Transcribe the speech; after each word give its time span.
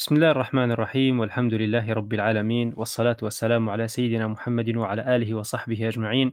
بسم 0.00 0.14
الله 0.14 0.30
الرحمن 0.30 0.72
الرحيم 0.72 1.20
والحمد 1.20 1.54
لله 1.54 1.92
رب 1.92 2.14
العالمين 2.14 2.72
والصلاة 2.76 3.16
والسلام 3.22 3.70
على 3.70 3.88
سيدنا 3.88 4.26
محمد 4.26 4.76
وعلى 4.76 5.16
آله 5.16 5.34
وصحبه 5.34 5.88
أجمعين. 5.88 6.32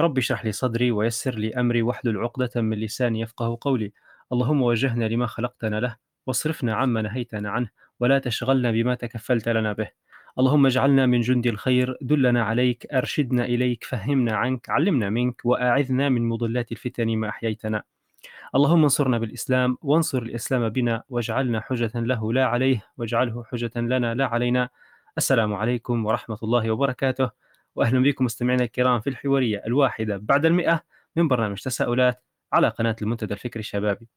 رب 0.00 0.18
اشرح 0.18 0.44
لي 0.44 0.52
صدري 0.52 0.90
ويسر 0.90 1.34
لي 1.34 1.54
أمري 1.54 1.82
واحلل 1.82 2.18
عقدة 2.18 2.50
من 2.56 2.76
لساني 2.76 3.20
يفقه 3.20 3.58
قولي. 3.60 3.92
اللهم 4.32 4.62
وجهنا 4.62 5.04
لما 5.04 5.26
خلقتنا 5.26 5.80
له 5.80 5.96
واصرفنا 6.26 6.74
عما 6.74 7.02
نهيتنا 7.02 7.50
عنه 7.50 7.68
ولا 8.00 8.18
تشغلنا 8.18 8.70
بما 8.70 8.94
تكفلت 8.94 9.48
لنا 9.48 9.72
به. 9.72 9.88
اللهم 10.38 10.66
اجعلنا 10.66 11.06
من 11.06 11.20
جند 11.20 11.46
الخير 11.46 11.96
دلنا 12.00 12.44
عليك 12.44 12.86
أرشدنا 12.92 13.44
إليك 13.44 13.84
فهمنا 13.84 14.36
عنك 14.36 14.70
علمنا 14.70 15.10
منك 15.10 15.40
وأعذنا 15.44 16.08
من 16.08 16.28
مضلات 16.28 16.72
الفتن 16.72 17.16
ما 17.16 17.28
أحييتنا. 17.28 17.82
اللهم 18.54 18.82
انصرنا 18.82 19.18
بالإسلام 19.18 19.78
وانصر 19.82 20.22
الإسلام 20.22 20.68
بنا 20.68 21.02
واجعلنا 21.08 21.60
حجة 21.60 21.90
له 21.94 22.32
لا 22.32 22.44
عليه 22.44 22.86
واجعله 22.98 23.44
حجة 23.44 23.70
لنا 23.76 24.14
لا 24.14 24.26
علينا. 24.26 24.68
السلام 25.18 25.54
عليكم 25.54 26.06
ورحمة 26.06 26.38
الله 26.42 26.70
وبركاته. 26.70 27.30
وأهلا 27.74 28.02
بكم 28.02 28.24
مستمعينا 28.24 28.64
الكرام 28.64 29.00
في 29.00 29.10
الحوارية 29.10 29.62
الواحدة 29.66 30.16
بعد 30.16 30.46
المئة 30.46 30.80
من 31.16 31.28
برنامج 31.28 31.62
تساؤلات 31.62 32.22
على 32.52 32.68
قناة 32.68 32.96
المنتدى 33.02 33.34
الفكري 33.34 33.60
الشبابي. 33.60 34.08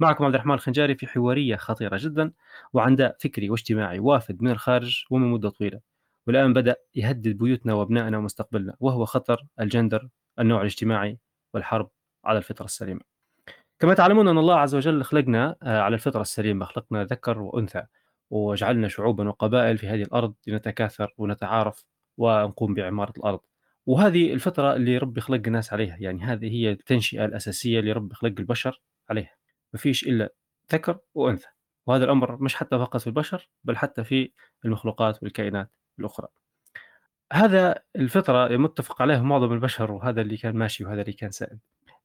معكم 0.00 0.24
عبد 0.24 0.34
الرحمن 0.34 0.54
الخنجاري 0.54 0.94
في 0.94 1.06
حوارية 1.06 1.56
خطيرة 1.56 1.98
جدا 2.02 2.32
وعند 2.72 3.14
فكري 3.20 3.50
واجتماعي 3.50 3.98
وافد 3.98 4.42
من 4.42 4.50
الخارج 4.50 5.04
ومن 5.10 5.28
مدة 5.28 5.50
طويلة. 5.50 5.80
والآن 6.26 6.52
بدأ 6.52 6.76
يهدد 6.94 7.38
بيوتنا 7.38 7.74
وأبنائنا 7.74 8.18
ومستقبلنا 8.18 8.76
وهو 8.80 9.04
خطر 9.04 9.44
الجندر 9.60 10.08
النوع 10.38 10.60
الاجتماعي 10.60 11.18
والحرب 11.54 11.90
على 12.24 12.38
الفطرة 12.38 12.64
السليمة. 12.64 13.17
كما 13.78 13.94
تعلمون 13.94 14.28
أن 14.28 14.38
الله 14.38 14.56
عز 14.56 14.74
وجل 14.74 15.04
خلقنا 15.04 15.56
آه، 15.62 15.80
على 15.80 15.94
الفطرة 15.94 16.22
السليمة 16.22 16.64
خلقنا 16.64 17.04
ذكر 17.04 17.38
وأنثى 17.38 17.86
وجعلنا 18.30 18.88
شعوبا 18.88 19.28
وقبائل 19.28 19.78
في 19.78 19.88
هذه 19.88 20.02
الأرض 20.02 20.34
لنتكاثر 20.46 21.14
ونتعارف 21.18 21.84
ونقوم 22.18 22.74
بعمارة 22.74 23.12
الأرض. 23.18 23.40
وهذه 23.86 24.32
الفطرة 24.32 24.74
اللي 24.76 24.98
ربي 24.98 25.20
خلق 25.20 25.42
الناس 25.46 25.72
عليها 25.72 25.96
يعني 26.00 26.22
هذه 26.22 26.52
هي 26.52 26.70
التنشئة 26.70 27.24
الأساسية 27.24 27.80
اللي 27.80 27.92
ربي 27.92 28.14
خلق 28.14 28.34
البشر 28.38 28.80
عليها. 29.10 29.36
ما 29.72 29.78
فيش 29.78 30.02
إلا 30.08 30.32
ذكر 30.72 30.98
وأنثى. 31.14 31.48
وهذا 31.86 32.04
الأمر 32.04 32.42
مش 32.42 32.54
حتى 32.54 32.78
فقط 32.78 33.00
في 33.00 33.06
البشر 33.06 33.48
بل 33.64 33.76
حتى 33.76 34.04
في 34.04 34.32
المخلوقات 34.64 35.22
والكائنات 35.22 35.70
الأخرى. 35.98 36.28
هذا 37.32 37.82
الفطرة 37.96 38.56
متفق 38.56 39.02
عليه 39.02 39.22
معظم 39.22 39.52
البشر 39.52 39.92
وهذا 39.92 40.20
اللي 40.20 40.36
كان 40.36 40.56
ماشي 40.56 40.84
وهذا 40.84 41.00
اللي 41.00 41.12
كان 41.12 41.30
سائد. 41.30 41.58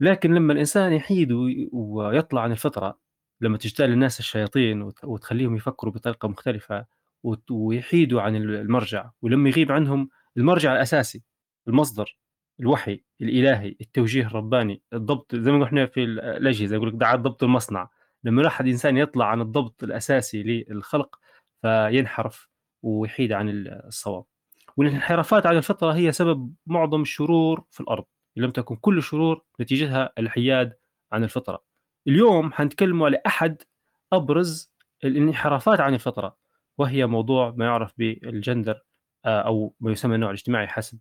لكن 0.04 0.34
لما 0.36 0.54
الإنسان 0.54 0.94
يحيد 0.94 1.32
وي 1.32 1.70
ويطلع 1.73 2.42
عن 2.42 2.52
الفطرة، 2.52 3.00
لما 3.42 3.58
تجتال 3.58 3.92
الناس 3.92 4.20
الشياطين 4.20 4.82
وت 4.82 5.04
وتخلّيهم 5.06 5.56
يفكروا 5.56 5.94
بطريقة 5.94 6.28
مختلفة 6.28 6.86
وت 7.23 7.52
ويحيدوا 7.52 8.22
عن 8.22 8.36
ال 8.36 8.56
المرجع، 8.56 9.10
ولمّا 9.22 9.50
يغيب 9.50 9.72
عنهم 9.72 10.10
المرجع 10.38 10.73
الأساسي، 10.76 11.23
المصدر، 11.68 12.18
الوحي 12.60 13.04
الإلهي، 13.22 13.76
التوجيه 13.82 14.28
الرباني، 14.28 14.82
الضبط 14.94 15.36
زي 15.36 15.52
ما 15.52 15.66
إحنا 15.66 15.86
في 15.86 16.04
ال 16.04 16.20
الأجهزة 16.20 16.76
يقول 16.76 16.88
لك 16.90 16.94
دعا 16.95 17.16
ضبط 17.16 17.44
المصنع، 17.44 17.90
لمّا 18.23 18.42
الواحد 18.42 18.67
إنسان 18.67 18.98
يطلع 18.98 19.26
عن 19.26 19.42
الضبط 19.42 19.84
الأساسي 19.84 20.44
للخلق 20.44 21.20
فينحرف 21.62 22.50
ويحيد 22.84 23.32
عن 23.32 23.50
ال 23.50 23.67
الصواب، 23.88 24.26
والانحرافات 24.78 25.45
عن 25.45 25.58
الفطرة 25.58 25.92
هي 25.94 26.12
سبب 26.12 26.54
معظم 26.67 27.02
الشرور 27.02 27.64
في 27.72 27.82
الأرض. 27.82 28.06
لم 28.36 28.52
تكن 28.52 28.76
كل 28.76 28.98
الشرور 28.98 29.44
نتيجتها 29.62 30.12
الحياد 30.17 30.73
عن 31.12 31.23
الفطرة. 31.23 31.64
اليوم 32.08 32.53
حنتكلم 32.53 33.03
على 33.03 33.22
أحد 33.28 33.62
أبرز 34.14 34.72
الانحرافات 35.03 35.80
عن 35.80 35.94
الفطرة 35.94 36.38
وهي 36.78 37.06
موضوع 37.06 37.54
ما 37.58 37.66
يعرف 37.66 37.94
بالجندر 37.98 38.84
آه، 39.26 39.42
أو 39.42 39.73
ما 39.80 39.92
يسمى 39.92 40.16
النوع 40.16 40.30
الاجتماعي 40.30 40.67
حسب 40.67 41.00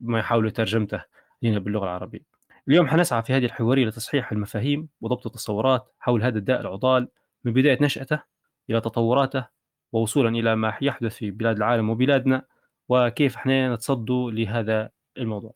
ما 0.00 0.18
يحاولوا 0.18 0.50
ترجمته 0.50 1.04
لنا 1.42 1.58
باللغة 1.58 1.84
العربية. 1.84 2.36
اليوم 2.68 2.88
حنسعى 2.88 3.22
في 3.22 3.32
هذه 3.32 3.44
الحوارية 3.44 3.86
لتصحيح 3.86 4.32
المفاهيم 4.32 4.88
وضبط 5.00 5.26
التصورات 5.26 5.94
حول 5.98 6.22
هذا 6.22 6.38
الداء 6.38 6.60
العضال 6.60 7.08
من 7.44 7.52
بداية 7.52 7.78
نشأته 7.82 8.22
إلى 8.70 8.80
تطوراته 8.80 9.46
ووصولا 9.92 10.28
إلى 10.28 10.56
ما 10.56 10.78
يحدث 10.82 11.16
في 11.16 11.30
بلاد 11.30 11.56
العالم 11.56 11.90
وبلادنا 11.90 12.42
وكيف 12.88 13.36
إحنا 13.36 13.74
نتصدوا 13.74 14.30
لهذا 14.30 14.90
الموضوع. 15.18 15.54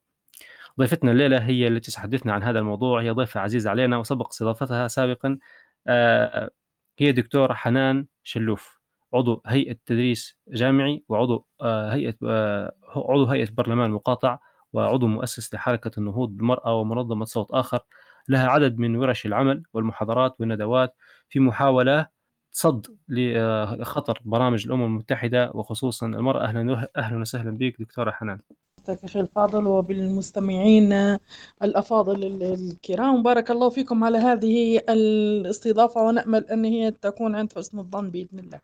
ضيفتنا 0.81 1.11
الليلة 1.13 1.39
هي 1.39 1.69
التي 1.69 1.91
ستحدثنا 1.91 2.33
عن 2.33 2.43
هذا 2.43 2.59
الموضوع. 2.59 3.03
هي 3.03 3.11
ضيفة 3.11 3.41
عزيزة 3.41 3.71
علينا 3.71 3.99
وسبق 3.99 4.29
استضافتها 4.29 4.89
سابقا 4.89 5.39
آه، 5.87 6.51
هي 6.99 7.13
دكتورة 7.13 7.55
حنان 7.55 8.07
شلوف 8.23 8.81
عضو 9.15 9.43
هيئة 9.47 9.77
تدريس 9.87 10.39
جامعي 10.49 11.05
وعضو 11.09 11.47
آه، 11.61 11.93
هيئة 11.95 12.15
آه، 12.27 12.73
عضو 12.97 13.25
هيئة 13.27 13.49
برلمان 13.51 13.91
مقاطع 13.91 14.39
وعضو 14.73 15.07
مؤسس 15.07 15.55
لحركة 15.55 15.91
النهوض 15.99 16.29
بالمرأة 16.37 16.75
ومنظمة 16.75 17.25
صوت 17.25 17.51
آخر. 17.51 17.81
لها 18.29 18.49
عدد 18.49 18.79
من 18.79 18.97
ورش 18.97 19.27
العمل 19.27 19.63
والمحاضرات 19.73 20.37
والندوات 20.41 20.97
في 21.29 21.41
محاولة 21.41 22.07
صد 22.53 22.87
لخطر 23.09 24.21
برامج 24.25 24.67
الأمم 24.67 24.85
المتحدة 24.85 25.51
وخصوصا 25.55 26.07
المرأة. 26.07 26.45
أهلا 26.45 26.89
أهلا 26.97 27.19
وسهلا 27.21 27.51
بك 27.51 27.81
دكتورة 27.83 28.11
حنان. 28.11 28.41
أخي 28.89 29.21
الفاضل 29.21 29.67
وبالمستمعين 29.67 31.19
الأفاضل 31.63 32.43
الكرام. 32.43 33.23
بارك 33.23 33.51
الله 33.51 33.71
فيكم 33.71 34.05
على 34.05 34.19
هذه 34.19 34.81
الاستضافة 34.89 36.03
ونأمل 36.03 36.45
أن 36.45 36.65
هي 36.65 36.91
تكون 36.91 37.35
عند 37.35 37.53
حسن 37.53 37.79
الظن 37.79 38.11
بإذن 38.11 38.39
الله. 38.39 38.61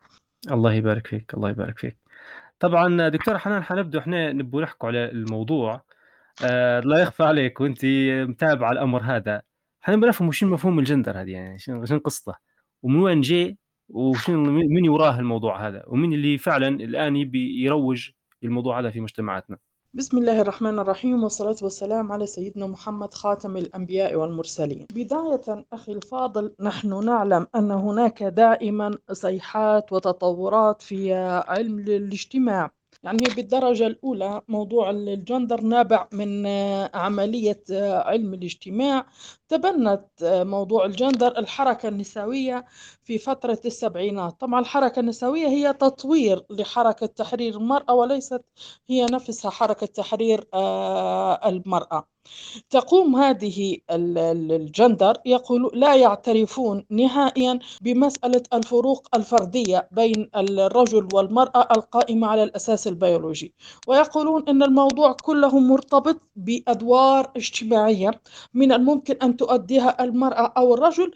الله 0.50 0.72
يبارك 0.74 1.06
فيك 1.06 1.34
الله 1.34 1.50
يبارك 1.50 1.78
فيك. 1.78 1.96
طبعا 2.60 3.08
دكتورة 3.08 3.38
حنان 3.38 3.62
حنبدأ 3.62 3.98
إحنا 3.98 4.32
نبغى 4.32 4.62
نحكوا 4.62 4.88
على 4.88 5.10
الموضوع. 5.10 5.82
آه 6.44 6.80
لا 6.80 6.98
يخفى 6.98 7.22
عليك 7.22 7.60
وأنت 7.60 7.84
متابعة 8.28 8.72
الأمر 8.72 9.02
هذا. 9.02 9.42
حنبغى 9.80 10.08
نفهم 10.08 10.28
وش 10.28 10.44
مفهوم 10.44 10.78
الجندر 10.78 11.20
هذه 11.20 11.30
يعني 11.30 11.58
شنو 11.58 11.98
قصته؟ 12.04 12.34
ومن 12.82 13.00
وين 13.00 13.20
جاي؟ 13.20 13.58
وشنو 13.88 14.50
من 14.50 14.88
وراه 14.88 15.18
الموضوع 15.18 15.68
هذا؟ 15.68 15.84
ومن 15.86 16.12
اللي 16.12 16.38
فعلا 16.38 16.68
الآن 16.68 17.16
يبي 17.16 17.64
يروج 17.64 18.10
الموضوع 18.44 18.80
هذا 18.80 18.90
في 18.90 19.00
مجتمعاتنا؟ 19.00 19.58
بسم 19.96 20.18
الله 20.18 20.40
الرحمن 20.40 20.78
الرحيم 20.78 21.22
والصلاة 21.22 21.56
والسلام 21.62 22.12
على 22.12 22.26
سيدنا 22.26 22.66
محمد 22.66 23.14
خاتم 23.14 23.56
الأنبياء 23.56 24.14
والمرسلين. 24.16 24.86
بداية 24.92 25.66
أخي 25.72 25.92
الفاضل 25.92 26.54
نحن 26.60 27.04
نعلم 27.04 27.46
أن 27.54 27.70
هناك 27.70 28.22
دائما 28.22 28.98
صيحات 29.12 29.92
وتطورات 29.92 30.82
في 30.82 31.14
علم 31.48 31.78
الاجتماع. 31.78 32.70
يعني 33.06 33.24
بالدرجة 33.36 33.86
الأولى 33.86 34.42
موضوع 34.48 34.90
الجندر 34.90 35.60
نابع 35.60 36.08
من 36.12 36.46
عملية 36.94 37.62
علم 38.06 38.34
الاجتماع. 38.34 39.06
تبنت 39.48 40.04
موضوع 40.22 40.84
الجندر 40.86 41.38
الحركة 41.38 41.88
النسوية 41.88 42.64
في 43.04 43.18
فترة 43.18 43.60
السبعينات. 43.64 44.40
طبعا 44.40 44.60
الحركة 44.60 45.00
النسوية 45.00 45.46
هي 45.48 45.72
تطوير 45.72 46.46
لحركة 46.50 47.06
تحرير 47.06 47.54
المرأة 47.56 47.94
وليست 47.94 48.44
هي 48.90 49.06
نفسها 49.06 49.50
حركة 49.50 49.86
تحرير 49.86 50.48
آه، 50.54 51.48
المرأة. 51.48 52.15
تقوم 52.70 53.16
هذه 53.16 53.78
الجندر 53.90 55.16
يقول 55.26 55.70
لا 55.74 55.94
يعترفون 55.96 56.84
نهائيا 56.90 57.58
بمسألة 57.82 58.42
الفروق 58.52 59.08
الفردية 59.14 59.88
بين 59.92 60.30
الرجل 60.36 61.08
والمرأة 61.12 61.68
القائمة 61.76 62.26
على 62.26 62.42
الأساس 62.42 62.86
البيولوجي. 62.86 63.52
ويقولون 63.86 64.48
أن 64.48 64.62
الموضوع 64.62 65.12
كله 65.12 65.58
مرتبط 65.58 66.20
بأدوار 66.36 67.30
اجتماعية 67.36 68.10
من 68.54 68.72
الممكن 68.72 69.16
أن 69.22 69.36
تؤديها 69.36 70.04
المرأة 70.04 70.52
أو 70.56 70.74
الرجل 70.74 71.10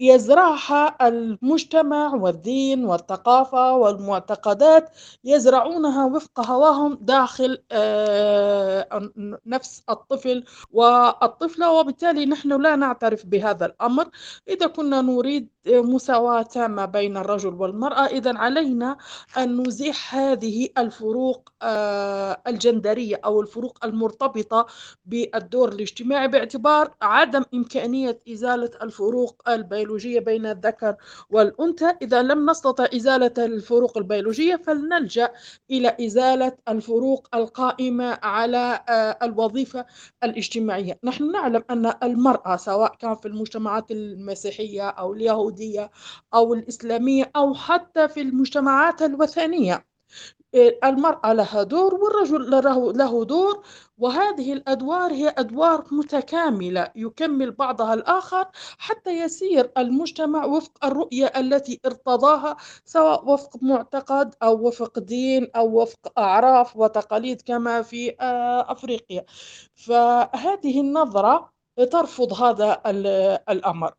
يزرعها 0.00 1.08
المجتمع 1.08 2.14
والدين 2.14 2.84
والثقافة 2.84 3.72
والمعتقدات 3.76 4.90
يزرعونها 5.24 6.04
وفق 6.06 6.40
هواهم 6.50 6.98
داخل 7.00 7.62
آه، 7.72 9.10
نفس 9.46 9.82
الطفل 9.90 10.44
والطفلة 10.70 11.72
وبالتالي 11.72 12.26
نحن 12.26 12.62
لا 12.62 12.76
نعترف 12.76 13.26
بهذا 13.26 13.66
الأمر. 13.66 14.08
إذا 14.48 14.66
كنا 14.66 15.00
نريد 15.00 15.48
مساواة 15.66 16.42
تامة 16.42 16.84
بين 16.84 17.16
الرجل 17.16 17.54
والمرأة 17.54 18.06
إذا 18.06 18.38
علينا 18.38 18.96
أن 19.36 19.62
نزيح 19.68 20.14
هذه 20.14 20.68
الفروق 20.78 21.52
آه، 21.62 22.42
الجندرية 22.46 23.20
أو 23.24 23.40
الفروق 23.40 23.78
المرتبطة 23.84 24.66
بالدور 25.06 25.68
الاجتماعي 25.68 26.28
باعتبار 26.28 26.94
عدم 27.02 27.44
إمكانية 27.54 28.18
إزالة 28.28 28.70
الفروق 28.82 29.42
البيولوجية 29.48 29.87
البيولوجية 29.88 30.20
بين 30.20 30.46
الذكر 30.46 30.96
والأنثى. 31.30 31.92
إذا 32.02 32.22
لم 32.22 32.50
نستطع 32.50 32.86
إزالة 32.94 33.32
الفروق 33.38 33.98
البيولوجية 33.98 34.56
فلنلجأ 34.56 35.30
إلى 35.70 35.96
إزالة 36.00 36.52
الفروق 36.68 37.28
القائمة 37.34 38.18
على 38.22 38.80
آه، 38.88 39.18
الوظيفة 39.22 39.86
الاجتماعية. 40.24 40.98
نحن 41.04 41.32
نعلم 41.32 41.64
أن 41.70 41.92
المرأة 42.02 42.56
سواء 42.56 42.94
كان 42.96 43.14
في 43.14 43.28
المجتمعات 43.28 43.90
المسيحية 43.90 44.88
أو 44.88 45.12
اليهودية 45.12 45.90
أو 46.34 46.54
الإسلامية 46.54 47.30
أو 47.36 47.54
حتى 47.54 48.08
في 48.08 48.20
المجتمعات 48.20 49.02
الوثنية 49.02 49.84
المرأة 50.84 51.32
لها 51.32 51.62
دور 51.62 51.94
والرجل 51.94 52.50
له 52.98 53.24
دور 53.24 53.64
وهذه 53.98 54.52
الأدوار 54.52 55.12
هي 55.12 55.28
أدوار 55.38 55.84
متكاملة 55.92 56.90
يكمل 56.96 57.50
بعضها 57.50 57.94
الآخر 57.94 58.46
حتى 58.78 59.10
يسير 59.10 59.72
المجتمع 59.78 60.44
وفق 60.44 60.84
الرؤية 60.84 61.26
التي 61.26 61.80
ارتضاها 61.86 62.56
سواء 62.84 63.28
وفق 63.28 63.62
معتقد 63.62 64.34
أو 64.42 64.66
وفق 64.66 64.98
دين 64.98 65.50
أو 65.56 65.82
وفق 65.82 66.18
أعراف 66.18 66.76
وتقاليد 66.76 67.42
كما 67.42 67.82
في 67.82 68.16
آه، 68.20 68.72
أفريقيا. 68.72 69.24
فهذه 69.74 70.80
النظرة 70.80 71.52
ترفض 71.92 72.32
هذا 72.42 72.82
الأمر. 73.50 73.94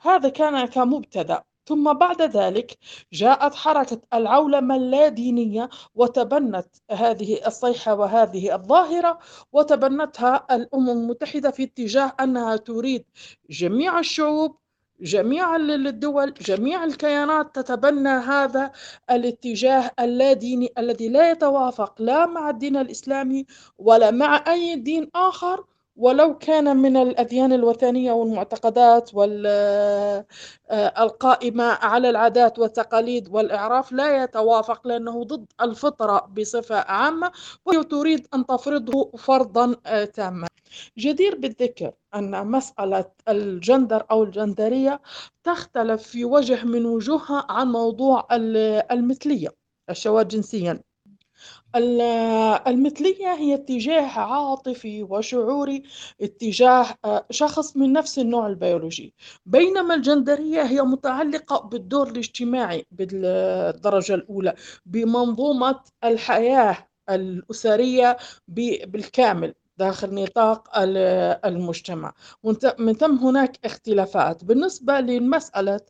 هذا 0.00 0.28
كان 0.28 0.66
كمبتدأ. 0.66 1.42
ثم 1.66 1.92
بعد 1.92 2.22
ذلك 2.22 2.78
جاءت 3.12 3.54
حركة 3.54 4.00
العولمة 4.14 4.76
اللادينية 4.76 5.68
وتبنت 5.94 6.66
هذه 6.90 7.46
الصيحة 7.46 7.94
وهذه 7.94 8.54
الظاهرة 8.54 9.18
وتبنتها 9.52 10.46
الأمم 10.50 10.90
المتحدة 10.90 11.50
في 11.50 11.62
اتجاه 11.62 12.12
أنها 12.20 12.56
تريد 12.56 13.04
جميع 13.50 13.98
الشعوب 13.98 14.56
جميع 15.00 15.56
الدول 15.56 16.34
جميع 16.34 16.84
الكيانات 16.84 17.54
تتبنى 17.54 18.08
هذا 18.08 18.72
الاتجاه 19.10 19.90
اللاديني 20.00 20.72
الذي 20.78 21.08
لا 21.08 21.30
يتوافق 21.30 22.02
لا 22.02 22.26
مع 22.26 22.50
الدين 22.50 22.76
الإسلامي 22.76 23.46
ولا 23.78 24.10
مع 24.10 24.44
أي 24.48 24.76
دين 24.76 25.10
آخر 25.14 25.64
ولو 25.96 26.38
كان 26.38 26.76
من 26.76 26.96
الأديان 26.96 27.52
الوثنية 27.52 28.12
والمعتقدات 28.12 29.10
القائمة 30.98 31.64
على 31.64 32.10
العادات 32.10 32.58
والتقاليد 32.58 33.28
والإعراف 33.28 33.92
لا 33.92 34.22
يتوافق 34.24 34.86
لأنه 34.86 35.24
ضد 35.24 35.46
الفطرة 35.60 36.26
بصفة 36.38 36.76
عامة 36.76 37.32
وهي 37.66 37.84
تريد 37.84 38.26
أن 38.34 38.46
تفرضه 38.46 39.10
فرضا 39.18 39.76
آه، 39.86 40.04
تاما. 40.04 40.46
جدير 40.98 41.36
بالذكر 41.36 41.92
أن 42.14 42.46
مسألة 42.46 43.04
الجندر 43.28 44.06
أو 44.10 44.22
الجندرية 44.22 45.00
تختلف 45.44 46.02
في 46.02 46.24
وجه 46.24 46.64
من 46.64 46.86
وجوهها 46.86 47.46
عن 47.48 47.72
موضوع 47.72 48.26
المثلية 48.90 49.48
الشواذ 49.90 50.28
جنسيا. 50.28 50.80
المثلية 51.76 53.34
هي 53.34 53.54
اتجاه 53.54 54.18
عاطفي 54.20 55.02
وشعوري 55.02 55.82
اتجاه 56.20 56.86
آه، 57.04 57.26
شخص 57.30 57.76
من 57.76 57.92
نفس 57.92 58.18
النوع 58.18 58.46
البيولوجي. 58.46 59.14
بينما 59.46 59.94
الجندرية 59.94 60.62
هي 60.62 60.82
متعلقة 60.82 61.68
بالدور 61.68 62.08
الاجتماعي 62.08 62.86
بالدرجة 62.90 64.14
الأولى 64.14 64.54
بمنظومة 64.86 65.80
الحياة 66.04 66.88
الأسرية 67.10 68.16
بالكامل. 68.48 69.54
داخل 69.78 70.14
نطاق 70.14 70.68
المجتمع. 71.46 72.12
من 72.78 72.94
ثم 72.94 73.16
هناك 73.16 73.58
اختلافات. 73.64 74.44
بالنسبة 74.44 75.00
لمسألة 75.00 75.80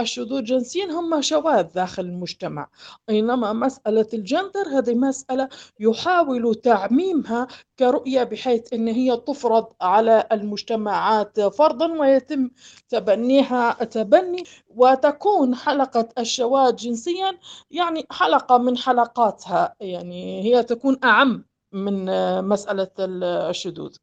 الشذوذ 0.00 0.42
جنسيا 0.44 0.84
هم 0.84 1.20
شواذ 1.22 1.62
داخل 1.62 2.02
المجتمع. 2.04 2.68
بينما 3.08 3.52
مسألة 3.52 4.06
الجندر 4.14 4.68
هذه 4.78 4.94
مسألة 4.94 5.48
يحاول 5.80 6.54
تعميمها 6.54 7.46
كرؤية 7.78 8.22
بحيث 8.24 8.72
أن 8.72 8.88
هي 8.88 9.16
تفرض 9.16 9.66
على 9.80 10.28
المجتمعات 10.32 11.40
فرضا 11.40 11.86
ويتم 12.00 12.50
تبنيها 12.88 13.84
تبني 13.84 14.44
وتكون 14.68 15.54
حلقة 15.54 16.08
الشواذ 16.18 16.76
جنسيا 16.76 17.38
يعني 17.70 18.06
حلقة 18.10 18.58
من 18.58 18.76
حلقاتها. 18.78 19.74
يعني 19.80 20.42
هي 20.44 20.62
تكون 20.62 20.98
أعم. 21.04 21.53
من 21.74 22.04
مسألة 22.44 22.90
الشذوذ. 22.98 23.96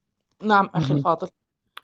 نعم 0.44 0.70
أخي 0.76 0.94
الفاضل. 0.94 1.28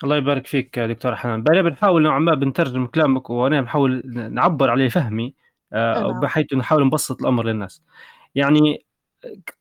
الله 0.03 0.17
يبارك 0.17 0.47
فيك 0.47 0.79
دكتور 0.79 1.15
حنان. 1.15 1.43
بنا 1.43 1.61
بنحاول 1.61 2.03
نوعا 2.03 2.19
ما 2.19 2.33
بنترجم 2.33 2.85
كلامك 2.85 3.29
وأنا 3.29 3.61
بنحاول 3.61 4.01
نعبر 4.31 4.69
عليه 4.69 4.89
فهمي 4.89 5.33
آه،. 5.73 6.19
بحيث 6.19 6.53
نحاول 6.53 6.85
نبسط 6.85 7.21
الأمر 7.21 7.45
للناس. 7.45 7.81
يعني 8.35 8.85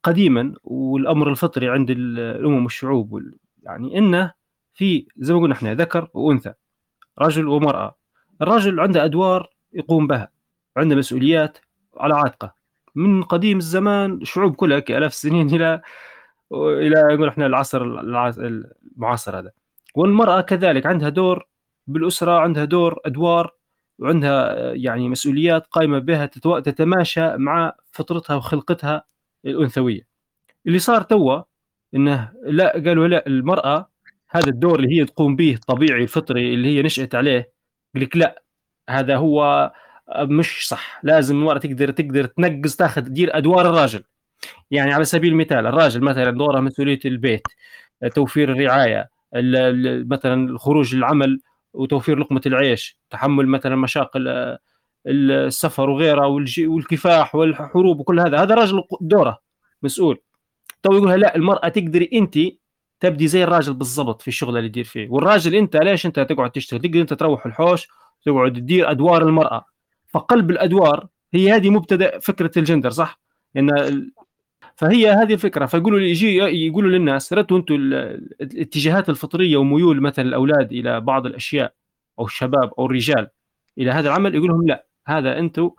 قديما 0.03 0.55
والأمر 0.65 1.31
الفطري 1.31 1.69
عند 1.69 1.91
الأمم 1.91 2.63
والشعوب 2.63 3.23
يعني 3.63 3.99
انه 3.99 4.33
في 4.75 5.07
زي 5.17 5.35
ما 5.35 5.41
قلنا 5.41 5.55
إحنا 5.55 5.75
ذكر 5.75 6.09
وأنثى 6.15 6.53
رجل 7.19 7.49
ومرأة. 7.49 7.97
الرجل 8.43 8.81
عنده 8.81 9.05
أدوار 9.05 9.51
يقوم 9.73 10.07
بها 10.07 10.29
عنده 10.77 10.97
مسؤوليات 10.97 11.59
على 11.97 12.15
عاتقه. 12.15 12.55
من 12.95 13.23
قديم 13.23 13.59
الزمان 13.59 14.13
الشعوب 14.13 14.55
كلها 14.55 14.79
كآلاف 14.79 15.13
السنين 15.13 15.49
إلى 15.49 15.83
إلى 16.53 17.15
نقول 17.15 17.29
إحنا 17.29 17.47
العصر 17.47 17.83
المعاصر 17.83 19.39
هذا. 19.39 19.51
والمرأة 19.95 20.41
كذلك 20.41 20.87
عندها 20.87 21.09
دور 21.09 21.49
بالأسرة 21.87 22.39
عندها 22.39 22.65
دور 22.65 23.01
أدوار 23.07 23.55
وعندها 23.99 24.73
يعني 24.75 25.09
مسؤوليات 25.09 25.67
قائمة 25.67 25.99
بها 25.99 26.27
تتماشى 26.27 27.37
مع 27.37 27.73
فطرتها 27.93 28.37
وخلقتها 28.37 29.05
الأنثوية. 29.45 30.07
اللي 30.67 30.79
صار 30.79 31.03
توا 31.03 31.43
إنه 31.95 32.33
لا 32.43 32.73
قالوا 32.73 33.09
لا 33.09 33.27
المرأة 33.27 33.91
هذا 34.31 34.49
الدور 34.49 34.81
اللي 34.81 35.01
هي 35.01 35.05
تقوم 35.05 35.37
به 35.37 35.55
الطبيعي 35.55 36.03
الفطري 36.03 36.55
اللي 36.55 36.69
هي 36.79 36.83
نشأت 36.83 37.15
عليه 37.15 37.53
يقول 37.95 38.05
لك 38.07 38.17
لا 38.17 38.43
هذا 38.91 39.17
هو 39.17 39.73
مش 40.19 40.69
صح. 40.69 41.01
لازم 41.03 41.37
المرأة 41.37 41.59
تقدر 41.59 41.91
تقدر 41.91 42.25
تنقص 42.27 42.77
تاخذ 42.77 43.03
تدير 43.03 43.37
أدوار 43.37 43.71
الراجل. 43.71 44.05
يعني 44.71 44.93
على 44.93 45.05
سبيل 45.05 45.33
المثال 45.33 45.67
الراجل 45.67 46.01
مثلا 46.01 46.31
دوره 46.31 46.61
مسؤولية 46.61 47.01
البيت 47.05 47.43
توفير 48.15 48.53
الرعاية 48.53 49.11
مثلا 50.07 50.49
الخروج 50.51 50.95
للعمل 50.95 51.41
وتوفير 51.73 52.19
لقمة 52.19 52.41
العيش 52.47 52.99
تحمل 53.11 53.49
مثلا 53.49 53.77
مشاق 53.77 54.11
السفر 55.07 55.91
وغيره 55.91 56.27
والكفاح 56.59 57.35
والحروب 57.35 58.01
وكل 58.01 58.21
هذا. 58.21 58.43
هذا 58.43 58.55
راجل 58.55 58.83
دوره 59.01 59.39
مسؤول. 59.83 60.19
تو 60.83 60.93
يقولها 60.93 61.17
لا 61.17 61.37
المرأة 61.37 61.69
تقدري 61.69 62.11
انت 62.13 62.39
تبدي 63.01 63.29
زي 63.29 63.45
الراجل 63.45 63.75
بالضبط 63.75 64.23
في 64.23 64.29
الشغل 64.29 64.57
اللي 64.57 64.69
يدير 64.69 64.85
فيه. 64.85 65.09
والراجل 65.09 65.55
أنت 65.55 65.77
ليش 65.77 66.07
أنت 66.07 66.21
تقعد 66.21 66.51
تشتغل؟ 66.51 66.81
تقدر 66.81 67.01
أنت 67.01 67.15
تروح 67.15 67.47
الحوش 67.47 67.89
تقعد 68.25 68.53
تدير 68.53 68.91
أدوار 68.91 69.23
المرأة. 69.23 69.65
فقلب 70.09 70.51
الأدوار 70.51 71.07
هي 71.35 71.53
هذه 71.53 71.71
مبتدأ 71.71 72.19
فكرة 72.19 72.59
الجندر 72.59 72.91
صح؟ 72.91 73.21
إن 73.57 73.71
فهي 74.77 75.11
هذه 75.11 75.33
الفكرة. 75.35 75.67
فيقولوا 75.67 76.01
يجي 76.01 76.37
يقولوا 76.39 76.91
للناس 76.91 77.33
ردوا 77.33 77.59
أنتم 77.59 77.75
الاتجاهات 78.41 79.09
الفطرية 79.09 79.57
وميول 79.57 80.01
مثلا 80.01 80.25
الأولاد 80.25 80.73
إلى 80.73 81.01
بعض 81.01 81.27
الأشياء 81.27 81.75
أو 82.19 82.25
الشباب 82.27 82.73
أو 82.79 82.87
الرجال 82.87 83.29
إلى 83.79 83.91
هذا 83.91 84.09
العمل. 84.09 84.35
يقول 84.35 84.49
لهم 84.49 84.67
لا 84.67 84.87
هذا 85.07 85.39
أنتم 85.39 85.71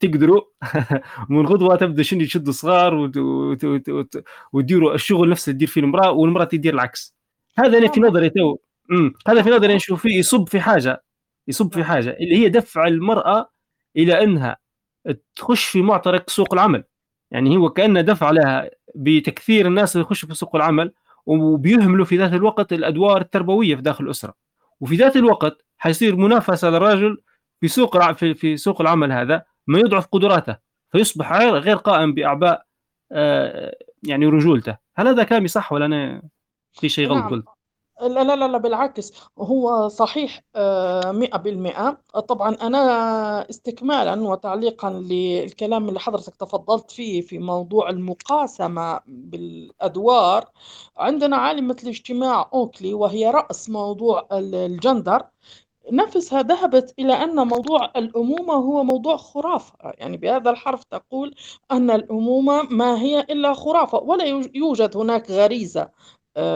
تقدروا 0.00 0.42
من 1.30 1.46
غدوة 1.46 1.76
تبدأ 1.76 2.02
شنو 2.02 2.24
تشدوا 2.24 2.52
صغار 2.52 2.94
وتديروا 4.52 4.94
الشغل 4.94 5.30
نفسه 5.30 5.52
تدير 5.52 5.68
فيه 5.68 5.80
المرأة 5.80 6.10
والمرأة 6.12 6.44
تدير 6.44 6.74
العكس. 6.74 7.16
هذا 7.58 7.78
أنا 7.78 7.88
في 7.92 8.00
نظري 8.00 8.30
تو 8.30 8.56
هذا 9.28 9.42
في 9.42 9.50
نظري 9.50 9.74
نشوف 9.74 10.02
فيه 10.02 10.18
يصب 10.18 10.48
في 10.48 10.60
حاجة 10.60 11.04
يصب 11.48 11.72
في 11.74 11.84
حاجة 11.84 12.10
اللي 12.20 12.36
هي 12.36 12.48
دفع 12.48 12.86
المرأة 12.86 13.50
إلى 13.96 14.22
إنها 14.24 14.56
تخش 15.36 15.64
في 15.66 15.82
معترك 15.82 16.30
سوق 16.30 16.54
العمل. 16.54 16.84
يعني 17.30 17.56
هو 17.56 17.70
كأنه 17.70 18.00
دفع 18.00 18.30
لها 18.30 18.70
بتكثير 18.94 19.66
الناس 19.66 19.96
اللي 19.96 20.06
يخشوا 20.06 20.28
في 20.28 20.34
سوق 20.34 20.56
العمل 20.56 20.92
وبيهملوا 21.26 22.04
في 22.04 22.16
ذات 22.16 22.32
الوقت 22.32 22.72
الأدوار 22.72 23.20
التربوية 23.20 23.76
في 23.76 23.82
داخل 23.82 24.04
الأسرة. 24.04 24.34
وفي 24.80 24.96
ذات 24.96 25.16
الوقت 25.16 25.64
حيصير 25.78 26.16
منافسة 26.16 26.70
للرجل 26.70 27.22
في 27.60 27.68
سوق 27.68 28.12
في, 28.12 28.34
في 28.34 28.56
سوق 28.56 28.80
العمل 28.80 29.12
هذا 29.12 29.44
ما 29.66 29.78
يضعف 29.78 30.06
قدراته 30.06 30.56
فيصبح 30.92 31.32
غير 31.32 31.76
قائم 31.76 32.14
بأعباء 32.14 32.66
آه، 33.12 33.76
يعني 34.02 34.26
رجولته. 34.26 34.76
هل 34.96 35.08
هذا 35.08 35.22
كلامي 35.22 35.48
صح 35.48 35.72
ولا 35.72 35.86
أنا 35.86 36.22
في 36.72 36.88
شيء 36.88 37.08
غلط 37.08 37.18
نعم. 37.18 37.30
قلت؟ 37.30 37.44
لا 38.02 38.24
لا 38.36 38.46
لا 38.48 38.58
بالعكس. 38.58 39.12
هو 39.38 39.88
صحيح 39.88 40.42
آه، 40.56 41.12
مئة 41.12 41.36
بالمئة. 41.38 41.98
طبعا 42.28 42.54
أنا 42.54 43.50
استكمالا 43.50 44.28
وتعليقا 44.28 44.90
للكلام 44.90 45.88
اللي 45.88 46.00
حضرتك 46.00 46.36
تفضلت 46.36 46.90
فيه 46.90 47.20
في 47.20 47.38
موضوع 47.38 47.90
المقاسمة 47.90 49.00
بالأدوار. 49.06 50.44
عندنا 50.96 51.36
عالمة 51.36 51.76
الاجتماع 51.82 52.50
أوكلي 52.54 52.94
وهي 52.94 53.30
رأس 53.30 53.70
موضوع 53.70 54.28
الجندر. 54.32 55.22
نفسها 55.92 56.42
ذهبت 56.42 56.94
إلى 56.98 57.12
أن 57.14 57.36
موضوع 57.48 57.92
الأمومة 57.96 58.54
هو 58.54 58.84
موضوع 58.84 59.16
خرافة. 59.16 59.74
يعني 59.84 60.16
بهذا 60.16 60.50
الحرف 60.50 60.84
تقول 60.84 61.34
أن 61.72 61.90
الأمومة 61.90 62.62
ما 62.62 62.98
هي 63.02 63.20
إلا 63.20 63.54
خرافة 63.54 63.98
ولا 63.98 64.24
يوجد 64.54 64.96
هناك 64.96 65.30
غريزة. 65.30 65.88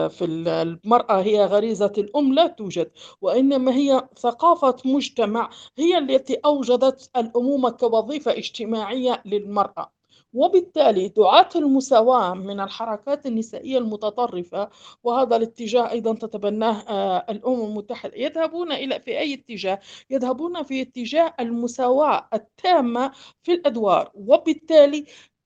في 0.09 0.25
المرأة 0.25 1.21
هي 1.21 1.45
غريزة 1.45 1.91
الأم 1.97 2.33
لا 2.33 2.47
توجد 2.47 2.91
وإنما 3.21 3.75
هي 3.75 4.07
ثقافة 4.17 4.75
مجتمع 4.85 5.49
هي 5.77 5.97
التي 5.97 6.35
أوجدت 6.45 7.09
الأمومة 7.17 7.69
كوظيفة 7.69 8.31
اجتماعية 8.31 9.21
للمرأة. 9.25 9.91
وبالتالي 10.33 11.07
دعاة 11.07 11.49
المساواة 11.55 12.33
من 12.33 12.59
الحركات 12.59 13.25
النسائية 13.25 13.77
المتطرفة 13.77 14.69
وهذا 15.03 15.35
الاتجاه 15.35 15.91
أيضا 15.91 16.13
تتبناه 16.15 16.81
آه، 16.89 17.25
الأمم 17.29 17.61
المتحدة 17.65 18.13
يذهبون 18.15 18.71
إلى 18.71 18.99
في 18.99 19.19
أي 19.19 19.33
اتجاه؟ 19.33 19.79
يذهبون 20.09 20.63
في 20.63 20.81
اتجاه 20.81 21.33
المساواة 21.39 22.29
التامة 22.33 23.11
في 23.43 23.53
الأدوار. 23.53 24.11
وبالتالي 24.15 25.05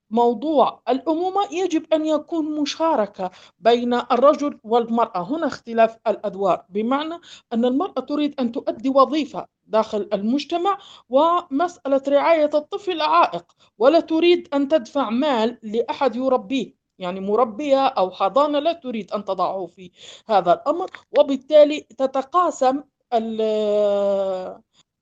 موضوع 0.10 0.82
الأمومة 0.90 1.42
يجب 1.52 1.94
أن 1.94 2.06
يكون 2.06 2.62
مشاركة 2.62 3.32
بين 3.60 3.94
الرجل 3.94 4.60
والمرأة. 4.64 5.22
هنا 5.22 5.48
اختلاف 5.48 5.98
الأدوار 6.08 6.66
بمعنى 6.70 7.20
أن 7.54 7.66
المرأة 7.66 8.02
تريد 8.02 8.40
أن 8.40 8.52
تؤدي 8.52 8.90
وظيفة 8.90 9.48
داخل 9.66 10.10
المجتمع 10.14 10.78
ومسألة 11.10 12.02
رعاية 12.08 12.50
الطفل 12.54 13.02
عائق 13.02 13.46
ولا 13.78 14.00
تريد 14.00 14.48
أن 14.54 14.68
تدفع 14.68 15.10
مال 15.10 15.58
لأحد 15.64 16.16
يربيه. 16.16 16.86
يعني 17.00 17.20
مربية 17.20 17.88
أو 17.88 18.12
حضانة 18.12 18.60
لا 18.60 18.74
تريد 18.74 19.12
أن 19.12 19.26
تضعه 19.26 19.66
في 19.66 19.92
هذا 20.28 20.54
الأمر 20.54 20.92
وبالتالي 21.20 21.80
تتقاسم 21.82 22.84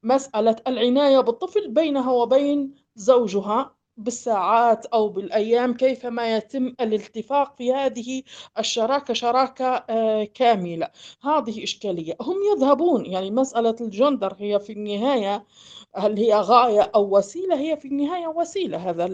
مسألة 0.03 0.55
العناية 0.67 1.19
بالطفل 1.19 1.67
بينها 1.67 2.11
وبين 2.11 2.75
زوجها 2.95 3.75
بالساعات 3.97 4.85
أو 4.85 5.09
بالأيام 5.09 5.73
كيفما 5.73 6.37
يتم 6.37 6.65
الاتفاق 6.81 7.55
في 7.57 7.73
هذه 7.73 8.23
الشراكة 8.59 9.13
شراكة 9.13 9.65
آه، 9.89 10.23
كاملة. 10.23 10.89
هذه 11.23 11.63
إشكالية. 11.63 12.13
هم 12.21 12.35
يذهبون 12.55 13.05
يعني 13.05 13.31
مسألة 13.31 13.75
الجندر 13.81 14.35
هي 14.39 14.59
في 14.59 14.73
النهاية 14.73 15.45
هل 15.95 16.17
هي 16.17 16.33
غاية 16.33 16.91
أو 16.95 17.17
وسيلة 17.17 17.59
هي 17.59 17.77
في 17.77 17.87
النهاية 17.87 18.27
وسيلة 18.27 18.77
هذا 18.89 19.05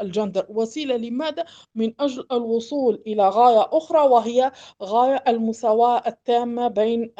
الجندر 0.00 0.46
وسيلة 0.48 0.96
لماذا؟ 0.96 1.44
من 1.74 1.92
أجل 2.00 2.26
الوصول 2.32 3.02
إلى 3.06 3.28
غاية 3.28 3.68
أخرى 3.72 4.00
وهي 4.08 4.52
غاية 4.82 5.24
المساواة 5.28 6.02
التامة 6.06 6.68
بين 6.68 7.12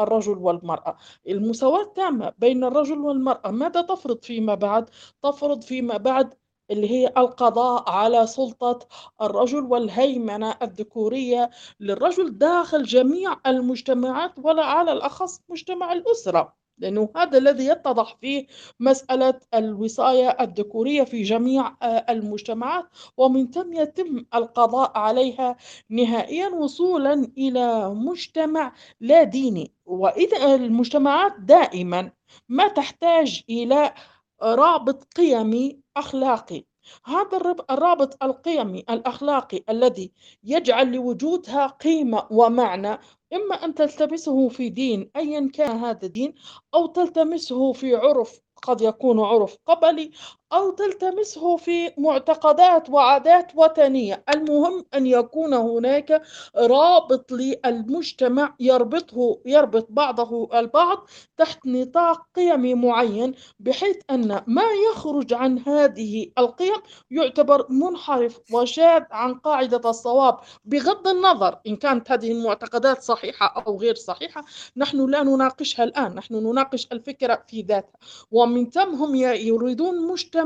الرجل 0.00 0.38
والمرأة 0.38 0.96
المساواة 1.28 1.82
التامة 1.82 2.32
بين 2.38 2.64
الرجل 2.64 2.98
والمرأة 2.98 3.50
ماذا 3.50 3.80
تفرض 3.82 4.22
فيما 4.22 4.54
بعد؟ 4.54 4.90
تفرض 5.22 5.62
فيما 5.62 5.96
بعد 5.96 6.34
اللي 6.70 6.90
هي 6.90 7.12
القضاء 7.16 7.90
على 7.90 8.26
سلطة 8.26 8.78
الرجل 9.22 9.64
والهيمنة 9.64 10.56
الذكورية 10.62 11.50
للرجل 11.80 12.38
داخل 12.38 12.82
جميع 12.82 13.36
المجتمعات 13.46 14.32
ولا 14.38 14.64
على 14.64 14.92
الأخص 14.92 15.40
مجتمع 15.48 15.92
الأسرة 15.92 16.57
لأنه 16.78 17.08
هذا 17.16 17.38
الذي 17.38 17.66
يتضح 17.66 18.16
فيه 18.20 18.46
مسألة 18.80 19.40
الوصاية 19.54 20.28
الذكورية 20.40 21.04
في 21.04 21.22
جميع 21.22 21.76
آه، 21.82 22.06
المجتمعات 22.08 22.84
ومن 23.16 23.50
ثم 23.50 23.72
يتم 23.72 24.24
القضاء 24.34 24.98
عليها 24.98 25.56
نهائيا 25.90 26.48
وصولا 26.48 27.32
إلى 27.38 27.94
مجتمع 27.94 28.72
لا 29.00 29.22
ديني. 29.22 29.72
وإذا 29.86 30.54
المجتمعات 30.54 31.32
دائما 31.40 32.10
ما 32.48 32.68
تحتاج 32.68 33.42
إلى 33.50 33.94
رابط 34.42 35.04
قيمي 35.16 35.80
أخلاقي. 35.96 36.64
هذا 37.04 37.56
الرابط 37.70 38.24
القيمي 38.24 38.84
الأخلاقي 38.90 39.64
الذي 39.68 40.12
يجعل 40.44 40.92
لوجودها 40.92 41.66
قيمة 41.66 42.26
ومعنى 42.30 42.98
إما 43.32 43.54
أن 43.64 43.74
تلتمسه 43.74 44.48
في 44.48 44.68
دين 44.68 45.10
أيا 45.16 45.50
كان 45.54 45.76
هذا 45.76 46.06
الدين 46.06 46.34
أو 46.74 46.86
تلتمسه 46.86 47.72
في 47.72 47.94
عرف 47.94 48.40
قد 48.62 48.80
يكون 48.80 49.20
عرف 49.20 49.56
قبلي 49.66 50.10
أو 50.52 50.70
تلتمسه 50.70 51.56
في 51.56 51.92
معتقدات 51.98 52.90
وعادات 52.90 53.52
وطنية. 53.54 54.24
المهم 54.34 54.84
أن 54.94 55.06
يكون 55.06 55.54
هناك 55.54 56.22
رابط 56.56 57.32
للمجتمع 57.32 58.54
يربطه 58.60 59.40
يربط 59.46 59.86
بعضه 59.90 60.58
البعض 60.58 61.06
تحت 61.36 61.66
نطاق 61.66 62.22
قيمي 62.36 62.74
معين 62.74 63.34
بحيث 63.60 63.96
أن 64.10 64.42
ما 64.46 64.64
يخرج 64.90 65.32
عن 65.34 65.58
هذه 65.58 66.30
القيم 66.38 66.76
يعتبر 67.10 67.66
منحرف 67.72 68.40
وشاذ 68.52 69.02
عن 69.10 69.34
قاعدة 69.34 69.90
الصواب. 69.90 70.38
بغض 70.64 71.08
النظر 71.08 71.58
إن 71.66 71.76
كانت 71.76 72.12
هذه 72.12 72.32
المعتقدات 72.32 73.02
صحيحة 73.02 73.62
أو 73.66 73.78
غير 73.80 73.94
صحيحة 73.94 74.44
نحن 74.76 75.10
لا 75.10 75.22
نناقشها 75.22 75.84
الآن. 75.84 76.14
نحن 76.14 76.34
نناقش 76.34 76.88
الفكرة 76.92 77.44
في 77.48 77.62
ذاتها. 77.62 77.98
ومن 78.30 78.70
ثم 78.70 78.94
هم 78.94 79.14
يريدون 79.14 80.08
مجتمع 80.08 80.37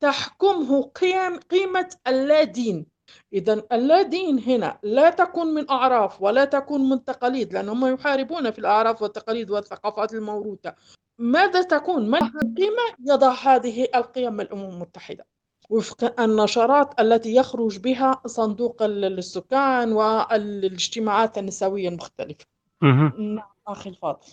تحكمه 0.00 0.82
قيم 0.82 1.36
قيمة 1.36 1.94
اللادين. 2.06 2.86
إذا 3.32 3.62
اللادين 3.72 4.38
هنا 4.38 4.78
لا 4.82 5.10
تكون 5.10 5.46
من 5.46 5.70
أعراف 5.70 6.22
ولا 6.22 6.44
تكون 6.44 6.88
من 6.88 7.04
تقاليد 7.04 7.52
لأنهم 7.52 7.94
يحاربون 7.94 8.50
في 8.50 8.58
الأعراف 8.58 9.02
والتقاليد 9.02 9.50
والثقافات 9.50 10.14
الموروثة. 10.14 10.74
ماذا 11.18 11.62
تكون؟ 11.62 12.10
ما 12.10 12.18
القيمة؟ 12.18 12.82
يضع 13.06 13.32
هذه 13.32 13.88
القيم 13.94 14.40
الأمم 14.40 14.70
المتحدة. 14.70 15.26
وفق 15.70 16.20
النشرات 16.20 17.00
التي 17.00 17.34
يخرج 17.34 17.78
بها 17.78 18.22
صندوق 18.26 18.82
السكان 18.82 19.92
والاجتماعات 19.92 21.38
النسوية 21.38 21.88
المختلفة. 21.88 22.44
نعم 22.82 23.42
أخي 23.68 23.90
الفاضل. 23.90 24.26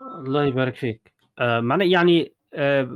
الله 0.00 0.44
يبارك 0.44 0.76
فيك. 0.76 1.12
آه 1.38 1.60
معنى 1.60 1.90
يعني 1.90 2.32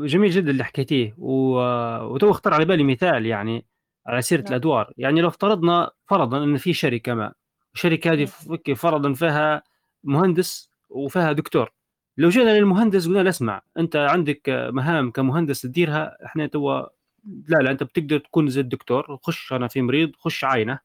جميل 0.07 0.31
جدا 0.31 0.51
اللي 0.51 0.65
حكيتيه 0.65 1.15
وتو 1.19 2.31
اختار 2.31 2.55
على 2.55 2.65
بالي 2.65 2.85
مثال 2.85 3.27
يعني 3.27 3.67
على 4.07 4.23
سيرة 4.23 4.41
نعم. 4.41 4.49
الأدوار. 4.49 4.93
يعني 4.97 5.21
لو 5.21 5.29
افترضنا 5.29 5.91
فرضا 6.07 6.45
أن 6.45 6.57
في 6.57 6.73
شركة 6.73 7.15
ما 7.15 7.33
الشركة 7.75 8.13
هذه 8.13 8.29
نعم. 8.49 8.75
فرضا 8.75 9.13
فيها 9.13 9.63
مهندس 10.05 10.71
وفيها 10.91 11.33
دكتور. 11.33 11.73
لو 12.17 12.29
جينا 12.29 12.59
للمهندس 12.59 13.07
قلنا 13.07 13.19
له 13.19 13.31
اسمع 13.31 13.63
أنت 13.79 13.97
عندك 13.97 14.41
مهام 14.49 15.11
كمهندس 15.11 15.63
تديرها 15.63 16.17
إحنا 16.27 16.47
تو 16.47 16.87
لا 17.49 17.59
لا 17.59 17.71
أنت 17.71 17.83
بتقدر 17.83 18.19
تكون 18.19 18.49
زي 18.49 18.61
الدكتور 18.61 19.19
خش 19.23 19.53
أنا 19.53 19.69
في 19.69 19.83
مريض 19.83 20.13
خش 20.19 20.45
عاينه 20.45 20.79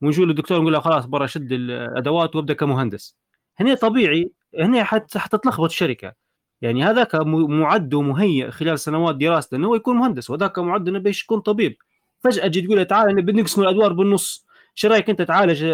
ونجول 0.00 0.28
للدكتور 0.28 0.60
نقول 0.60 0.72
له 0.72 0.80
خلاص 0.80 1.06
برا 1.06 1.26
شد 1.26 1.52
الأدوات 1.52 2.36
وابدأ 2.36 2.54
كمهندس. 2.54 3.16
هنا 3.60 3.74
طبيعي 3.74 4.32
هنا 4.58 4.84
حتتلخبط 4.84 5.68
الشركة. 5.70 6.23
يعني 6.64 6.84
هذاك 6.84 7.14
معد 7.14 7.94
ومهيئ 7.94 8.50
خلال 8.50 8.78
سنوات 8.78 9.16
دراسته 9.16 9.56
إنه 9.56 9.68
هو 9.68 9.74
يكون 9.74 9.96
مهندس 9.96 10.30
وذاك 10.30 10.58
معد 10.58 10.88
إنه 10.88 10.98
باش 10.98 11.22
يكون 11.22 11.40
طبيب. 11.40 11.76
فجأة 12.20 12.46
تجي 12.46 12.62
تقول 12.62 12.76
له 12.76 12.82
تعال 12.82 13.22
بنقسم 13.22 13.62
الأدوار 13.62 13.92
بالنص. 13.92 14.46
إيش 14.76 14.86
رأيك 14.86 15.10
أنت 15.10 15.22
تعالج 15.22 15.66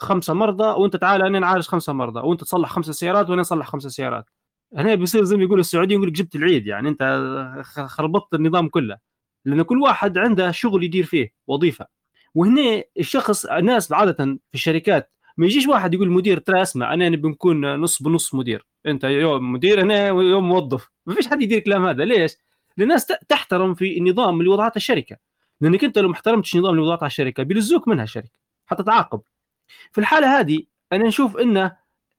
خمسة 0.00 0.34
مرضى 0.34 0.64
وأنت 0.64 0.96
تعال 0.96 1.22
أنا 1.22 1.38
نعالج 1.38 1.64
خمسة 1.64 1.92
مرضى 1.92 2.20
وأنت 2.20 2.40
تصلح 2.40 2.70
خمسة 2.70 2.92
سيارات 2.92 3.30
وأنا 3.30 3.40
أصلح 3.40 3.66
خمسة 3.66 3.88
سيارات. 3.88 4.24
هنا 4.76 4.94
بيصير 4.94 5.24
زي 5.24 5.36
ما 5.36 5.42
يقولوا 5.42 5.60
السعوديين 5.60 6.00
يقول 6.00 6.08
لك 6.08 6.14
جبت 6.14 6.36
العيد 6.36 6.66
يعني 6.66 6.88
أنت 6.88 7.02
خربطت 7.86 8.34
النظام 8.34 8.68
كله. 8.68 8.98
لأن 9.44 9.62
كل 9.62 9.78
واحد 9.78 10.18
عنده 10.18 10.50
شغل 10.50 10.84
يدير 10.84 11.04
فيه 11.04 11.32
وظيفة. 11.46 11.86
وهنا 12.34 12.82
الشخص 12.98 13.46
الناس 13.46 13.92
عادة 13.92 14.24
في 14.24 14.54
الشركات 14.54 15.12
ما 15.36 15.46
يجيش 15.46 15.66
واحد 15.66 15.94
يقول 15.94 16.06
المدير 16.08 16.38
ترى 16.38 16.62
اسمع 16.62 16.94
أنا 16.94 17.08
نبي 17.08 17.28
نكون 17.28 17.74
نص 17.76 18.02
بنص 18.02 18.34
مدير. 18.34 18.66
انت 18.86 19.04
يوم 19.04 19.52
مدير 19.52 19.80
أنا 19.80 20.06
يوم 20.06 20.48
موظف. 20.48 20.90
ما 21.06 21.14
فيش 21.14 21.28
حد 21.28 21.42
يدير 21.42 21.58
الكلام 21.58 21.86
هذا. 21.86 22.04
ليش؟ 22.04 22.36
الناس 22.78 23.06
تحترم 23.06 23.74
في 23.74 23.98
النظام 23.98 24.40
اللي 24.40 24.50
وضعته 24.50 24.76
الشركة. 24.76 25.16
لأنك 25.60 25.84
أنت 25.84 25.98
لو 25.98 26.08
ما 26.08 26.14
احترمتش 26.14 26.54
النظام 26.54 26.70
اللي 26.70 26.82
وضعته 26.82 27.06
الشركة 27.06 27.42
بيلزوك 27.42 27.88
منها 27.88 28.04
الشركة. 28.04 28.38
حتتعاقب 28.66 29.20
في 29.92 29.98
الحالة 29.98 30.40
هذه 30.40 30.62
أنا 30.92 31.04
نشوف 31.04 31.36
إن 31.36 31.70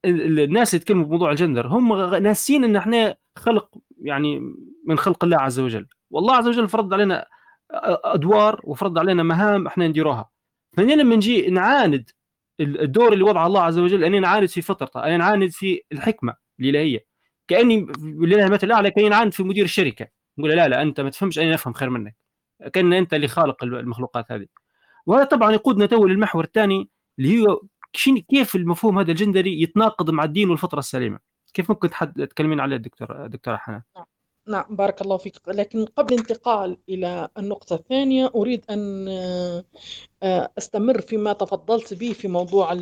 الناس 0.05 0.73
اللي 0.73 0.81
يتكلموا 0.81 1.05
بموضوع 1.05 1.31
الجندر 1.31 1.67
هم 1.67 2.15
ناسين 2.15 2.63
إن 2.63 2.75
إحنا 2.75 3.15
خلق 3.37 3.77
يعني 4.01 4.53
من 4.85 4.97
خلق 4.97 5.23
الله 5.23 5.37
عز 5.37 5.59
وجل. 5.59 5.87
والله 6.11 6.35
عز 6.35 6.47
وجل 6.47 6.69
فرض 6.69 6.93
علينا 6.93 7.25
أدوار 8.03 8.61
وفرض 8.63 8.99
علينا 8.99 9.23
مهام 9.23 9.67
إحنا 9.67 9.87
نديروها. 9.87 10.29
فهنا 10.77 10.93
لما 10.93 11.15
نجي 11.15 11.49
نعاند 11.49 12.09
الدور 12.59 13.13
اللي 13.13 13.23
وضعه 13.23 13.47
الله 13.47 13.61
عز 13.61 13.79
وجل 13.79 14.03
اني 14.03 14.19
نعاند 14.19 14.49
في 14.49 14.61
فطرته 14.61 15.05
اني 15.05 15.17
نعاند 15.17 15.51
في 15.51 15.81
الحكمة. 15.91 16.48
الالهيه 16.59 17.05
كأني 17.47 17.75
المثل 18.03 18.67
الاعلى 18.67 18.91
كاني 18.91 19.09
نعاند 19.09 19.33
في 19.33 19.43
مدير 19.43 19.65
الشركة. 19.65 20.07
نقول 20.37 20.51
لا 20.51 20.67
لا 20.67 20.81
أنت 20.81 21.01
ما 21.01 21.09
تفهمش 21.09 21.39
أنا 21.39 21.55
افهم 21.55 21.73
خير 21.73 21.89
منك. 21.89 22.15
كأن 22.73 22.93
أنت 22.93 23.13
اللي 23.13 23.27
خالق 23.27 23.63
المخلوقات 23.63 24.31
هذه. 24.31 24.45
وهذا 25.05 25.23
طبعا 25.23 25.51
يقودنا 25.51 25.85
تو 25.85 26.07
للمحور 26.07 26.43
الثاني 26.43 26.89
اللي 27.19 27.41
هو 27.41 27.61
كيف 28.29 28.55
المفهوم 28.55 28.99
هذا 28.99 29.11
الجندري 29.11 29.61
يتناقض 29.61 30.09
مع 30.09 30.23
الدين 30.23 30.49
والفطرة 30.49 30.79
السليمة. 30.79 31.19
كيف 31.53 31.69
ممكن 31.71 31.89
تحد 31.89 32.27
تكلمين 32.27 32.59
عليه 32.59 32.77
دكتور 32.77 33.27
دكتورة 33.27 33.57
حنان؟ 33.57 33.81
نعم. 34.49 34.65
بارك 34.69 35.01
الله 35.01 35.17
فيك. 35.17 35.35
لكن 35.47 35.85
قبل 35.85 36.13
الانتقال 36.13 36.77
إلى 36.89 37.29
النقطة 37.37 37.75
الثانية 37.75 38.31
أريد 38.35 38.65
أن 38.69 39.07
آه، 40.23 40.51
أستمر 40.57 41.01
فيما 41.01 41.33
تفضلت 41.33 41.93
به 41.93 42.13
في 42.13 42.27
موضوع 42.27 42.73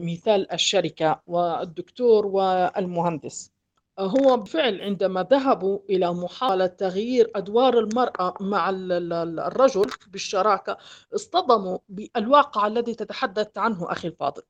مثال 0.00 0.52
الشركة 0.52 1.22
والدكتور 1.26 2.26
والمهندس. 2.26 3.52
هو 3.98 4.36
بالفعل 4.36 4.80
عندما 4.80 5.22
ذهبوا 5.30 5.78
إلى 5.90 6.12
محاولة 6.14 6.66
تغيير 6.66 7.30
أدوار 7.36 7.78
المرأة 7.78 8.34
مع 8.40 8.70
الرجل 8.70 9.90
بالشراكة 10.08 10.76
اصطدموا 11.14 11.78
بالواقع 11.88 12.66
الذي 12.66 12.94
تتحدث 12.94 13.58
عنه 13.58 13.92
أخي 13.92 14.08
الفاضل. 14.08 14.42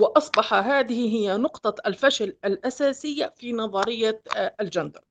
وأصبح 0.00 0.54
هذه 0.54 1.16
هي 1.16 1.36
نقطة 1.36 1.74
الفشل 1.86 2.36
الأساسية 2.44 3.34
في 3.36 3.52
نظرية 3.52 4.22
آه، 4.36 4.54
الجندر. 4.60 5.09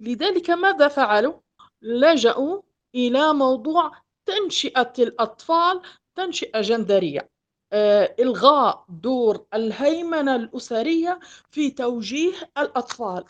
لذلك 0.00 0.50
ماذا 0.50 0.88
فعلوا؟ 0.88 1.34
لجأوا 1.82 2.60
إلى 2.94 3.32
موضوع 3.34 3.92
تنشئة 4.26 4.92
الأطفال 4.98 5.82
تنشئة 6.14 6.60
جندرية. 6.60 7.28
آه، 7.72 8.14
إلغاء 8.18 8.84
دور 8.88 9.46
الهيمنة 9.54 10.36
الأسرية 10.36 11.20
في 11.50 11.70
توجيه 11.70 12.32
الأطفال. 12.58 13.24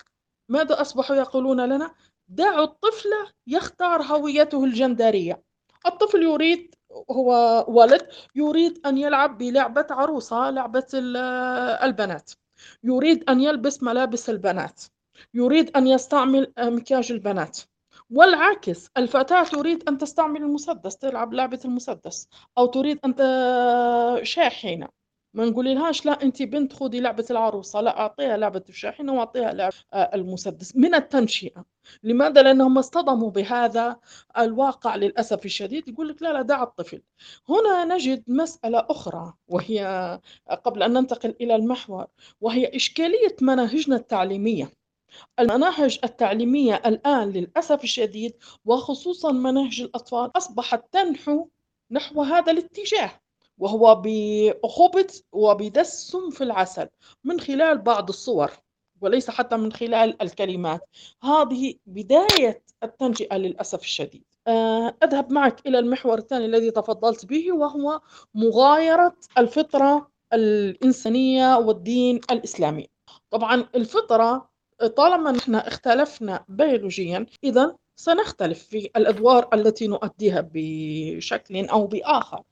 ماذا 0.48 0.80
أصبحوا 0.80 1.16
يقولون 1.16 1.60
لنا؟ 1.60 1.94
دعوا 2.28 2.64
الطفل 2.64 3.08
يختار 3.46 4.02
هويته 4.02 4.64
الجندرية. 4.64 5.42
الطفل 5.86 6.22
يريد 6.22 6.74
هو 7.10 7.64
ولد 7.68 8.08
يريد 8.34 8.86
أن 8.86 8.98
يلعب 8.98 9.38
بلعبة 9.38 9.86
عروسة 9.90 10.50
لعبة 10.50 10.86
البنات. 11.84 12.30
يريد 12.84 13.30
أن 13.30 13.40
يلبس 13.40 13.82
ملابس 13.82 14.30
البنات. 14.30 14.82
يريد 15.34 15.76
أن 15.76 15.86
يستعمل 15.86 16.52
مكياج 16.58 17.12
البنات. 17.12 17.58
والعكس 18.10 18.90
الفتاة 18.96 19.44
تريد 19.44 19.88
أن 19.88 19.98
تستعمل 19.98 20.42
المسدس 20.42 20.96
تلعب 20.96 21.34
لعبة 21.34 21.60
المسدس 21.64 22.28
أو 22.58 22.66
تريد 22.66 22.98
أن 23.04 23.14
شاحنة. 24.24 24.88
ما 25.34 25.44
نقول 25.44 25.64
لهاش 25.64 26.06
لا 26.06 26.22
أنت 26.22 26.42
بنت 26.42 26.72
خذي 26.72 27.00
لعبة 27.00 27.26
العروسة. 27.30 27.80
لا 27.80 28.00
أعطيها 28.00 28.36
لعبة 28.36 28.62
الشاحنة 28.68 29.12
وأعطيها 29.12 29.52
لعبه 29.52 29.74
المسدس. 29.94 30.76
من 30.76 30.94
التنشئة. 30.94 31.64
لماذا؟ 32.02 32.42
لأنهم 32.42 32.78
اصطدموا 32.78 33.30
بهذا 33.30 33.96
الواقع 34.38 34.96
للأسف 34.96 35.44
الشديد. 35.44 35.88
يقول 35.88 36.08
لك 36.08 36.22
لا 36.22 36.32
لا 36.32 36.42
دع 36.42 36.62
الطفل. 36.62 37.02
هنا 37.48 37.84
نجد 37.84 38.24
مسألة 38.28 38.86
أخرى 38.90 39.32
وهي 39.48 40.20
قبل 40.64 40.82
أن 40.82 40.92
ننتقل 40.92 41.34
إلى 41.40 41.54
المحور 41.54 42.06
وهي 42.40 42.76
إشكالية 42.76 43.36
مناهجنا 43.40 43.96
التعليمية. 43.96 44.81
المناهج 45.40 45.98
التعليمية 46.04 46.74
الآن 46.74 47.30
للأسف 47.30 47.84
الشديد 47.84 48.34
وخصوصا 48.64 49.32
مناهج 49.32 49.80
الأطفال 49.80 50.30
أصبحت 50.36 50.84
تنحو 50.92 51.48
نحو 51.90 52.22
هذا 52.22 52.52
الاتجاه 52.52 53.10
وهو 53.58 54.02
بخبز 54.04 55.24
وبدسم 55.32 56.30
في 56.30 56.44
العسل 56.44 56.88
من 57.24 57.40
خلال 57.40 57.78
بعض 57.78 58.08
الصور 58.08 58.50
وليس 59.00 59.30
حتى 59.30 59.56
من 59.56 59.72
خلال 59.72 60.22
الكلمات. 60.22 60.80
هذه 61.22 61.74
بداية 61.86 62.62
التنشئة 62.82 63.36
للأسف 63.36 63.80
الشديد. 63.80 64.24
آه، 64.46 64.96
أذهب 65.04 65.32
معك 65.32 65.66
إلى 65.66 65.78
المحور 65.78 66.18
الثاني 66.18 66.46
الذي 66.46 66.70
تفضلت 66.70 67.26
به 67.26 67.52
وهو 67.52 68.00
مغايرة 68.34 69.16
الفطرة 69.38 70.10
الإنسانية 70.32 71.56
والدين 71.56 72.20
الإسلامي. 72.30 72.88
طبعا 73.30 73.68
الفطرة 73.74 74.51
طالما 74.88 75.32
نحن 75.32 75.54
اختلفنا 75.54 76.44
بيولوجيا 76.48 77.26
إذا 77.44 77.76
سنختلف 77.96 78.62
في 78.62 78.90
الأدوار 78.96 79.48
التي 79.54 79.86
نؤديها 79.86 80.50
بشكل 80.52 81.66
أو 81.68 81.86
بآخر. 81.86 82.42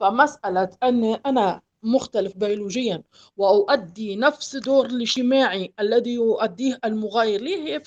فمسألة 0.00 0.70
أن 0.82 1.04
أنا 1.04 1.60
مختلف 1.82 2.36
بيولوجيا 2.36 3.02
وأؤدي 3.36 4.16
نفس 4.16 4.56
دور 4.56 4.86
الاجتماعي 4.86 5.72
الذي 5.80 6.14
يؤديه 6.14 6.78
المغاير 6.84 7.40
لي 7.40 7.54
هي 7.56 7.82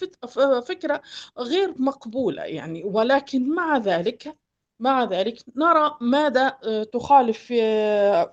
فكرة 0.65 1.01
غير 1.39 1.74
مقبولة 1.77 2.43
يعني. 2.43 2.83
ولكن 2.83 3.50
مع 3.50 3.77
ذلك 3.77 4.36
مع 4.83 5.03
ذلك 5.03 5.37
نرى 5.55 5.97
ماذا 6.01 6.57
آه، 6.63 6.83
تخالف 6.83 7.37
في, 7.37 7.55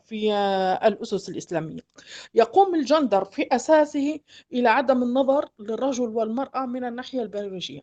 في 0.07 0.33
الأسس 0.87 1.29
الإسلامية. 1.29 1.81
يقوم 2.35 2.75
الجندر 2.75 3.25
في 3.25 3.47
أساسه 3.53 4.21
إلى 4.53 4.69
عدم 4.69 5.03
النظر 5.03 5.49
للرجل 5.59 6.09
والمرأة 6.09 6.67
من 6.67 6.85
الناحية 6.85 7.23
البيولوجية. 7.23 7.81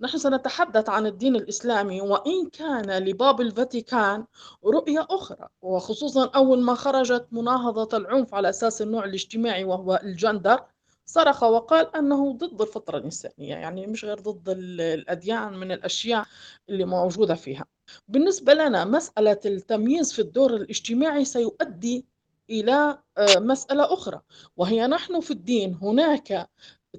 نحن 0.00 0.18
سنتحدث 0.18 0.88
عن 0.88 1.06
الدين 1.06 1.36
الإسلامي 1.36 2.00
وإن 2.00 2.48
كان 2.52 2.98
لباب 3.04 3.40
الفاتيكان 3.40 4.24
رؤية 4.64 5.06
أخرى 5.10 5.48
وخصوصا 5.62 6.30
أول 6.34 6.62
ما 6.62 6.74
خرجت 6.74 7.26
مناهضة 7.32 7.96
العنف 7.98 8.34
على 8.34 8.48
أساس 8.48 8.82
النوع 8.82 9.04
الاجتماعي 9.04 9.64
وهو 9.64 10.00
الجندر 10.02 10.60
صرخ 11.06 11.42
وقال 11.42 11.96
أنه 11.96 12.32
ضد 12.32 12.60
الفطرة 12.62 12.98
الإنسانية 12.98 13.54
يعني 13.54 13.86
مش 13.86 14.04
غير 14.04 14.20
ضد 14.20 14.48
الأديان 14.48 15.52
من 15.52 15.72
الأشياء 15.72 16.26
اللي 16.68 16.84
موجودة 16.84 17.34
فيها. 17.34 17.64
بالنسبة 18.08 18.54
لنا 18.54 18.84
مسألة 18.84 19.40
التمييز 19.46 20.12
في 20.12 20.18
الدور 20.18 20.56
الاجتماعي 20.56 21.24
سيؤدي 21.24 22.06
إلى 22.50 22.98
آه، 23.18 23.38
مسألة 23.38 23.92
أخرى 23.94 24.20
وهي 24.56 24.86
نحن 24.86 25.20
في 25.20 25.30
الدين 25.30 25.78
هناك 25.82 26.48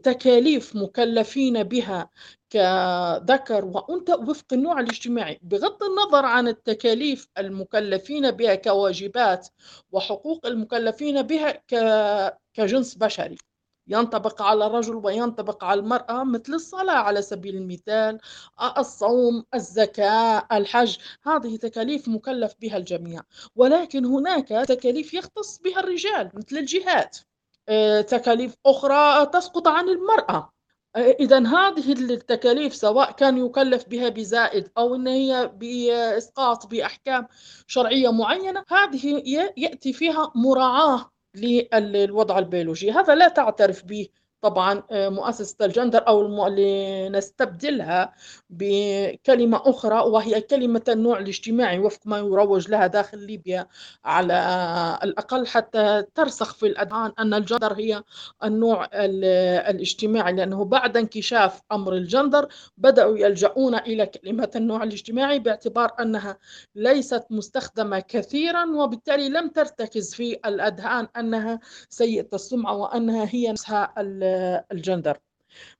تكاليف 0.03 0.75
مكلفين 0.75 1.63
بها 1.63 2.09
كذكر 2.49 3.65
وأنثى 3.65 4.13
وفق 4.13 4.45
النوع 4.53 4.79
الاجتماعي 4.79 5.39
بغض 5.41 5.83
النظر 5.83 6.25
عن 6.25 6.47
التكاليف 6.47 7.27
المكلفين 7.37 8.31
بها 8.31 8.55
كواجبات 8.55 9.47
وحقوق 9.91 10.45
المكلفين 10.45 11.21
بها 11.21 11.63
كجنس 12.53 12.95
بشري. 12.95 13.37
ينطبق 13.87 14.41
على 14.41 14.65
الرجل 14.65 14.95
وينطبق 14.95 15.63
على 15.63 15.79
المرأة 15.79 16.23
مثل 16.23 16.53
الصلاة 16.53 16.97
على 16.97 17.21
سبيل 17.21 17.55
المثال 17.55 18.19
الصوم 18.77 19.45
الزكاة 19.53 20.47
الحج. 20.51 20.97
هذه 21.23 21.55
تكاليف 21.55 22.07
مكلف 22.07 22.53
بها 22.61 22.77
الجميع. 22.77 23.21
ولكن 23.55 24.05
هناك 24.05 24.47
تكاليف 24.47 25.13
يختص 25.13 25.59
بها 25.59 25.79
الرجال 25.79 26.31
مثل 26.33 26.57
الجهاد. 26.57 27.09
آه، 27.69 28.01
تكاليف 28.01 28.55
أخرى 28.65 29.25
تسقط 29.25 29.67
عن 29.67 29.89
المرأة. 29.89 30.51
آه، 30.95 30.99
إذا 31.19 31.39
هذه 31.47 31.91
التكاليف 31.91 32.75
سواء 32.75 33.11
كان 33.11 33.45
يكلف 33.45 33.89
بها 33.89 34.09
بزائد 34.09 34.71
أو 34.77 34.95
أن 34.95 35.07
هي 35.07 35.51
بإسقاط 35.55 36.67
بأحكام 36.67 37.27
شرعية 37.67 38.11
معينة 38.11 38.63
هذه 38.69 39.23
يأتي 39.57 39.93
فيها 39.93 40.31
مراعاة 40.35 41.11
للوضع 41.35 42.39
البيولوجي. 42.39 42.91
هذا 42.91 43.15
لا 43.15 43.27
تعترف 43.27 43.83
به 43.85 44.07
طبعا 44.41 44.83
آه، 44.91 45.09
مؤسسة 45.09 45.65
الجندر 45.65 46.07
أو 46.07 46.47
اللي 46.47 47.09
نستبدلها 47.09 48.13
بكلمة 48.49 49.61
أخرى 49.65 49.99
وهي 49.99 50.41
كلمة 50.41 50.81
النوع 50.89 51.19
الاجتماعي 51.19 51.79
وفق 51.79 51.99
ما 52.05 52.17
يروج 52.17 52.69
لها 52.69 52.87
داخل 52.87 53.17
ليبيا 53.19 53.67
على 54.05 54.33
الأقل 55.03 55.47
حتى 55.47 56.03
ترسخ 56.15 56.53
في 56.53 56.67
الأذهان 56.67 57.11
أن 57.19 57.33
الجندر 57.33 57.73
هي 57.73 58.03
النوع 58.43 58.87
الاجتماعي 58.93 60.33
لأنه 60.33 60.65
بعد 60.65 60.97
انكشاف 60.97 61.61
أمر 61.71 61.93
الجندر 61.93 62.47
بدأوا 62.77 63.17
يلجؤون 63.17 63.75
إلى 63.75 64.05
كلمة 64.05 64.51
النوع 64.55 64.83
الاجتماعي 64.83 65.39
باعتبار 65.39 65.91
أنها 65.99 66.37
ليست 66.75 67.23
مستخدمة 67.29 67.99
كثيرا 67.99 68.65
وبالتالي 68.65 69.29
لم 69.29 69.47
ترتكز 69.47 70.13
في 70.13 70.33
الأذهان 70.45 71.07
أنها 71.17 71.59
سيئة 71.89 72.27
السمعة 72.33 72.75
وأنها 72.77 73.27
هي 73.31 73.51
نفسها 73.51 73.93
الجندر. 74.71 75.17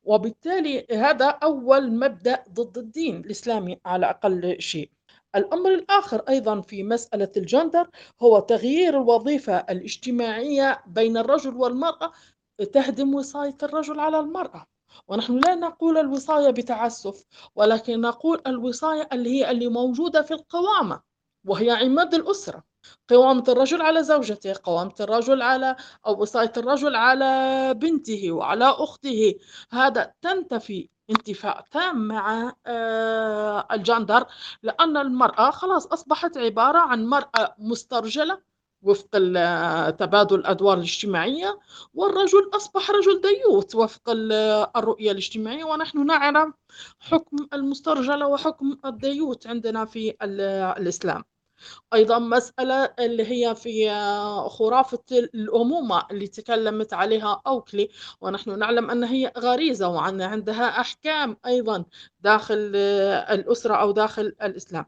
وبالتالي 0.04 0.86
هذا 0.92 1.26
أول 1.26 1.92
مبدأ 1.92 2.44
ضد 2.54 2.78
الدين 2.78 3.16
الإسلامي 3.18 3.80
على 3.86 4.10
أقل 4.10 4.56
شيء. 4.62 4.92
الأمر 5.36 5.74
الآخر 5.74 6.20
أيضا 6.30 6.62
في 6.62 6.84
مسألة 6.84 7.32
الجندر 7.38 7.90
هو 8.22 8.40
تغيير 8.40 8.98
الوظيفة 8.98 9.58
الاجتماعية 9.58 10.84
بين 10.88 11.18
الرجل 11.18 11.56
والمرأة 11.56 12.12
تهدم 12.74 13.16
وصاية 13.16 13.58
الرجل 13.64 14.00
على 14.00 14.20
المرأة. 14.20 14.66
ونحن 15.08 15.38
لا 15.38 15.56
نقول 15.56 15.98
الوصاية 15.98 16.50
بتعسف 16.50 17.26
ولكن 17.56 18.02
نقول 18.02 18.42
الوصاية 18.48 19.10
اللي 19.14 19.30
هي 19.30 19.52
اللي 19.52 19.68
موجودة 19.68 20.22
في 20.22 20.34
القوامة 20.34 21.02
وهي 21.48 21.72
عماد 21.72 22.14
الأسرة. 22.14 22.64
قوامة 23.08 23.44
الرجل 23.48 23.82
على 23.82 24.04
زوجته 24.04 24.54
قوامة 24.64 24.96
الرجل 25.00 25.42
على 25.42 25.76
أو 26.08 26.22
وصاية 26.22 26.52
الرجل 26.58 26.96
على 26.96 27.74
بنته 27.74 28.32
وعلى 28.32 28.66
أخته. 28.66 29.36
هذا 29.72 30.14
تنتفي 30.22 30.90
انتفاء 31.10 31.66
تام 31.72 32.08
مع 32.08 32.54
آه، 32.68 33.68
الجندر 33.72 34.26
لأن 34.64 34.98
المرأة 34.98 35.52
خلاص 35.52 35.86
أصبحت 35.88 36.38
عبارة 36.38 36.78
عن 36.80 37.06
مرأة 37.06 37.56
مسترجلة 37.58 38.40
وفق 38.84 39.08
ال- 39.16 39.98
تبادل 39.98 40.36
الأدوار 40.40 40.78
الاجتماعية 40.78 41.60
والرجل 41.94 42.52
أصبح 42.56 42.92
رجل 42.92 43.22
ديوث 43.22 43.76
وفق 43.76 44.10
ال- 44.10 44.68
الرؤية 44.76 45.12
الاجتماعية. 45.12 45.64
ونحن 45.64 46.06
نعلم 46.06 46.54
حكم 47.00 47.38
المسترجلة 47.54 48.28
وحكم 48.28 48.78
الديوث 48.86 49.48
عندنا 49.48 49.86
في 49.86 50.10
ال- 50.22 50.42
الإسلام. 50.82 51.24
أيضا 51.94 52.20
مسألة 52.20 52.94
اللي 53.00 53.24
هي 53.32 53.56
في 53.56 53.90
خرافة 54.50 55.04
الأمومة 55.12 56.04
اللي 56.12 56.28
تكلمت 56.28 56.94
عليها 56.94 57.42
أوكلي 57.48 57.90
ونحن 58.22 58.60
نعلم 58.60 58.92
أن 58.92 59.04
هي 59.04 59.32
غريزة 59.38 59.88
وأن 59.88 60.22
عندها 60.22 60.80
أحكام 60.82 61.38
أيضا 61.46 61.86
داخل 62.20 62.76
الأسرة 63.32 63.76
أو 63.76 63.92
داخل 63.92 64.36
الإسلام. 64.44 64.86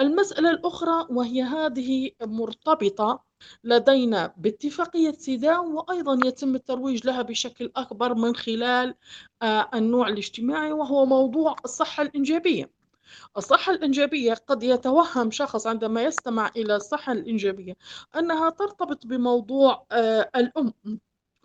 المسألة 0.00 0.50
الأخرى 0.50 1.06
وهي 1.10 1.42
هذه 1.42 2.10
مرتبطة 2.22 3.24
لدينا 3.64 4.34
باتفاقية 4.36 5.12
سيدان 5.12 5.58
وأيضا 5.58 6.28
يتم 6.28 6.54
الترويج 6.54 7.06
لها 7.06 7.22
بشكل 7.22 7.72
أكبر 7.76 8.14
من 8.14 8.36
خلال 8.36 8.94
آه، 9.42 9.70
النوع 9.74 10.08
الاجتماعي 10.08 10.72
وهو 10.72 11.06
موضوع 11.06 11.56
الصحة 11.64 12.02
الإنجابية. 12.02 12.75
الصحة 13.36 13.72
الإنجابية 13.72 14.34
قد 14.34 14.62
يتوهم 14.62 15.30
شخص 15.30 15.66
عندما 15.66 16.02
يستمع 16.02 16.50
إلى 16.56 16.76
الصحة 16.76 17.12
الإنجابية 17.12 17.76
أنها 18.16 18.50
ترتبط 18.50 19.06
بموضوع 19.06 19.86
آه، 19.92 20.30
الأم. 20.36 20.72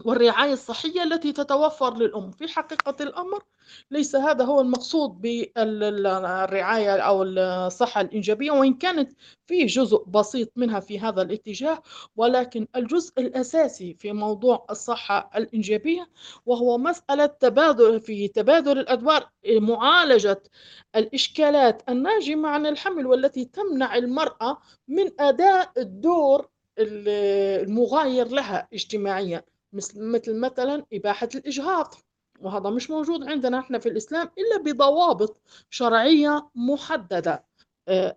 والرعاية 0.06 0.54
الصحية 0.54 1.04
التي 1.04 1.32
تتوفر 1.32 1.98
للأم. 1.98 2.32
في 2.32 2.48
حقيقة 2.48 2.96
الأمر 3.02 3.44
ليس 3.92 4.16
هذا 4.16 4.44
هو 4.46 4.62
المقصود 4.62 5.22
بالرعاية 5.22 6.98
أو 7.00 7.24
الصحة 7.24 8.02
الإنجابية 8.02 8.52
وإن 8.52 8.74
كانت 8.74 9.12
فيه 9.48 9.66
جزء 9.68 10.04
بسيط 10.08 10.52
منها 10.56 10.80
في 10.80 11.00
هذا 11.00 11.22
الاتجاه 11.22 11.82
ولكن 12.16 12.68
الجزء 12.76 13.22
الأساسي 13.22 13.94
في 13.94 14.12
موضوع 14.14 14.66
الصحة 14.70 15.30
الإنجابية 15.36 16.10
وهو 16.46 16.78
مسألة 16.78 17.26
تبادل 17.26 18.02
في 18.02 18.28
تبادل 18.28 18.80
الأدوار 18.80 19.30
معالجة 19.50 20.44
الإشكالات 20.96 21.82
الناجمة 21.90 22.50
عن 22.50 22.66
الحمل 22.66 23.06
والتي 23.08 23.46
تمنع 23.46 23.96
المرأة 23.96 24.58
من 24.88 25.12
أداء 25.20 25.72
الدور 25.78 26.48
المغاير 26.78 28.28
لها 28.28 28.68
اجتماعيا. 28.74 29.44
مثل 29.74 30.02
مثل 30.04 30.40
مثلا 30.40 30.86
إباحة 30.94 31.30
الإجهاض 31.36 31.94
وهذا 32.40 32.70
مش 32.70 32.90
موجود 32.90 33.24
عندنا 33.30 33.60
إحنا 33.60 33.80
في 33.80 33.90
الإسلام 33.90 34.30
إلا 34.38 34.64
بضوابط 34.74 35.42
شرعية 35.70 36.50
محددة. 36.56 37.46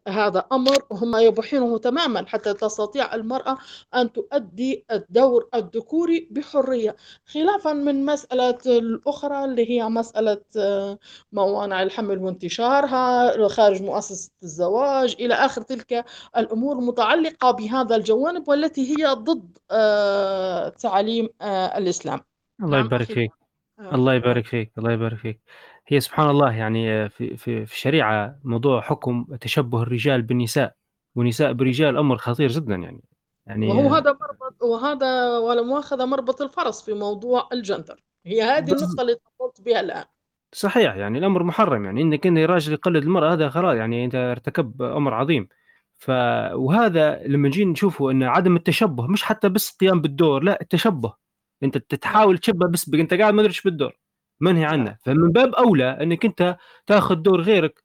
هذا 0.09 0.47
أمر 0.53 0.79
هم 0.93 1.17
يبحونه 1.17 1.79
تماما 1.79 2.27
حتى 2.27 2.55
تستطيع 2.55 3.15
المرأة 3.15 3.59
أن 3.95 4.13
تؤدي 4.13 4.85
الدور 4.91 5.49
الذكوري 5.55 6.29
بحرية. 6.31 6.97
خلافا 7.27 7.73
من 7.73 8.05
مسألة 8.05 8.59
الأخرى 8.67 9.45
اللي 9.45 9.71
هي 9.71 9.89
مسألة 9.89 10.41
آه، 10.59 10.99
موانع 11.33 11.83
الحمل 11.83 12.19
وانتشارها 12.19 13.49
خارج 13.49 13.83
مؤسسة 13.83 14.31
الزواج 14.43 15.17
إلى 15.21 15.35
آخر 15.35 15.63
تلك 15.63 16.05
الأمور 16.37 16.79
المتعلقة 16.79 17.51
بهذا 17.51 17.97
الجوانب 17.97 18.49
والتي 18.49 18.91
هي 18.91 19.07
ضد 19.07 19.59
آه، 19.71 20.69
تعاليم 20.69 21.29
آه، 21.41 21.79
الإسلام. 21.79 22.21
الله 22.63 22.77
نعم. 22.77 22.87
يبارك 22.87 23.07
فيك. 23.07 23.31
آه، 23.79 23.95
الله 23.95 24.15
يبارك 24.15 24.47
فيك. 24.47 24.73
الله 24.79 24.93
يبارك 24.93 25.17
فيك. 25.19 25.41
هي 25.87 26.01
سبحان 26.01 26.31
الله 26.31 26.53
يعني 26.53 27.09
في 27.09 27.37
في 27.37 27.67
في 27.67 27.75
الشريعة 27.75 28.39
موضوع 28.45 28.81
حكم 28.81 29.25
تشبه 29.41 29.83
الرجال 29.83 30.23
بالنساء 30.23 30.75
والنساء 31.15 31.53
بالرجال 31.53 31.97
أمر 31.97 32.17
خطير 32.17 32.49
جدا 32.49 32.75
يعني. 32.75 33.03
وهو 33.49 33.79
يعني 33.79 33.89
هذا 33.89 34.13
مربط 34.21 34.63
وهذا 34.63 35.39
ولا 35.39 35.63
مؤاخذة 35.63 36.05
مربط 36.05 36.43
الفرس 36.43 36.83
في 36.83 36.93
موضوع 36.93 37.49
الجندر. 37.53 38.05
هي 38.27 38.43
هذه 38.43 38.73
النقطة 38.73 39.01
اللي 39.01 39.15
تفضلت 39.15 39.61
بها 39.61 39.81
الآن. 39.81 40.05
صحيح 40.53 40.95
يعني 40.95 41.19
الأمر 41.19 41.43
محرم 41.43 41.85
يعني. 41.85 42.03
إنك 42.03 42.27
إن 42.27 42.39
الراجل 42.39 42.73
يقلد 42.73 43.03
المرأة 43.03 43.33
هذا 43.33 43.49
خلاص 43.49 43.77
يعني. 43.77 44.05
أنت 44.05 44.15
ارتكب 44.15 44.83
أمر 44.83 45.15
عظيم. 45.15 45.49
ف 45.95 46.11
وهذا 46.53 47.23
لما 47.27 47.49
نجي 47.49 47.65
نشوفه 47.65 48.11
أن 48.11 48.23
عدم 48.23 48.57
التشبه 48.57 49.07
مش 49.07 49.23
حتى 49.23 49.49
بس 49.49 49.77
قيام 49.77 50.01
بالدور 50.01 50.43
لا 50.43 50.61
التشبه. 50.61 51.15
نعم 51.63 51.71
تحاول 51.71 52.39
تشبه 52.39 52.69
بس 52.69 52.89
بك. 52.89 53.01
أنت 53.01 53.15
قاعد 53.15 53.35
ما 53.35 53.43
أدري 53.43 53.55
بالدور. 53.65 54.04
منهي 54.45 54.63
نعم. 54.63 54.73
عنه 54.73 54.97
فمن 55.05 55.33
باب 55.33 55.55
أولى 55.55 55.91
أنك 56.03 56.25
أنت 56.25 56.57
تاخذ 56.87 57.15
دور 57.15 57.41
غيرك 57.41 57.85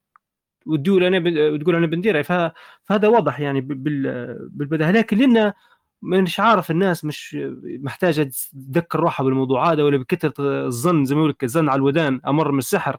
وتقول 0.65 1.03
أنا. 1.03 1.49
وتقول 1.53 1.75
أنا 1.75 1.87
بنديرها. 1.87 2.21
فهذا 2.21 3.07
واضح 3.07 3.39
يعني 3.39 3.61
ب- 3.61 3.83
بال... 3.83 4.03
بالبداهه 4.51 4.91
لكن 4.91 5.17
لأن 5.17 5.53
مش 6.01 6.39
عارف 6.39 6.71
الناس 6.71 7.05
مش 7.05 7.37
محتاجة 7.65 8.31
تذكر 8.71 8.99
روحها 8.99 9.23
بالموضوع 9.23 9.71
هذا 9.71 9.83
ولا 9.83 9.97
بكثرة 9.97 10.33
الظن 10.39 11.05
زي 11.05 11.15
ما 11.15 11.19
يقول 11.21 11.29
لك 11.31 11.43
الظن 11.43 11.69
على 11.69 11.77
الودان 11.77 12.21
أمر 12.27 12.51
من 12.51 12.57
السحر. 12.59 12.97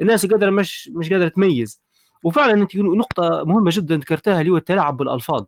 الناس 0.00 0.26
قادرة 0.26 0.50
مش 0.50 0.90
مش 0.94 1.12
قادرة 1.12 1.28
تميز. 1.28 1.82
وفعلا 2.22 2.52
أنت 2.52 2.76
نقطة 2.76 3.44
مهمة 3.44 3.70
جدا 3.74 3.96
ذكرتها 3.96 4.40
اللي 4.40 4.52
هو 4.52 4.56
التلاعب 4.56 4.96
بالألفاظ. 4.96 5.44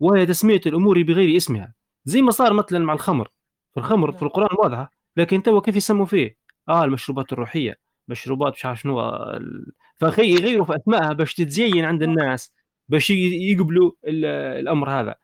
وهي 0.00 0.26
تسمية 0.26 0.60
الأمور 0.66 1.02
بغير 1.02 1.36
اسمها. 1.36 1.74
زي 2.04 2.22
ما 2.22 2.30
صار 2.30 2.52
مثلا 2.52 2.78
مع 2.78 2.92
الخمر. 2.92 3.28
في 3.74 3.80
الخمر 3.80 4.12
في 4.12 4.16
نعم. 4.16 4.26
القرآن 4.26 4.56
واضحة 4.58 4.90
لكن 5.16 5.42
تو 5.42 5.60
كيف 5.60 5.76
يسموا 5.76 6.06
فيه؟ 6.06 6.36
آه 6.68 6.84
المشروبات 6.84 7.32
الروحية 7.32 7.78
مشروبات 8.08 8.52
مش 8.52 8.66
عارف 8.66 8.80
شنو 8.80 9.00
ال- 9.10 9.72
فخي 9.96 10.34
يغيروا 10.34 10.64
في 10.66 10.76
أسمائها 10.76 11.12
باش 11.12 11.34
تتزين 11.34 11.84
عند 11.84 12.02
الناس 12.02 12.52
باش 12.88 13.10
يقبلوا 13.10 13.92
ال- 14.04 14.24
الأمر 14.60 14.90
هذا. 14.90 15.14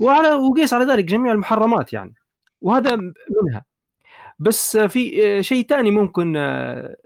وعلى 0.00 0.32
وقيس 0.34 0.72
على 0.74 0.84
ذلك 0.84 1.04
جميع 1.04 1.32
المحرمات 1.32 1.92
يعني 1.92 2.14
وهذا 2.60 2.96
منها. 3.42 3.64
بس 4.38 4.76
في 4.76 5.42
شيء 5.42 5.66
ثاني 5.66 5.90
ممكن 5.90 6.36
آه، 6.36 6.96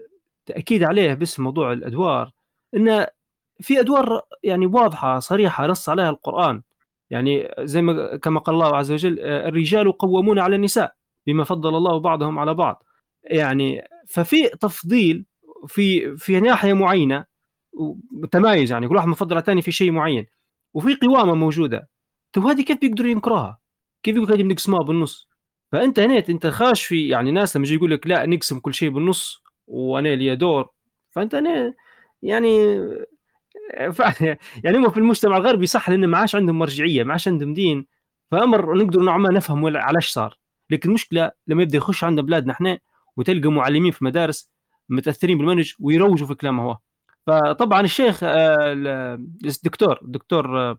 تأكيد 0.45 0.83
عليه 0.83 1.13
بس 1.13 1.39
موضوع 1.39 1.73
الأدوار 1.73 2.31
إن 2.75 3.05
في 3.61 3.79
أدوار 3.79 4.21
يعني 4.43 4.65
واضحة 4.65 5.19
صريحة 5.19 5.67
نص 5.67 5.89
عليها 5.89 6.09
القرآن. 6.09 6.61
يعني 7.09 7.53
زي 7.59 7.81
ما 7.81 8.17
كما 8.17 8.39
قال 8.39 8.55
الله 8.55 8.75
عز 8.77 8.91
وجل 8.91 9.19
آه، 9.19 9.47
الرجال 9.49 9.91
قوامون 9.97 10.39
على 10.39 10.55
النساء 10.55 10.93
بما 11.27 11.43
فضل 11.43 11.75
الله 11.75 11.97
بعضهم 11.99 12.39
على 12.39 12.53
بعض. 12.53 12.83
يعني 13.23 13.87
ففي 14.07 14.49
تفضيل 14.49 15.25
في 15.67 16.17
في 16.17 16.39
ناحية 16.39 16.73
معينة 16.73 17.25
تمايز 18.31 18.71
يعني 18.71 18.87
كل 18.87 18.95
واحد 18.95 19.07
مفضل 19.07 19.37
الثاني 19.37 19.61
في 19.61 19.71
شيء 19.71 19.91
معين 19.91 20.25
وفي 20.73 20.95
قوامة 20.95 21.33
موجودة 21.35 21.89
طيب 22.33 22.45
هذه 22.45 22.61
كيف 22.61 22.79
بيقدروا 22.79 23.09
ينكروها؟ 23.09 23.59
كيف 24.03 24.15
يقول 24.15 24.31
هذه 24.31 24.43
بنقسمها 24.43 24.81
بالنص؟ 24.83 25.29
فأنت 25.71 25.99
هنا 25.99 26.23
أنت 26.29 26.47
خاش 26.47 26.85
في 26.85 27.07
يعني 27.07 27.31
ناس 27.31 27.55
لما 27.57 27.65
يجي 27.65 27.75
يقول 27.75 27.91
لك 27.91 28.07
لا 28.07 28.25
نقسم 28.25 28.59
كل 28.59 28.73
شيء 28.73 28.89
بالنص 28.89 29.43
وأنا 29.67 30.15
لي 30.15 30.35
دور 30.35 30.69
فأنت 31.11 31.35
هنا 31.35 31.73
يعني 32.21 32.65
يعني 34.63 34.77
هم 34.77 34.89
في 34.89 34.97
المجتمع 34.97 35.37
الغربي 35.37 35.65
صح 35.67 35.89
لأن 35.89 36.07
ما 36.07 36.17
عادش 36.17 36.35
عندهم 36.35 36.59
مرجعية 36.59 37.03
ما 37.03 37.11
عادش 37.11 37.27
عندهم 37.27 37.53
دين 37.53 37.87
فأمر 38.31 38.73
نقدر 38.77 39.01
نوعا 39.01 39.17
ما 39.17 39.29
نفهم 39.29 39.77
علاش 39.77 40.09
صار 40.09 40.37
لكن 40.69 40.89
المشكلة 40.89 41.31
لما 41.47 41.63
يبدأ 41.63 41.77
يخش 41.77 42.03
عندنا 42.03 42.25
بلادنا 42.25 42.53
إحنا 42.53 42.79
وتلقى 43.17 43.49
معلمين 43.49 43.91
في 43.91 44.05
مدارس 44.05 44.49
متأثرين 44.89 45.37
بالمنهج 45.37 45.73
ويروجوا 45.79 46.27
في 46.27 46.35
كلامه 46.35 46.63
هو. 46.63 46.77
فطبعا 47.27 47.81
الشيخ 47.81 48.23
آه، 48.23 48.73
ال- 48.73 49.27
الدكتور 49.45 49.99
الدكتور 50.01 50.59
آه، 50.59 50.77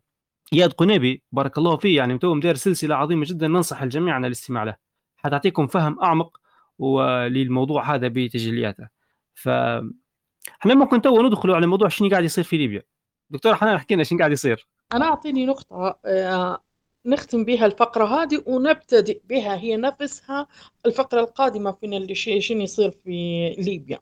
إياد 0.52 0.72
قنيبي 0.72 1.22
بارك 1.32 1.58
الله 1.58 1.76
فيه 1.76 1.96
يعني 1.96 2.18
تو 2.18 2.34
مدير 2.34 2.54
سلسلة 2.54 2.94
عظيمة 2.94 3.26
جدا 3.28 3.48
ننصح 3.48 3.82
الجميع 3.82 4.14
عن 4.14 4.24
الاستماع 4.24 4.64
له. 4.64 4.76
حتعطيكم 5.16 5.66
فهم 5.66 6.00
أعمق 6.02 6.36
وللموضوع 6.78 7.94
هذا 7.94 8.08
بتجلياته. 8.08 8.88
ف 9.34 9.48
إحنا 9.48 10.74
ممكن 10.74 11.02
تو 11.02 11.22
ندخلوا 11.22 11.56
على 11.56 11.66
موضوع 11.66 11.88
شنو 11.88 12.08
قاعد 12.08 12.24
يصير 12.24 12.44
في 12.44 12.56
ليبيا. 12.56 12.82
دكتور 13.30 13.54
حنان 13.54 13.74
احكي 13.74 13.94
لنا 13.94 14.04
شنو 14.04 14.18
قاعد 14.18 14.32
يصير. 14.32 14.66
أنا 14.92 15.04
أعطيني 15.04 15.46
نقطة 15.46 15.98
آه، 16.06 16.63
نختم 17.06 17.44
بها 17.44 17.66
الفقرة 17.66 18.04
هذه 18.22 18.42
ونبتدئ 18.46 19.20
بها 19.24 19.56
هي 19.56 19.76
نفسها 19.76 20.46
الفقرة 20.86 21.20
القادمة 21.20 21.72
فينا 21.72 21.96
اللي 21.96 22.14
شنو 22.14 22.60
يصير 22.62 22.90
في 22.90 23.48
ليبيا. 23.58 23.98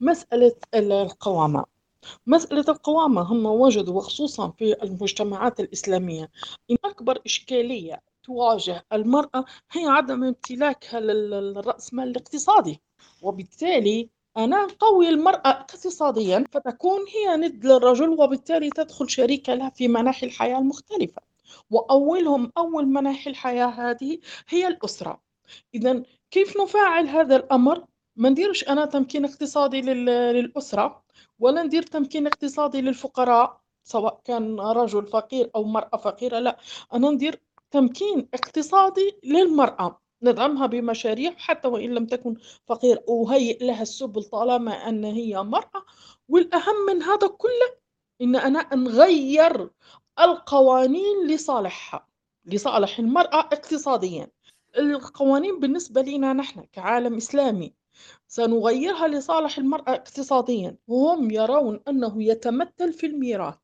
مسألة 0.00 0.54
القوامة. 0.74 1.64
مسألة 2.26 2.64
القوامة 2.68 3.22
هم 3.22 3.46
وجدوا 3.46 3.94
وخصوصا 3.96 4.50
في 4.58 4.82
المجتمعات 4.82 5.60
الإسلامية 5.60 6.30
إن 6.70 6.76
أكبر 6.84 7.18
إشكالية 7.26 8.02
تواجه 8.24 8.84
المرأة 8.92 9.44
هي 9.72 9.86
عدم 9.86 10.24
امتلاكها 10.24 11.00
لل- 11.00 11.30
للرأسمال 11.30 12.08
الاقتصادي. 12.08 12.80
وبالتالي 13.22 14.08
أنا 14.36 14.66
نقوي 14.66 15.08
المرأة 15.08 15.50
اقتصاديا 15.50 16.44
فتكون 16.52 17.00
هي 17.08 17.36
ند 17.36 17.64
للرجل 17.66 18.08
وبالتالي 18.08 18.70
تدخل 18.70 19.10
شريكة 19.10 19.54
له 19.54 19.70
في 19.70 19.88
مناحي 19.88 20.26
الحياة 20.26 20.58
المختلفة. 20.58 21.22
وأولهم 21.70 22.52
أول 22.58 22.86
مناحي 22.86 23.30
الحياة 23.30 23.66
هذه 23.66 24.18
هي 24.48 24.66
الأسرة. 24.68 25.20
إذا 25.74 26.02
كيف 26.30 26.56
نفعل 26.62 27.08
هذا 27.08 27.36
الأمر؟ 27.36 27.84
ما 28.16 28.28
نديرش 28.28 28.68
أنا 28.68 28.84
تمكين 28.86 29.24
اقتصادي 29.24 29.80
لل- 29.80 30.04
للأسرة 30.34 31.04
ولا 31.38 31.62
ندير 31.62 31.82
تمكين 31.82 32.26
اقتصادي 32.26 32.80
للفقراء 32.80 33.60
سواء 33.84 34.20
كان 34.24 34.60
رجل 34.60 35.06
فقير 35.06 35.50
أو 35.54 35.64
مرأة 35.64 35.96
فقيرة 35.96 36.38
لا. 36.38 36.58
أنا 36.94 37.10
ندير 37.10 37.40
تمكين 37.70 38.28
اقتصادي 38.34 39.18
للمرأة، 39.24 40.00
ندعمها 40.22 40.66
بمشاريع 40.66 41.32
حتى 41.36 41.68
وإن 41.68 41.94
لم 41.94 42.06
تكن 42.06 42.36
فقيرة، 42.66 43.04
أهيئ 43.08 43.66
لها 43.66 43.82
السبل 43.82 44.22
طالما 44.24 44.72
أن 44.88 45.04
هي 45.04 45.42
مرأة، 45.42 45.84
والأهم 46.28 46.86
من 46.88 47.02
هذا 47.02 47.26
كله 47.28 47.84
إن 48.22 48.36
أنا 48.36 48.74
نغيّر 48.74 49.70
القوانين 50.20 51.26
لصالحها، 51.26 52.06
لصالح 52.46 52.98
المرأة 52.98 53.40
اقتصاديًا. 53.40 54.26
القوانين 54.78 55.60
بالنسبة 55.60 56.00
لينا 56.02 56.32
نحن 56.32 56.64
كعالم 56.72 57.16
إسلامي 57.16 57.74
سنغيرها 58.28 59.08
لصالح 59.08 59.58
المرأة 59.58 59.90
اقتصاديًا، 59.94 60.76
وهم 60.88 61.30
يرون 61.30 61.80
أنه 61.88 62.22
يتمثل 62.22 62.92
في 62.92 63.06
الميراث، 63.06 63.58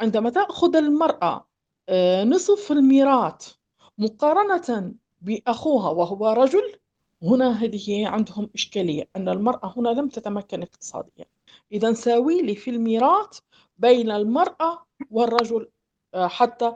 عندما 0.00 0.30
تأخذ 0.30 0.76
المرأة 0.76 1.46
آآ 1.88 2.24
نصف 2.24 2.72
الميراث 2.72 3.52
مقارنةً 3.98 4.94
بأخوها 5.20 5.90
وهو 5.90 6.28
رجل، 6.32 6.76
هنا 7.22 7.50
هذه 7.64 8.08
عندهم 8.08 8.50
إشكالية، 8.54 9.08
أن 9.16 9.28
المرأة 9.28 9.74
هنا 9.76 9.88
لم 9.88 10.08
تتمكن 10.08 10.62
اقتصاديًا، 10.62 11.24
إذًا 11.72 11.92
ساوي 11.92 12.42
لي 12.42 12.54
في 12.54 12.70
الميراث 12.70 13.38
بين 13.80 14.10
المرأة 14.10 14.86
والرجل 15.10 15.70
آآ 16.14 16.28
حتى 16.28 16.74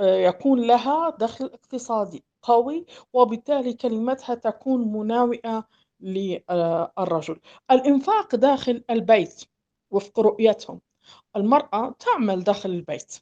آآ 0.00 0.16
يكون 0.18 0.66
لها 0.66 1.10
دخل 1.10 1.44
اقتصادي 1.44 2.24
قوي، 2.42 2.86
وبالتالي 3.12 3.72
كلمتها 3.74 4.34
تكون 4.34 4.92
مناوئة 4.92 5.68
للرجل. 6.00 7.40
الإنفاق 7.70 8.36
داخل 8.36 8.84
البيت 8.90 9.44
وفق 9.90 10.20
رؤيتهم، 10.20 10.80
المرأة 11.36 11.94
تعمل 11.98 12.44
داخل 12.44 12.70
البيت، 12.70 13.14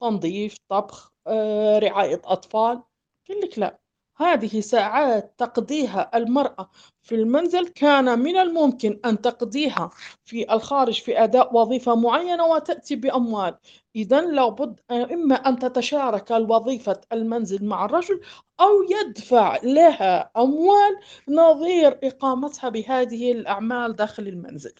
تنظيف، 0.00 0.56
طبخ، 0.68 1.12
آآ 1.26 1.78
رعاية 1.78 2.22
أطفال، 2.24 2.82
قال 3.28 3.40
لِك 3.40 3.58
لأ، 3.58 3.78
هذه 4.18 4.60
ساعات 4.60 5.34
تقضيها 5.38 6.10
المرأة 6.14 6.70
في 7.02 7.14
المنزل 7.14 7.68
كان 7.68 8.18
من 8.18 8.36
الممكن 8.36 9.00
أن 9.04 9.20
تقضيها 9.20 9.90
في 10.24 10.52
الخارج 10.52 11.00
في 11.02 11.24
أداء 11.24 11.54
وظيفة 11.56 11.94
معينة 11.94 12.44
وتأتي 12.46 12.96
بأموال، 12.96 13.58
إذًا 13.96 14.20
لابد 14.20 14.80
إما 14.90 15.34
أن 15.34 15.58
تتشارك 15.58 16.32
الوظيفة 16.32 17.00
المنزل 17.12 17.64
مع 17.64 17.84
الرجل 17.84 18.20
أو 18.60 18.68
يدفع 18.90 19.56
لها 19.62 20.30
أموال 20.36 20.96
نظير 21.28 21.98
إقامتها 22.04 22.68
بهذه 22.70 23.32
الأعمال 23.32 23.96
داخل 23.96 24.28
المنزل، 24.28 24.72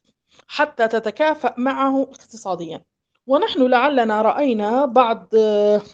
حتى 0.48 0.88
تتكافأ 0.88 1.54
معه 1.58 2.02
اقتصاديًا. 2.02 2.84
ونحن 3.28 3.66
لعلنا 3.66 4.22
رأينا 4.22 4.84
بعض 4.86 5.28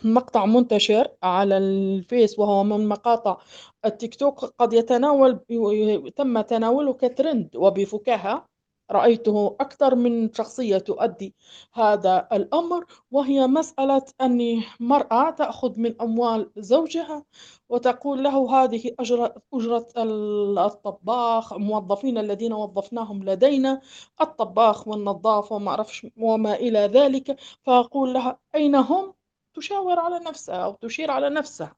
مقطع 0.04 0.46
منتشر 0.46 1.08
على 1.22 1.58
الفيس 1.58 2.38
وهو 2.38 2.64
من 2.64 2.88
مقاطع 2.88 3.38
التيك 3.84 4.14
توك 4.14 4.44
قد 4.44 4.72
يتناول 4.72 5.40
تم 6.16 6.40
تناوله 6.40 6.92
كترند 6.92 7.56
وبفكاهة. 7.56 8.46
رأيته 8.90 9.56
أكثر 9.60 9.94
من 9.94 10.32
شخصية 10.32 10.78
تؤدي 10.78 11.34
هذا 11.72 12.28
الأمر 12.32 12.84
وهي 13.10 13.46
مسألة 13.46 14.02
أن 14.20 14.62
مرأة 14.80 15.30
تأخذ 15.30 15.80
من 15.80 16.00
أموال 16.00 16.50
زوجها 16.56 17.24
وتقول 17.68 18.24
له 18.24 18.64
هذه 18.64 18.94
أجرة 19.00 19.34
أجرة 19.54 19.86
الطباخ 20.66 21.52
الموظفين 21.52 22.18
الذين 22.18 22.52
وظفناهم 22.52 23.24
لدينا 23.24 23.80
الطباخ 24.20 24.88
والنظاف 24.88 25.52
وما 25.52 25.70
أعرفش 25.70 26.06
وما 26.16 26.54
إلى 26.54 26.78
ذلك 26.78 27.40
فأقول 27.62 28.12
لها 28.14 28.38
أين 28.54 28.74
هم؟ 28.74 29.14
تشاور 29.54 29.98
على 29.98 30.18
نفسها 30.18 30.56
أو 30.56 30.72
تشير 30.72 31.10
على 31.10 31.30
نفسها 31.30 31.76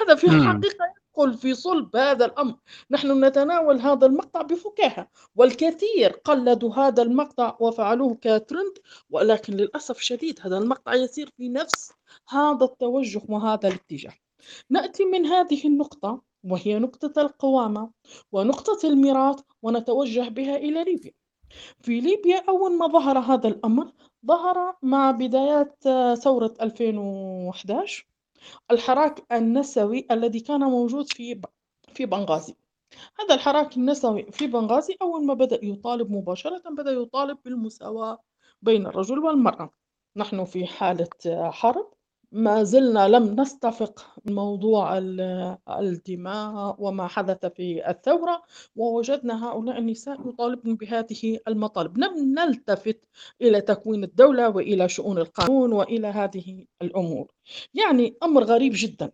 هذا 0.00 0.14
في. 0.14 0.26
الحقيقة 0.26 0.97
يدخل 1.18 1.38
في 1.38 1.54
صلب 1.54 1.96
هذا 1.96 2.24
الأمر 2.24 2.54
نحن 2.90 3.24
نتناول 3.24 3.80
هذا 3.80 4.06
المقطع 4.06 4.42
بفكاهة 4.42 5.08
والكثير 5.36 6.10
قلدوا 6.24 6.74
هذا 6.74 7.02
المقطع 7.02 7.56
وفعلوه 7.60 8.14
كترند 8.14 8.78
ولكن 9.10 9.52
للأسف 9.52 9.98
الشديد 9.98 10.40
هذا 10.42 10.58
المقطع 10.58 10.94
يسير 10.94 11.30
في 11.36 11.48
نفس 11.48 11.92
هذا 12.28 12.64
التوجه 12.64 13.22
وهذا 13.28 13.68
الاتجاه. 13.68 14.12
نأتي 14.70 15.04
من 15.04 15.26
هذه 15.26 15.66
النقطة 15.66 16.22
وهي 16.44 16.78
نقطة 16.78 17.22
القوامة 17.22 17.90
ونقطة 18.32 18.88
الميراث 18.88 19.40
ونتوجه 19.62 20.28
بها 20.28 20.56
إلى 20.56 20.84
ليبيا. 20.84 21.12
في 21.80 22.00
ليبيا 22.00 22.44
أول 22.48 22.78
ما 22.78 22.86
ظهر 22.86 23.18
هذا 23.18 23.48
الأمر 23.48 23.92
ظهر 24.26 24.76
مع 24.82 25.10
بدايات 25.10 25.82
ثورة 26.22 26.54
2011 26.62 28.07
الحراك 28.70 29.32
النسوي 29.32 30.06
الذي 30.10 30.40
كان 30.40 30.60
موجود 30.60 31.12
في 31.12 31.40
في 31.94 32.06
بنغازي. 32.06 32.54
هذا 33.20 33.34
الحراك 33.34 33.76
النسوي 33.76 34.32
في 34.32 34.46
بنغازي 34.46 34.96
أول 35.02 35.26
ما 35.26 35.34
بدأ 35.34 35.60
يطالب 35.62 36.10
مباشرةً 36.10 36.62
بدأ 36.70 36.90
يطالب 36.90 37.38
بالمساواة 37.44 38.18
بين 38.62 38.86
الرجل 38.86 39.18
والمرأة. 39.18 39.70
نحن 40.16 40.44
في 40.44 40.66
حالة 40.66 41.08
حرب، 41.50 41.90
ما 42.32 42.62
زلنا 42.64 43.08
لم 43.08 43.40
نستفق 43.40 44.06
موضوع 44.24 44.98
ال 44.98 45.20
الدماء 45.68 46.76
وما 46.78 47.06
حدث 47.06 47.46
في 47.46 47.90
الثورة، 47.90 48.42
ووجدنا 48.76 49.48
هؤلاء 49.48 49.78
النساء 49.78 50.28
يطالبن 50.28 50.74
بهذه 50.74 51.38
المطالب، 51.48 51.98
لم 51.98 52.34
نلتفت 52.38 53.00
إلى 53.42 53.60
تكوين 53.60 54.04
الدولة 54.04 54.48
وإلى 54.48 54.88
شؤون 54.88 55.18
القانون 55.18 55.72
وإلى 55.72 56.06
هذه 56.08 56.64
الأمور. 56.82 57.26
يعني 57.74 58.16
أمر 58.22 58.44
غريب 58.44 58.72
جدًا 58.76 59.10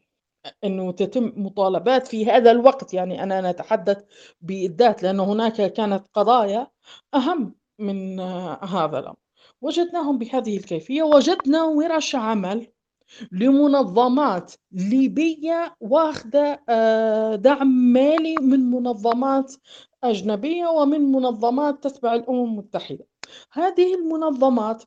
إنه 0.64 0.92
تتم 0.92 1.32
مطالبات 1.36 2.06
في 2.06 2.26
هذا 2.26 2.50
الوقت، 2.50 2.94
يعني 2.94 3.22
أنا 3.22 3.50
نتحدث 3.50 4.04
بالذات 4.40 5.02
لأن 5.02 5.20
هناك 5.20 5.72
كانت 5.72 6.06
قضايا 6.14 6.70
أهم 7.14 7.54
من 7.78 8.20
هذا 8.20 8.98
الأمر. 8.98 9.16
وجدناهم 9.62 10.18
بهذه 10.18 10.56
الكيفية، 10.56 11.02
وجدنا 11.02 11.62
ورش 11.62 12.14
عمل 12.14 12.66
لمنظمات 13.32 14.52
ليبية 14.72 15.76
واخدة 15.80 16.62
آآ 16.68 17.36
دعم 17.36 17.68
مالي 17.68 18.34
من 18.40 18.70
منظمات 18.70 19.54
أجنبية 20.04 20.66
ومن 20.66 21.12
منظمات 21.12 21.84
تتبع 21.84 22.14
الأمم 22.14 22.44
المتحدة. 22.44 23.06
هذه 23.52 23.94
المنظمات 23.94 24.84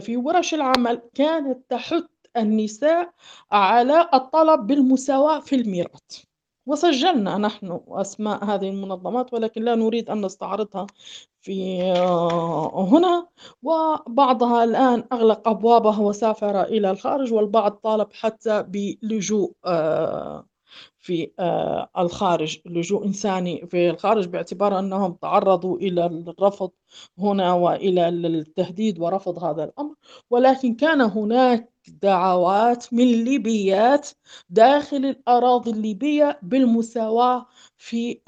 في 0.00 0.16
ورش 0.16 0.54
العمل 0.54 1.02
كانت 1.14 1.58
تحث 1.70 2.04
النساء 2.36 3.12
على 3.52 4.08
الطلب 4.14 4.66
بالمساواة 4.66 5.40
في 5.40 5.56
الميراث. 5.56 6.27
وسجلنا 6.68 7.38
نحن 7.38 7.80
أسماء 7.88 8.44
هذه 8.44 8.70
المنظمات 8.70 9.34
ولكن 9.34 9.62
لا 9.62 9.74
نريد 9.74 10.10
أن 10.10 10.24
نستعرضها 10.24 10.86
في 11.40 11.82
هنا، 12.74 13.26
وبعضها 13.62 14.64
الآن 14.64 15.04
أغلق 15.12 15.48
أبوابها 15.48 16.00
وسافر 16.00 16.62
إلى 16.62 16.90
الخارج 16.90 17.32
والبعض 17.32 17.72
طالب 17.72 18.08
حتى 18.12 18.64
بلجوء 18.68 19.52
في 20.98 21.30
الخارج، 21.98 22.58
لجوء 22.66 23.06
إنساني 23.06 23.66
في 23.66 23.90
الخارج 23.90 24.26
باعتبار 24.26 24.78
أنهم 24.78 25.12
تعرضوا 25.12 25.76
إلى 25.76 26.06
الرفض 26.06 26.70
هنا 27.18 27.52
وإلى 27.52 28.08
التهديد 28.08 29.00
ورفض 29.00 29.44
هذا 29.44 29.64
الأمر، 29.64 29.94
ولكن 30.30 30.74
كان 30.74 31.00
هناك 31.00 31.72
دعوات 31.88 32.92
من 32.92 33.04
ليبيات 33.24 34.08
داخل 34.50 34.96
الأراضي 34.96 35.70
الليبية 35.70 36.38
بالمساواة 36.42 37.46
في 37.78 38.20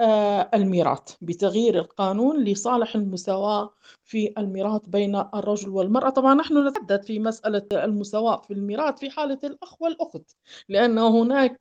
الميراث، 0.54 1.14
بتغيير 1.20 1.78
القانون 1.78 2.44
لصالح 2.44 2.94
المساواة 2.94 3.74
في 4.04 4.32
الميراث 4.38 4.82
بين 4.86 5.16
الرجل 5.16 5.68
والمرأة، 5.68 6.10
طبعًا 6.10 6.34
نحن 6.34 6.68
نتحدث 6.68 7.06
في 7.06 7.18
مسألة 7.18 7.66
المساواة 7.72 8.40
في 8.40 8.52
الميراث 8.54 8.98
في 8.98 9.10
حالة 9.10 9.38
الأخ 9.44 9.82
والأخت، 9.82 10.36
لأن 10.68 10.98
هناك 10.98 11.58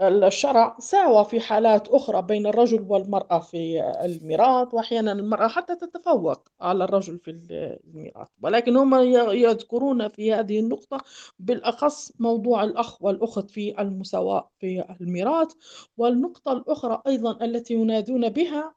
الشرع 0.00 0.76
ساوى 0.78 1.24
في 1.24 1.40
حالات 1.40 1.88
أخرى 1.88 2.22
بين 2.22 2.46
الرجل 2.46 2.86
والمرأة 2.88 3.38
في 3.38 3.80
الميراث، 4.04 4.74
وأحيانًا 4.74 5.12
المرأة 5.12 5.48
حتى 5.48 5.76
تتفوق 5.76 6.48
على 6.60 6.84
الرجل 6.84 7.18
في 7.18 7.30
ال 7.30 7.78
الميراث، 7.86 8.28
ولكن 8.42 8.76
هم 8.76 8.94
يذكرون 9.30 10.08
في 10.08 10.34
هذه 10.34 10.60
النقطة 10.60 10.98
بالأخص 11.38 12.12
موضوع 12.18 12.64
الأخ 12.64 13.02
والأخت 13.02 13.50
في 13.50 13.80
المساواة 13.82 14.50
في 14.58 14.84
الميراث، 15.00 15.52
والنقطة 15.96 16.52
الأخرى 16.52 17.02
أيضًا 17.06 17.44
التي 17.44 17.74
ينادون 17.74 18.28
بها 18.28 18.74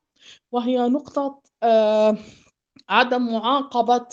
وهي 0.52 0.78
نقطة 0.90 1.40
آآ 1.64 2.18
عدم 2.90 3.32
معاقبة 3.34 4.06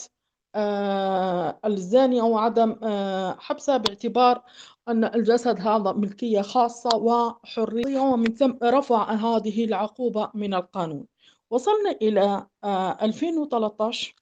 آآ 0.54 1.58
الزانية 1.64 2.22
وعدم 2.22 2.76
آآ 2.82 3.36
حبسها 3.38 3.76
باعتبار 3.76 4.42
أن 4.88 5.04
الجسد 5.04 5.60
هذا 5.60 5.92
ملكية 5.92 6.40
خاصة 6.40 6.96
وحرية. 6.96 8.00
ومن 8.00 8.34
ثم 8.34 8.52
رفع 8.62 9.12
هذه 9.12 9.64
العقوبة 9.64 10.30
من 10.34 10.54
القانون. 10.54 11.06
وصلنا 11.50 11.90
إلى 12.02 12.46
آآ 12.64 12.98
2013 13.02 14.14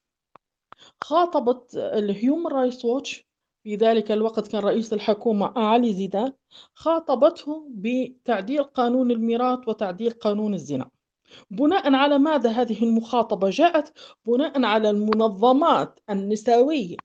خاطبت 1.05 1.77
الhuman 1.77 2.53
rights 2.53 2.83
watch 2.83 3.23
في 3.63 3.77
ذلك 3.77 4.13
الوقت 4.13 4.49
كان 4.49 4.63
رئيس 4.63 4.93
الحكومة 4.93 5.53
علي 5.57 5.93
زيدان 5.95 6.33
خاطبته 6.75 7.67
بتعديل 7.71 8.63
قانون 8.63 9.11
الميراث 9.11 9.69
وتعديل 9.69 10.11
قانون 10.11 10.55
الزنا. 10.55 10.91
بناء 11.51 11.95
على 11.95 12.19
ماذا 12.19 12.51
هذه 12.51 12.83
المخاطبة 12.85 13.51
جاءت؟ 13.51 13.93
بناء 14.27 14.65
على 14.65 14.91
المنظمات 14.91 16.01
النسوية. 16.11 16.97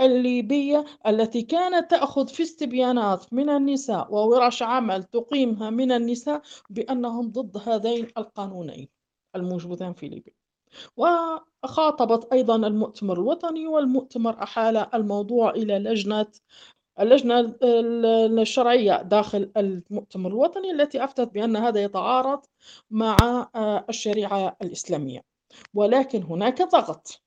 الليبية 0.00 0.84
التي 1.06 1.42
كانت 1.42 1.90
تأخذ 1.90 2.28
في 2.28 2.42
استبيانات 2.42 3.32
من 3.32 3.50
النساء 3.50 4.14
وورش 4.14 4.62
عمل 4.62 5.04
تقيمها 5.04 5.70
من 5.70 5.92
النساء 5.92 6.42
بأنهم 6.70 7.30
ضد 7.30 7.68
هذين 7.68 8.08
القانونين 8.18 8.88
الموجودين 9.36 9.92
في 9.92 10.08
ليبيا. 10.08 10.32
وخاطبت 10.96 12.32
أيضا 12.32 12.56
المؤتمر 12.56 13.14
الوطني 13.14 13.66
والمؤتمر 13.66 14.42
أحال 14.42 14.76
الموضوع 14.94 15.50
إلى 15.50 15.78
لجنة 15.78 16.26
اللجنة 17.00 17.54
الشرعية 18.42 19.02
داخل 19.02 19.50
المؤتمر 19.56 20.30
الوطني 20.30 20.70
التي 20.70 21.04
أفتت 21.04 21.28
بأن 21.34 21.56
هذا 21.56 21.82
يتعارض 21.82 22.40
مع 22.90 23.16
الشريعة 23.88 24.56
الإسلامية. 24.62 25.24
ولكن 25.74 26.22
هناك 26.22 26.62
ضغط 26.62 27.22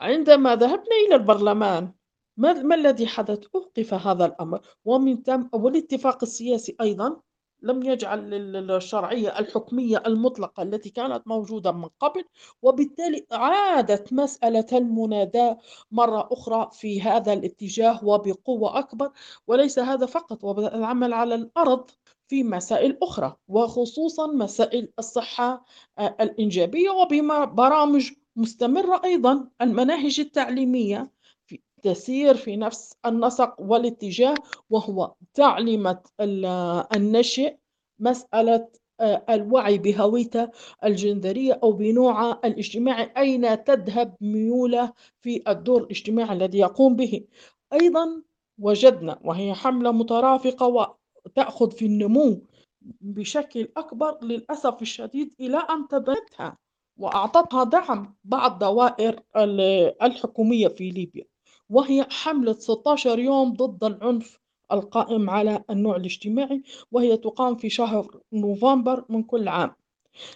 عندما 0.00 0.56
ذهبنا 0.56 0.96
إلى 1.06 1.14
البرلمان 1.14 1.92
ما, 2.36 2.52
ما 2.52 2.74
الذي 2.74 3.06
حدث؟ 3.06 3.44
أوقف 3.54 3.94
هذا 3.94 4.24
الأمر 4.24 4.60
ومن 4.84 5.22
تم 5.22 5.48
والاتفاق 5.52 6.18
السياسي 6.22 6.76
أيضا 6.80 7.20
لم 7.62 7.82
يجعل 7.82 8.34
الشرعية 8.70 9.38
الحكمية 9.38 10.02
المطلقة 10.06 10.62
التي 10.62 10.90
كانت 10.90 11.22
موجودة 11.26 11.72
من 11.72 11.88
قبل 12.00 12.24
وبالتالي 12.62 13.26
عادت 13.32 14.12
مسألة 14.12 14.66
المناداة 14.72 15.58
مرة 15.90 16.28
أخرى 16.32 16.70
في 16.72 17.02
هذا 17.02 17.32
الاتجاه 17.32 18.04
وبقوة 18.04 18.78
أكبر 18.78 19.10
وليس 19.46 19.78
هذا 19.78 20.06
فقط 20.06 20.44
والعمل 20.44 21.12
على 21.12 21.34
الأرض 21.34 21.90
في 22.28 22.44
مسائل 22.44 22.98
أخرى 23.02 23.36
وخصوصا 23.48 24.26
مسائل 24.26 24.92
الصحة 24.98 25.64
آه، 25.98 26.16
الإنجابية 26.20 26.90
وبرامج 26.90 28.10
مستمرة 28.38 29.00
أيضا 29.04 29.48
المناهج 29.62 30.20
التعليمية 30.20 31.10
تسير 31.82 32.34
في 32.34 32.56
نفس 32.56 32.94
النسق 33.06 33.60
والاتجاه 33.60 34.34
وهو 34.70 35.14
تعليمة 35.34 36.02
النشئ 36.96 37.56
مسألة 37.98 38.68
آه، 39.00 39.24
الوعي 39.30 39.78
بهويته 39.78 40.48
الجندرية 40.84 41.60
أو 41.62 41.72
بنوعه 41.72 42.40
الاجتماعي 42.44 43.12
أين 43.16 43.64
تذهب 43.64 44.14
ميوله 44.20 44.92
في 45.20 45.42
الدور 45.48 45.82
الاجتماعي 45.82 46.36
الذي 46.36 46.58
يقوم 46.58 46.96
به. 46.96 47.24
أيضا 47.72 48.22
وجدنا 48.58 49.18
وهي 49.24 49.54
حملة 49.54 49.92
مترافقة 49.92 50.96
وتأخذ 51.26 51.70
في 51.70 51.86
النمو 51.86 52.42
بشكل 53.00 53.68
أكبر 53.76 54.18
للأسف 54.24 54.82
الشديد 54.82 55.34
إلى 55.40 55.58
أن 55.58 55.88
تبنتها 55.88 56.58
وأعطتها 56.98 57.64
دعم 57.64 58.16
بعض 58.24 58.58
دوائر 58.58 59.20
الحكومية 60.02 60.68
في 60.68 60.90
ليبيا 60.90 61.24
وهي 61.70 62.06
حملة 62.10 62.52
16 62.52 63.18
يوم 63.18 63.52
ضد 63.52 63.84
العنف 63.84 64.38
القائم 64.72 65.30
على 65.30 65.64
النوع 65.70 65.96
الاجتماعي 65.96 66.62
وهي 66.92 67.16
تقام 67.16 67.56
في 67.56 67.70
شهر 67.70 68.20
نوفمبر 68.32 69.04
من 69.08 69.22
كل 69.22 69.48
عام. 69.48 69.74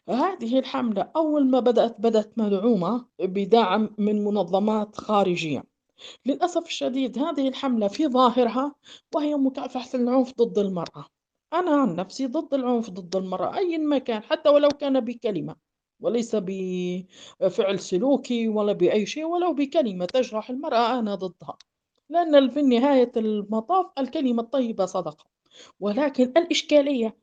هذه 0.08 0.58
الحملة 0.58 1.10
أول 1.16 1.46
ما 1.46 1.60
بدأت 1.60 2.00
بدأت 2.00 2.38
مدعومة 2.38 3.06
بدعم 3.18 3.90
من 3.98 4.24
منظمات 4.24 4.96
خارجية. 4.96 5.64
للأسف 6.26 6.66
الشديد 6.66 7.18
هذه 7.18 7.48
الحملة 7.48 7.88
في 7.88 8.08
ظاهرها 8.08 8.74
وهي 9.14 9.34
مكافحة 9.34 9.88
العنف 9.94 10.32
ضد 10.38 10.58
المرأة. 10.58 11.06
أنا 11.52 11.70
عن 11.70 11.96
نفسي 11.96 12.26
ضد 12.26 12.54
العنف 12.54 12.90
ضد 12.90 13.16
المرأة 13.16 13.56
أي 13.56 13.78
مكان 13.78 14.22
حتى 14.22 14.48
ولو 14.48 14.68
كان 14.68 15.00
بكلمة. 15.00 15.56
وليس 16.02 16.36
بفعل 16.36 17.78
سلوكي 17.78 18.48
ولا 18.48 18.72
بأي 18.72 19.06
شيء 19.06 19.24
ولو 19.24 19.52
بكلمة 19.52 20.04
تجرح 20.04 20.50
المرأة 20.50 20.98
أنا 20.98 21.14
ضدها. 21.14 21.58
لأن 22.08 22.50
في 22.50 22.62
نهاية 22.62 23.12
المطاف 23.16 23.86
الكلمة 23.98 24.42
الطيبة 24.42 24.86
صدقة. 24.86 25.24
ولكن 25.80 26.32
الإشكالية 26.36 27.16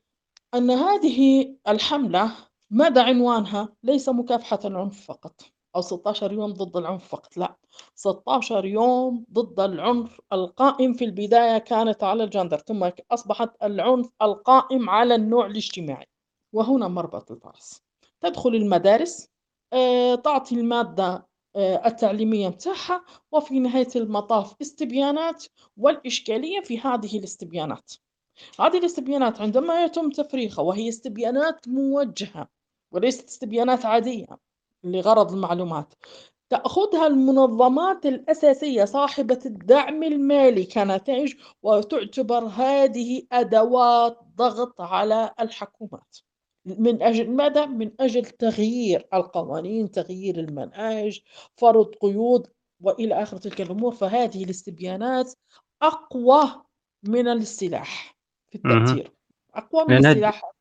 أن 0.55 0.71
هذه 0.71 1.49
الحملة 1.67 2.31
ماذا 2.69 3.03
عنوانها 3.03 3.69
ليس 3.83 4.09
مكافحة 4.09 4.59
العنف 4.65 5.05
فقط. 5.05 5.41
أو 5.75 5.81
16 5.81 6.31
يوم 6.33 6.53
ضد 6.53 6.77
العنف 6.77 7.07
فقط. 7.07 7.37
لا. 7.37 7.55
16 7.95 8.65
يوم 8.65 9.25
ضد 9.33 9.59
العنف 9.59 10.21
القائم 10.33 10.93
في 10.93 11.05
البداية 11.05 11.57
كانت 11.57 12.03
على 12.03 12.23
الجندر. 12.23 12.57
ثم 12.57 12.89
أصبحت 13.11 13.63
العنف 13.63 14.09
القائم 14.21 14.89
على 14.89 15.15
النوع 15.15 15.45
الاجتماعي. 15.45 16.07
وهنا 16.53 16.87
مربط 16.87 17.31
الفرس. 17.31 17.88
تدخل 18.21 18.55
المدارس 18.55 19.29
آه، 19.73 20.15
تعطي 20.15 20.55
المادة 20.55 21.27
آه، 21.55 21.87
التعليمية 21.87 22.47
متاعها 22.47 23.05
وفي 23.31 23.59
نهاية 23.59 23.87
المطاف 23.95 24.55
استبيانات 24.61 25.45
والإشكالية 25.77 26.61
في 26.61 26.79
هذه 26.79 27.17
الاستبيانات. 27.17 27.93
هذه 28.59 28.77
الاستبيانات 28.77 29.41
عندما 29.41 29.83
يتم 29.83 30.09
تفريغها 30.09 30.61
وهي 30.61 30.89
استبيانات 30.89 31.67
موجهة 31.67 32.47
وليست 32.91 33.27
استبيانات 33.27 33.85
عادية 33.85 34.27
لغرض 34.83 35.33
المعلومات 35.33 35.93
تأخذها 36.49 37.07
المنظمات 37.07 38.05
الأساسية 38.05 38.85
صاحبة 38.85 39.39
الدعم 39.45 40.03
المالي 40.03 40.65
كنتائج 40.65 41.33
وتعتبر 41.63 42.45
هذه 42.45 43.23
أدوات 43.31 44.19
ضغط 44.35 44.81
على 44.81 45.33
الحكومات. 45.39 46.17
من 46.65 47.01
أجل 47.01 47.29
ماذا؟ 47.29 47.65
من 47.65 47.91
أجل 47.99 48.25
تغيير 48.25 49.07
القوانين 49.13 49.91
تغيير 49.91 50.39
المناهج 50.39 51.21
فرض 51.55 51.95
قيود 51.95 52.47
وإلى 52.81 53.23
آخر 53.23 53.37
تلك 53.37 53.61
الأمور. 53.61 53.91
فهذه 53.91 54.43
الاستبيانات 54.43 55.33
أقوى 55.81 56.43
من 57.03 57.27
السلاح 57.27 58.15
في 58.49 58.55
التأثير 58.55 59.11
أقوى 59.55 59.85
من 59.87 60.05
السلاح 60.05 60.51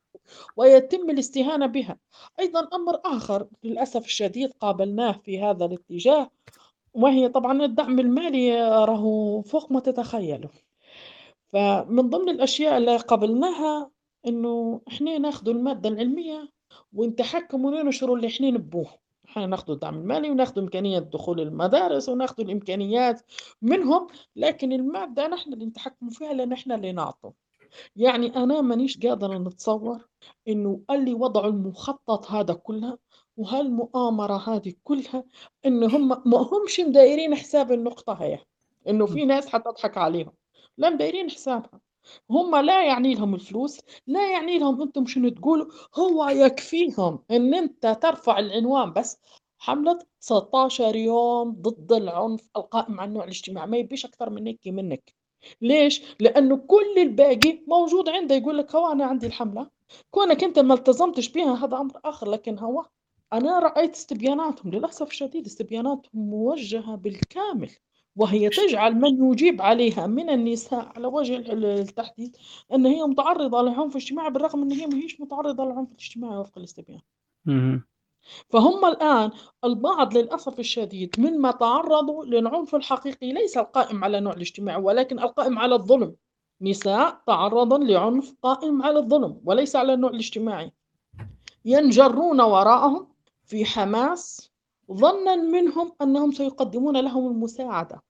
ويتم 0.57 1.09
الاستهانة 1.09 1.65
بها. 1.65 1.97
أيضا 2.39 2.69
أمر 2.73 2.99
آخر 3.05 3.47
للأسف 3.63 4.05
الشديد 4.05 4.53
قابلناه 4.53 5.11
في 5.11 5.41
هذا 5.41 5.65
الاتجاه 5.65 6.31
وهي 6.93 7.29
طبعا 7.29 7.65
الدعم 7.65 7.99
المالي 7.99 8.61
راهو 8.85 9.41
فوق 9.41 9.71
ما 9.71 9.79
تتخيلوا 9.79 10.49
فمن 11.53 12.09
ضمن 12.09 12.29
الأشياء 12.29 12.77
اللي 12.77 12.97
قابلناها 12.97 13.91
إنه 14.27 14.81
إحنا 14.87 15.17
ناخدوا 15.17 15.53
المادة 15.53 15.89
العلمية 15.89 16.49
ونتحكموا 16.93 17.71
وننشروا 17.71 18.15
اللي 18.15 18.27
إحنا 18.27 18.51
نبوه. 18.51 18.87
إحنا 19.29 19.45
ناخدوا 19.45 19.75
الدعم 19.75 19.97
المالي 19.97 20.29
وناخدوا 20.29 20.63
إمكانية 20.63 20.99
دخول 20.99 21.41
المدارس 21.41 22.09
وناخدوا 22.09 22.45
الإمكانيات 22.45 23.21
منهم 23.61 24.07
لكن 24.35 24.73
المادة 24.73 25.27
نحن 25.27 25.53
اللي 25.53 25.65
نتحكموا 25.65 26.11
فيها 26.11 26.33
لأن 26.33 26.51
إحنا 26.53 26.75
اللي 26.75 26.91
نعطوا 26.91 27.31
يعني 27.95 28.35
أنا 28.35 28.61
مانيش 28.61 28.99
قادرة 28.99 29.37
نتصور 29.37 30.07
إنه 30.47 30.81
اللي 30.91 31.13
وضعوا 31.13 31.47
المخطط 31.47 32.31
هذا 32.31 32.53
كلها 32.53 32.97
وهالمؤامرة 33.37 34.49
هذه 34.49 34.73
كلها 34.83 35.23
إن 35.65 35.83
هم 35.83 36.07
ما 36.25 36.37
همش 36.37 36.79
مدايرين 36.79 37.35
حساب 37.35 37.71
النقطة 37.71 38.13
هي. 38.13 38.39
إنه 38.89 39.05
في 39.05 39.25
ناس 39.25 39.47
حتضحك 39.47 39.97
عليهم. 39.97 40.31
لا 40.77 40.89
مدايرين 40.89 41.29
حسابها. 41.29 41.79
هم 42.29 42.55
لا 42.55 42.85
يعني 42.85 43.15
لهم 43.15 43.35
الفلوس 43.35 43.79
لا 44.07 44.31
يعني 44.31 44.59
لهم 44.59 44.81
أنتم 44.81 45.05
شنو 45.05 45.29
تقولوا 45.29 45.65
هو 45.95 46.29
يكفيهم 46.29 47.23
إن 47.31 47.53
أنت 47.53 47.97
ترفع 48.01 48.39
العنوان 48.39 48.93
بس. 48.93 49.17
حملة 49.61 49.99
16 50.19 50.95
يوم 50.95 51.51
ضد 51.61 51.93
العنف 51.93 52.49
القائم 52.57 52.99
على 52.99 53.07
النوع 53.09 53.23
الاجتماعي 53.23 53.67
ما 53.67 53.77
يبيش 53.77 54.05
أكثر 54.05 54.29
من 54.29 54.47
هيك 54.47 54.59
منك. 54.67 55.13
ليش؟ 55.61 56.01
لأنه 56.19 56.57
كل 56.57 56.93
الباقي 56.97 57.63
موجود 57.67 58.09
عنده 58.09 58.35
يقول 58.35 58.57
لك 58.57 58.75
هو 58.75 58.91
أنا 58.91 59.05
عندي 59.05 59.27
الحملة 59.27 59.69
كونك 60.11 60.43
أنت 60.43 60.59
ما 60.59 60.73
التزمتش 60.73 61.29
بها 61.29 61.65
هذا 61.65 61.77
أمر 61.77 61.99
آخر. 62.05 62.29
لكن 62.29 62.59
هو 62.59 62.85
أنا 63.33 63.59
رأيت 63.59 63.95
استبياناتهم 63.95 64.71
للأسف 64.71 65.07
الشديد 65.11 65.45
استبياناتهم 65.45 66.29
موجهة 66.29 66.95
بالكامل. 66.95 67.71
وهي 68.19 68.49
تجعل 68.49 68.95
من 68.95 69.31
يجيب 69.31 69.61
عليها 69.61 70.07
من 70.07 70.29
النساء 70.29 70.91
على 70.95 71.07
وجه 71.07 71.43
التحديد 71.53 72.37
أن 72.73 72.85
هي 72.85 73.03
متعرضة 73.03 73.61
للعنف 73.61 73.95
الاجتماعي 73.95 74.29
بالرغم 74.29 74.61
أن 74.61 74.71
هي 74.71 74.87
ما 74.87 74.95
هيش 74.97 75.21
متعرضة 75.21 75.65
للعنف 75.65 75.91
الاجتماعي 75.91 76.37
وفق 76.37 76.57
الاستبيان. 76.57 77.01
فهم 78.49 78.85
الآن 78.85 79.31
البعض 79.63 80.17
للأسف 80.17 80.59
الشديد 80.59 81.15
مما 81.19 81.51
تعرضوا 81.51 82.25
للعنف 82.25 82.75
الحقيقي 82.75 83.31
ليس 83.31 83.57
القائم 83.57 84.03
على 84.03 84.17
النوع 84.17 84.33
الاجتماعي 84.33 84.81
ولكن 84.81 85.19
القائم 85.19 85.59
على 85.59 85.75
الظلم. 85.75 86.15
نساء 86.61 87.21
تعرضن 87.27 87.87
لعنف 87.87 88.35
قائم 88.41 88.81
على 88.81 88.99
الظلم 88.99 89.41
وليس 89.45 89.75
على 89.75 89.93
النوع 89.93 90.09
الاجتماعي. 90.09 90.71
ينجرون 91.65 92.41
وراءهم 92.41 93.07
في 93.45 93.65
حماس 93.65 94.51
ظنا 94.91 95.35
منهم 95.35 95.91
أنهم 96.01 96.31
سيقدمون 96.31 96.97
لهم 96.97 97.27
المساعدة. 97.27 98.08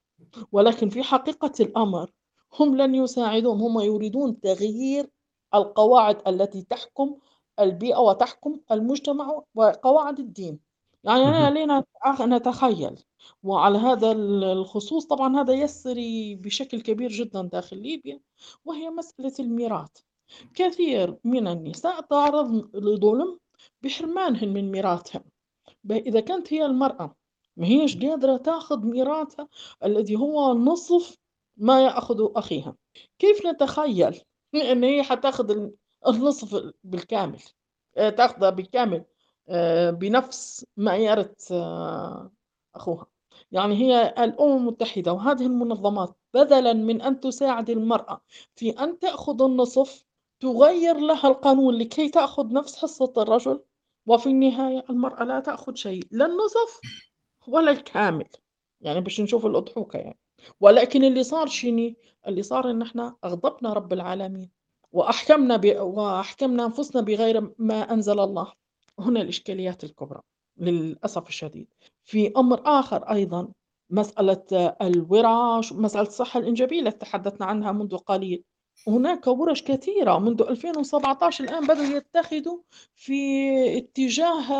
ولكن 0.51 0.89
في 0.89 1.03
حقيقة 1.03 1.51
الأمر 1.59 2.11
هم 2.59 2.77
لن 2.77 2.95
يساعدوهم 2.95 3.61
هم 3.61 3.79
يريدون 3.79 4.39
تغيير 4.39 5.09
القواعد 5.55 6.27
التي 6.27 6.61
تحكم 6.61 7.17
البيئة 7.59 7.97
وتحكم 7.97 8.59
المجتمع 8.71 9.41
وقواعد 9.55 10.19
الدين. 10.19 10.59
يعني 11.03 11.23
اهم. 11.23 11.33
علينا 11.45 11.83
نتخيل 12.21 13.03
وعلى 13.43 13.77
هذا 13.77 14.11
الخصوص 14.11 15.05
طبعا 15.05 15.41
هذا 15.41 15.53
يسري 15.53 16.35
بشكل 16.35 16.81
كبير 16.81 17.11
جدا 17.11 17.41
داخل 17.41 17.77
ليبيا 17.77 18.19
وهي 18.65 18.89
مسألة 18.89 19.33
الميراث. 19.39 19.91
كثير 20.53 21.17
من 21.23 21.47
النساء 21.47 22.01
تعرض 22.01 22.75
لظلم 22.75 23.39
بحرمانهن 23.81 24.53
من 24.53 24.71
ميراثهن 24.71 25.23
إذا 25.91 26.19
كانت 26.19 26.53
هي 26.53 26.65
المرأة 26.65 27.15
ما 27.59 27.67
هيش 27.67 27.97
قادرة 27.97 28.37
تاخذ 28.37 28.85
ميراثها 28.85 29.47
الذي 29.83 30.15
هو 30.15 30.53
نصف 30.53 31.17
ما 31.57 31.83
يأخذ 31.83 32.31
أخيها. 32.35 32.75
كيف 33.19 33.45
نتخيل 33.45 34.21
إن 34.55 34.83
هي 34.83 35.03
حتأخذ 35.03 35.69
النصف 36.07 36.73
بالكامل؟ 36.83 37.39
آه، 37.97 38.09
تاخذه 38.09 38.49
بالكامل 38.49 39.05
آه، 39.49 39.91
بنفس 39.91 40.65
يرث 40.77 41.51
آه، 41.51 42.31
أخوها. 42.75 43.05
يعني 43.51 43.75
هي 43.75 44.13
الأمم 44.23 44.57
المتحدة 44.57 45.13
وهذه 45.13 45.45
المنظمات 45.45 46.15
بدلا 46.33 46.73
من 46.73 47.01
أن 47.01 47.19
تساعد 47.19 47.69
المرأة 47.69 48.21
في 48.55 48.69
أن 48.69 48.99
تأخذ 48.99 49.41
النصف 49.41 50.05
تغير 50.39 50.97
لها 50.97 51.27
القانون 51.27 51.75
لكي 51.75 52.09
تأخذ 52.09 52.53
نفس 52.53 52.75
حصة 52.75 53.13
الرجل 53.17 53.61
وفي 54.05 54.29
النهاية 54.29 54.85
المرأة 54.89 55.23
لا 55.23 55.39
تأخذ 55.39 55.75
شيء. 55.75 56.03
لا 56.11 56.25
النصف 56.25 56.79
ولا 57.49 57.71
الكامل. 57.71 58.25
يعني 58.81 59.01
باش 59.01 59.21
نشوف 59.21 59.45
الأضحوكة 59.45 59.97
يعني. 59.97 60.19
ولكن 60.59 61.03
اللي 61.03 61.23
صار 61.23 61.47
شني 61.47 61.97
اللي 62.27 62.43
صار 62.43 62.71
إن 62.71 62.81
إحنا 62.81 63.15
أغضبنا 63.23 63.73
رب 63.73 63.93
العالمين 63.93 64.49
وأحكمنا 64.91 65.57
ب... 65.57 65.65
وأحكمنا 65.79 66.65
أنفسنا 66.65 67.01
بغير 67.01 67.53
ما 67.57 67.93
أنزل 67.93 68.19
الله. 68.19 68.53
هنا 68.99 69.21
الإشكاليات 69.21 69.83
الكبرى 69.83 70.21
للأسف 70.57 71.27
الشديد. 71.27 71.67
في 72.03 72.31
أمر 72.37 72.61
آخر 72.65 73.03
أيضا 73.03 73.47
مسألة 73.89 74.45
الورش 74.81 75.73
مسألة 75.73 76.07
الصحة 76.07 76.39
الإنجابية 76.39 76.79
التي 76.81 76.97
تحدثنا 76.97 77.45
عنها 77.45 77.71
منذ 77.71 77.97
قليل. 77.97 78.43
هناك 78.87 79.27
ورش 79.27 79.63
كثيرة 79.63 80.19
منذ 80.19 80.41
2017 80.41 81.43
الآن 81.43 81.67
بدأوا 81.67 81.85
يتخذوا 81.97 82.57
في 82.95 83.17
اتجاه 83.77 84.51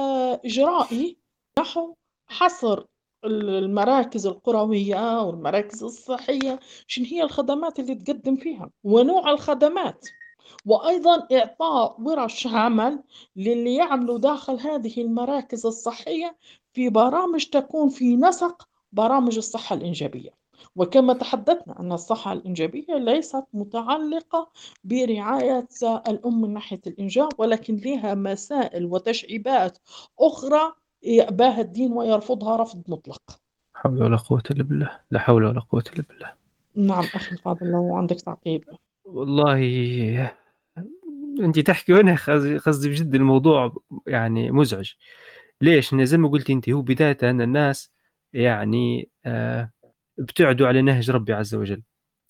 إجرائي 0.46 1.18
نحو 1.60 1.96
حصر 2.30 2.84
المراكز 3.26 4.28
القروية 4.28 5.22
والمراكز 5.22 5.84
الصحية 5.84 6.60
شنو 6.88 7.06
هي 7.06 7.24
الخدمات 7.24 7.80
اللي 7.80 7.96
تقدم 7.96 8.36
فيها؟ 8.36 8.70
ونوع 8.84 9.32
الخدمات. 9.32 10.06
وأيضا 10.66 11.28
إعطاء 11.32 12.02
ورش 12.02 12.48
عمل 12.48 13.04
للي 13.36 13.76
يعملوا 13.76 14.18
داخل 14.18 14.60
هذه 14.60 15.02
المراكز 15.02 15.66
الصحية 15.66 16.38
في 16.74 16.90
برامج 16.90 17.46
تكون 17.46 17.90
في 17.90 18.16
نسق 18.16 18.68
برامج 18.92 19.38
الصحة 19.38 19.76
الإنجابية. 19.76 20.30
وكما 20.76 21.14
تحدثنا 21.14 21.80
أن 21.80 21.92
الصحة 21.92 22.34
الإنجابية 22.34 22.96
ليست 22.96 23.44
متعلقة 23.54 24.50
برعاية 24.84 25.68
الأم 25.84 26.42
من 26.42 26.54
ناحية 26.54 26.82
الإنجاب 26.88 27.30
ولكن 27.38 27.76
لها 27.76 28.16
مسائل 28.16 28.86
وتشعيبات 28.86 29.78
أخرى 30.20 30.74
يأباها 31.04 31.62
الدين 31.62 31.92
ويرفضها 31.94 32.56
رفض 32.56 32.84
مطلق. 32.88 33.22
حول 33.76 34.04
ولا 34.04 34.18
قوة 34.18 34.44
إلا 34.52 34.64
بالله. 34.64 35.00
لا 35.12 35.20
حول 35.20 35.46
ولا 35.46 35.60
قوة 35.60 35.84
إلا 35.94 36.04
بالله. 36.10 36.34
نعم 36.76 37.04
أخي 37.16 37.32
الفاضل 37.32 37.68
لو 37.68 37.96
عندك 37.96 38.22
تعقيب. 38.22 38.64
والله 39.06 40.32
أنتِ 41.40 41.60
تحكي 41.60 41.94
وأنا 41.94 42.16
قصدي 42.66 42.90
بجد 42.90 43.16
الموضوع 43.16 43.76
يعني 44.08 44.52
مزعج، 44.52 44.92
ليش؟ 45.62 45.96
زي 45.96 46.18
ما 46.18 46.30
قُلتِ 46.30 46.50
أنتِ 46.50 46.70
هو 46.70 46.82
بدايةً 46.82 47.18
الناس 47.24 47.92
يعني 48.34 49.10
آآ 49.26 49.70
ابتعدوا 50.20 50.68
على 50.68 50.82
نهج 50.82 51.12
ربي 51.12 51.34
عز 51.34 51.56
وجل، 51.56 51.82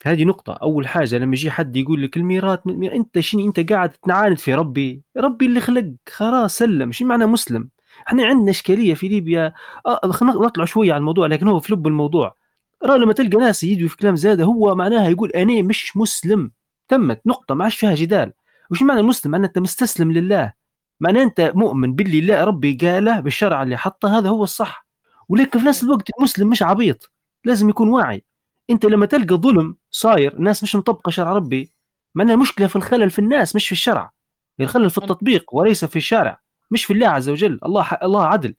هذه 0.06 0.24
نقطة، 0.24 0.54
أول 0.54 0.88
حاجة 0.88 1.18
لمّا 1.18 1.36
ييجي 1.36 1.52
حد 1.52 1.78
يقول 1.78 2.04
لك 2.04 2.18
الميراث 2.18 2.60
أنت 2.68 3.20
شنو؟ 3.20 3.46
أنت 3.46 3.72
قاعد 3.72 3.90
تنعاند 3.90 4.38
في 4.38 4.54
ربي، 4.54 5.04
ربي 5.18 5.46
اللي 5.46 5.60
خلقك 5.60 5.96
خلاص 6.10 6.58
سلّم، 6.58 6.92
شنو 6.92 7.08
معنى 7.08 7.26
مسلم؟ 7.26 7.70
إحنا 8.08 8.26
عندنا 8.26 8.52
إشكالية 8.52 8.94
في 8.94 9.08
ليبيا. 9.08 9.54
آه 9.86 10.00
نطلع 10.22 10.66
شوية 10.66 10.94
عن 10.94 11.00
الموضوع 11.00 11.28
لكن 11.28 11.48
هو 11.48 11.60
في 11.60 11.74
لب 11.74 11.88
الموضوع، 11.88 12.36
ترى 12.82 12.98
لمّا 12.98 13.14
تلقى 13.14 13.38
ناس 13.38 13.64
يجوا 13.64 13.90
في 13.90 13.98
كلام 13.98 14.16
زيادة 14.16 14.44
هو 14.44 14.76
معناها 14.76 15.10
يقول 15.10 15.30
أنا 15.30 15.62
مش 15.62 15.98
مسلم، 15.98 16.52
تمت 16.88 17.22
نقطة 17.26 17.56
ما 17.56 17.64
عادش 17.64 17.76
فيها 17.76 17.96
جدال. 17.96 18.34
وش 18.72 18.82
معنى 18.82 19.00
المسلم؟ 19.00 19.32
معنى 19.32 19.46
أنت 19.48 19.60
مستسلم 19.60 20.12
لله. 20.12 20.54
معنى 21.00 21.24
أنت 21.24 21.52
مؤمن 21.56 21.96
باللي 21.96 22.22
لا 22.22 22.44
ربي 22.44 22.78
قاله 22.82 23.20
بالشرع 23.20 23.64
اللي 23.64 23.78
حطه 23.78 24.18
هذا 24.18 24.30
هو 24.30 24.44
الصح. 24.44 24.88
ولكن 25.30 25.60
في 25.60 25.66
نفس 25.66 25.84
الوقت 25.84 26.10
المسلم 26.20 26.50
مش 26.50 26.64
عبيط. 26.64 27.12
لازم 27.46 27.70
يكون 27.70 27.90
واعي. 27.90 28.24
أنت 28.70 28.86
لما 28.86 29.06
تلقى 29.06 29.36
ظلم 29.36 29.76
صاير 29.92 30.34
الناس 30.34 30.64
مش 30.64 30.76
مطبقة 30.76 31.10
شرع 31.10 31.34
ربي. 31.34 31.72
معناها 32.16 32.36
المشكلة 32.36 32.68
في 32.68 32.76
الخلل 32.76 33.10
في 33.10 33.20
الناس 33.20 33.56
مش 33.56 33.66
في 33.66 33.72
الشرع. 33.72 34.12
الخلل 34.60 34.90
في 34.90 34.98
التطبيق 34.98 35.56
وليس 35.56 35.86
في 35.86 35.96
الشارع. 35.96 36.40
مش 36.72 36.86
في 36.86 36.94
الله 36.94 37.08
عز 37.08 37.30
وجل. 37.30 37.60
الله 37.66 37.88
الله 38.04 38.26
عدل. 38.26 38.56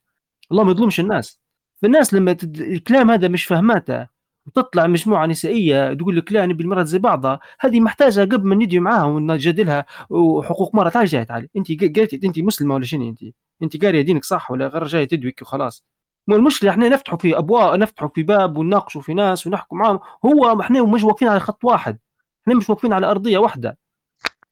الله 0.52 0.64
ما 0.64 0.70
يظلمش 0.70 1.00
الناس. 1.00 1.40
فالناس 1.82 2.14
لما 2.14 2.32
تد... 2.32 2.60
الكلام 2.60 3.10
هذا 3.10 3.28
مش 3.28 3.44
فهماته 3.44 4.06
وتطلع 4.46 4.86
مجموعة 4.86 5.26
نسائية 5.26 5.94
تقول 5.94 6.16
لك 6.16 6.32
لا 6.32 6.46
نبي 6.46 6.62
المرأة 6.64 6.82
زي 6.82 6.98
بعضها 6.98 7.40
هذه 7.60 7.80
محتاجة 7.80 8.20
قبل 8.20 8.46
ما 8.48 8.54
ندي 8.54 8.80
معاها 8.80 9.04
ونجادلها 9.04 9.86
وحقوق 10.10 10.74
مرأة. 10.74 10.90
تعال 10.90 11.06
جاي 11.06 11.24
تعال. 11.24 11.48
انت 11.56 11.68
قالتي 11.98 12.20
انت 12.26 12.38
مسلمة 12.38 12.74
ولا 12.74 12.84
شنو 12.84 13.08
انت؟ 13.08 13.20
انت 13.62 13.84
قارية 13.84 14.02
دينك 14.02 14.24
صح 14.24 14.50
ولا 14.50 14.66
غير 14.68 14.86
جاية 14.86 15.04
تدويك 15.04 15.42
وخلاص. 15.42 15.84
مو 16.28 16.36
المشكلة 16.36 16.70
إحنا 16.70 16.88
نفتحوا 16.88 17.18
في 17.18 17.38
ابواب 17.38 17.78
نفتحوا 17.78 18.08
في 18.08 18.22
باب 18.22 18.58
ونناقشوا 18.58 19.00
في 19.00 19.14
ناس 19.14 19.46
ونحكوا 19.46 19.78
معاهم. 19.78 20.00
هو 20.24 20.60
إحنا 20.60 20.82
مش 20.82 21.02
واقفين 21.02 21.28
على 21.28 21.40
خط 21.40 21.64
واحد. 21.64 21.98
إحنا 22.42 22.54
مش 22.54 22.70
واقفين 22.70 22.92
على 22.92 23.10
أرضية 23.10 23.38
واحدة. 23.38 23.78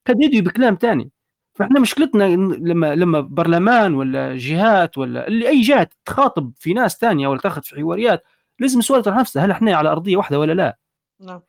قد 0.06 0.22
يدوي 0.22 0.40
بكلام 0.40 0.78
ثاني 0.80 1.10
فاحنا 1.58 1.80
مشكلتنا 1.80 2.24
لما 2.56 2.94
لما 2.94 3.20
برلمان 3.20 3.94
ولا 3.94 4.36
جهات 4.36 4.98
ولا 4.98 5.28
اللي 5.28 5.48
أي 5.48 5.60
جهة 5.60 5.88
تخاطب 6.04 6.52
في 6.56 6.72
ناس 6.72 6.96
ثانية 6.98 7.28
ولا 7.28 7.40
تاخذ 7.40 7.62
في 7.62 7.76
حواريات 7.76 8.24
لازم 8.58 8.78
السؤال 8.78 9.00
يطرح 9.00 9.16
نفسه 9.16 9.44
هل 9.44 9.50
إحنا 9.50 9.74
على 9.76 9.88
أرضية 9.92 10.16
واحدة 10.16 10.38
ولا 10.38 10.52
لا؟ 10.52 10.78
نعم. 11.20 11.40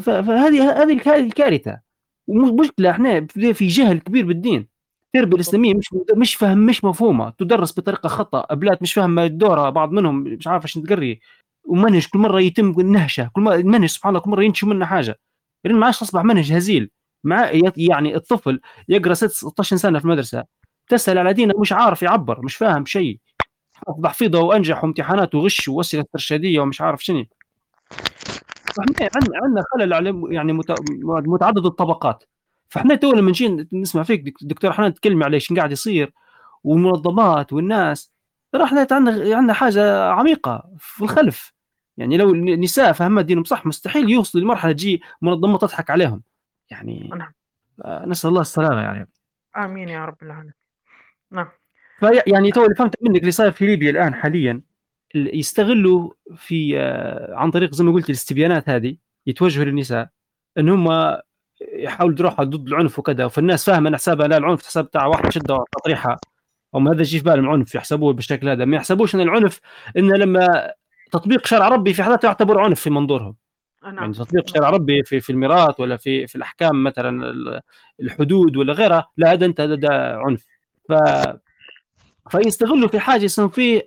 فهذه 0.00 0.82
هذه 0.82 1.16
الكارثة. 1.20 1.80
ومشكلة 2.28 2.90
إحنا 2.90 3.26
في 3.52 3.66
جهل 3.66 3.98
كبير 3.98 4.26
بالدين. 4.26 4.68
التربية 5.14 5.34
الإسلامية 5.36 5.74
مش 5.74 5.88
مش 6.16 6.34
فهم 6.34 6.58
مش 6.58 6.84
مفهومة. 6.84 7.30
تدرس 7.38 7.78
بطريقة 7.78 8.08
خطأ 8.08 8.46
ابلاد 8.50 8.78
مش 8.82 8.94
فاهمة 8.94 9.26
دورها 9.26 9.70
بعض 9.70 9.92
منهم 9.92 10.20
مش 10.20 10.46
عارف 10.46 10.64
إيش 10.64 10.74
تقري. 10.74 11.20
ومنهج 11.64 12.06
كل 12.06 12.18
مرة 12.18 12.40
يتم 12.40 12.80
نهشة 12.80 13.30
كل 13.32 13.42
مره 13.42 13.54
المنهج 13.54 13.88
سبحان 13.88 14.10
الله 14.10 14.20
كل 14.20 14.30
مرة 14.30 14.42
ينشوا 14.42 14.68
منه 14.68 14.86
حاجة. 14.86 15.18
لأن 15.64 15.76
ما 15.76 15.86
عادش 15.86 16.02
أصبح 16.02 16.24
منهج 16.24 16.52
هزيل. 16.52 16.90
مع 17.24 17.50
يعني 17.76 18.16
الطفل 18.16 18.60
يقرأ 18.88 19.14
16 19.14 19.76
سنة 19.76 19.98
في 19.98 20.04
المدرسة 20.04 20.44
تسأل 20.88 21.18
على 21.18 21.32
دينه 21.32 21.54
مش 21.58 21.72
عارف 21.72 22.02
يعبر 22.02 22.40
مش 22.44 22.56
فاهم 22.56 22.86
شيء. 22.86 23.18
اصبح 23.88 24.14
فيضة 24.14 24.40
وأنجح 24.40 24.84
وامتحانات 24.84 25.34
وغش 25.34 25.68
واسئله 25.68 26.02
استرشاديه 26.02 26.60
ومش 26.60 26.80
عارف 26.80 27.04
شنو. 27.04 27.24
إحنا 28.80 29.10
عندنا 29.42 29.64
خلل 29.72 29.92
على 29.94 30.22
يعني 30.30 30.52
متعدد 31.04 31.66
الطبقات. 31.66 32.24
فاحنا 32.68 32.94
تو 32.94 33.12
لما 33.12 33.28
نجي 33.30 33.68
نسمع 33.72 34.02
فيك 34.02 34.34
دكتور 34.42 34.72
حنان 34.72 34.94
تتكلمي 34.94 35.24
على 35.24 35.34
إيش 35.34 35.52
قاعد 35.52 35.72
يصير 35.72 36.12
والمنظمات 36.64 37.52
والناس 37.52 38.12
إحنا 38.64 38.86
عندنا 38.92 39.36
عندنا 39.36 39.52
حاجة 39.52 40.04
عميقة 40.10 40.70
في 40.78 41.04
الخلف. 41.04 41.52
يعني 41.96 42.16
لو 42.16 42.34
النساء 42.34 42.92
فهمت 42.92 43.24
دينهم 43.24 43.44
صح 43.44 43.66
مستحيل 43.66 44.10
يوصلوا 44.10 44.44
لمرحلة 44.44 44.72
تجي 44.72 45.02
منظمة 45.22 45.58
تضحك 45.58 45.90
عليهم. 45.90 46.22
يعني 46.70 47.10
نعم. 47.16 47.32
نسأل 48.10 48.30
الله 48.30 48.40
السلامة 48.40 48.80
يعني. 48.80 49.08
آمين 49.56 49.88
يا 49.88 50.04
رب 50.04 50.22
العالمين. 50.22 50.54
نعم. 51.30 51.48
فيعني 52.00 52.50
تو 52.50 52.64
اللي 52.64 52.74
فهمت 52.74 52.96
منك 53.02 53.20
اللي 53.20 53.30
صاير 53.30 53.50
في 53.50 53.66
ليبيا 53.66 53.90
الآن 53.90 54.14
حاليا 54.14 54.60
يستغلوا 55.14 56.10
في 56.36 56.78
عن 57.32 57.50
طريق 57.50 57.74
زي 57.74 57.84
ما 57.84 57.92
قلت 57.92 58.10
الاستبيانات 58.10 58.68
هذه 58.68 58.96
يتوجهوا 59.26 59.64
للنساء 59.64 60.08
إن 60.58 60.68
هم 60.68 61.16
يحاولوا 61.72 62.18
يروحوا 62.18 62.44
ضد 62.44 62.66
العنف 62.68 62.98
وكذا. 62.98 63.28
فالناس 63.28 63.66
فاهمة 63.66 63.88
إن 63.88 63.96
حسابها 63.96 64.28
لا 64.28 64.36
العنف 64.36 64.66
حساب 64.66 64.84
بتاع 64.84 65.06
واحد 65.06 65.32
شده 65.32 65.64
تطريحها. 65.72 66.18
هم 66.74 66.88
هذا 66.88 67.00
يجي 67.00 67.18
في 67.18 67.24
بالهم 67.24 67.48
عنف 67.48 67.74
يحسبوه 67.74 68.12
بالشكل 68.12 68.48
هذا. 68.48 68.64
ما 68.64 68.76
يحسبوش 68.76 69.14
إن 69.14 69.20
العنف 69.20 69.60
إن 69.96 70.12
لما 70.12 70.72
تطبيق 71.12 71.46
شرع 71.46 71.68
ربي 71.68 71.94
في 71.94 72.02
حالات 72.02 72.24
يعتبر 72.24 72.60
عنف 72.60 72.80
في 72.80 72.90
منظورهم. 72.90 73.36
نعم. 73.84 73.96
يعني 73.96 74.12
تطبيق 74.14 74.48
شرع 74.48 74.70
ربي 74.70 75.02
في 75.02 75.20
في 75.20 75.30
الميراث 75.30 75.80
ولا 75.80 75.96
في 75.96 76.26
في 76.26 76.36
الأحكام 76.36 76.84
مثلا 76.84 77.34
الحدود 78.00 78.56
ولا 78.56 78.72
غيرها 78.72 79.08
لا 79.16 79.32
هذا 79.32 79.46
أنت 79.46 79.60
ده 79.60 80.16
عنف. 80.18 80.46
ف 80.88 80.92
فيستغلوا 82.30 82.88
في 82.88 83.00
حاجة 83.00 83.24
يسمون 83.24 83.48
فيه 83.48 83.82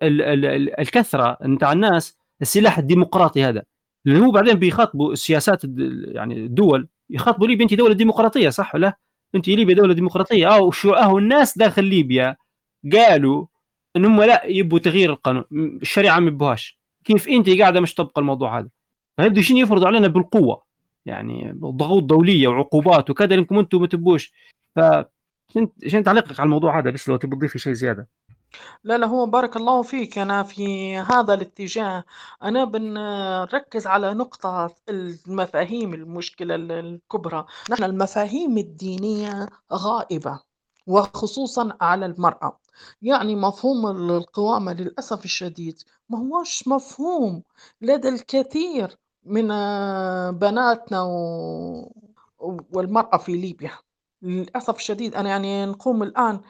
الكثرة 0.80 1.38
نتاع 1.44 1.72
الناس 1.72 2.18
السلاح 2.42 2.78
الديمقراطي 2.78 3.44
هذا. 3.44 3.64
لأن 4.06 4.24
هو 4.24 4.32
بعدين 4.32 4.54
بيخاطبوا 4.54 5.14
السياسات 5.14 5.62
يعني 6.08 6.36
الدول 6.46 6.88
يخاطبوا 7.10 7.48
ليبيا 7.48 7.64
أنت 7.66 7.74
دولة 7.74 7.94
ديمقراطية 7.94 8.50
صح 8.50 8.76
ولا؟ 8.76 8.98
أنت 9.36 9.48
ليبيا 9.48 9.76
دولة 9.76 9.94
ديمقراطية. 9.94 10.48
آه 10.48 10.62
وشو 10.62 10.94
اهو 10.94 11.18
الناس 11.18 11.58
داخل 11.58 11.84
ليبيا 11.84 12.36
قالوا 12.94 13.46
ان 13.96 14.06
هم 14.06 14.24
لا 14.24 14.46
يبوا 14.46 14.80
تغيير 14.80 15.10
القانون 15.12 15.44
الشريعة 15.54 16.20
ما 16.20 16.28
يبوهاش. 16.28 16.80
كيف 17.06 17.28
أنت 17.30 17.50
قاعدة 17.50 17.80
مش 17.82 17.94
طبق 17.96 18.20
الموضوع 18.20 18.60
هذا؟ 18.60 18.70
فيبدوا 19.18 19.44
شنو 19.44 19.58
يفرضوا 19.58 19.88
علينا 19.88 20.08
بالقوة. 20.08 20.64
يعني 21.06 21.52
ضغوط 21.60 22.04
دوليه 22.04 22.48
وعقوبات 22.48 23.10
وكذا 23.10 23.36
انكم 23.36 23.60
أنتم 23.60 23.82
ما 23.82 23.88
تبوش. 23.88 24.34
ف 24.76 24.80
شنو 25.88 26.04
تعليقك 26.04 26.40
على 26.40 26.48
الموضوع 26.48 26.80
هذا 26.80 26.92
بس 26.92 27.10
لو 27.10 27.16
تبي 27.16 27.36
تضيفي 27.36 27.60
شيء 27.60 27.74
زيادة؟ 27.74 28.08
لا 28.84 28.98
لا 28.98 29.08
هو 29.08 29.26
بارك 29.26 29.58
الله 29.58 29.82
فيك. 29.82 30.18
أنا 30.18 30.44
في 30.44 30.98
هذا 30.98 31.34
الاتجاه. 31.34 32.04
أنا 32.44 32.64
بنركز 32.64 33.88
على 33.88 34.14
نقطة 34.14 34.76
المفاهيم 34.90 35.94
المشكلة 35.94 36.56
ال- 36.56 36.72
الكبرى. 36.72 37.46
نحن 37.72 37.84
المفاهيم 37.84 38.58
الدينية 38.58 39.50
غائبة 39.74 40.40
وخصوصا 40.88 41.78
على 41.82 42.06
المرأة. 42.06 42.60
يعني 43.02 43.36
مفهوم 43.36 43.88
ال- 43.88 44.18
القوامة 44.18 44.74
للأسف 44.74 45.26
الشديد 45.26 45.82
ما 46.10 46.20
هوش 46.20 46.68
مفهوم. 46.68 47.44
لدى 47.82 48.10
الكثير 48.10 48.98
من 49.26 49.52
آه، 49.52 50.32
بناتنا 50.32 51.02
و... 51.04 51.92
والمرأة 52.74 53.18
في 53.18 53.32
ليبيا. 53.38 53.72
للأسف 54.22 54.76
الشديد 54.76 55.16
أنا 55.16 55.30
يعني 55.30 55.66
نقوم 55.66 56.04
الآن 56.04 56.42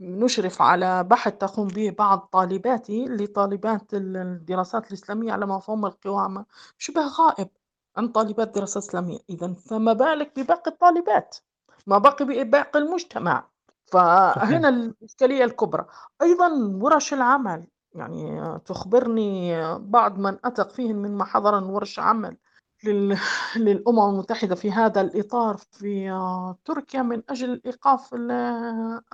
نشرف 0.00 0.62
على 0.62 1.04
بحث 1.04 1.32
تقوم 1.32 1.68
به 1.68 1.90
بعض 1.98 2.18
طالباتي 2.32 3.04
لطالبات 3.04 3.94
ال- 3.94 4.16
الدراسات 4.16 4.88
الإسلامية 4.88 5.32
على 5.32 5.46
مفهوم 5.46 5.86
القوامة. 5.86 6.44
شبه 6.78 7.06
غائب 7.06 7.48
عن 7.96 8.08
طالبات 8.08 8.54
دراسات 8.54 8.82
إسلامية. 8.82 9.18
إذا 9.30 9.52
فما 9.52 9.92
بالك 9.92 10.32
بباقي 10.40 10.70
الطالبات؟ 10.70 11.36
ما 11.86 11.98
باقي 11.98 12.24
بباقي 12.24 12.78
المجتمع. 12.78 13.48
فهنا 13.86 14.68
الإشكالية 14.68 15.44
الكبرى. 15.44 15.86
أيضا 16.22 16.48
ورش 16.82 17.12
العمل. 17.14 17.64
يعني 17.94 18.40
تخبرني 18.58 19.54
بعض 19.78 20.18
من 20.18 20.38
أثق 20.44 20.70
فيهم 20.70 20.96
من 20.96 21.14
ما 21.16 21.24
حضر 21.24 21.64
ورش 21.64 21.98
عمل 21.98 22.36
لل... 22.84 23.18
للأمم 23.56 24.10
المتحدة 24.10 24.54
في 24.54 24.72
هذا 24.72 25.00
الإطار 25.00 25.56
في 25.56 26.10
آه، 26.10 26.58
تركيا 26.64 27.02
من 27.02 27.22
أجل 27.28 27.62
إيقاف 27.66 28.14
ال- 28.14 28.30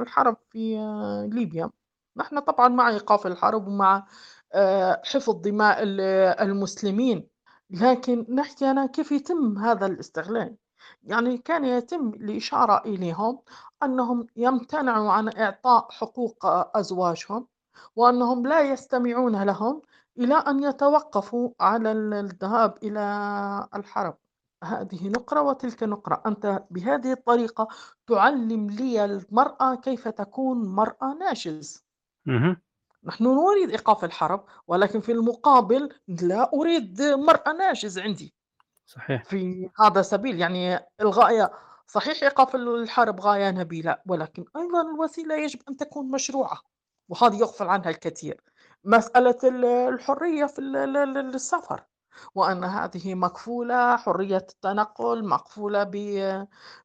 الحرب 0.00 0.36
في 0.50 0.78
آه، 0.78 1.26
ليبيا. 1.32 1.70
نحن 2.16 2.40
طبعا 2.40 2.68
مع 2.68 2.88
إيقاف 2.90 3.26
الحرب 3.26 3.68
ومع 3.68 4.06
آه، 4.52 5.02
حفظ 5.04 5.34
دماء 5.40 5.82
ال- 5.82 6.00
المسلمين 6.40 7.28
لكن 7.70 8.26
نحكي 8.34 8.70
أنا 8.70 8.86
كيف 8.86 9.12
يتم 9.12 9.58
هذا 9.58 9.86
الاستغلال. 9.86 10.56
يعني 11.04 11.38
كان 11.38 11.64
يتم 11.64 12.08
الإشارة 12.08 12.82
إليهم 12.86 13.40
أنهم 13.82 14.26
يمتنعوا 14.36 15.12
عن 15.12 15.28
إعطاء 15.36 15.88
حقوق 15.90 16.46
أزواجهم 16.76 17.46
وأنهم 17.96 18.46
لا 18.46 18.60
يستمعون 18.60 19.42
لهم 19.42 19.82
إلى 20.18 20.34
أن 20.34 20.62
يتوقفوا 20.62 21.50
على 21.60 21.92
ال- 21.92 22.14
الذهاب 22.14 22.74
إلى 22.82 23.00
الحرب. 23.74 24.16
هذه 24.64 25.08
نقرة 25.08 25.40
وتلك 25.42 25.82
نقرة. 25.82 26.22
أنت 26.26 26.62
بهذه 26.70 27.12
الطريقة 27.12 27.68
تعلم 28.06 28.70
لي 28.70 29.04
المرأة 29.04 29.74
كيف 29.74 30.08
تكون 30.08 30.68
مرأة 30.68 31.14
ناشز. 31.20 31.84
نحن 33.04 33.24
نريد 33.24 33.70
إيقاف 33.70 34.04
الحرب 34.04 34.44
ولكن 34.66 35.00
في 35.00 35.12
المقابل 35.12 35.88
لا 36.08 36.50
أريد 36.54 37.02
مرأة 37.02 37.52
ناشز 37.52 37.98
عندي. 37.98 38.34
صحيح. 38.86 39.24
في 39.24 39.70
هذا 39.80 40.00
السبيل 40.00 40.40
يعني 40.40 40.78
الغاية 41.00 41.50
صحيح 41.86 42.22
إيقاف 42.22 42.54
الحرب 42.54 43.20
غاية 43.20 43.50
نبيلة 43.50 43.98
ولكن 44.06 44.44
أيضا 44.56 44.80
الوسيلة 44.82 45.34
يجب 45.34 45.60
أن 45.68 45.76
تكون 45.76 46.10
مشروعة. 46.10 46.60
وهذه 47.08 47.36
يغفل 47.36 47.68
عنها 47.68 47.90
الكثير. 47.90 48.40
مسألة 48.84 49.38
ال- 49.44 49.64
الحرية 49.64 50.46
في 50.46 50.58
ال- 50.58 50.76
ال- 50.76 50.96
ال- 50.96 51.34
السفر 51.34 51.84
وأن 52.34 52.64
هذه 52.64 53.14
مكفولة 53.14 53.96
حرية 53.96 54.36
التنقل 54.36 55.28
مكفولة 55.28 55.84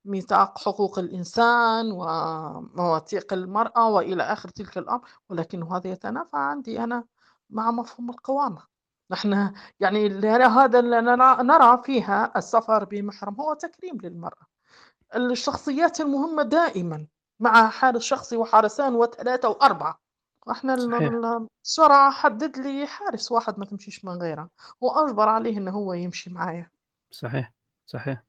بميثاق 0.06 0.58
حقوق 0.60 1.00
الإنسان 1.00 1.92
ومواثيق 1.92 3.34
المرأة 3.34 3.90
وإلى 3.90 4.24
آخر 4.24 4.50
تلك 4.50 4.78
الأمر 4.78 5.02
ولكن 5.30 5.64
هذا 5.64 5.88
يتنافى 5.92 6.30
عندي 6.38 6.84
أنا 6.84 7.04
مع 7.50 7.72
مفهوم 7.72 8.10
القوامة. 8.10 8.64
نحن 9.12 9.54
يعني 9.80 10.08
هذا 10.46 10.80
اللي 10.80 11.02
نرى 11.44 11.82
فيها 11.84 12.32
السفر 12.38 12.86
بمحرم 12.86 13.36
هو 13.42 13.54
تكريم 13.54 13.98
للمرأة. 14.04 14.46
الشخصيات 15.16 16.02
المهمة 16.02 16.44
دائما 16.44 17.08
مع 17.40 17.70
حارس 17.70 18.02
شخصي 18.02 18.38
وحارسان 18.38 18.96
وثلاثة 18.96 19.50
وأربعة. 19.50 20.00
إحنا 20.52 20.74
ال- 20.74 20.92
صحيح. 20.92 21.02
ال- 21.12 21.48
الشرع 21.66 22.10
حدد 22.12 22.58
لي 22.58 22.88
حارس 22.88 23.32
واحد 23.32 23.60
ما 23.60 23.66
تمشيش 23.66 24.06
من 24.06 24.12
غيره 24.12 24.50
وأجبر 24.82 25.30
عليه 25.30 25.58
إنه 25.58 25.72
هو 25.72 25.94
يمشي 25.94 26.30
معايا. 26.30 26.70
صحيح 27.12 27.54
صحيح. 27.86 28.24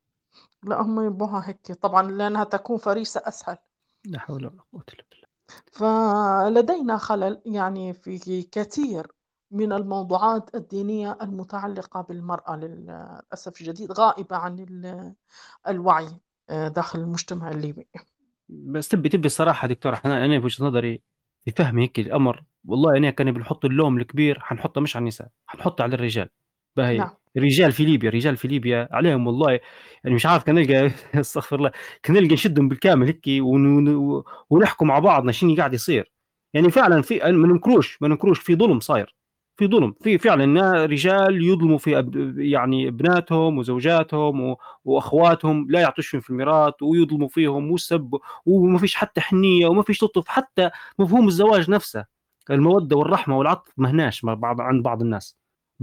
لا 0.63 0.81
هم 0.83 1.07
يبوها 1.07 1.49
هيك. 1.49 1.73
طبعا 1.73 2.03
لأنها 2.11 2.45
تكون 2.45 2.79
فريسة 2.79 3.23
أسهل. 3.25 3.57
لا 4.05 4.19
حول 4.19 4.47
ولا 4.47 4.63
قوة 4.73 4.85
إلا 4.95 5.05
بالله. 5.11 5.27
فلدينا 5.73 6.97
خلل 6.97 7.43
يعني 7.47 7.95
في 7.95 8.43
كثير 8.43 9.07
من 9.51 9.73
الموضوعات 9.73 10.55
الدينية 10.55 11.19
المتعلقة 11.23 12.01
بالمرأة 12.01 12.57
للأسف 12.57 13.61
الشديد 13.61 13.93
غائبة 13.93 14.37
عن 14.37 14.59
ال- 14.59 15.15
الوعي 15.69 16.09
آه، 16.51 16.69
داخل 16.69 16.99
المجتمع 16.99 17.51
الليبي. 17.51 17.89
بس 18.49 18.89
تبي 18.89 19.09
تبي 19.09 19.27
الصراحه 19.27 19.69
دكتور 19.69 20.01
أنا 20.05 20.25
أنا 20.25 20.39
بوجهه 20.39 20.65
نظري 20.65 21.03
في 21.45 21.51
فهم 21.51 21.78
هيك 21.78 21.99
الأمر 21.99 22.43
والله 22.64 22.97
أنا 22.97 23.11
كان 23.11 23.32
بنحط 23.32 23.64
اللوم 23.64 23.99
الكبير 23.99 24.40
حنحطه 24.40 24.80
مش 24.80 24.97
على 24.97 25.03
النساء 25.03 25.28
حنحطه 25.47 25.82
على 25.82 25.95
الرجال. 25.95 26.28
باهي 26.76 26.99
نعم. 26.99 27.11
الرجال 27.36 27.72
في 27.72 27.84
ليبيا 27.84 28.09
الرجال 28.09 28.36
في 28.36 28.49
ليبيا 28.49 28.88
عليهم 28.93 29.26
والله 29.26 29.51
يعني 30.05 30.14
مش 30.16 30.26
عارف 30.26 30.45
كان 30.45 30.55
نلقى 30.55 30.90
استغفر 31.20 31.57
الله 31.57 31.70
كان 32.03 32.16
نلقى 32.16 32.34
نشدهم 32.34 32.68
بالكامل 32.68 33.07
هيك 33.07 33.22
ون- 33.28 33.88
ون- 33.88 34.22
ونحكوا 34.51 34.86
مع 34.86 34.99
بعضنا 34.99 35.32
شنو 35.32 35.57
قاعد 35.57 35.74
يصير. 35.74 36.12
يعني 36.55 36.70
فعلا 36.70 37.03
في 37.03 37.18
ما 37.18 37.49
ننكروش 37.49 37.99
ما 38.03 38.09
ننكروش 38.09 38.38
في 38.40 38.57
ظلم 38.57 38.80
صاير. 38.80 39.16
في 39.57 39.66
ظلم 39.66 39.94
في 40.03 40.18
فعلا 40.18 40.84
رجال 40.86 41.44
يظلموا 41.44 41.78
في 41.78 42.03
أب- 42.03 42.38
يعني 42.40 42.88
ابناتهم 42.88 43.59
وزوجاتهم 43.59 44.40
و- 44.40 44.57
وأخواتهم 44.84 45.66
لا 45.70 45.80
يعطوش 45.80 46.16
الميراث 46.30 46.74
ويظلموا 46.82 47.28
فيهم 47.28 47.70
وسب 47.70 48.18
وما 48.46 48.78
فيش 48.78 48.94
حتى 48.94 49.20
حنية 49.20 49.66
وما 49.66 49.82
فيش 49.82 50.03
لطف 50.05 50.28
حتى 50.28 50.70
مفهوم 50.98 51.28
الزواج 51.28 51.70
نفسه. 51.70 52.05
المودة 52.50 52.96
والرحمة 52.96 53.38
والعطف 53.38 53.72
مهناش 53.76 54.24
مع 54.24 54.34
بعض 54.34 54.61
عند 54.61 54.82
بعض 54.82 55.03
الناس. 55.03 55.36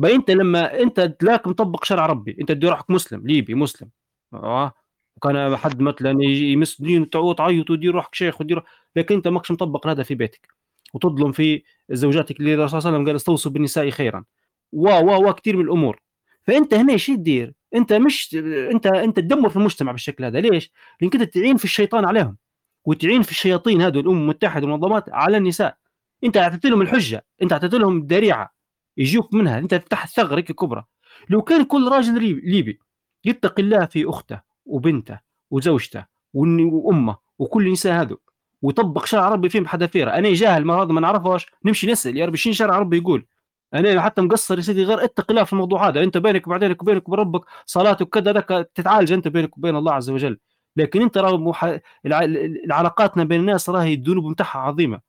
أنت 0.06 0.32
لما 0.32 0.80
أنت 0.82 1.00
تلاك 1.02 1.48
مطبق 1.48 1.84
شرع 1.86 2.06
ربي 2.06 2.38
أنت 2.42 2.50
تدير 2.52 2.70
روحك 2.70 2.90
مسلم 2.92 3.28
ليبي 3.28 3.56
مسلم. 3.56 3.90
آه. 4.34 4.74
وكان 5.18 5.58
حد 5.58 5.82
مثلا 5.82 6.24
يمس 6.24 6.82
دين 6.82 7.10
تعيط 7.10 7.70
ويدير 7.70 7.96
روحك 7.96 8.16
شيخ 8.16 8.42
ودير 8.42 8.64
لكن 8.96 9.16
أنت 9.16 9.28
ماكش 9.28 9.52
مطبق 9.52 9.88
هذا 9.88 10.04
في 10.04 10.16
بيتك. 10.16 10.48
وتظلم 10.94 11.32
في 11.32 11.64
زوجاتك 11.92 12.40
اللي 12.40 12.54
الرسول 12.54 12.70
صلى 12.70 12.78
الله 12.80 12.88
عليه 12.90 12.98
وسلم 12.98 13.08
قال 13.08 13.16
استوصوا 13.16 13.52
بالنساء 13.52 13.90
خيرا. 13.90 14.24
و 14.72 14.90
و 14.90 15.30
و 15.30 15.34
كثير 15.34 15.58
من 15.58 15.64
الأمور 15.64 16.02
فأنت 16.44 16.74
هنا 16.74 16.98
شو 16.98 17.16
تدير؟ 17.16 17.54
أنت 17.76 17.94
مش 17.94 18.36
أنت 18.72 18.88
أنت 18.88 19.18
تدمر 19.18 19.50
في 19.50 19.56
المجتمع 19.56 19.92
بالشكل 19.92 20.26
هذا. 20.26 20.40
ليش؟ 20.40 20.72
لانك 21.02 21.16
انت 21.16 21.24
تعين 21.24 21.58
في 21.58 21.66
الشيطان 21.66 22.06
عليهم 22.06 22.38
وتعين 22.86 23.22
في 23.22 23.32
الشياطين 23.32 23.82
هذول 23.82 24.04
الأمم 24.04 24.22
المتحدة 24.22 24.66
والمنظمات 24.66 25.10
على 25.10 25.38
النساء. 25.38 25.78
أنت 26.24 26.38
أعطيت 26.38 26.66
لهم 26.66 26.82
الحجة 26.82 27.26
أنت 27.42 27.52
أعطيت 27.52 27.74
لهم 27.74 27.98
الذريعة 27.98 28.54
يجوك 28.98 29.34
منها. 29.34 29.60
أنت 29.60 29.76
تفتح 29.76 30.20
هيك 30.20 30.52
كبرى 30.52 30.86
لو 31.30 31.42
كان 31.42 31.64
كل 31.66 31.88
راجل 31.92 32.24
ليبي- 32.44 32.80
يتقي 33.26 33.62
الله 33.64 33.86
في 33.86 34.10
أخته 34.10 34.42
وبنته 34.66 35.20
وزوجته 35.52 36.06
وأمه 36.34 37.18
وكل 37.40 37.68
النساء 37.68 38.02
هذول 38.02 38.20
ويطبق 38.62 39.06
شرع 39.06 39.30
ربي 39.30 39.50
فيهم 39.50 39.64
بحذافيره 39.64 40.12
أنا 40.12 40.34
جاهل 40.34 40.66
ما 40.66 40.74
هذا 40.74 40.92
ما 40.92 41.02
نعرفهاش. 41.02 41.46
نمشي 41.66 41.92
نسأل. 41.92 42.18
يا 42.18 42.26
ربي 42.26 42.38
شنو 42.38 42.54
شرع 42.54 42.80
ربي 42.80 42.98
يقول؟ 42.98 43.26
أنا 43.74 44.02
حتى 44.02 44.22
مقصر 44.22 44.58
يا 44.58 44.62
سيدي 44.62 44.84
غير 44.84 45.04
اتق 45.04 45.32
الله 45.32 45.44
في 45.44 45.54
الموضوع 45.54 45.88
هذا. 45.88 46.04
أنت 46.04 46.18
بينك 46.18 46.48
وبعدينك 46.48 46.82
وبينك 46.82 47.10
وبين 47.10 47.20
ربك 47.20 47.42
صلاتك 47.66 48.02
وكذا 48.02 48.32
لك 48.32 48.72
تتعالج 48.76 49.12
أنت 49.12 49.28
بينك 49.28 49.58
وبين 49.58 49.76
الله 49.76 49.94
عز 49.94 50.10
وجل. 50.10 50.40
لكن 50.76 51.02
أنت 51.02 51.18
راه 51.18 51.38
مح... 51.38 51.64
الع... 52.06 52.24
العلاقاتنا 52.66 53.24
بين 53.24 53.40
الناس 53.40 53.70
راهي 53.70 53.94
الذنوب 53.94 54.32
بتاعها 54.32 54.60
عظيمة. 54.60 55.00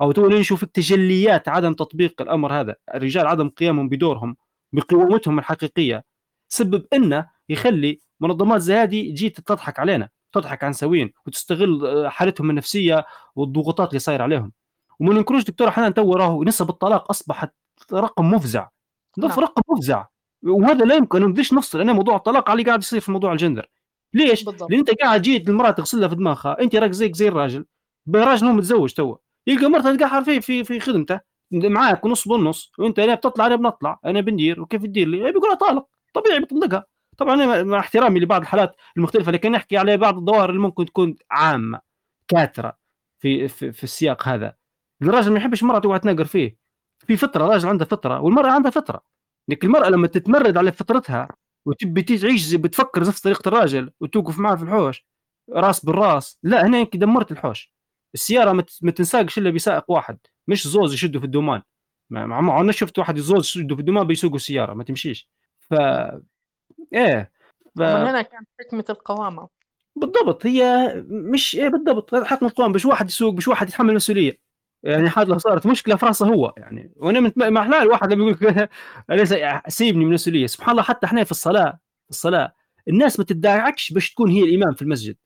أو 0.00 0.12
تو 0.12 0.28
نشوف 0.28 0.64
تجليات 0.64 1.48
عدم 1.48 1.74
تطبيق 1.74 2.22
الأمر 2.22 2.60
هذا. 2.60 2.74
الرجال 2.94 3.26
عدم 3.26 3.48
قيامهم 3.48 3.88
بدورهم 3.88 4.36
بقوامتهم 4.72 5.38
الحقيقية. 5.38 6.04
سبب 6.48 6.86
إنه 6.92 7.26
يخلي 7.48 8.00
منظمات 8.20 8.60
زي 8.60 8.74
هذه 8.74 9.10
تجي 9.10 9.30
تضحك 9.30 9.78
علينا. 9.78 10.08
تضحك 10.32 10.64
عن 10.64 10.72
نساوين 10.72 11.12
وتستغل 11.26 11.86
آه، 11.86 12.08
حالتهم 12.08 12.50
النفسية 12.50 13.06
والضغوطات 13.36 13.88
اللي 13.88 13.98
صاير 13.98 14.22
عليهم 14.22 14.52
وما 15.00 15.14
ننكروش 15.14 15.44
دكتور 15.44 15.68
أحيانا 15.68 15.90
تو 15.90 16.14
راهو 16.14 16.44
نسب 16.44 16.70
الطلاق 16.70 17.10
أصبحت 17.10 17.50
رقم 17.92 18.30
مفزع 18.30 18.68
نعم. 19.18 19.30
رقم 19.30 19.62
مفزع 19.68 20.06
وهذا 20.42 20.84
لا 20.84 20.94
يمكن، 20.94 21.20
ما 21.20 21.26
نقدرش 21.26 21.52
نفصل، 21.52 21.80
أنا 21.80 21.92
موضوع 21.92 22.16
الطلاق 22.16 22.50
علي 22.50 22.62
قاعد 22.62 22.82
يصير 22.82 23.00
في 23.00 23.12
موضوع 23.12 23.36
الgender 23.36 23.64
ليش؟ 24.14 24.44
بالضبط. 24.44 24.70
لأن 24.70 24.78
أنت 24.78 24.90
قاعد 24.90 25.22
جيت 25.22 25.48
المرأة 25.48 25.70
تغسل 25.70 26.00
لها 26.00 26.08
في 26.08 26.14
دماغها، 26.14 26.60
أنت 26.60 26.76
راك 26.76 26.90
زيك 26.90 27.14
زي 27.16 27.28
الراجل، 27.28 27.64
راجل 28.14 28.46
هو 28.46 28.52
متزوج 28.52 28.92
توا، 28.92 29.16
يلقى 29.46 29.68
مرته 29.68 30.22
فيه 30.22 30.40
في 30.40 30.64
في 30.64 30.80
خدمته، 30.80 31.20
معاك 31.52 32.06
نص 32.06 32.28
بالنص، 32.28 32.72
وأنت 32.78 32.98
أنا 32.98 33.14
بتطلع 33.14 33.46
أنا 33.46 33.56
بنطلع، 33.56 33.98
أنا 34.04 34.20
بندير 34.20 34.60
وكيف 34.60 34.82
تدير 34.82 35.08
لي؟ 35.08 35.32
بيقول 35.32 35.48
لها 35.48 35.54
طالق، 35.54 35.86
طبيعي 36.14 36.40
بيطلقها، 36.40 36.84
طبعًا 37.20 37.62
مع 37.62 37.78
احترامي 37.78 38.20
لبعض 38.20 38.40
الحالات 38.40 38.76
المختلفة، 38.96 39.32
لكن 39.32 39.52
نحكي 39.52 39.76
على 39.76 39.96
بعض 39.96 40.16
الظواهر 40.18 40.50
اللي 40.50 40.60
ممكن 40.60 40.86
تكون 40.86 41.16
عامة 41.30 41.80
كاثرة 42.28 42.78
في 43.20 43.48
في, 43.48 43.72
في 43.72 43.84
السياق 43.84 44.28
هذا، 44.28 44.54
الراجل 45.02 45.32
ما 45.32 45.38
يحبش 45.38 45.62
المرأة 45.62 45.78
تقعد 45.78 46.00
تناقر 46.00 46.24
فيه، 46.24 46.56
في 47.06 47.16
فطرة، 47.16 47.44
الراجل 47.46 47.68
عنده 47.68 47.84
فطرة 47.84 48.20
والمرأة 48.20 48.50
عندها 48.50 48.70
فطرة، 48.70 49.02
لكن 49.48 49.66
المرأة 49.66 49.88
لما 49.88 50.06
تتمرد 50.06 50.56
على 50.56 50.72
فطرتها 50.72 51.28
وتبي 51.66 52.02
تعيش 52.02 52.54
بتفكر 52.54 53.00
نفس 53.00 53.20
طريقة 53.20 53.48
الراجل 53.48 53.90
وتوقف 54.00 54.38
معاه 54.38 54.56
في 54.56 54.62
الحوش 54.62 55.06
راس 55.52 55.84
بالراس. 55.84 56.38
لا 56.42 56.66
هنا 56.66 56.78
يمكن 56.78 56.98
دمرت 56.98 57.32
الحوش. 57.32 57.72
السيارة 58.14 58.52
ما 58.82 58.90
تنساقش 58.90 59.38
إلا 59.38 59.50
بسائق 59.50 59.90
واحد 59.90 60.18
مش 60.48 60.68
زوز 60.68 60.94
يشدوا 60.94 61.20
في 61.20 61.26
الدومان. 61.26 61.62
ما 62.10 62.34
عمرنا 62.36 62.72
شفت 62.72 62.98
واحد 62.98 63.18
يزوز 63.18 63.44
يشدوا 63.46 63.76
في 63.76 63.80
الدومان 63.80 64.06
بيسوقوا 64.06 64.36
السيارة 64.36 64.74
ما 64.74 64.84
تمشيش. 64.84 65.28
ف 65.60 65.74
إيه 66.92 67.32
ف... 67.76 67.80
ومن 67.80 68.06
هنا 68.06 68.22
كانت 68.22 68.48
حكمة 68.60 68.84
القوامة 68.90 69.48
بالضبط 69.96 70.46
هي 70.46 70.92
مش 71.08 71.56
إيه 71.56 71.68
بالضبط 71.68 72.14
حكمة 72.14 72.48
القوامة 72.48 72.74
مش 72.74 72.86
واحد 72.86 73.08
يسوق 73.08 73.34
مش 73.34 73.48
واحد 73.48 73.68
يتحمل 73.68 73.90
المسؤولية 73.90 74.38
يعني 74.82 75.10
حاجة 75.10 75.36
صارت 75.36 75.66
مشكلة 75.66 75.96
في 75.96 76.06
راسه 76.06 76.26
هو 76.26 76.54
يعني 76.56 76.92
وأنا. 76.96 77.32
ما 77.36 77.60
أحلى 77.60 77.82
الواحد 77.82 78.12
لما 78.12 78.30
يقول 78.30 78.68
ليس 79.10 79.34
سيبني 79.68 80.04
من 80.04 80.08
المسؤولية 80.08 80.46
سبحان 80.46 80.70
الله 80.70 80.82
حتى 80.82 81.06
إحنا 81.06 81.24
في 81.24 81.30
الصلاة 81.30 81.70
في 82.04 82.10
الصلاة 82.10 82.54
الناس 82.88 83.18
ما 83.18 83.24
تدعكش 83.24 83.92
باش 83.92 84.12
تكون 84.12 84.30
هي 84.30 84.42
الإمام 84.42 84.74
في 84.74 84.82
المسجد 84.82 85.16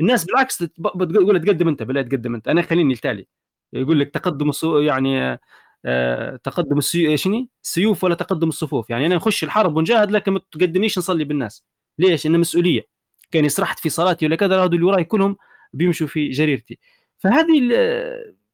الناس 0.00 0.24
بالعكس 0.24 0.62
بتقول 0.62 1.40
تقدم 1.44 1.68
أنت 1.68 1.82
بلا 1.82 2.02
تقدم 2.02 2.34
أنت 2.34 2.48
أنا 2.48 2.62
خليني 2.62 2.94
التالي 2.94 3.26
يقول 3.72 4.00
لك 4.00 4.10
تقدم. 4.10 4.50
يعني 4.64 5.40
تقدم 6.44 6.78
السيو... 6.78 7.16
شنو؟ 7.16 7.48
السيوف 7.62 8.04
ولا 8.04 8.14
تقدم 8.14 8.48
الصفوف. 8.48 8.90
يعني 8.90 9.06
أنا 9.06 9.14
نخش 9.14 9.44
الحرب 9.44 9.76
ونجاهد 9.76 10.10
لكن 10.10 10.32
ما 10.32 10.40
تقدمنيش 10.52 10.98
نصلي 10.98 11.24
بالناس. 11.24 11.64
ليش؟ 11.98 12.26
انه 12.26 12.38
مسؤولية. 12.38 12.82
كان 13.30 13.48
سرحت 13.48 13.78
في 13.78 13.88
صلاتي 13.88 14.26
ولا 14.26 14.36
كذا 14.36 14.56
هذول 14.56 14.74
اللي 14.74 14.86
وراي 14.86 15.04
كلهم 15.04 15.36
بيمشوا 15.72 16.06
في 16.06 16.28
جريرتي. 16.28 16.78
فهذه 17.18 17.70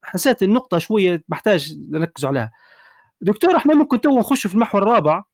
حسيت 0.02 0.42
النقطة 0.42 0.78
شوية 0.78 1.24
محتاج 1.28 1.76
نركزوا 1.90 2.28
عليها. 2.28 2.52
دكتور 3.20 3.56
إحنا 3.56 3.74
ممكن 3.74 4.00
تو 4.00 4.18
نخش 4.18 4.46
في 4.46 4.54
المحور 4.54 4.82
الرابع. 4.82 5.24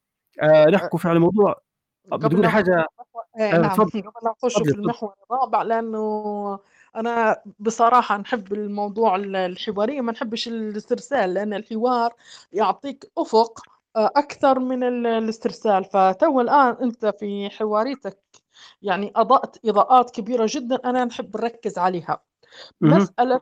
آه 0.43 0.67
نحكوا 0.67 0.99
في 0.99 1.09
على 1.09 1.19
موضوع 1.19 1.63
بتقولي 2.13 2.51
حاجة. 2.51 2.87
آه 3.41 3.59
نعم. 3.59 3.71
قبل 3.71 3.91
لا 3.95 4.31
نخش 4.31 4.63
في 4.63 4.75
المحور 4.75 5.13
الرابع 5.31 5.63
لأنه 5.63 6.59
أنا 6.97 7.43
بصراحة 7.59 8.17
نحب 8.19 8.53
الموضوع 8.53 9.17
الحوارية 9.17 10.01
ما 10.01 10.13
نحبش 10.13 10.49
الاسترسال 10.49 11.35
لأن 11.35 11.55
الحوار 11.55 12.15
يعطيك 12.53 13.13
أفق 13.19 13.61
أكثر 13.97 14.59
من 14.59 14.83
الاسترسال. 15.07 15.85
فتو 15.85 16.41
الآن 16.41 16.77
أنت 16.83 17.07
في 17.07 17.51
حواريتك 17.51 18.19
يعني 18.83 19.13
أضأت 19.17 19.57
إضاءات 19.67 20.11
كبيرة 20.11 20.47
جدا 20.51 20.77
أنا 20.85 21.05
نحب 21.05 21.37
نركز 21.37 21.79
عليها. 21.79 22.23
مسألة 22.81 23.41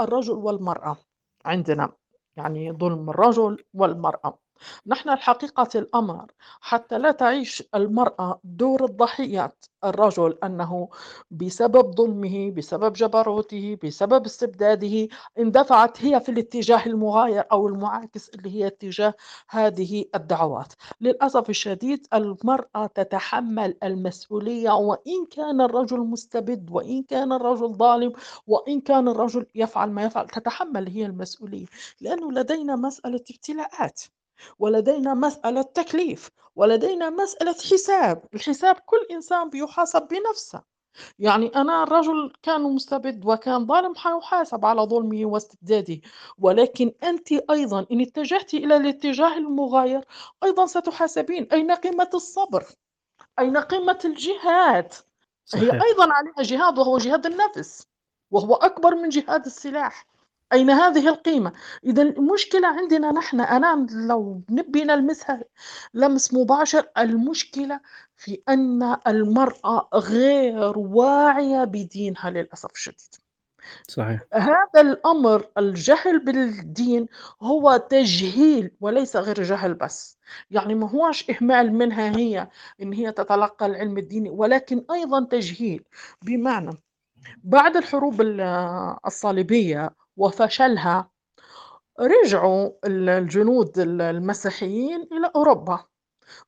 الرجل 0.00 0.32
والمرأة 0.34 0.96
عندنا 1.44 1.92
يعني 2.36 2.72
ظلم 2.72 3.10
الرجل 3.10 3.64
والمرأة. 3.74 4.38
نحن 4.86 5.08
الحقيقة 5.08 5.68
الأمر 5.74 6.26
حتى 6.60 6.98
لا 6.98 7.10
تعيش 7.10 7.62
المرأة 7.74 8.40
دور 8.44 8.84
الضحيات. 8.84 9.64
الرجل 9.84 10.38
أنه 10.44 10.88
بسبب 11.30 11.94
ظلمه 11.96 12.50
بسبب 12.50 12.92
جبروته 12.92 13.78
بسبب 13.84 14.24
استبداده 14.26 15.08
اندفعت 15.38 16.04
هي 16.04 16.20
في 16.20 16.28
الاتجاه 16.28 16.86
المغاير 16.86 17.44
أو 17.52 17.68
المعاكس 17.68 18.28
اللي 18.28 18.50
هي 18.56 18.66
اتجاه 18.66 19.14
هذه 19.48 20.04
الدعوات. 20.14 20.72
للأسف 21.00 21.50
الشديد 21.50 22.06
المرأة 22.14 22.86
تتحمل 22.86 23.76
المسؤولية 23.82 24.70
وإن 24.70 25.26
كان 25.30 25.60
الرجل 25.60 25.98
مستبد 26.00 26.70
وإن 26.70 27.02
كان 27.02 27.32
الرجل 27.32 27.74
ظالم 27.74 28.12
وإن 28.46 28.80
كان 28.80 29.08
الرجل 29.08 29.46
يفعل 29.54 29.90
ما 29.90 30.02
يفعل 30.04 30.26
تتحمل 30.26 30.88
هي 30.88 31.06
المسؤولية. 31.06 31.66
لأنه 32.00 32.32
لدينا 32.32 32.76
مسألة 32.76 33.24
ابتلاءات. 33.30 34.00
ولدينا 34.58 35.14
مسألة 35.14 35.62
تكليف 35.62 36.30
ولدينا 36.56 37.10
مسألة 37.10 37.52
حساب. 37.52 38.24
الحساب 38.34 38.76
كل 38.86 39.06
إنسان 39.10 39.50
بيحاسب 39.50 40.08
بنفسه. 40.08 40.62
يعني 41.18 41.46
أنا 41.46 41.82
الرجل 41.82 42.32
كان 42.42 42.62
مستبد 42.62 43.26
وكان 43.26 43.66
ظالم 43.66 43.94
حيحاسب 43.94 44.64
على 44.64 44.82
ظلمه 44.82 45.26
واستبداده 45.26 46.00
ولكن 46.38 46.92
أنت 47.02 47.32
أيضا 47.32 47.86
إن 47.92 48.00
اتجهت 48.00 48.54
إلى 48.54 48.76
الاتجاه 48.76 49.36
المغاير 49.36 50.04
أيضا 50.44 50.66
ستحاسبين. 50.66 51.48
أين 51.52 51.72
قيمة 51.72 52.10
الصبر؟ 52.14 52.66
أين 53.38 53.56
قيمة 53.56 53.98
الجهاد؟ 54.04 54.92
صحيح. 55.44 55.74
هي 55.74 55.82
أيضا 55.82 56.12
عليها 56.12 56.42
جهاد 56.42 56.78
وهو 56.78 56.98
جهاد 56.98 57.26
النفس 57.26 57.86
وهو 58.30 58.54
أكبر 58.54 58.94
من 58.94 59.08
جهاد 59.08 59.46
السلاح. 59.46 60.06
أين 60.52 60.70
هذه 60.70 61.08
القيمة؟ 61.08 61.52
إذا 61.84 62.02
المشكلة 62.02 62.68
عندنا 62.68 63.12
نحن 63.12 63.40
أنا 63.40 63.86
لو 63.92 64.42
نبي 64.50 64.84
نلمسها 64.84 65.44
لمس 65.94 66.34
مباشر 66.34 66.86
المشكلة 66.98 67.80
في 68.16 68.42
أن 68.48 68.96
المرأة 69.06 69.88
غير 69.94 70.78
واعية 70.78 71.64
بدينها 71.64 72.30
للأسف 72.30 72.70
الشديد. 72.72 73.14
صحيح. 73.88 74.20
هذا 74.34 74.80
الأمر 74.80 75.46
الجهل 75.58 76.24
بالدين 76.24 77.06
هو 77.42 77.76
تجهيل 77.76 78.70
وليس 78.80 79.16
غير 79.16 79.42
جهل 79.42 79.74
بس. 79.74 80.18
يعني 80.50 80.74
ما 80.74 80.90
هوش 80.90 81.30
إهمال 81.30 81.72
منها 81.72 82.16
هي 82.16 82.48
إن 82.82 82.92
هي 82.92 83.12
تتلقى 83.12 83.66
العلم 83.66 83.98
الديني 83.98 84.30
ولكن 84.30 84.84
أيضا 84.90 85.24
تجهيل. 85.24 85.84
بمعنى 86.22 86.70
بعد 87.44 87.76
الحروب 87.76 88.20
الصليبية 89.06 89.90
وفشلها. 90.16 91.10
رجعوا 92.00 92.70
الجنود 92.86 93.78
المسيحيين 93.78 95.08
إلى 95.12 95.30
أوروبا. 95.36 95.84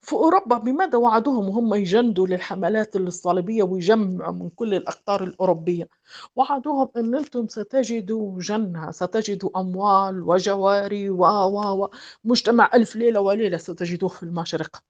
في 0.01 0.13
أوروبا 0.13 0.59
بماذا 0.59 0.99
وعدوهم؟ 0.99 1.49
وهم 1.49 1.75
يجندوا 1.75 2.27
للحملات 2.27 2.97
الصليبية 2.97 3.63
ويجمعوا 3.63 4.33
من 4.33 4.51
كل 4.51 4.75
الأقطار 4.75 5.25
الأوروبية. 5.25 5.89
وعدوهم 6.37 6.89
أن 6.97 7.15
أنتم 7.15 7.49
ستجدوا 7.49 8.41
جنة 8.41 8.91
ستجدوا 8.91 9.61
أموال 9.61 10.23
وجواري 10.23 11.11
و 11.11 11.25
و 11.25 11.89
مجتمع 12.25 12.71
ألف 12.75 12.97
ليلة 12.97 13.21
وليلة 13.21 13.57
ستجدوه 13.57 14.09
في 14.09 14.23
المشرق. 14.23 14.83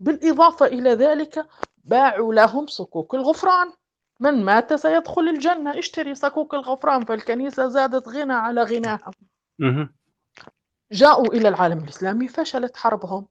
بالإضافة 0.00 0.66
إلى 0.66 0.90
ذلك 0.94 1.46
باعوا 1.84 2.34
لهم 2.34 2.66
صكوك 2.66 3.14
الغفران. 3.14 3.72
من 4.22 4.44
مات 4.44 4.74
سيدخل 4.74 5.28
الجنة. 5.28 5.78
اشتري 5.78 6.14
صكوك 6.14 6.54
الغفران. 6.54 7.04
فالكنيسة 7.04 7.68
زادت 7.68 8.08
غنى 8.08 8.32
على 8.32 8.62
غناها. 8.62 9.10
جاءوا 10.92 11.26
إلى 11.26 11.48
العالم 11.48 11.78
الإسلامي 11.78 12.28
فشلت 12.28 12.76
حربهم. 12.76 13.26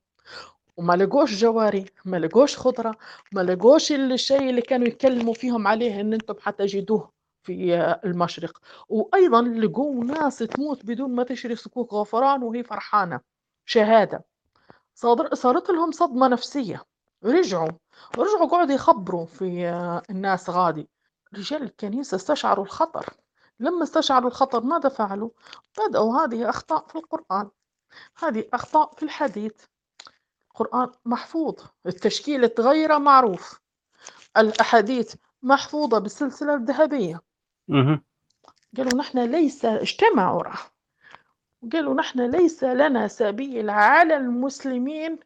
وما 0.77 0.93
لقوش 0.93 1.33
جواري 1.35 1.85
ما 2.05 2.17
لقوش 2.17 2.57
خضرة 2.57 2.95
ما 3.33 3.41
لقوش 3.41 3.91
الشيء 3.91 4.49
اللي 4.49 4.61
كانوا 4.61 4.87
يتكلموا 4.87 5.33
فيهم 5.33 5.67
عليه 5.67 6.01
إن 6.01 6.13
أنتم 6.13 6.35
حتجدوه 6.39 7.11
في 7.43 7.75
المشرق. 8.05 8.61
وأيضا 8.89 9.41
لقوا 9.41 10.03
ناس 10.05 10.37
تموت 10.37 10.85
بدون 10.85 11.15
ما 11.15 11.23
تشري 11.23 11.55
صكوك 11.55 11.93
غفران 11.93 12.43
وهي 12.43 12.63
فرحانة. 12.63 13.19
شهادة. 13.65 14.25
صارت 15.33 15.69
لهم 15.69 15.91
صدمة 15.91 16.27
نفسية. 16.27 16.83
رجعوا 17.23 17.71
رجعوا 18.17 18.47
قعدوا 18.47 18.75
يخبروا 18.75 19.25
في 19.25 19.69
الناس 20.09 20.49
غادي. 20.49 20.89
رجال 21.33 21.63
الكنيسة 21.63 22.15
استشعروا 22.15 22.65
الخطر. 22.65 23.05
لما 23.59 23.83
استشعروا 23.83 24.29
الخطر 24.29 24.63
ماذا 24.63 24.89
فعلوا؟ 24.89 25.29
بدأوا 25.79 26.17
هذه 26.17 26.49
أخطاء 26.49 26.87
في 26.87 26.95
القرآن. 26.95 27.49
هذه 28.17 28.45
أخطاء 28.53 28.93
في 28.95 29.03
الحديث. 29.03 29.53
القرآن 30.51 30.91
محفوظ 31.05 31.55
التشكيل 31.85 32.49
تغير 32.49 32.99
معروف. 32.99 33.59
الأحاديث 34.37 35.15
محفوظة 35.41 35.99
بالسلسلة 35.99 36.53
الذهبية. 36.53 37.21
قالوا 38.77 38.99
نحن 38.99 39.19
ليس 39.19 39.65
اجتمعوا 39.65 40.43
قالوا 41.73 41.93
نحن 41.93 42.21
ليس 42.21 42.63
لنا 42.63 43.07
سبيل 43.07 43.69
على 43.69 44.17
المسلمين 44.17 45.19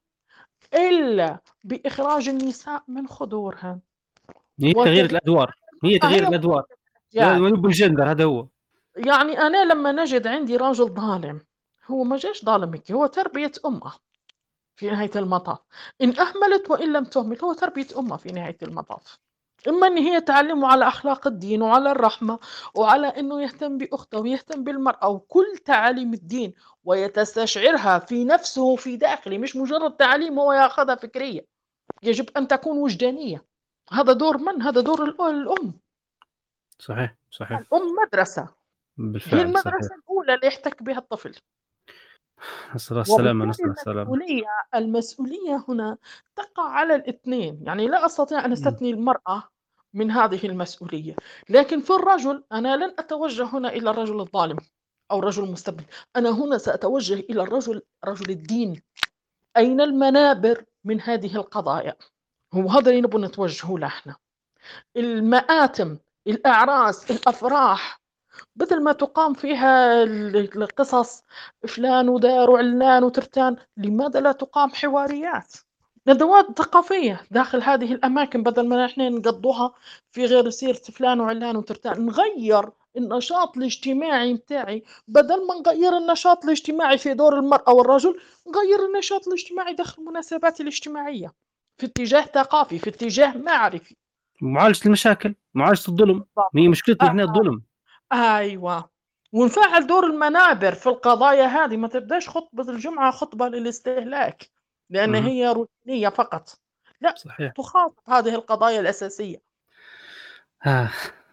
إلا 0.76 1.40
بإخراج 1.64 2.30
النساء 2.30 2.84
من 2.88 3.08
خدورها 3.08 3.80
هي 4.60 4.74
تغيير 4.74 5.06
الأدوار. 5.06 5.56
هي 5.84 6.00
تغيير 6.00 6.28
الأدوار. 6.28 6.64
يعني 7.14 7.52
بالجندر 7.52 8.12
هذا 8.12 8.24
هو. 8.24 8.48
يعني 8.98 9.40
أنا 9.40 9.66
لما 9.74 9.92
نجد 9.92 10.28
عندي 10.28 10.58
راجل 10.58 10.86
ظالم 10.86 11.42
هو 11.88 12.04
ما 12.04 12.18
جاش 12.18 12.46
ظالم 12.46 12.82
هو 12.92 13.06
تربية 13.06 13.52
أمة 13.66 13.94
في 14.76 14.90
نهاية 14.90 15.12
المطاف. 15.16 15.60
إن 16.02 16.20
أهملت 16.20 16.70
وإن 16.70 16.94
لم 16.94 17.04
تهمل 17.04 17.38
هو 17.44 17.54
تربية 17.54 17.88
أمة 17.98 18.18
في 18.18 18.32
نهاية 18.32 18.58
المطاف. 18.64 19.20
إما 19.68 19.88
إن 19.88 19.98
هي 19.98 20.22
تعلمه 20.22 20.68
على 20.68 20.88
أخلاق 20.88 21.28
الدين 21.28 21.62
وعلى 21.62 21.92
الرحمة 21.92 22.40
وعلى 22.76 23.08
إنه 23.08 23.42
يهتم 23.42 23.78
بأخته 23.78 24.20
ويهتم 24.20 24.64
بالمرأة 24.64 25.10
وكل 25.10 25.58
تعاليم 25.66 26.14
الدين 26.14 26.54
ويتستشعرها 26.84 28.00
في 28.00 28.26
نفسه 28.26 28.64
وفي 28.64 28.98
داخله 28.98 29.38
مش 29.38 29.56
مجرد 29.56 29.92
تعليم 29.98 30.40
هو 30.40 30.54
ياخذها 30.54 30.96
فكرية. 30.96 31.46
يجب 32.04 32.30
أن 32.38 32.48
تكون 32.48 32.78
وجدانية. 32.78 33.46
هذا 33.92 34.14
دور 34.14 34.38
من؟ 34.38 34.62
هذا 34.62 34.82
دور 34.82 35.04
الأم. 35.04 35.74
صحيح 36.80 37.16
صحيح. 37.32 37.58
الأم 37.60 37.96
مدرسة. 38.06 38.48
بالفعل 38.98 39.40
هي 39.40 39.46
المدرسة 39.46 39.88
صحيح 39.88 39.98
الأولى 39.98 40.34
اللي 40.34 40.48
يحتك 40.48 40.84
بها 40.84 40.98
الطفل. 40.98 41.36
نسأل 42.76 42.98
السلامة 42.98 43.46
نسأل 43.46 43.70
السلامة. 43.70 44.02
المسؤولية 44.02 44.48
المسؤولية 44.76 45.66
هنا 45.68 45.98
تقع 46.36 46.64
على 46.64 46.96
الاثنين. 46.96 47.64
يعني 47.64 47.88
لا 47.88 48.06
أستطيع 48.06 48.46
أن. 48.46 48.52
أستثني 48.52 48.90
المرأة 48.90 49.44
من 49.96 50.12
هذه 50.12 50.46
المسؤولية. 50.46 51.16
لكن 51.50 51.82
في 51.82 51.94
الرجل 51.94 52.44
أنا 52.52 52.76
لن 52.78 52.94
أتوجه 53.00 53.44
هنا 53.44 53.70
إلى 53.70 53.90
الرجل 53.90 54.20
الظالم 54.20 54.58
أو 55.12 55.20
الرجل 55.20 55.44
المستبد 55.44 55.84
أنا 56.16 56.30
هنا 56.30 56.58
سأتوجه 56.58 57.14
إلى 57.14 57.42
الرجل 57.42 57.82
رجل 58.06 58.30
الدين. 58.30 58.82
أين 59.58 59.82
المنابر 59.82 60.66
من 60.84 61.02
هذه 61.02 61.36
القضايا؟ 61.36 61.96
هو 62.54 62.70
هذا 62.70 62.90
اللي 62.90 63.02
نبغى 63.02 63.22
نتوجه 63.22 63.78
له 63.78 63.88
إحنا. 63.88 64.16
المآتم 64.98 65.98
الأعراس 66.28 67.12
الأفراح. 67.12 68.02
بدل 68.56 68.84
ما 68.84 68.92
تقام 68.92 69.34
فيها 69.34 70.04
ال- 70.04 70.62
القصص 70.64 71.24
فلان 71.68 72.10
ودار 72.10 72.50
وعلان 72.50 73.04
وترتان. 73.04 73.58
لماذا 73.78 74.20
لا 74.20 74.32
تقام 74.32 74.70
حواريات؟ 74.70 75.54
ندوات 76.08 76.46
ثقافية 76.58 77.22
داخل 77.32 77.62
هذه 77.62 77.94
الأماكن 77.94 78.44
بدل 78.44 78.68
ما 78.68 78.86
نحن 78.86 79.02
نقضوها 79.02 79.74
في 80.12 80.26
غير 80.26 80.50
سيرة 80.50 80.74
فلان 80.74 81.20
وعلان 81.20 81.56
وترتان 81.56 82.06
نغير 82.06 82.70
النشاط 82.98 83.58
الاجتماعي 83.58 84.34
متاعي 84.34 84.84
بدل 85.08 85.48
ما 85.48 85.56
نغير 85.56 85.98
النشاط 85.98 86.44
الاجتماعي 86.46 86.98
في 86.98 87.14
دور 87.14 87.40
المرأة 87.40 87.74
والرجل 87.74 88.20
نغير 88.48 88.86
النشاط 88.86 89.28
الاجتماعي 89.28 89.74
داخل 89.74 90.02
المناسبات 90.02 90.62
الاجتماعية. 90.62 91.34
في 91.78 91.86
اتجاه 91.86 92.22
ثقافي 92.22 92.80
في 92.80 92.90
اتجاه 92.90 93.38
معرفي. 93.38 93.96
معالجة 94.42 94.86
المشاكل 94.86 95.36
معالجة 95.54 95.88
الظلم. 95.88 96.26
هي 96.56 96.68
مشكلتنا 96.68 97.08
إحنا 97.08 97.24
الظلم. 97.24 97.62
أيوه. 98.14 98.90
ونفعل 99.34 99.88
دور 99.88 100.06
المنابر 100.06 100.74
في 100.74 100.88
القضايا 100.88 101.46
هذه. 101.46 101.78
ما 101.78 101.88
تبداش 101.88 102.30
خطبة 102.30 102.70
الجمعة 102.70 103.12
خطبة 103.12 103.48
للاستهلاك. 103.48 104.55
لأن 104.90 105.12
مهم. 105.12 105.24
هي 105.24 105.54
روتينية 105.54 106.10
فقط. 106.10 106.50
لا 107.02 107.16
صحيح. 107.18 107.52
تخاطب 107.52 107.94
هذه 108.08 108.36
القضايا 108.36 108.80
الأساسية. 108.80 109.42
آه. 110.66 110.90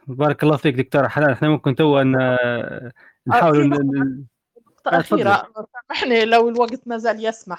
بارك 0.06 0.42
الله 0.42 0.56
فيك 0.56 0.74
دكتورة 0.74 1.08
حنان. 1.08 1.30
إحنا 1.30 1.48
ممكن 1.48 1.74
تو 1.74 2.00
أن 2.00 2.20
آه، 2.20 2.92
نحاول 3.26 3.54
في 3.62 3.68
ن- 3.68 3.70
نقطة 3.70 3.82
ن- 3.82 4.26
نقطة 4.68 4.96
آه،. 4.96 5.00
أخيرة 5.00 5.46
سامحني 5.90 6.24
لو 6.24 6.48
الوقت 6.48 6.88
ما 6.88 6.98
زال 6.98 7.24
يسمح. 7.26 7.58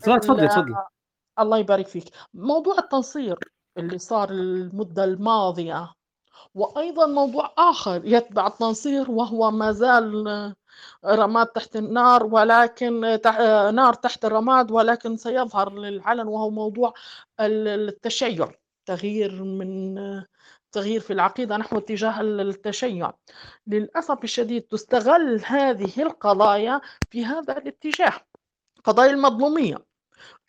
تفضلي 0.00 0.48
تفضلي 0.48 0.76
الله 1.38 1.58
يبارك 1.58 1.86
فيك. 1.86 2.04
موضوع 2.34 2.78
التنصير 2.78 3.38
اللي 3.78 3.98
صار 3.98 4.30
المدة 4.30 5.04
الماضية 5.04 5.92
وأيضا 6.54 7.06
موضوع 7.06 7.54
آخر 7.58 8.00
يتبع 8.04 8.46
التنصير 8.46 9.10
وهو 9.10 9.50
ما 9.50 9.72
زال 9.72 10.54
رماد 11.04 11.46
تحت 11.46 11.76
النار 11.76 12.24
ولكن. 12.26 13.04
آه، 13.26 13.70
نار 13.70 13.94
تحت 13.94 14.24
الرماد 14.24 14.70
ولكن 14.70 15.16
سيظهر 15.16 15.72
للعلن 15.72 16.28
وهو 16.28 16.50
موضوع 16.50 16.94
ال- 17.40 17.88
التشيع 17.88 18.50
تغيير 18.86 19.42
من 19.44 19.94
تغيير 20.72 21.00
في 21.00 21.12
العقيدة 21.12 21.56
نحو 21.56 21.78
اتجاه 21.78 22.20
ال- 22.20 22.40
التشيع. 22.40 23.12
للأسف 23.66 24.24
الشديد 24.24 24.62
تستغل 24.62 25.42
هذه 25.46 26.02
القضايا 26.02 26.80
في 27.10 27.24
هذا 27.24 27.58
الاتجاه. 27.58 28.12
قضايا 28.84 29.10
المظلومية. 29.10 29.76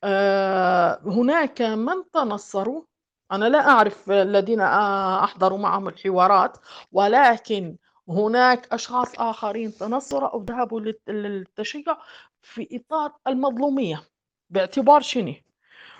آه، 0.03 0.99
هناك 1.05 1.61
من 1.61 2.11
تنصروا؟ 2.13 2.83
أنا 3.31 3.45
لا 3.45 3.69
أعرف 3.69 4.11
الذين 4.11 4.61
آه، 4.61 5.23
أحضروا 5.23 5.57
معهم 5.57 5.87
الحوارات 5.87 6.57
ولكن 6.91 7.77
هناك 8.11 8.73
أشخاص 8.73 9.19
آخرين 9.19 9.73
تنصروا 9.73 10.29
أو 10.29 10.43
ذهبوا 10.43 10.81
للت- 10.81 11.09
للتشيع 11.09 11.97
في 12.41 12.67
إطار 12.71 13.11
المظلومية 13.27 14.03
باعتبار 14.49 15.01
شنو؟ 15.01 15.33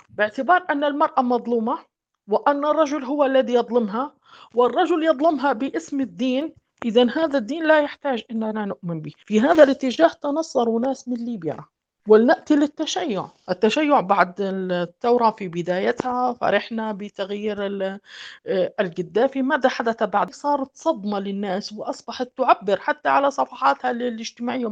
باعتبار 0.10 0.66
أن 0.70 0.84
المرأة 0.84 1.22
مظلومة 1.22 1.78
وأن 2.28 2.66
الرجل 2.66 3.04
هو 3.04 3.26
الذي 3.26 3.54
يظلمها 3.54 4.14
والرجل 4.56 5.04
يظلمها 5.04 5.54
باسم 5.54 6.02
الدين. 6.02 6.54
إذا 6.86 7.10
هذا 7.10 7.38
الدين 7.38 7.64
لا 7.68 7.80
يحتاج 7.80 8.24
أننا 8.32 8.66
نؤمن 8.66 9.02
به. 9.02 9.12
في 9.26 9.42
هذا 9.42 9.64
الاتجاه 9.64 10.08
تنصروا 10.08 10.80
ناس 10.80 11.08
من 11.08 11.18
ليبيا. 11.18 11.58
ولنأتي 12.08 12.56
للتشيع. 12.56 13.28
التشيع 13.50 14.00
بعد 14.02 14.36
الثورة 14.40 15.32
في 15.32 15.48
بدايتها 15.48 16.34
فرحنا 16.34 16.92
بتغيير 16.92 17.66
آه، 18.48 18.74
القذافي. 18.80 19.42
ماذا 19.42 19.70
حدث 19.70 20.04
بعد؟ 20.04 20.34
صارت 20.34 20.70
صدمة 20.78 21.20
للناس 21.20 21.74
وأصبحت 21.74 22.28
تعبر 22.38 22.80
حتى 22.80 23.10
على 23.10 23.32
صفحاتها 23.32 23.92
الاجتماعية 23.92 24.66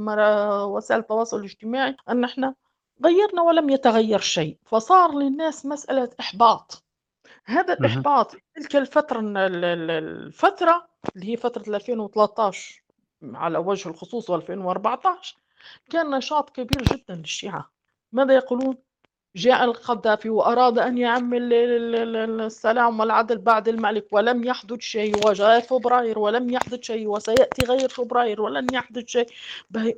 وسائل 0.66 1.00
التواصل 1.02 1.40
الاجتماعي 1.40 1.96
أن 2.10 2.24
إحنا 2.24 2.54
غيرنا 3.06 3.42
ولم 3.42 3.70
يتغير 3.70 4.20
شيء. 4.20 4.58
فصار 4.66 5.12
للناس 5.18 5.66
مسألة 5.66 6.10
إحباط. 6.20 6.84
هذا. 7.46 7.74
الإحباط 7.74 8.32
في 8.32 8.40
تلك 8.56 8.76
الفترة 8.76 9.20
ال- 9.20 9.38
ال- 9.38 9.92
الفترة 9.92 10.88
اللي 11.16 11.32
هي 11.32 11.38
فترة 11.38 11.76
2013 11.76 12.84
على 13.34 13.58
وجه 13.58 13.90
الخصوص 13.90 14.32
و2014 14.32 15.36
كان 15.90 16.10
نشاط 16.10 16.50
كبير 16.50 16.84
جدا 16.84 17.16
للشيعة. 17.16 17.72
ماذا 18.12 18.34
يقولون؟ 18.36 18.78
جاء 19.36 19.64
القذافي 19.64 20.30
وأراد 20.30 20.80
أن 20.80 20.98
يعمل 20.98 21.54
ال- 21.54 21.96
ال- 21.96 22.16
ال- 22.16 22.42
السلام 22.42 23.00
والعدل 23.00 23.38
بعد 23.38 23.68
الملك 23.68 24.08
ولم 24.12 24.44
يحدث 24.44 24.80
شيء 24.80 25.28
وجاء 25.28 25.60
فبراير 25.60 26.20
ولم 26.20 26.50
يحدث 26.50 26.82
شيء 26.84 27.08
وسيأتي 27.08 27.66
غير 27.66 27.90
فبراير 27.90 28.42
ولن 28.42 28.68
يحدث 28.74 29.08
شيء. 29.08 29.28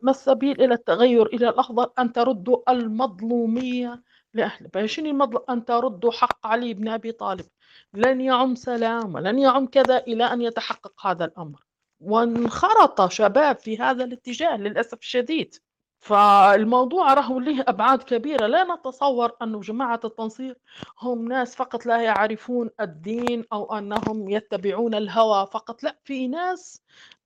ما 0.03 0.12
السبيل 0.12 0.62
إلى 0.62 0.74
التغير؟ 0.74 1.26
إلى 1.26 1.49
الأفضل 1.49 1.88
أن 1.99 2.14
تردوا 2.14 2.72
المظلومية 2.72 4.01
لأهله. 4.34 4.70
به 4.74 4.86
شنو 4.86 5.09
المظلوم 5.09 5.43
أن 5.49 5.66
تردوا 5.66 6.12
حق 6.12 6.47
علي 6.47 6.74
بن 6.74 6.88
أبي 6.88 7.12
طالب. 7.12 7.45
لن 7.93 8.22
يعم 8.22 8.55
سلام 8.55 9.16
ولن 9.16 9.39
يعم 9.39 9.68
كذا 9.68 9.97
إلى 9.97 10.24
أن 10.24 10.41
يتحقق 10.41 11.07
هذا 11.07 11.26
الأمر. 11.26 11.59
وانخرط 12.02 13.12
شباب 13.12 13.60
في 13.60 13.78
هذا 13.78 14.04
الاتجاه 14.04 14.58
للأسف 14.58 14.99
الشديد. 14.99 15.56
فالموضوع 15.99 17.14
راهو 17.14 17.39
له 17.39 17.62
أبعاد 17.68 18.04
كبيرة 18.04 18.47
لا 18.47 18.64
نتصور 18.76 19.32
أن 19.41 19.60
جماعة 19.60 19.99
التنصير 20.06 20.58
هم 21.02 21.28
ناس 21.28 21.56
فقط 21.56 21.86
لا 21.86 22.02
يعرفون 22.02 22.70
الدين 22.80 23.45
أو 23.54 23.78
أنهم 23.78 24.30
يتبعون 24.30 24.95
الهوى 24.95 25.47
فقط 25.54 25.84
لا 25.84 25.97
في 26.04 26.28
ناس 26.28 26.82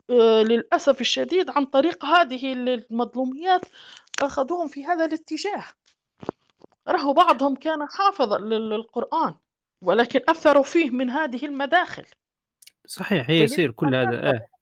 آه، 0.10 0.44
للأسف 0.44 1.02
الشديد 1.02 1.50
عن 1.50 1.66
طريق 1.66 2.06
هذه 2.06 2.54
المظلوميات 2.54 3.62
أخذوهم 4.22 4.68
في 4.68 4.86
هذا 4.86 5.06
الاتجاه. 5.06 5.66
راهو 6.88 7.14
بعضهم 7.14 7.56
كان 7.56 7.88
حافظا 7.88 8.38
لل- 8.38 8.70
للقرآن 8.70 9.36
ولكن 9.82 10.20
أثروا 10.30 10.64
فيه 10.64 10.90
من 10.90 11.10
هذه 11.10 11.46
المداخل. 11.46 12.06
صحيح 12.88 13.30
هي 13.30 13.40
يصير 13.40 13.72
كل 13.72 13.96
هذا 13.96 14.06
ننتبه؟ 14.12 14.55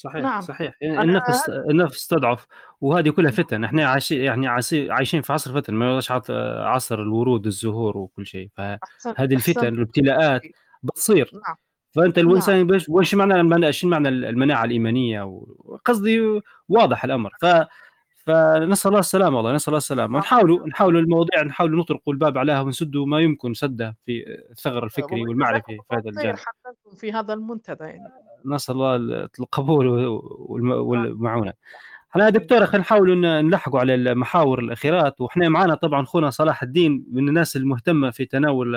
صحيح 0.00 0.22
نعم. 0.22 0.40
صحيح. 0.40 0.74
أنا 0.82 1.02
النفس 1.02 1.48
النفس 1.48 2.06
تضعف 2.06 2.46
وهذه 2.80 3.10
كلها 3.10 3.30
فتن. 3.30 3.64
إحنا 3.64 3.86
عايشين 3.88 4.20
يعني 4.20 4.48
عايشين 4.90 5.22
في 5.22 5.32
عصر 5.32 5.54
فتن 5.54 5.74
ما 5.74 5.86
يقدرش 5.88 6.10
عط- 6.10 6.30
عصر 6.60 7.02
الورود 7.02 7.46
الزهور 7.46 7.98
وكل 7.98 8.26
شيء. 8.26 8.48
فهذه 8.56 9.34
الفتن 9.34 9.72
والابتلاءات 9.72 10.42
بتصير. 10.82 11.30
نعم. 11.34 11.56
فأنت 11.92 12.18
الإنسان 12.18 12.66
باش 12.66 12.88
وش 12.88 13.14
معنى 13.14 13.40
المناعه 13.40 13.70
شو 13.72 13.88
معنى 13.88 14.08
المناعة 14.08 14.64
الإيمانية؟ 14.64 15.42
قصدي 15.84 16.40
واضح 16.68 17.04
الأمر. 17.04 17.30
ف 17.40 17.46
فنسأل 18.26 18.88
الله 18.88 19.00
السلامة 19.00 19.36
والله 19.36 19.52
نسأل 19.52 19.68
الله 19.68 19.78
السلامة. 19.78 20.18
نحاولوا 20.18 20.66
نحاولوا 20.68 21.00
المواضيع 21.00 21.42
نحاولوا 21.42 21.80
نطرقوا 21.80 22.12
الباب 22.12 22.38
عليها 22.38 22.60
ونسدوا 22.60 23.06
ما 23.06 23.20
يمكن 23.20 23.54
سده 23.54 23.96
في 24.06 24.24
الثغر 24.50 24.84
الفكري 24.84 25.20
والمعرفي 25.22 25.76
في 25.88 25.96
هذا 25.96 26.08
الجانب. 26.10 26.36
في 26.96 27.12
هذا 27.12 27.34
المنتدى 27.34 27.84
يعني. 27.84 28.08
نسأل 28.44 28.74
الله 28.74 28.96
القبول 29.40 29.86
والم- 29.88 30.70
والمعونة. 30.70 31.52
إحنا 32.10 32.30
دكتورة 32.30 32.64
خلينا 32.64 32.78
نحاول 32.78 33.18
ن- 33.20 33.44
نلحقوا 33.44 33.80
على 33.80 33.94
المحاور 33.94 34.58
الأخيرات. 34.58 35.20
وإحنا 35.20 35.48
معنا 35.48 35.74
طبعا 35.74 36.02
أخونا 36.02 36.30
صلاح 36.30 36.62
الدين 36.62 37.04
من 37.12 37.28
الناس 37.28 37.56
المهتمة 37.56 38.10
في 38.10 38.24
تناول 38.24 38.76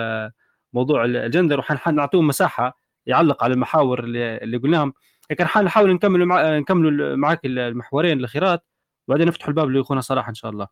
موضوع 0.74 1.06
الجندر 1.06 1.60
وحنعطيه 1.60 2.22
مساحة 2.22 2.78
يعلق 3.06 3.44
على 3.44 3.54
المحاور 3.54 4.04
اللي, 4.04 4.38
اللي 4.38 4.58
قلناهم. 4.58 4.94
لكن 5.32 5.46
حنحاول 5.48 5.94
نكمل 5.94 6.26
مع... 6.26 6.58
نكملوا 6.58 7.16
معاك 7.16 7.40
المحورين 7.46 8.20
الأخيرات. 8.20 8.66
وبعدين 9.08 9.28
نفتحوا 9.28 9.50
الباب 9.50 9.70
لأخونا 9.70 10.02
صلاح 10.02 10.28
إن 10.30 10.34
شاء 10.34 10.52
الله. 10.52 10.68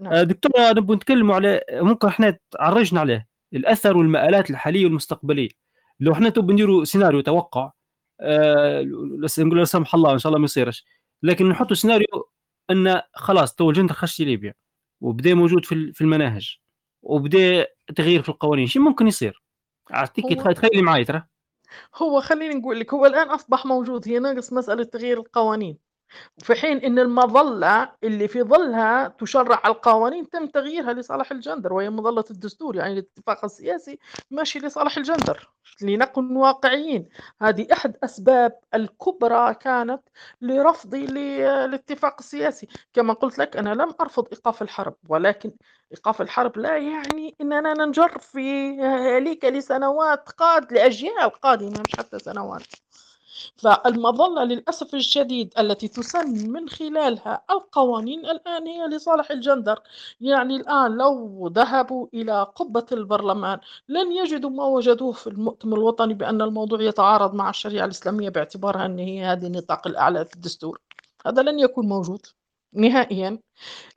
نعم. 0.00 0.12
آه، 0.12 0.22
دكتورة 0.22 0.70
نبغى 0.72 0.96
نتكلموا 0.96 1.34
على 1.34 1.60
ممكن 1.72 2.08
إحنا 2.08 2.36
تعرجنا 2.50 3.00
عليه. 3.00 3.26
الأثر 3.54 3.96
والمآلات 3.96 4.50
الحالية 4.50 4.84
والمستقبلية. 4.84 5.48
لو 6.00 6.12
إحنا 6.12 6.28
تبغى 6.28 6.52
نديروا 6.52 6.84
سيناريو 6.84 7.20
توقع 7.20 7.70
آه 8.20 8.82
نقول 9.38 9.58
لا 9.58 9.64
سمح 9.64 9.94
الله 9.94 10.12
إن 10.12 10.18
شاء 10.18 10.30
الله 10.30 10.38
ما 10.38 10.44
يصيرش. 10.44 10.84
لكن 11.22 11.48
نحطوا 11.48 11.76
سيناريو 11.76 12.30
إن 12.70 13.00
خلاص 13.14 13.54
تو 13.54 13.70
الجندر 13.70 13.94
خش 13.94 14.20
ليبيا 14.20 14.54
وبدا 15.00 15.34
موجود 15.34 15.64
في 15.64 15.92
في 15.92 16.00
المناهج 16.00 16.58
وبدا 17.02 17.66
تغيير 17.96 18.22
في 18.22 18.28
القوانين 18.28 18.66
شو 18.66 18.80
ممكن 18.80 19.06
يصير؟ 19.06 19.42
اعطيك 19.94 20.24
هو 20.24 20.52
تخيلي 20.52 20.82
معي 20.82 21.04
ترى. 21.04 21.22
هو 21.94 22.20
خليني 22.20 22.54
نقول 22.54 22.80
لك 22.80 22.94
هو 22.94 23.06
الآن 23.06 23.28
أصبح 23.30 23.66
موجود 23.66 24.08
هي 24.08 24.18
ناقص 24.18 24.52
مسألة 24.52 24.84
تغيير 24.84 25.18
القوانين. 25.18 25.78
في 26.38 26.54
حين 26.54 26.78
إن 26.78 26.98
المظلة 26.98 27.92
اللي 28.04 28.28
في 28.28 28.42
ظلها 28.42 29.08
تشرع 29.08 29.62
القوانين 29.66 30.28
تم 30.30 30.46
تغييرها 30.46 30.92
لصالح 30.92 31.30
الجندر 31.32 31.72
وهي 31.72 31.90
مظلة 31.90 32.24
الدستور 32.30 32.76
يعني 32.76 32.92
الاتفاق 32.92 33.44
السياسي 33.44 33.98
ماشي 34.30 34.58
لصالح 34.58 34.96
الجندر. 34.96 35.48
لنكن 35.82 36.36
واقعيين 36.36 37.08
هذه 37.42 37.66
أحد 37.72 37.96
أسباب 38.04 38.60
الكبرى 38.74 39.54
كانت 39.54 40.02
لرفضي 40.40 41.06
للاتفاق 41.06 42.16
السياسي 42.18 42.68
كما 42.94 43.12
قلت 43.12 43.38
لك 43.38 43.56
أنا 43.56 43.70
لم 43.74 43.94
أرفض 44.00 44.28
إيقاف 44.32 44.62
الحرب 44.62 44.94
ولكن 45.08 45.52
إيقاف 45.92 46.20
الحرب 46.22 46.58
لا 46.58 46.76
يعني 46.78 47.36
إننا 47.40 47.74
ننجر 47.74 48.18
في 48.18 48.72
هليك 48.82 49.44
لسنوات 49.44 50.28
قاد 50.28 50.72
لأجيال 50.72 51.30
قادمة 51.30 51.80
مش 51.88 51.96
حتى 51.98 52.18
سنوات. 52.18 52.62
فالمظلة 53.56 54.44
للأسف 54.44 54.94
الشديد 54.94 55.54
التي 55.58 55.88
تسن 55.88 56.50
من 56.52 56.68
خلالها 56.68 57.42
القوانين 57.50 58.26
الآن 58.26 58.66
هي 58.66 58.86
لصالح 58.86 59.30
الجندر. 59.30 59.80
يعني 60.20 60.56
الآن 60.56 60.96
لو 60.96 61.48
ذهبوا 61.48 62.06
إلى 62.14 62.42
قبة 62.42 62.86
البرلمان 62.92 63.58
لن 63.88 64.12
يجدوا 64.12 64.50
ما 64.50 64.64
وجدوه 64.64 65.12
في 65.12 65.26
المؤتمر 65.26 65.76
الوطني 65.76 66.14
بأن 66.14 66.42
الموضوع 66.42 66.82
يتعارض 66.82 67.34
مع 67.34 67.50
الشريعة 67.50 67.84
الإسلامية 67.84 68.28
باعتبارها 68.28 68.86
أن 68.86 68.98
هي 68.98 69.24
هذه 69.24 69.46
النطاق 69.46 69.86
الأعلى 69.86 70.24
في 70.24 70.34
الدستور. 70.34 70.80
هذا 71.26 71.42
لن 71.42 71.58
يكون 71.58 71.88
موجود 71.88 72.26
نهائيا. 72.72 73.38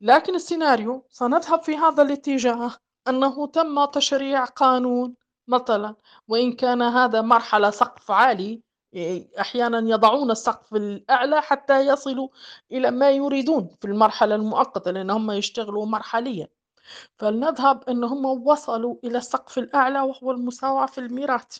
لكن 0.02 0.36
السيناريو 0.36 1.06
سنذهب 1.10 1.64
في 1.64 1.76
هذا 1.78 2.04
الاتجاه 2.04 2.72
أنه 3.08 3.48
تم 3.48 3.86
تشريع 3.86 4.46
قانون 4.46 5.16
مثلا 5.48 5.96
وإن 6.28 6.54
كان 6.54 6.82
هذا 6.82 7.22
مرحلة 7.22 7.70
سقف 7.70 8.12
عالي 8.12 8.62
أحيانا 9.40 9.90
يضعون 9.90 10.32
السقف 10.32 10.76
الأعلى 10.76 11.42
حتى 11.42 11.88
يصلوا 11.88 12.28
إلى 12.72 12.92
ما 12.92 13.12
يريدون 13.12 13.76
في 13.82 13.88
المرحلة 13.88 14.36
المؤقتة 14.36 14.92
لأن 14.92 15.10
هم 15.10 15.32
يشتغلوا 15.32 15.86
مرحليا 15.86 16.48
فلنذهب 17.18 17.90
أن 17.90 18.04
هم 18.04 18.26
وصلوا 18.26 18.96
إلى 19.04 19.18
السقف 19.18 19.58
الأعلى 19.58 20.02
وهو 20.02 20.32
المساواة 20.32 20.86
في 20.86 20.98
الميراث 20.98 21.58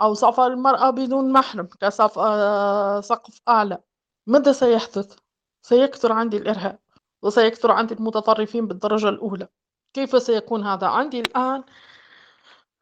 أو 0.00 0.14
سفر 0.14 0.46
المرأة 0.46 0.90
بدون 0.90 1.32
محرم 1.32 1.68
كسقف 1.80 3.40
أعلى 3.48 3.78
ماذا 4.26 4.52
سيحدث؟ 4.52 5.16
سيكثر 5.62 6.12
عندي 6.12 6.36
الإرهاب 6.36 6.78
وسيكثر 7.22 7.70
عندي 7.70 7.94
المتطرفين 7.94 8.66
بالدرجة 8.66 9.08
الأولى 9.08 9.48
كيف 9.94 10.22
سيكون 10.22 10.66
هذا؟ 10.66 10.86
عندي 10.86 11.20
الآن 11.20 11.64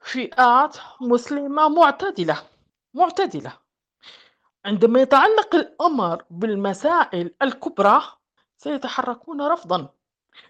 فئات 0.01 0.77
مسلمة 1.01 1.69
معتدلة 1.69 2.43
معتدلة 2.95 3.68
عندما 4.69 5.01
يتعلق 5.01 5.55
الأمر 5.55 6.23
بالمسائل 6.31 7.35
الكبرى 7.43 8.03
سيتحركون 8.57 9.43
رفضا. 9.43 9.89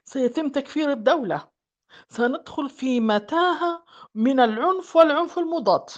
سيتم 0.05 0.49
تكفير 0.49 0.93
الدولة. 0.93 1.49
سندخل 2.09 2.69
في 2.69 3.01
متاهة 3.01 3.85
من 4.15 4.41
العنف 4.41 4.97
والعنف 4.97 5.39
المضاد. 5.39 5.91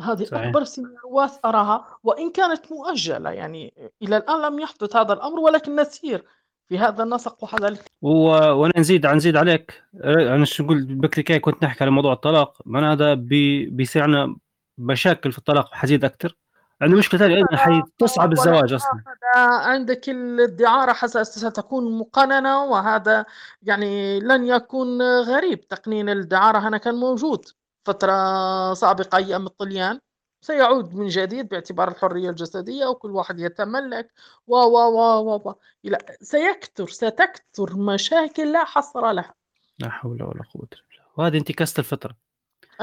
هذه 0.00 0.24
صحيح. 0.24 0.46
أكبر 0.46 0.64
سيناريوهات 0.64 1.30
أراها 1.44 1.86
وإن 2.04 2.30
كانت 2.30 2.72
مؤجلة 2.72 3.30
يعني 3.30 3.92
إلى 4.02 4.16
الآن 4.16 4.42
لم 4.42 4.58
يحدث 4.58 4.96
هذا 4.96 5.12
الأمر 5.12 5.40
ولكن 5.40 5.76
نسير 5.76 6.24
في 6.68 6.78
هذا 6.78 7.02
النسق 7.02 7.44
وهذا 7.44 7.76
و... 8.02 8.10
وأنا 8.30 8.72
نزيد 8.76 9.06
نزيد 9.06 9.36
عليك. 9.36 9.82
أنا 10.04 10.44
شو 10.44 10.62
نقول 10.62 10.84
بكري 10.84 11.22
كي 11.22 11.38
كنت 11.38 11.64
نحكي 11.64 11.84
على 11.84 11.90
موضوع 11.90 12.12
الطلاق 12.12 12.62
من 12.66 12.84
هذا 12.84 13.14
بي... 13.14 13.66
بيصيرنا 13.66 14.36
مشاكل 14.78 15.32
في 15.32 15.38
الطلاق 15.38 15.74
حزيد 15.74 16.04
أكثر؟ 16.04 16.36
عنده 16.80 16.96
مشكله 16.96 17.20
ثانية 17.20 17.36
أيضا 17.36 17.56
حتصعب 17.56 18.32
الزواج 18.32 18.72
أصلا. 18.72 19.02
عندك 19.36 20.08
الدعاره 20.08 21.06
ستكون 21.22 21.98
مقننة 21.98 22.64
وهذا 22.64 23.24
يعني 23.62 24.20
لن 24.20 24.46
يكون 24.46 25.02
غريب. 25.02 25.68
تقنين 25.68 26.08
الدعاره 26.08 26.58
هنا 26.58 26.78
كان 26.78 26.94
موجود 26.94 27.44
فترة 27.84 28.74
سابقة 28.74 29.16
أيام 29.16 29.46
الطليان. 29.46 30.00
سيعود 30.40 30.94
من 30.94 31.08
جديد 31.08 31.48
باعتبار 31.48 31.88
الحرية 31.88 32.30
الجسدية 32.30 32.86
وكل 32.86 33.10
واحد 33.10 33.40
يتملك 33.40 34.12
و 34.46 34.56
و 34.56 34.76
و 34.98 35.34
و. 35.34 35.54
إلى 35.84 35.98
سيكثر 36.20 36.88
ستكثر 36.88 37.76
مشاكل 37.76 38.52
لا 38.52 38.64
حصر 38.64 39.10
لها. 39.10 39.34
لا 39.78 39.90
حول 39.90 40.22
ولا 40.22 40.42
قوة 40.54 40.68
إلا 40.72 40.82
بالله. 40.90 41.04
وهذه 41.16 41.38
انتكاسة 41.38 41.80
الفطرة. 41.80 42.16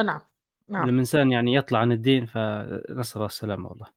نعم. 0.04 0.22
نعم. 0.70 0.84
لما 0.84 0.91
الإنسان 0.91 1.32
يعني 1.32 1.55
يطلع 1.55 1.80
عن 1.80 1.91
الدين 1.91 2.26
فنسأل 2.26 3.16
الله 3.16 3.26
السلامة 3.26 3.70
والله. 3.70 3.88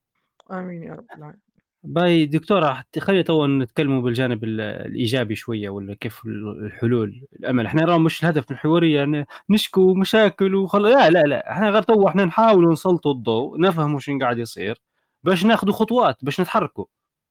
آمين 0.50 0.82
يا 0.82 0.94
رب 0.94 1.04
العالمين 1.16 1.48
باهي 1.82 2.26
دكتورة 2.26 2.84
خلينا 2.98 3.22
تو 3.22 3.46
نتكلموا 3.46 4.02
بالجانب 4.02 4.44
الإيجابي 4.44 5.34
شوية 5.34 5.70
ولا 5.70 5.94
كيف 5.94 6.26
الحلول 6.26 7.26
الأمل. 7.40 7.66
إحنا 7.66 7.82
نرى 7.82 7.98
مش 7.98 8.22
الهدف 8.22 8.50
من 8.50 8.56
الحوارية 8.56 8.96
يعني 8.98 9.26
نشكو 9.50 9.94
مشاكل 9.94 10.54
وخل... 10.54 10.82
لا 10.82 11.10
لا 11.10 11.22
لا. 11.22 11.52
إحنا 11.52 11.70
غير 11.70 11.82
تو 11.82 12.08
إحنا 12.08 12.24
نحاول 12.24 12.72
نسلطوا 12.72 13.12
الضوء 13.12 13.60
نفهم 13.60 13.94
وش 13.94 14.10
قاعد 14.10 14.38
يصير 14.38 14.80
باش 15.24 15.44
ناخذ 15.44 15.70
خطوات 15.70 16.16
باش 16.22 16.40
نتحركوا. 16.40 16.84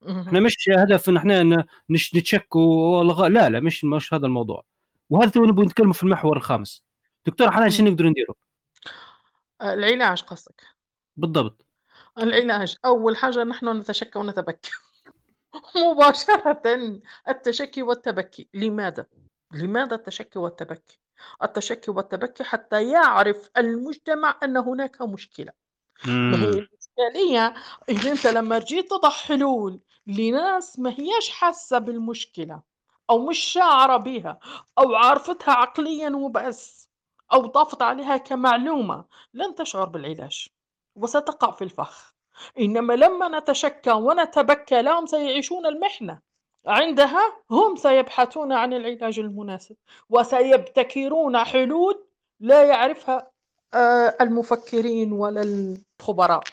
إحنا 0.09 0.39
مش 0.39 0.69
هدف 0.77 1.09
إن 1.09 1.17
إحنا 1.17 1.65
نش 1.89 2.15
نتشكوا 2.15 3.29
لا 3.29 3.49
لا 3.49 3.59
مش 3.59 3.83
مش 3.83 4.13
هذا 4.13 4.25
الموضوع. 4.25 4.63
وهذا 5.09 5.29
تو 5.29 5.45
نبغى 5.45 5.65
نتكلم 5.65 5.91
في 5.91 6.03
المحور 6.03 6.37
الخامس. 6.37 6.83
دكتور 7.25 7.51
حاليا 7.51 7.69
شنو 7.69 7.89
نقدر 7.89 8.05
نديروا؟ 8.09 8.35
العلاج 9.61 10.21
قصدك؟ 10.21 10.63
بالضبط. 11.17 11.65
العلاج 12.17 12.77
أول 12.85 13.17
حاجة 13.17 13.43
نحن 13.43 13.77
نتشكى 13.77 14.19
ونتبكى. 14.19 14.71
مباشرة 15.91 16.61
التشكي 17.29 17.83
والتبكي. 17.83 18.49
لماذا؟ 18.53 19.05
لماذا 19.53 19.95
التشكي 19.95 20.39
والتبكي؟ 20.39 20.99
التشكي 21.43 21.91
والتبكي 21.91 22.43
حتى 22.43 22.89
يعرف 22.91 23.49
المجتمع 23.57 24.39
أن 24.43 24.57
هناك 24.57 25.01
مشكلة. 25.01 25.51
ما 26.05 26.37
هي 26.37 26.49
الإشكالية 26.49 27.53
إذا 27.89 28.11
أنت 28.11 28.27
لما 28.27 28.59
جيت 28.59 28.89
تضع 28.89 29.09
حلول 29.09 29.79
لناس 30.07 30.79
ما 30.79 30.95
هياش 30.99 31.29
حاسة 31.29 31.77
بالمشكلة 31.77 32.61
أو 33.09 33.25
مش 33.25 33.37
شاعرة 33.37 33.97
بها 33.97 34.39
أو 34.79 34.95
عارفتها 34.95 35.53
عقليا 35.53 36.09
وبس. 36.09 36.86
أو 37.33 37.45
ضافت 37.45 37.81
عليها 37.81 38.17
كمعلومة 38.17 39.05
لن 39.33 39.55
تشعر 39.55 39.85
بالعلاج 39.85 40.47
وستقع 40.95 41.51
في 41.51 41.63
الفخ. 41.63 42.13
إنما 42.59 42.93
لما 42.93 43.39
نتشكى 43.39 43.91
ونتبكى 43.91 44.81
لهم 44.81 45.05
سيعيشون 45.05 45.65
المحنة. 45.65 46.19
عندها 46.67 47.33
هم 47.51 47.75
سيبحثون 47.75 48.51
عن 48.51 48.73
العلاج 48.73 49.19
المناسب 49.19 49.75
وسيبتكرون 50.09 51.37
حلول 51.37 52.05
لا 52.39 52.63
يعرفها 52.63 53.31
آه، 53.73 54.17
المفكرين 54.21 55.11
ولا 55.11 55.41
الخبراء. 55.41 56.43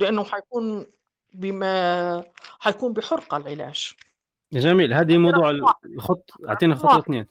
لأنه 0.00 0.24
حيكون 0.24 0.86
بما 1.32 2.24
حيكون 2.60 2.92
بحرقة 2.92 3.36
العلاج. 3.36 3.94
جميل. 4.52 4.94
هذه 4.94 5.18
موضوع 5.18 5.50
الخط 5.84 6.30
أعطينا 6.48 6.74
خطوة 6.74 6.98
اثنين 6.98 7.26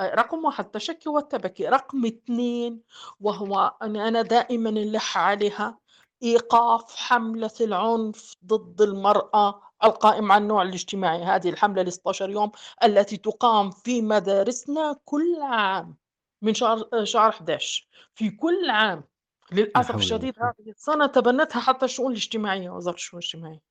رقم 0.00 0.44
واحد 0.44 0.64
التشكي 0.64 1.08
والتبكي. 1.08 1.68
رقم 1.68 2.06
اثنين 2.06 2.82
وهو 3.20 3.74
أن 3.82 3.96
أنا 3.96 4.22
دائما 4.22 4.70
نلح 4.70 5.18
عليها 5.18 5.78
إيقاف 6.22 6.96
حملة 6.96 7.50
العنف 7.60 8.34
ضد 8.46 8.80
المرأة 8.82 9.62
القائم 9.84 10.32
على 10.32 10.42
النوع 10.42 10.62
الاجتماعي. 10.62 11.22
هذه 11.22 11.50
الحملة 11.50 11.82
ل 11.82 11.92
16 11.92 12.30
يوم 12.30 12.50
التي 12.84 13.16
تقام 13.16 13.70
في 13.70 14.02
مدارسنا 14.02 14.96
كل 15.04 15.42
عام 15.42 15.96
من 16.42 16.54
شهر 16.54 17.04
شهر 17.04 17.28
11 17.28 17.88
في 18.14 18.30
كل 18.30 18.70
عام. 18.70 19.04
للأسف 19.52 19.90
الشديد 19.96 20.34
هذه 20.38 20.70
السنة 20.70 21.06
تبنتها 21.06 21.60
حتى 21.60 21.84
الشؤون 21.84 22.12
الاجتماعية 22.12 22.70
وزارة 22.70 22.94
الشؤون 22.94 23.20
الاجتماعية. 23.22 23.62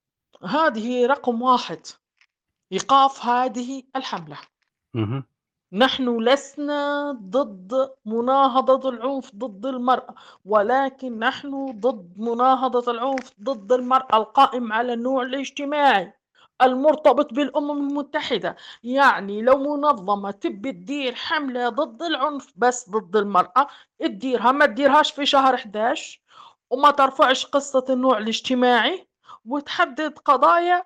هذه 0.44 1.06
رقم 1.06 1.42
واحد. 1.42 1.80
إيقاف 2.72 3.26
هذه 3.26 3.84
الحملة. 3.96 4.38
نحن 5.74 6.17
لسنا 6.20 7.11
ضد 7.11 7.91
مناهضة 8.05 8.89
العنف 8.89 9.32
ضد 9.36 9.65
المرأة 9.65 10.15
ولكن 10.45 11.20
نحن 11.20 11.80
ضد 11.80 12.13
مناهضة 12.17 12.91
العنف 12.91 13.32
ضد 13.43 13.72
المرأة 13.72 14.17
القائم 14.17 14.74
على 14.74 14.93
النوع 14.93 15.24
الاجتماعي 15.24 16.13
المرتبط 16.61 17.34
بالأمم 17.34 17.89
المتحدة، 17.89 18.55
يعني 18.84 19.41
لو 19.41 19.57
منظمة 19.78 20.32
تبي 20.32 20.72
تدير 20.72 21.15
حملة 21.15 21.70
ضد 21.70 22.03
العنف 22.03 22.53
بس 22.55 22.89
ضد 22.89 23.15
المرأة 23.15 23.67
تديرها، 23.99 24.51
ما 24.51 24.65
تديرهاش 24.65 25.11
في 25.11 25.26
شهر 25.26 25.55
11 25.55 26.22
وما 26.70 26.91
ترفعش 26.91 27.45
قصة 27.45 27.86
النوع 27.89 28.17
الاجتماعي 28.17 29.07
وتحدد 29.45 30.20
قضايا 30.20 30.84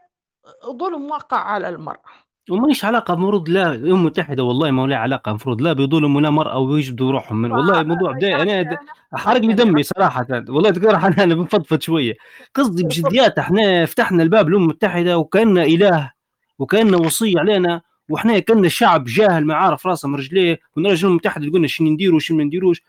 ظلم 0.66 1.12
وقع 1.12 1.38
على 1.38 1.70
المرأة. 1.70 2.23
وماليش 2.50 2.86
علاقة 2.86 3.14
المفروض 3.14 3.50
لا 3.50 3.72
الأمم 3.76 4.00
المتحدة 4.00 4.44
والله 4.44 4.72
ما 4.72 4.88
لها 4.88 4.98
علاقة 4.98 5.30
المفروض 5.30 5.62
لا 5.62 5.74
بيظلموا 5.74 6.22
لا 6.22 6.30
مرأة 6.30 6.58
ويجبدوا 6.60 7.12
روحهم. 7.12 7.42
من 7.42 7.52
والله 7.52 7.82
الموضوع 7.82 8.12
ده 8.12 8.42
أنا 8.42 8.62
د 8.62 8.78
حرق 9.14 9.42
لي 9.42 9.54
دمي 9.54 9.84
صراحةً. 9.84 10.28
والله 10.50 10.70
أنا 10.70 11.24
أنا 11.24 11.36
بنفضفض 11.40 11.82
شوية، 11.82 12.14
قصدي 12.56 12.84
بجديات 12.84 13.38
إحنا 13.40 13.86
فتحنا 13.86 14.24
الباب 14.24 14.50
للأمم 14.50 14.64
المتحدة 14.64 15.18
وكأننا 15.18 15.64
إله 15.64 16.12
وكأنه 16.60 16.98
وصي 16.98 17.40
علينا 17.40 17.82
وإحنا 18.10 18.40
كأننا 18.40 18.70
شعب 18.70 19.04
جاهل 19.04 19.46
ما 19.46 19.56
عارف 19.56 19.88
راسه 19.88 20.08
من 20.10 20.16
رجليه. 20.16 20.60
ونرى 20.78 20.94
الأمم 20.94 21.12
المتحدة 21.12 21.48
تقول 21.48 21.60
لنا 21.60 21.68
شنو 21.68 21.90
نديروا 21.90 22.16
وشنو 22.16 22.38
ما 22.38 22.44
نديروش، 22.44 22.82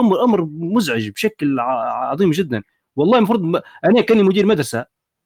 أمر 0.00 0.24
أمر 0.24 0.44
مزعج 0.50 1.08
بشكل 1.08 1.60
عظيم 1.60 2.30
جدًا، 2.30 2.62
والله 2.96 3.18
المفروض 3.18 3.42
م 3.42 3.60
أنا 3.84 4.00
كأني 4.00 4.22
مدير 4.22 4.46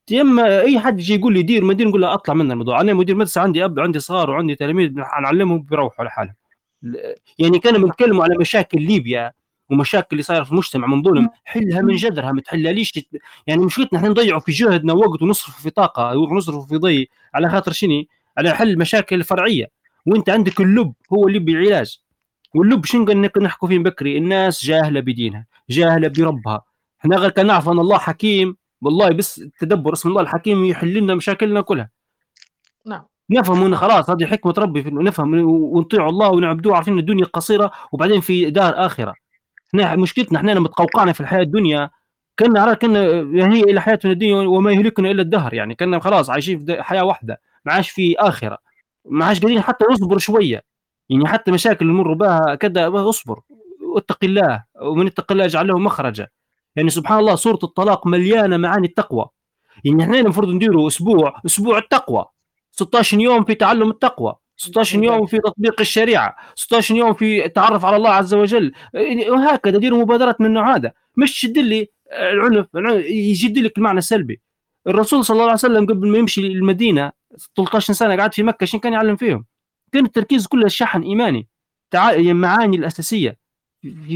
مدرسة 0.07 0.21
اما 0.21 0.61
اي 0.61 0.81
حد 0.81 1.01
يجي 1.01 1.15
يقول 1.15 1.35
لي 1.35 1.43
دير 1.43 1.65
ما 1.65 1.75
دير 1.75 1.89
نقول 1.89 2.03
له 2.03 2.15
اطلع 2.15 2.35
من 2.35 2.53
الموضوع. 2.53 2.81
أنا 2.81 2.95
مدير 2.95 3.15
مدرسة 3.15 3.41
عندي 3.41 3.65
أب 3.65 3.81
عندي 3.81 4.01
صغار 4.01 4.31
وعندي 4.31 4.55
تلاميذ 4.55 4.93
نعلمهم 4.95 5.63
بيروحوا 5.63 6.05
لحالهم. 6.05 6.35
يعني 7.39 7.59
كانوا 7.59 7.81
بنتكلموا 7.81 8.25
على 8.25 8.39
مشاكل 8.39 8.83
ليبيا 8.83 9.33
ومشاكل 9.71 10.07
اللي 10.13 10.23
صايرة 10.23 10.45
في 10.45 10.53
المجتمع 10.53 10.87
من 10.87 11.03
ظلم. 11.03 11.31
حلها 11.45 11.83
من 11.83 11.97
جذرها 11.97 12.33
ما 12.33 12.41
تحلهاليش 12.41 13.07
يعني 13.47 13.65
مشكلتنا 13.65 13.99
إحنا 13.99 14.09
نضيعوا 14.09 14.41
في 14.41 14.53
جهدنا 14.53 14.93
وقت 14.93 15.23
ونصرف 15.23 15.63
في 15.63 15.71
طاقة 15.71 16.19
ونصرف 16.19 16.69
في 16.69 16.77
ضي 16.77 17.11
على 17.35 17.51
خاطر 17.51 17.73
شني؟ 17.73 18.09
على 18.39 18.55
حل 18.55 18.79
مشاكل 18.79 19.25
فرعية. 19.25 19.71
وأنت 20.07 20.31
عندك 20.31 20.61
اللب 20.61 20.93
هو 21.13 21.29
اللي 21.29 21.39
بالعلاج 21.39 21.99
واللب 22.55 22.85
شنو 22.85 23.05
نحكوا 23.43 23.69
فيه 23.69 23.79
بكري؟ 23.79 24.19
الناس 24.19 24.65
جاهلة 24.65 25.01
بدينها 25.01 25.47
جاهلة 25.71 26.09
بربها. 26.09 26.63
إحنا 27.01 27.17
غير 27.17 27.31
كان 27.31 27.47
نعرف 27.47 27.69
ان 27.69 27.79
الله 27.79 27.99
حكيم 27.99 28.57
والله 28.83 29.11
بس 29.11 29.45
تدبر 29.61 29.93
اسم 29.93 30.09
الله 30.09 30.21
الحكيم 30.21 30.65
يحل 30.65 30.95
لنا 30.95 31.15
مشاكلنا 31.15 31.61
كلها. 31.61 31.91
نعم. 32.87 33.03
نفهم 33.31 33.65
إن 33.65 33.77
خلاص 33.77 34.11
هذه 34.11 34.27
حكمة 34.27 34.55
ربي 34.59 34.83
في 34.83 34.91
نفهم 34.91 35.35
ونطيع 35.45 36.09
الله 36.09 36.31
ونعبدوه 36.31 36.77
عارفين 36.77 36.99
الدنيا 36.99 37.25
قصيرة 37.25 37.71
وبعدين 37.93 38.21
في 38.21 38.51
دار 38.51 38.87
آخرة. 38.87 39.15
إحنا 39.69 39.97
مشكلتنا 39.97 40.39
إحنا 40.39 40.61
متقوقعنا 40.61 41.13
في 41.13 41.21
الحياة 41.21 41.43
الدنيا. 41.43 41.91
كنا 42.39 42.75
كنا 42.75 43.01
هي 43.55 43.61
إلى 43.61 43.81
حياتنا 43.81 44.13
الدنيا 44.13 44.37
وما 44.37 44.73
يهلكنا 44.73 45.11
إلا 45.11 45.23
الدهر 45.23 45.55
يعني 45.55 45.75
كنا 45.75 46.01
خلاص 46.01 46.31
عايشين 46.31 46.65
في 46.65 46.83
حياة 46.83 47.05
واحدة 47.05 47.41
ما 47.65 47.73
عادش 47.73 47.91
في 47.91 48.17
آخرة. 48.19 48.59
ما 49.05 49.25
عادش 49.25 49.41
قادرين 49.41 49.61
حتى 49.61 49.85
نصبر 49.91 50.19
شوية. 50.19 50.63
يعني 51.09 51.27
حتى 51.29 51.53
مشاكل 51.53 51.87
نمر 51.87 52.13
بها 52.13 52.55
كذا 52.55 53.09
أصبر. 53.09 53.41
واتق 53.95 54.19
الله 54.23 54.65
ومن 54.81 55.07
اتق 55.07 55.33
الله 55.33 55.45
يجعل 55.45 55.67
له 55.67 55.79
مخرجا. 55.79 56.29
يعني 56.77 56.91
سبحان 56.91 57.19
الله 57.19 57.35
سوره 57.35 57.59
الطلاق 57.65 58.07
مليانة 58.07 58.57
معاني 58.57 58.87
التقوى. 58.87 59.27
يعني 59.85 60.03
إحنا 60.03 60.19
المفروض 60.19 60.49
نديروا 60.49 60.89
أسبوع 60.89 61.41
أسبوع 61.47 61.79
التقوى. 61.79 62.25
16 62.73 63.21
يوم 63.21 63.45
في 63.45 63.55
تعلم 63.55 63.91
التقوى 63.91 64.35
16 64.57 65.03
يوم 65.03 65.27
في 65.27 65.39
تطبيق 65.39 65.81
الشريعة 65.81 66.37
16 66.55 66.97
يوم 66.97 67.15
في 67.15 67.45
التعرف 67.45 67.85
على 67.85 67.97
الله 67.97 68.11
عز 68.11 68.35
وجل. 68.35 68.73
وهكذا 69.29 69.79
ديروا 69.79 69.99
مبادرات 69.99 70.41
من 70.41 70.47
النوع 70.47 70.77
هذا. 70.77 70.93
مش 71.17 71.33
تشد 71.33 71.59
لي 71.59 71.89
العنف 72.13 72.67
يجد 73.11 73.59
لك 73.59 73.79
المعنى 73.79 73.99
السلبي. 73.99 74.41
الرسول 74.87 75.25
صلى 75.25 75.35
الله 75.35 75.45
عليه 75.45 75.55
وسلم 75.55 75.87
قبل 75.87 76.09
ما 76.09 76.19
يمشي 76.19 76.41
المدينة 76.47 77.13
13 77.57 77.93
سنة 77.93 78.17
قعد 78.17 78.35
في 78.35 78.43
مكة 78.43 78.67
شنو 78.67 78.81
كان 78.81 78.93
يعلم 78.93 79.17
فيهم؟ 79.17 79.45
كان 79.93 80.05
التركيز 80.05 80.47
كله 80.47 80.67
الشحن 80.67 81.03
إيماني 81.03 81.49
يعني 81.95 82.31
المعاني 82.31 82.77
الأساسية. 82.77 83.46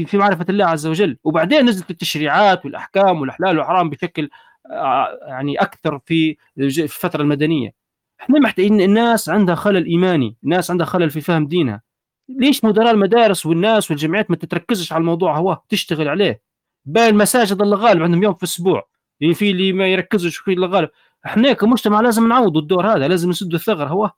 في 0.05 0.17
معرفة 0.17 0.45
الله 0.49 0.65
عز 0.65 0.87
وجل. 0.87 1.17
وبعدين 1.23 1.65
نزلت 1.65 1.91
التشريعات 1.91 2.65
والأحكام 2.65 3.21
والأحلال 3.21 3.57
والحرام 3.57 3.89
بشكل 3.89 4.29
آه، 4.71 5.19
يعني 5.27 5.55
أكثر 5.61 5.99
في 6.05 6.37
الفترة 6.57 7.21
المدنية. 7.21 7.73
إحنا 8.21 8.39
محتاجين 8.39 8.81
الناس 8.81 9.29
عندها 9.29 9.55
خلل 9.55 9.85
إيماني 9.85 10.37
الناس 10.43 10.71
عندها 10.71 10.85
خلل 10.85 11.09
في 11.09 11.21
فهم 11.21 11.47
دينها. 11.47 11.81
ليش 12.29 12.65
مدراء 12.65 12.91
المدارس 12.91 13.45
والناس 13.45 13.91
والجمعيات 13.91 14.31
ما 14.31 14.35
تتركزش 14.35 14.93
على 14.93 15.01
الموضوع 15.01 15.37
هو 15.37 15.61
تشتغل 15.69 16.07
عليه؟ 16.07 16.41
باقي 16.85 17.09
المساجد 17.09 17.61
الله 17.61 17.77
غالب 17.77 18.03
عندهم 18.03 18.23
يوم 18.23 18.33
في 18.33 18.43
الأسبوع. 18.43 18.87
يعني 19.19 19.33
في 19.33 19.51
اللي 19.51 19.73
ما 19.73 19.87
يركزش 19.87 20.37
في 20.37 20.53
الله 20.53 20.67
غالب. 20.67 20.89
إحنا 21.25 21.53
كمجتمع 21.53 22.01
لازم 22.01 22.27
نعوض 22.27 22.57
الدور 22.57 22.87
هذا 22.93 23.07
لازم 23.07 23.29
نسد 23.29 23.53
الثغر 23.53 23.87
هو 23.87 24.11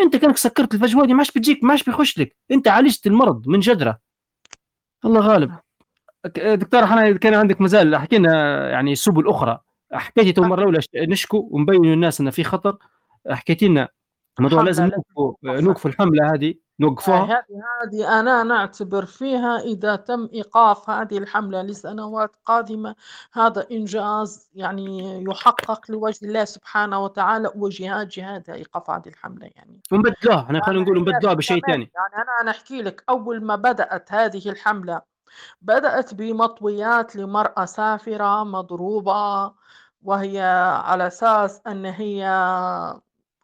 أنت 0.00 0.16
كأنك 0.16 0.36
سكرت 0.36 0.74
الفجوه 0.74 1.06
دي 1.06 1.14
ماش 1.14 1.30
بتجيك 1.30 1.64
ماش 1.64 1.84
بيخش 1.84 2.18
لك. 2.18 2.36
أنت 2.50 2.68
عالجت 2.68 3.06
المرض 3.06 3.48
من 3.48 3.60
جذره 3.60 3.98
الله 5.04 5.20
غالب. 5.20 5.54
دكتور 6.36 6.84
إحنا 6.84 7.12
كان 7.12 7.34
عندك 7.34 7.60
مازال 7.60 7.96
حكينا 7.96 8.70
يعني 8.70 8.94
سبل 8.94 9.28
أخرى 9.28 9.60
حكيتي 9.92 10.32
تو 10.32 10.42
مرة 10.42 10.66
ولا 10.66 10.80
نشكو 10.96 11.48
ونبين 11.50 11.82
للناس 11.84 12.20
إن 12.20 12.30
في 12.30 12.44
خطر. 12.44 12.76
حكيتي 13.30 13.68
لنا 13.68 13.88
الموضوع 14.38 14.62
لازم 14.62 14.84
نوقفوا 14.84 15.34
نوقفوا 15.60 15.90
الحملة 15.90 16.34
هذه. 16.34 16.54
نوقفوها 16.80 17.24
هذه 17.24 17.62
هذه 17.82 18.20
أنا 18.20 18.42
نعتبر 18.42 19.04
فيها 19.04 19.58
إذا 19.58 19.96
تم 19.96 20.28
إيقاف 20.32 20.90
هذه 20.90 21.18
الحملة 21.18 21.62
لسنوات 21.62 22.30
قادمة. 22.44 22.94
هذا 23.32 23.66
إنجاز 23.72 24.50
يعني 24.54 25.24
يحقق 25.24 25.90
لوجه 25.90 26.26
الله 26.26 26.44
سبحانه 26.44 27.04
وتعالى 27.04 27.50
وجهاد 27.54 28.08
جهاد 28.08 28.50
إيقاف 28.50 28.90
هذه 28.90 29.08
الحملة 29.08 29.50
يعني. 29.56 29.80
ونبدلوها 29.92 30.42
إحنا 30.42 30.64
خلينا 30.64 30.82
نقول 30.82 31.00
نبدلوها 31.00 31.34
بشيء 31.34 31.60
ثاني. 31.66 31.90
يعني 31.94 32.14
أنا 32.14 32.40
أنا 32.42 32.50
أحكي 32.50 32.82
لك 32.82 33.04
أول 33.08 33.44
ما 33.44 33.56
بدأت 33.56 34.12
هذه 34.12 34.48
الحملة 34.48 35.00
بدأت 35.62 36.14
بمطويات 36.14 37.16
لمرأة 37.16 37.64
سافرة 37.64 38.44
مضروبة 38.44 39.52
وهي 40.02 40.40
على 40.84 41.06
أساس 41.06 41.60
أن 41.66 41.84
هي 41.84 42.24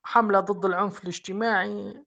حملة 0.03 0.41
ضد 0.41 0.65
العنف 0.65 1.03
الاجتماعي. 1.03 2.05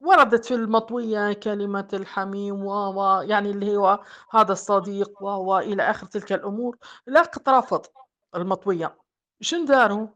وردت 0.00 0.44
في 0.44 0.54
المطوية 0.54 1.32
كلمة 1.32 1.88
الحميم 1.92 2.64
و 2.64 3.20
يعني 3.20 3.50
اللي 3.50 3.76
هو 3.76 4.04
هذا 4.30 4.52
الصديق 4.52 5.22
و 5.22 5.26
وإلى 5.26 5.82
آخر 5.82 6.06
تلك 6.06 6.32
الأمور. 6.32 6.76
لقد 7.06 7.48
رفض 7.48 7.86
المطوية. 8.34 8.96
شن 9.40 9.64
داروا؟ 9.64 10.06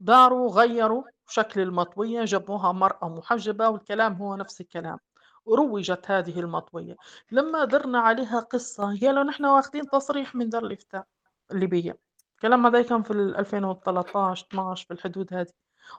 داروا 0.00 0.50
غيروا 0.52 1.04
شكل 1.28 1.60
المطوية 1.60 2.24
جابوها 2.24 2.72
مرأة 2.72 3.08
محجبة 3.08 3.68
والكلام 3.68 4.14
هو 4.14 4.36
نفس 4.36 4.60
الكلام. 4.60 4.98
وروجت 5.44 6.10
هذه 6.10 6.40
المطوية. 6.40 6.96
لما 7.30 7.64
درنا 7.64 7.98
عليها 7.98 8.40
قصة 8.40 8.98
يا 9.02 9.12
لو 9.12 9.22
نحن 9.22 9.44
واخدين 9.44 9.90
تصريح 9.90 10.34
من 10.34 10.48
دار 10.48 10.64
الإفتاء 10.66 11.04
الليبية. 11.52 11.98
الكلام 12.34 12.66
هذا 12.66 12.82
كان 12.82 13.02
في 13.02 13.12
2013 13.12 14.46
12 14.50 14.86
في 14.86 14.94
الحدود 14.94 15.34
هذه. 15.34 15.52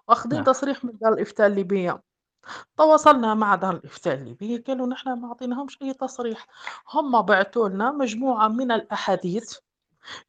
واخدين 0.07 0.35
نعم. 0.39 0.45
تصريح 0.45 0.85
من 0.85 0.91
دار 1.01 1.13
الإفتاء 1.13 1.47
الليبية. 1.47 2.01
تواصلنا 2.77 3.33
مع 3.33 3.55
دار 3.55 3.75
الإفتاء 3.75 4.13
الليبية 4.15 4.63
قالوا 4.63 4.87
نحن 4.87 5.13
ما 5.13 5.27
أعطيناهمش 5.27 5.81
أي 5.81 5.93
تصريح. 5.93 6.47
هم 6.93 7.21
بعثوا 7.21 7.69
لنا 7.69 7.91
مجموعة 7.91 8.47
من 8.47 8.71
الأحاديث 8.71 9.57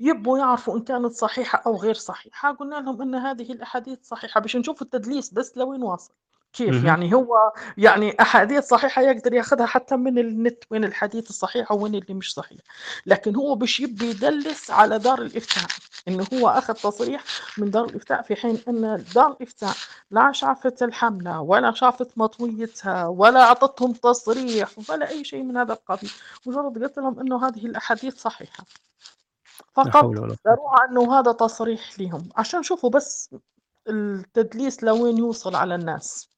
يبوا 0.00 0.38
يعرفوا 0.38 0.76
إن 0.78 0.84
كانت 0.84 1.12
صحيحة 1.12 1.62
أو 1.66 1.76
غير 1.76 1.94
صحيحة. 1.94 2.52
قلنا 2.52 2.76
لهم 2.76 3.02
إن 3.02 3.14
هذه 3.14 3.52
الأحاديث 3.52 3.98
صحيحة 4.02 4.40
باش 4.40 4.56
نشوف 4.56 4.82
التدليس 4.82 5.34
بس 5.34 5.56
لوين 5.58 5.82
واصل. 5.82 6.14
كيف 6.56 6.84
يعني؟ 6.84 7.14
هو 7.14 7.52
يعني 7.76 8.16
أحاديث 8.20 8.64
صحيحة 8.64 9.02
يقدر 9.02 9.34
ياخذها 9.34 9.66
حتى 9.66 9.96
من 9.96 10.18
النت 10.18 10.64
وين 10.70 10.84
الحديث 10.84 11.30
الصحيح 11.30 11.72
وين 11.72 11.94
اللي 11.94 12.14
مش 12.14 12.34
صحيح. 12.34 12.58
لكن 13.06 13.36
هو 13.36 13.54
باش 13.54 13.80
يبي 13.80 14.10
يدلس 14.10 14.70
على 14.70 14.98
دار 14.98 15.22
الإفتاء 15.22 15.64
إنه 16.08 16.26
هو 16.34 16.48
أخذ 16.48 16.74
تصريح 16.74 17.24
من 17.58 17.70
دار 17.70 17.84
الإفتاء 17.84 18.22
في 18.22 18.36
حين 18.36 18.58
أن 18.68 19.04
دار 19.14 19.30
الإفتاء 19.30 19.74
لا 20.10 20.32
شافت 20.32 20.82
الحملة 20.82 21.40
ولا 21.40 21.72
شافت 21.72 22.18
مطويتها 22.18 23.06
ولا 23.06 23.42
أعطتهم 23.42 23.92
تصريح 23.92 24.68
ولا 24.90 25.08
أي 25.08 25.24
شيء 25.24 25.42
من 25.42 25.56
هذا 25.56 25.72
القبيل. 25.72 26.12
مجرد 26.46 26.82
قلت 26.82 26.98
لهم 26.98 27.20
إنه 27.20 27.46
هذه 27.48 27.66
الأحاديث 27.66 28.16
صحيحة. 28.16 28.64
فقط 29.72 30.04
داروها 30.44 30.84
إنه 30.90 31.18
هذا 31.18 31.32
تصريح 31.32 32.00
لهم. 32.00 32.28
عشان 32.36 32.62
شوفوا 32.62 32.90
بس 32.90 33.34
التدليس 33.88 34.84
لوين 34.84 35.18
يوصل 35.18 35.54
على 35.54 35.74
الناس. 35.74 36.35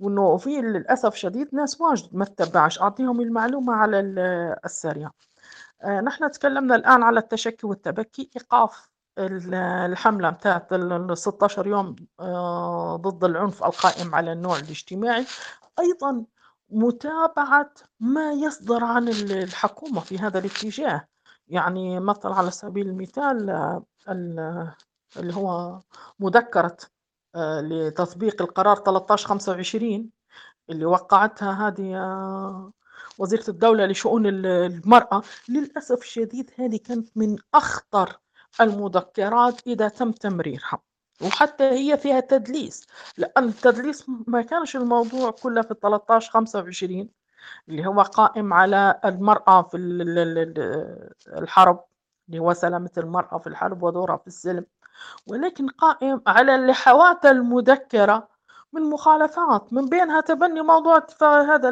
وإنه 0.00 0.36
في 0.36 0.50
للأسف 0.60 1.14
شديد 1.14 1.54
ناس 1.54 1.80
واجد 1.80 2.08
ما 2.12 2.24
تتبعش. 2.24 2.80
أعطيهم 2.80 3.20
المعلومة 3.20 3.72
على 3.74 4.00
السريع. 4.64 5.10
آه، 5.82 6.00
نحن 6.00 6.30
تكلمنا 6.30 6.74
الآن 6.74 7.02
على 7.02 7.20
التشكي 7.20 7.66
والتبكي. 7.66 8.30
إيقاف 8.36 8.88
الحملة 9.18 10.30
بتاعت 10.30 10.72
ال 10.72 11.18
16 11.18 11.66
يوم 11.66 11.96
آه، 12.20 12.96
ضد 12.96 13.24
العنف 13.24 13.64
القائم 13.64 14.14
على 14.14 14.32
النوع 14.32 14.56
الاجتماعي. 14.56 15.26
أيضا 15.78 16.24
متابعة 16.70 17.70
ما 18.00 18.32
يصدر 18.32 18.84
عن 18.84 19.08
الحكومة 19.08 20.00
في 20.00 20.18
هذا 20.18 20.38
الاتجاه. 20.38 21.08
يعني 21.48 22.00
مثلا 22.00 22.34
على 22.34 22.50
سبيل 22.50 22.88
المثال 22.88 23.50
اللي 25.16 25.34
هو 25.34 25.80
مذكرة 26.20 26.76
لتطبيق 27.36 28.42
القرار 28.42 28.76
1325 28.78 30.10
اللي 30.70 30.84
وقعتها 30.84 31.68
هذه 31.68 31.96
آه، 31.96 32.72
وزيرة 33.18 33.44
الدولة 33.50 33.86
لشؤون 33.86 34.26
ال 34.26 34.46
المرأة، 34.46 35.22
للأسف 35.48 36.02
الشديد 36.02 36.50
هذه 36.58 36.76
كانت 36.76 37.08
من 37.16 37.36
أخطر 37.54 38.18
المذكرات 38.60 39.66
إذا 39.66 39.88
تم 39.88 40.12
تمريرها، 40.12 40.78
وحتى 41.22 41.64
هي 41.64 41.98
فيها 41.98 42.20
تدليس، 42.20 42.86
لأن 43.18 43.44
التدليس 43.48 44.06
ما 44.26 44.42
كانش 44.42 44.76
الموضوع 44.76 45.30
كله 45.30 45.62
في 45.62 45.74
ال1325 45.74 47.08
اللي 47.68 47.86
هو 47.86 48.02
قائم 48.02 48.52
على 48.52 49.00
المرأة 49.04 49.62
في 49.62 49.76
ال 49.76 50.02
ال 50.18 50.38
ال 50.38 51.10
الحرب، 51.38 51.84
اللي 52.28 52.38
هو 52.38 52.52
سلامة 52.52 52.90
المرأة 52.98 53.38
في 53.38 53.46
الحرب 53.46 53.82
ودورها 53.82 54.16
في 54.16 54.26
السلم، 54.26 54.66
ولكن 55.26 55.68
قائم 55.68 56.22
على 56.26 56.54
اللحوات 56.54 57.26
المذكرة. 57.26 58.28
من 58.72 58.82
مخالفات 58.82 59.72
من 59.72 59.86
بينها 59.88 60.20
تبني 60.20 60.62
موضوع 60.62 61.06
هذا 61.22 61.68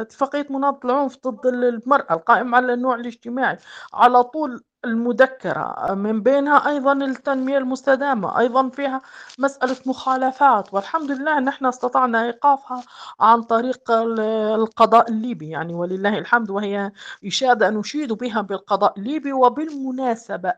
اتفاقية 0.00 0.46
مناهضة 0.50 0.78
العنف 0.84 1.18
ضد 1.26 1.46
المرأة 1.46 2.14
القائم 2.14 2.54
على 2.54 2.74
النوع 2.74 2.94
الاجتماعي 2.94 3.58
على 3.94 4.22
طول 4.22 4.64
المذكرة. 4.84 5.94
من 5.94 6.22
بينها 6.22 6.68
أيضا 6.68 6.92
التنمية 6.92 7.58
المستدامة 7.58 8.38
أيضا 8.38 8.68
فيها 8.68 9.00
مسألة 9.38 9.76
مخالفات. 9.86 10.74
والحمد 10.74 11.10
لله 11.10 11.40
نحن 11.40 11.66
استطعنا 11.66 12.24
إيقافها 12.24 12.82
عن 13.20 13.42
طريق 13.42 13.90
القضاء 13.90 15.10
الليبي. 15.10 15.48
يعني 15.50 15.74
ولله 15.74 16.18
الحمد 16.18 16.50
وهي 16.50 16.92
إشادة 17.26 17.70
نشيد 17.70 18.12
بها 18.12 18.40
بالقضاء 18.40 18.98
الليبي 18.98 19.32
وبالمناسبة 19.32 20.50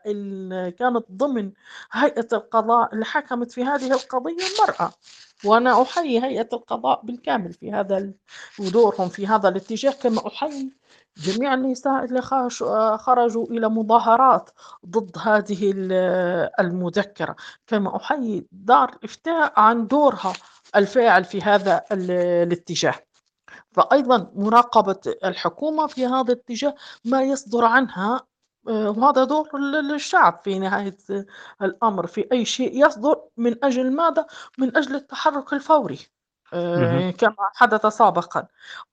كانت 0.69 1.05
ضمن 1.11 1.51
هيئة 1.91 2.27
القضاء 2.33 2.93
اللي 2.93 3.05
حكمت 3.05 3.51
في 3.51 3.63
هذه 3.65 3.91
القضية 3.93 4.37
المرأة. 4.55 4.91
وأنا 5.45 5.81
أحيي 5.81 6.23
هيئة 6.23 6.49
القضاء 6.53 7.01
بالكامل 7.03 7.53
في 7.53 7.71
هذا 7.71 8.11
ودورهم 8.59 9.09
في 9.09 9.27
هذا 9.27 9.49
الاتجاه 9.49 9.91
كما 9.91 10.27
أحيي 10.27 10.71
جميع 11.17 11.53
النساء 11.53 12.03
اللي 12.05 12.21
خرجوا 12.97 13.45
إلى 13.45 13.69
مظاهرات 13.69 14.49
ضد 14.85 15.17
هذه 15.17 15.71
المذكرة. 16.59 17.35
كما 17.67 17.95
أحيي 17.95 18.47
دار 18.51 18.97
إفتاء 19.03 19.53
عن 19.59 19.87
دورها 19.87 20.33
الفاعل 20.75 21.23
في 21.25 21.41
هذا 21.41 21.83
الاتجاه. 21.91 22.93
فأيضا 23.71 24.31
مراقبة 24.35 24.99
الحكومة 25.25 25.87
في 25.87 26.05
هذا 26.05 26.33
الاتجاه 26.33 26.75
ما 27.05 27.21
يصدر 27.23 27.65
عنها 27.65 28.21
وهذا 28.69 29.23
دور 29.23 29.49
الشعب 29.95 30.41
في 30.43 30.59
نهاية 30.59 30.97
الأمر 31.61 32.07
في 32.07 32.27
أي 32.31 32.45
شيء 32.45 32.85
يصدر 32.85 33.21
من 33.37 33.65
أجل 33.65 33.91
ماذا؟ 33.91 34.25
من 34.57 34.77
أجل 34.77 34.95
التحرك 34.95 35.53
الفوري 35.53 35.99
آه، 36.53 37.11
كما 37.11 37.35
حدث 37.53 37.85
سابقا. 37.85 38.47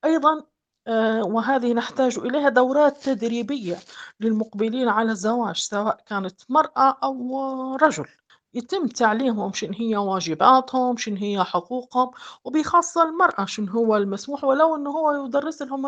أيضا 0.04 0.42
آه، 0.86 1.22
وهذه 1.24 1.72
نحتاج 1.72 2.18
إليها 2.18 2.48
دورات 2.48 2.96
تدريبية 3.04 3.76
للمقبلين 4.20 4.88
على 4.88 5.10
الزواج 5.12 5.56
سواء 5.56 5.96
كانت 6.06 6.40
مرأة 6.48 6.98
أو 7.02 7.76
رجل. 7.76 8.06
يتم 8.55 8.86
تعليمهم 8.86 9.53
شنو 9.53 9.72
هي 9.78 9.97
واجباتهم 9.97 10.97
شنو 10.97 11.16
هي 11.16 11.44
حقوقهم 11.44 12.11
وبخاصة 12.44 13.03
المرأة 13.03 13.44
شنو 13.44 13.72
هو 13.72 13.97
المسموح 13.97 14.44
ولو 14.44 14.76
إنه 14.76 14.90
هو 14.90 15.24
يدرس 15.26 15.62
لهم 15.62 15.86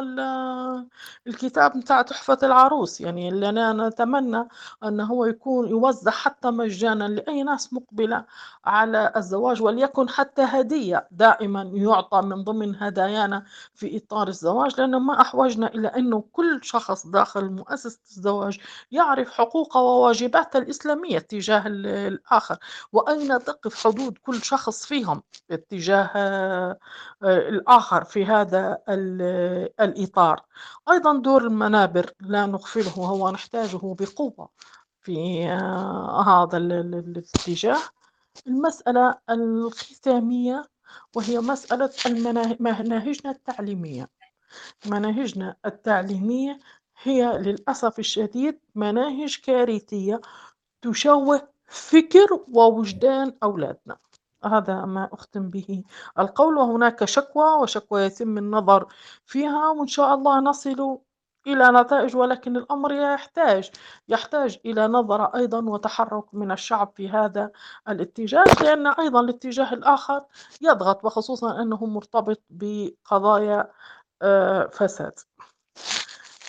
الكتاب 1.27 1.77
متاع 1.77 2.03
تحفة 2.03 2.39
العروس. 2.43 3.01
يعني 3.01 3.29
اللي 3.29 3.49
أنا 3.49 3.89
نتمنى 3.89 4.49
إنه 4.85 5.05
هو 5.05 5.25
يكون 5.25 5.69
يوزع 5.69 6.11
حتى 6.11 6.51
مجانا 6.51 7.05
لأي 7.09 7.43
ناس 7.43 7.73
مقبلة 7.73 8.25
على 8.65 9.13
الزواج 9.17 9.63
وليكن 9.63 10.09
حتى 10.09 10.43
هدية 10.43 11.09
دائما 11.11 11.63
يعطى 11.63 12.21
من 12.23 12.45
ضمن 12.45 12.77
هدايانا 12.83 13.45
في 13.75 13.97
إطار 13.97 14.29
الزواج. 14.29 14.81
لأن 14.81 14.97
ما 14.97 15.21
أحوجنا 15.21 15.67
إلى 15.75 15.89
إنه 15.89 16.25
كل 16.33 16.61
شخص 16.63 17.07
داخل 17.07 17.51
مؤسسة 17.51 18.01
الزواج 18.11 18.59
يعرف 18.91 19.31
حقوقه 19.31 19.81
وواجباته 19.81 20.59
الإسلامية 20.59 21.19
تجاه 21.19 21.65
الآخر 22.51 22.59
وأين 22.93 23.39
تقف 23.39 23.87
حدود 23.87 24.19
كل 24.19 24.43
شخص 24.43 24.87
فيهم؟ 24.87 25.23
اتجاه 25.51 26.11
آه، 26.15 26.79
الآخر 27.23 28.05
في 28.05 28.25
هذا 28.25 28.79
الإطار. 29.81 30.41
أيضا 30.91 31.19
دور 31.19 31.43
المنابر 31.43 32.11
لا 32.21 32.47
نغفله 32.47 32.91
هو 32.91 33.31
نحتاجه 33.31 33.95
بقوة 33.99 34.49
في 35.03 35.47
آه، 35.49 36.23
هذا 36.23 36.57
الاتجاه. 36.57 37.79
المسألة 38.47 39.19
الختامية 39.31 40.65
وهي 41.17 41.41
مسألة 41.41 41.91
مناهجنا 42.61 43.31
التعليمية. 43.31 44.09
مناهجنا 44.87 45.57
التعليمية 45.67 46.59
هي 47.03 47.39
للأسف 47.39 47.99
الشديد 47.99 48.61
مناهج 48.75 49.41
كارثية 49.45 50.21
تشوه 50.83 51.49
فكر 51.69 52.41
ووجدان 52.53 53.35
أولادنا. 53.43 53.97
هذا 54.45 54.85
ما 54.85 55.09
أختم 55.13 55.51
به 55.51 55.85
القول. 56.19 56.59
وهناك 56.59 57.05
شكوى 57.05 57.45
وشكوى 57.63 58.03
يتم 58.03 58.39
النظر 58.39 58.87
فيها 59.27 59.69
وإن 59.71 59.87
شاء 59.87 60.15
الله 60.15 60.41
نصل 60.41 60.99
إلى 61.47 61.69
نتائج 61.81 62.17
ولكن 62.17 62.57
الأمر 62.57 62.93
يحتاج 62.93 63.71
يحتاج 64.09 64.59
إلى 64.67 64.87
نظرة 64.89 65.33
أيضا 65.37 65.61
وتحرك 65.71 66.35
من 66.35 66.53
الشعب 66.53 66.93
في 66.97 67.09
هذا 67.09 67.51
الاتجاه 67.89 68.45
لأن 68.63 68.87
أيضا 68.87 69.21
الاتجاه 69.21 69.73
الآخر 69.75 70.25
يضغط 70.63 71.05
وخصوصا 71.05 71.63
أنه 71.63 71.87
مرتبط 71.87 72.43
بقضايا 72.51 73.71
آه، 74.23 74.67
فساد. 74.73 75.19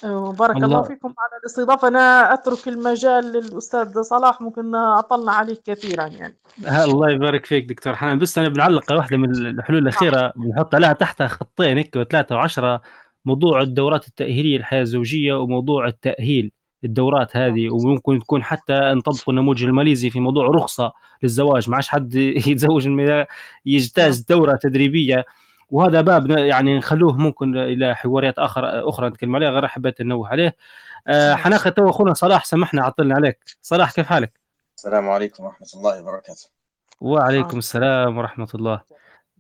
بارك 0.04 0.56
الله, 0.56 0.66
الله. 0.66 0.84
فيكم 0.84 1.08
على 1.08 1.40
الاستضافة. 1.40 1.88
أنا 1.88 2.34
أترك 2.34 2.68
المجال 2.68 3.26
للأستاذ 3.26 4.02
صلاح 4.02 4.42
ممكن 4.42 4.76
أطلنا 4.76 5.32
عليه 5.32 5.58
كثيرا 5.66 6.08
يعني. 6.08 6.38
الله 6.84 7.10
يبارك 7.12 7.46
فيك 7.46 7.66
دكتور 7.66 7.96
حنان. 7.96 8.20
بس 8.20 8.38
أنا 8.38 8.50
بنعلق 8.50 8.92
واحدة 8.92 9.18
من 9.18 9.32
الحلول 9.32 9.80
الأخيرة 9.80 10.34
بنحط 10.36 10.76
لها 10.76 10.94
تحتها 10.94 11.28
خطين 11.28 11.78
هيك 11.78 11.96
وثلاثة 11.96 12.36
وعشرة 12.36 12.82
موضوع 13.26 13.62
الدورات 13.62 14.08
التأهيلية 14.08 14.58
الحياة 14.58 14.82
الزوجية 14.82 15.34
وموضوع 15.34 15.88
التأهيل 15.88 16.52
الدورات 16.84 17.38
هذه. 17.38 17.70
وممكن 17.70 18.20
تكون 18.20 18.44
حتى 18.44 18.74
نطبق 18.74 19.30
النموذج 19.30 19.64
الماليزي 19.64 20.10
في 20.10 20.20
موضوع 20.20 20.46
رخصة 20.48 20.94
للزواج. 21.24 21.70
ما 21.70 21.76
عادش 21.76 21.88
حد 21.88 22.16
يتزوج 22.48 22.90
يجتاز 23.66 24.20
دورة 24.20 24.56
تدريبية. 24.56 25.26
وهذا 25.72 26.02
باب 26.02 26.30
يعني 26.30 26.78
نخلوه 26.78 27.18
ممكن 27.18 27.58
إلى 27.58 27.96
حواريات 27.96 28.40
اخر 28.40 28.90
أخرى 28.90 29.10
نتكلم 29.10 29.36
عليها 29.36 29.50
غير 29.50 29.68
حبيت 29.68 30.02
ننوه 30.02 30.30
عليه. 30.30 30.56
آه 31.08 31.36
حناخذ 31.36 31.72
تو 31.72 31.90
أخونا 31.90 32.14
صلاح 32.14 32.46
سمحنا 32.46 32.84
عطلنا 32.84 33.16
عليك. 33.16 33.40
صلاح 33.62 33.92
كيف 33.92 34.08
حالك؟ 34.08 34.40
السلام 34.78 35.10
عليكم 35.10 35.44
ورحمة 35.44 35.68
الله 35.76 36.02
وبركاته. 36.02 36.50
وعليكم 37.02 37.58
السلام 37.58 38.18
ورحمة 38.18 38.50
الله. 38.56 38.82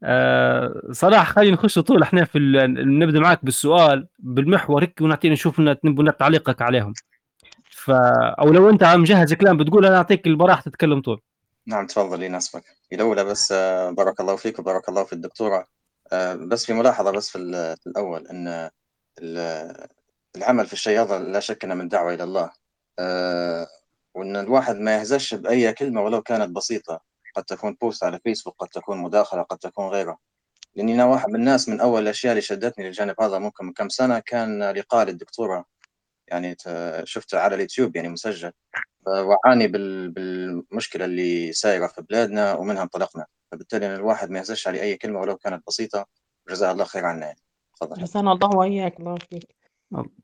آه 0.03 0.81
صلاح 0.91 1.29
خلينا 1.29 1.53
نخش 1.53 1.79
طول 1.79 2.03
إحنا 2.03 2.25
في 2.25 2.39
نبدأ 2.85 3.19
معك 3.19 3.45
بالسؤال 3.45 4.07
بالمحور 4.19 4.83
هيك 4.83 5.01
ونعطينا 5.01 5.33
نشوف 5.33 5.59
نبغى 5.59 6.11
تعليقك 6.11 6.61
عليهم. 6.61 6.93
ف 7.69 7.91
أو 8.39 8.49
لو 8.49 8.69
أنت 8.69 8.83
مجهز 8.83 9.33
كلام 9.33 9.57
بتقول 9.57 9.85
أنا 9.85 9.97
أعطيك 9.97 10.27
البراح 10.27 10.61
تتكلم 10.61 11.01
طول. 11.01 11.21
نعم 11.67 11.87
تفضل 11.87 12.23
يناسبك. 12.23 12.63
الأولى 12.93 13.23
بس 13.23 13.51
آه، 13.51 13.89
بارك 13.89 14.19
الله 14.19 14.35
فيك 14.35 14.59
وبارك 14.59 14.89
الله 14.89 15.03
في 15.03 15.13
الدكتورة. 15.13 15.57
آه، 15.57 15.67
بس 16.47 16.65
في 16.65 16.73
ملاحظة 16.73 17.11
بس 17.11 17.29
في 17.29 17.37
الأول 17.87 18.27
أن 18.27 18.69
العمل 20.35 20.67
في 20.67 20.73
الشيء 20.73 21.01
هذا 21.01 21.19
لا 21.19 21.39
شك 21.39 21.63
أنه 21.63 21.75
من 21.75 21.87
دعوة 21.87 22.13
إلى 22.13 22.23
الله. 22.23 22.51
آه، 22.99 23.67
وأن 24.15 24.35
الواحد 24.35 24.75
ما 24.75 24.95
يهزش 24.95 25.33
بأي 25.33 25.73
كلمة 25.73 26.01
ولو 26.01 26.21
كانت 26.21 26.49
بسيطة. 26.49 27.01
قد 27.35 27.43
تكون 27.43 27.77
بوست 27.81 28.03
على 28.03 28.19
فيسبوك 28.23 28.55
قد 28.59 28.67
تكون 28.67 28.97
مداخلة 28.97 29.41
قد 29.41 29.57
تكون 29.57 29.87
غيره. 29.87 30.17
لأني 30.75 30.95
أنا 30.95 31.05
واحد 31.05 31.29
من 31.29 31.35
الناس 31.35 31.69
من 31.69 31.81
أول 31.81 32.03
الأشياء 32.03 32.31
اللي 32.31 32.41
شدتني 32.41 32.85
للجانب 32.85 33.21
هذا 33.21 33.39
ممكن 33.39 33.65
من 33.65 33.73
كم 33.73 33.89
سنة 33.89 34.19
كان 34.19 34.71
لقاء 34.71 35.05
للدكتورة 35.05 35.65
يعني 36.31 36.55
شفته 37.03 37.39
على 37.39 37.55
اليوتيوب 37.55 37.95
يعني 37.95 38.09
مسجل. 38.09 38.51
وعاني 39.07 39.67
بالمشكلة 39.67 41.05
اللي 41.05 41.53
سايرة 41.53 41.87
في 41.87 42.01
بلادنا 42.01 42.53
ومنها 42.53 42.83
انطلقنا. 42.83 43.25
فبالتالي 43.51 43.95
الواحد 43.95 44.29
ما 44.29 44.39
يهزش 44.39 44.67
عليه 44.67 44.81
أي 44.81 44.97
كلمة 44.97 45.19
ولو 45.19 45.37
كانت 45.37 45.67
بسيطة. 45.67 46.05
جزاه 46.49 46.71
الله 46.71 46.83
خير 46.83 47.05
عنا 47.05 47.25
يعني. 47.25 47.39
تفضل. 47.75 48.03
جزانا 48.03 48.31
الله 48.31 48.49
وإياك. 48.49 48.99
الله 48.99 49.17
فيك. 49.29 49.55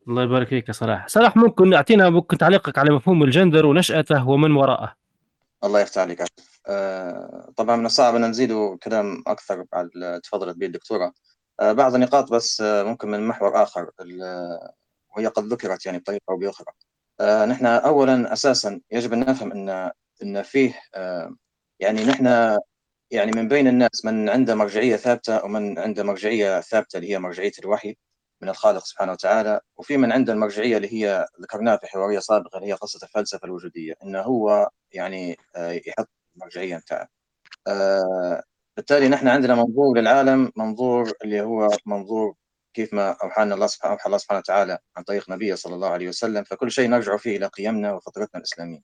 الله 0.07 0.23
يبارك 0.23 0.47
فيك 0.47 0.67
يا 0.67 0.73
صلاح. 0.73 1.07
صلاح 1.07 1.37
ممكن 1.37 1.73
اعطينا 1.73 2.09
ممكن 2.09 2.37
تعليقك 2.37 2.77
على 2.77 2.91
مفهوم 2.91 3.23
الجندر 3.23 3.65
ونشأته 3.65 4.29
ومن 4.29 4.51
وراءه. 4.51 4.95
الله 5.63 5.79
يفتح 5.79 6.01
عليك. 6.01 6.23
آه 6.67 7.53
طبعا 7.57 7.75
من 7.75 7.85
الصعب 7.85 8.15
أن 8.15 8.25
نزيد 8.25 8.77
كلام 8.83 9.23
أكثر 9.27 9.65
بعد 9.71 9.89
تفضلت 10.23 10.57
به 10.57 10.65
الدكتورة. 10.65 11.13
آه 11.59 11.71
بعض 11.71 11.95
النقاط 11.95 12.31
بس 12.31 12.61
آه 12.61 12.83
ممكن 12.83 13.11
من 13.11 13.27
محور 13.27 13.63
آخر. 13.63 13.91
وهي 15.15 15.27
قد 15.27 15.43
ذكرت 15.45 15.85
يعني 15.85 15.97
بطريقة 15.99 16.23
أو 16.29 16.37
بأخرى. 16.37 16.67
آه 17.19 17.45
نحن 17.45 17.65
اولا 17.65 18.33
أساسا 18.33 18.81
يجب 18.91 19.13
أن 19.13 19.19
نفهم 19.19 19.51
أن 19.51 19.91
أن 20.23 20.41
فيه 20.41 20.81
آه 20.95 21.35
يعني 21.79 22.05
نحن 22.05 22.57
يعني 23.11 23.31
من 23.35 23.47
بين 23.47 23.67
الناس 23.67 24.05
من 24.05 24.29
عنده 24.29 24.55
مرجعية 24.55 24.95
ثابتة 24.95 25.45
ومن 25.45 25.79
عنده 25.79 26.03
مرجعية 26.03 26.61
ثابتة 26.61 26.97
اللي 26.97 27.11
هي 27.11 27.19
مرجعية 27.19 27.51
الوحي 27.59 27.97
من 28.41 28.49
الخالق 28.49 28.85
سبحانه 28.85 29.11
وتعالى 29.11 29.61
وفي 29.77 29.97
من 29.97 30.11
عنده 30.11 30.33
المرجعية 30.33 30.77
اللي 30.77 30.93
هي 30.93 31.27
ذكرناها 31.41 31.77
في 31.77 31.87
حوارية 31.87 32.19
سابقة 32.19 32.57
اللي 32.57 32.67
هي 32.69 32.73
قصة 32.73 32.99
الفلسفة 33.03 33.45
الوجودية 33.45 33.93
إنه 34.03 34.21
هو 34.21 34.69
يعني 34.91 35.37
آه، 35.55 35.71
يحط 35.71 36.09
المرجعية 36.35 36.77
بتاعه 36.77 37.07
آه، 37.67 38.43
بالتالي 38.77 39.09
نحن 39.09 39.27
عندنا 39.27 39.55
منظور 39.55 39.97
للعالم 39.97 40.51
منظور 40.55 41.13
اللي 41.23 41.41
هو 41.41 41.69
منظور 41.85 42.35
كيف 42.75 42.93
ما 42.93 43.11
أوحانا 43.23 43.55
الله 43.55 43.67
سبحانه 43.67 43.93
أوحى 43.93 44.05
الله 44.05 44.17
سبحانه 44.17 44.39
وتعالى 44.39 44.77
عن 44.97 45.03
طريق 45.03 45.29
نبيه 45.29 45.55
صلى 45.55 45.75
الله 45.75 45.89
عليه 45.89 46.09
وسلم 46.09 46.43
فكل 46.43 46.71
شيء 46.71 46.89
نرجع 46.89 47.17
فيه 47.17 47.37
إلى 47.37 47.45
قيمنا 47.45 47.93
وفطرتنا 47.93 48.39
الإسلامية. 48.39 48.79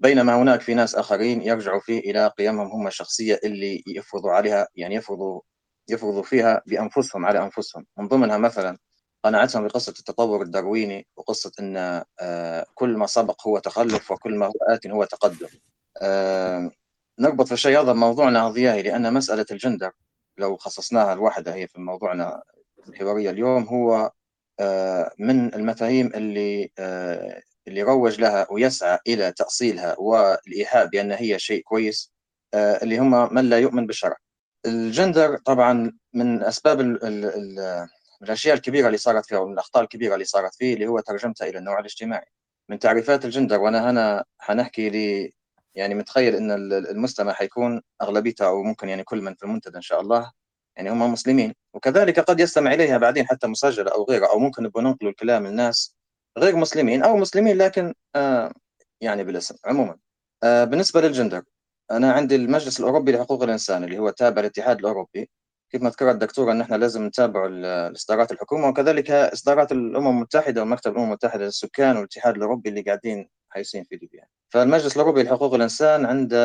بينما 0.00 0.42
هناك 0.42 0.60
في 0.60 0.74
ناس 0.74 0.94
آخرين 0.94 1.42
يرجعوا 1.42 1.80
فيه 1.80 1.98
إلى 1.98 2.26
قيمهم 2.38 2.66
هم 2.66 2.86
الشخصية 2.86 3.40
اللي 3.44 3.82
يفرضوا 3.86 4.30
عليها 4.30 4.68
يعني 4.74 4.94
يفرضوا 4.94 5.40
يفرضوا 5.88 6.22
فيها 6.22 6.62
بأنفسهم 6.66 7.26
على 7.26 7.38
أنفسهم. 7.38 7.86
من 7.98 8.08
ضمنها 8.08 8.38
مثلا 8.38 8.78
قناعتهم 9.24 9.66
بقصة 9.66 9.94
التطور 9.98 10.42
الدارويني 10.42 11.06
وقصة 11.16 11.52
أن 11.60 12.02
آه، 12.20 12.66
كل 12.74 12.96
ما 12.96 13.06
سبق 13.06 13.48
هو 13.48 13.58
تخلف 13.58 14.10
وكل 14.10 14.34
ما 14.38 14.46
هو 14.46 14.52
آت 14.68 14.86
هو 14.86 15.04
تقدم. 15.04 15.48
آه، 16.02 16.70
نربط 17.18 17.46
في 17.46 17.52
الشيء 17.52 17.80
هذا 17.80 17.92
بموضوعنا 17.92 18.48
الضياهي 18.48 18.82
لأن 18.82 19.14
مسألة 19.14 19.46
الجندر 19.50 19.92
لو 20.38 20.56
خصصناها 20.56 21.12
الواحدة 21.12 21.54
هي 21.54 21.68
في 21.68 21.80
موضوعنا 21.80 22.42
الحوارية 22.88 23.30
اليوم 23.30 23.62
هو 23.62 24.12
آه، 24.60 25.12
من 25.18 25.54
المفاهيم 25.54 26.12
اللي 26.14 26.70
اللي 27.68 27.82
روج 27.82 28.20
لها 28.20 28.46
ويسعى 28.50 28.98
إلى 29.08 29.32
تأصيلها 29.32 29.96
والإيحاء 29.98 30.86
بأن 30.86 31.12
هي 31.12 31.38
شيء 31.38 31.62
كويس 31.62 32.12
اللي 32.54 32.98
هم 32.98 33.34
من 33.34 33.44
لا 33.50 33.58
يؤمن 33.58 33.86
بالشرع. 33.86 34.16
الجندر 34.66 35.36
طبعا 35.36 35.92
من 36.14 36.42
أسباب 36.42 36.80
ال 36.80 37.04
ال 37.04 37.24
ال 37.24 37.88
الأشياء 38.22 38.54
الكبيرة 38.54 38.86
اللي 38.86 38.98
صارت 38.98 39.26
فيه 39.26 39.36
ومن 39.36 39.52
الأخطاء 39.52 39.82
الكبيرة 39.82 40.14
اللي 40.14 40.24
صارت 40.24 40.54
فيه 40.54 40.74
اللي 40.74 40.86
هو 40.86 41.00
ترجمتها 41.00 41.48
إلى 41.48 41.58
النوع 41.58 41.78
الاجتماعي. 41.78 42.26
من 42.68 42.78
تعريفات 42.78 43.24
الجندر 43.24 43.60
وأنا 43.60 43.90
هنا 43.90 44.24
حنحكي 44.38 44.90
لي 44.90 45.32
يعني 45.74 45.94
متخيل 45.94 46.34
إن 46.34 46.50
المستمع 46.72 47.32
حيكون 47.32 47.82
أغلبيته 48.02 48.46
أو 48.46 48.62
ممكن 48.62 48.88
يعني 48.88 49.04
كل 49.04 49.22
من 49.22 49.34
في 49.34 49.42
المنتدى 49.42 49.76
إن 49.76 49.82
شاء 49.82 50.00
الله 50.00 50.32
يعني 50.76 50.90
هم 50.90 51.12
مسلمين. 51.12 51.54
وكذلك 51.74 52.20
قد 52.20 52.40
يستمع 52.40 52.74
إليها 52.74 52.98
بعدين 52.98 53.26
حتى 53.26 53.46
مسجلة 53.46 53.90
أو 53.92 54.04
غيره 54.04 54.26
أو 54.26 54.38
ممكن 54.38 54.62
نبغى 54.62 54.84
ننقلوا 54.84 55.10
الكلام 55.10 55.46
الناس 55.46 55.96
غير 56.38 56.56
مسلمين 56.56 57.02
أو 57.02 57.16
مسلمين 57.16 57.58
لكن 57.58 57.94
آه 58.16 58.52
يعني 59.00 59.24
بالاسم 59.24 59.54
عموما. 59.64 59.96
آه 60.42 60.64
بالنسبة 60.64 61.00
للجندر 61.00 61.42
أنا 61.90 62.12
عندي 62.12 62.36
المجلس 62.36 62.80
الأوروبي 62.80 63.12
لحقوق 63.12 63.42
الإنسان 63.42 63.84
اللي 63.84 63.98
هو 63.98 64.10
تابع 64.10 64.40
للاتحاد 64.40 64.78
الأوروبي. 64.78 65.30
كيف 65.72 65.82
ما 65.82 65.90
ذكرت 65.90 66.14
الدكتورة 66.14 66.52
أن 66.52 66.60
إحنا 66.60 66.76
لازم 66.76 67.06
نتابع 67.06 67.48
إصدارات 67.96 68.32
الحكومة 68.32 68.68
وكذلك 68.68 69.10
إصدارات 69.10 69.72
الأمم 69.72 70.08
المتحدة 70.08 70.62
ومكتب 70.62 70.92
الأمم 70.92 71.04
المتحدة 71.06 71.44
للسكان 71.44 71.96
والاتحاد 71.96 72.36
الأوروبي 72.36 72.68
اللي 72.68 72.82
قاعدين 72.82 73.28
حايسين 73.50 73.84
في 73.84 73.96
ليبيا. 73.96 74.26
فالمجلس 74.52 74.96
الأوروبي 74.96 75.22
لحقوق 75.22 75.54
الإنسان 75.54 76.06
عنده 76.06 76.38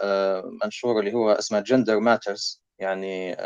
آه، 0.00 0.50
منشور 0.64 1.00
اللي 1.00 1.14
هو 1.14 1.32
اسمه 1.32 1.60
gender 1.60 2.00
matters 2.00 2.62
يعني 2.78 3.36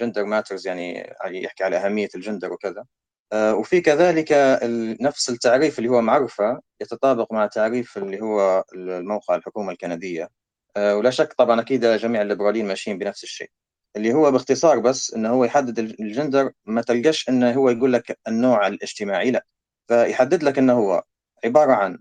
gender 0.00 0.24
matters 0.24 0.66
يعني 0.66 1.14
يحكي 1.26 1.64
على 1.64 1.76
أهمية 1.76 2.08
الجندر 2.14 2.52
وكذا. 2.52 2.84
آه، 3.32 3.54
وفي 3.54 3.80
كذلك 3.80 4.58
نفس 5.00 5.30
التعريف 5.30 5.78
اللي 5.78 5.90
هو 5.90 6.00
معرفة 6.00 6.60
يتطابق 6.80 7.32
مع 7.32 7.46
تعريف 7.46 7.98
اللي 7.98 8.20
هو 8.20 8.64
الموقع 8.74 9.34
الحكومة 9.34 9.72
الكندية. 9.72 10.28
آه، 10.76 10.96
ولا 10.96 11.10
شك 11.10 11.32
طبعا 11.32 11.60
أكيد 11.60 11.86
جميع 11.86 12.22
الليبراليين 12.22 12.66
ماشيين 12.66 12.98
بنفس 12.98 13.24
الشيء. 13.24 13.50
اللي 13.96 14.14
هو 14.14 14.30
باختصار 14.30 14.78
بس 14.78 15.14
إنه 15.14 15.30
هو 15.30 15.44
يحدد 15.44 15.78
الجندر 15.78 16.52
ما 16.64 16.82
تلقاش 16.82 17.28
إنه 17.28 17.52
هو 17.52 17.70
يقول 17.70 17.92
لك 17.92 18.18
النوع 18.28 18.66
الاجتماعي 18.66 19.30
لا. 19.30 19.46
فيحدد 19.88 20.42
لك 20.42 20.58
إنه 20.58 20.72
هو 20.72 21.02
عبارة 21.44 21.72
عن 21.72 21.98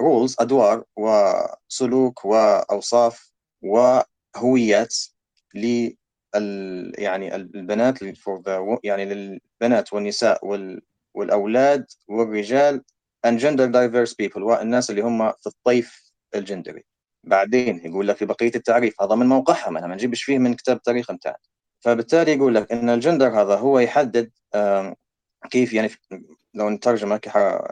رولز 0.00 0.36
آه، 0.38 0.40
آه، 0.40 0.44
أدوار 0.44 0.84
وسلوك 0.96 2.24
وأوصاف 2.24 3.32
وهويات 4.36 4.96
ل 5.54 5.90
يعني 6.98 7.34
البنات 7.34 7.98
يعني 8.84 9.04
للبنات 9.04 9.92
والنساء 9.92 10.46
والأولاد 11.14 11.86
والرجال 12.08 12.82
and 13.26 13.40
gender 13.40 13.68
diverse 13.68 14.14
people 14.22 14.42
والناس 14.42 14.90
اللي 14.90 15.02
هم 15.02 15.32
في 15.32 15.46
الطيف 15.46 16.12
الجندري. 16.34 16.84
بعدين 17.24 17.80
يقول 17.84 18.08
لك 18.08 18.16
في 18.16 18.24
بقية 18.24 18.52
التعريف 18.54 19.02
هذا 19.02 19.14
من 19.14 19.26
موقعهم 19.26 19.76
أنا 19.76 19.86
ما 19.86 19.94
نجيبش 19.94 20.22
فيه 20.22 20.38
من 20.38 20.54
كتاب 20.54 20.76
التاريخ 20.76 21.12
بتاعنا 21.12 21.38
فبالتالي 21.80 22.32
يقول 22.32 22.54
لك 22.54 22.72
إن 22.72 22.90
الجندر 22.90 23.42
هذا 23.42 23.56
هو 23.56 23.78
يحدد 23.78 24.30
كيف 25.50 25.72
يعني 25.72 25.90
لو 26.54 26.70
نترجمه 26.70 27.20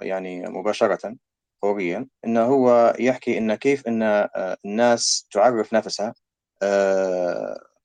يعني 0.02 0.46
مباشرة 0.46 1.16
فوريا 1.62 2.06
إنه 2.24 2.44
هو 2.44 2.96
يحكي 2.98 3.38
إن 3.38 3.54
كيف 3.54 3.88
إن 3.88 4.02
آه، 4.02 4.56
الناس 4.64 5.26
تعرف 5.32 5.74
نفسها 5.74 6.14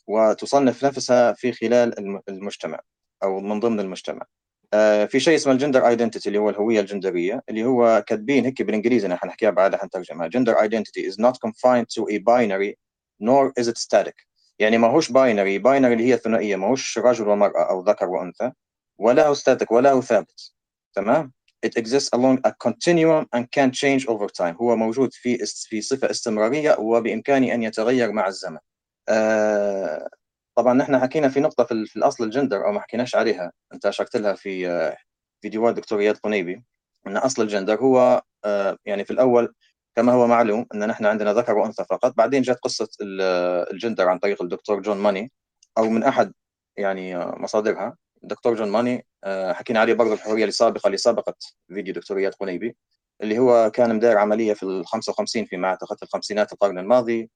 وتصنف 0.08 0.86
نفسها 0.86 1.34
في 1.34 1.52
خلال 1.52 2.00
المجتمع 2.30 2.80
أو 3.24 3.40
من 3.40 3.60
ضمن 3.60 3.80
المجتمع. 3.80 4.26
آه، 4.74 5.06
في 5.06 5.20
شيء 5.20 5.36
اسمه 5.36 5.54
الجندر 5.54 5.88
identity 5.88 6.30
اللي 6.30 6.40
هو 6.40 6.50
الهوية 6.50 6.80
الجندرية 6.80 7.42
اللي 7.50 7.66
هو 7.66 8.04
كاتبين 8.08 8.46
هيك 8.46 8.62
بالإنجليزي 8.62 9.08
أنا 9.08 9.16
حنحكيها 9.16 9.50
بعدها 9.50 9.80
حنترجمها. 9.80 10.30
gender 10.30 10.56
identity 10.56 11.12
is 11.12 11.16
not 11.16 11.34
confined 11.46 11.86
to 11.86 12.04
a 12.14 12.20
binary 12.20 12.74
nor 13.24 13.52
is 13.62 13.68
it 13.68 13.78
static. 13.78 14.28
يعني 14.60 14.78
ما 14.78 14.88
هوش 14.88 15.12
binary 15.12 15.60
binary 15.60 15.94
اللي 15.94 16.06
هي 16.06 16.14
الثنائية 16.14 16.56
ما 16.56 16.68
هوش 16.68 16.98
رجل 16.98 17.28
ومرأة 17.28 17.70
أو 17.70 17.84
ذكر 17.84 18.10
وأنثى 18.10 18.52
ولا 18.98 19.28
هو 19.28 19.36
static 19.36 19.72
ولا 19.72 19.92
هو 19.92 20.02
ثابت. 20.02 20.54
تمام؟ 20.94 21.34
It 21.66 21.78
exists 21.78 22.10
along 22.14 22.40
a 22.46 22.52
continuum 22.52 23.26
and 23.36 23.46
can 23.52 23.72
change 23.72 24.08
over 24.08 24.28
time. 24.30 24.56
هو 24.62 24.76
موجود 24.76 25.14
في 25.14 25.38
في 25.70 25.82
صفة 25.82 26.12
استمرارية 26.12 26.76
وبامكانه 26.80 27.54
أن 27.54 27.64
يتغير 27.64 28.12
مع 28.12 28.28
الزمن. 28.28 28.60
آه 29.10 30.10
طبعا 30.58 30.74
نحن 30.74 31.00
حكينا 31.00 31.30
في 31.30 31.40
نقطة 31.40 31.64
في, 31.64 31.86
في 31.86 31.96
الأصل 31.96 32.24
الجندر 32.24 32.66
أو 32.66 32.72
ما 32.72 32.82
حكيناش 32.82 33.16
عليها. 33.16 33.52
أنت 33.74 33.86
اشرت 33.86 34.18
لها 34.18 34.34
في 34.34 34.70
آه، 34.70 34.98
فيديوهات 35.42 35.76
دكتور 35.76 36.00
إياد 36.00 36.18
قنيبي. 36.18 36.64
إن 37.08 37.18
أصل 37.18 37.42
الجندر 37.44 37.80
هو 37.82 38.22
آه، 38.46 38.78
يعني 38.86 39.06
في 39.06 39.12
الأول 39.12 39.54
كما 39.96 40.12
هو 40.14 40.28
معلوم 40.28 40.66
إن 40.74 40.88
نحن 40.88 41.06
عندنا 41.06 41.34
ذكر 41.34 41.58
وأنثى 41.58 41.86
فقط. 41.90 42.14
بعدين 42.18 42.42
جت 42.42 42.60
قصة 42.60 42.90
الجندر 43.02 44.10
عن 44.10 44.20
طريق 44.20 44.42
الدكتور 44.42 44.82
جون 44.82 44.98
ماني 44.98 45.32
أو 45.78 45.90
من 45.90 46.04
أحد 46.04 46.34
يعني 46.78 47.18
مصادرها. 47.18 47.98
الدكتور 48.24 48.56
جون 48.56 48.70
ماني 48.70 49.06
حكينا 49.26 49.80
عليه 49.80 49.94
برضه 49.94 50.14
الحلقة 50.14 50.46
السابقة 50.46 50.88
اللي 50.88 50.98
سبقت 50.98 51.44
فيديو 51.68 51.94
دكتور 51.94 52.18
إياد 52.18 52.34
قنيبي 52.34 52.76
اللي 53.22 53.40
هو 53.40 53.72
كان 53.72 53.96
مدير 53.96 54.18
عملية 54.18 54.54
في 54.54 54.64
ال 54.64 54.88
55 54.88 55.46
فيما 55.46 55.68
اعتقد 55.68 55.98
في 55.98 56.04
الخمسينات 56.04 56.54
القرن 56.54 56.80
الماضي. 56.80 57.30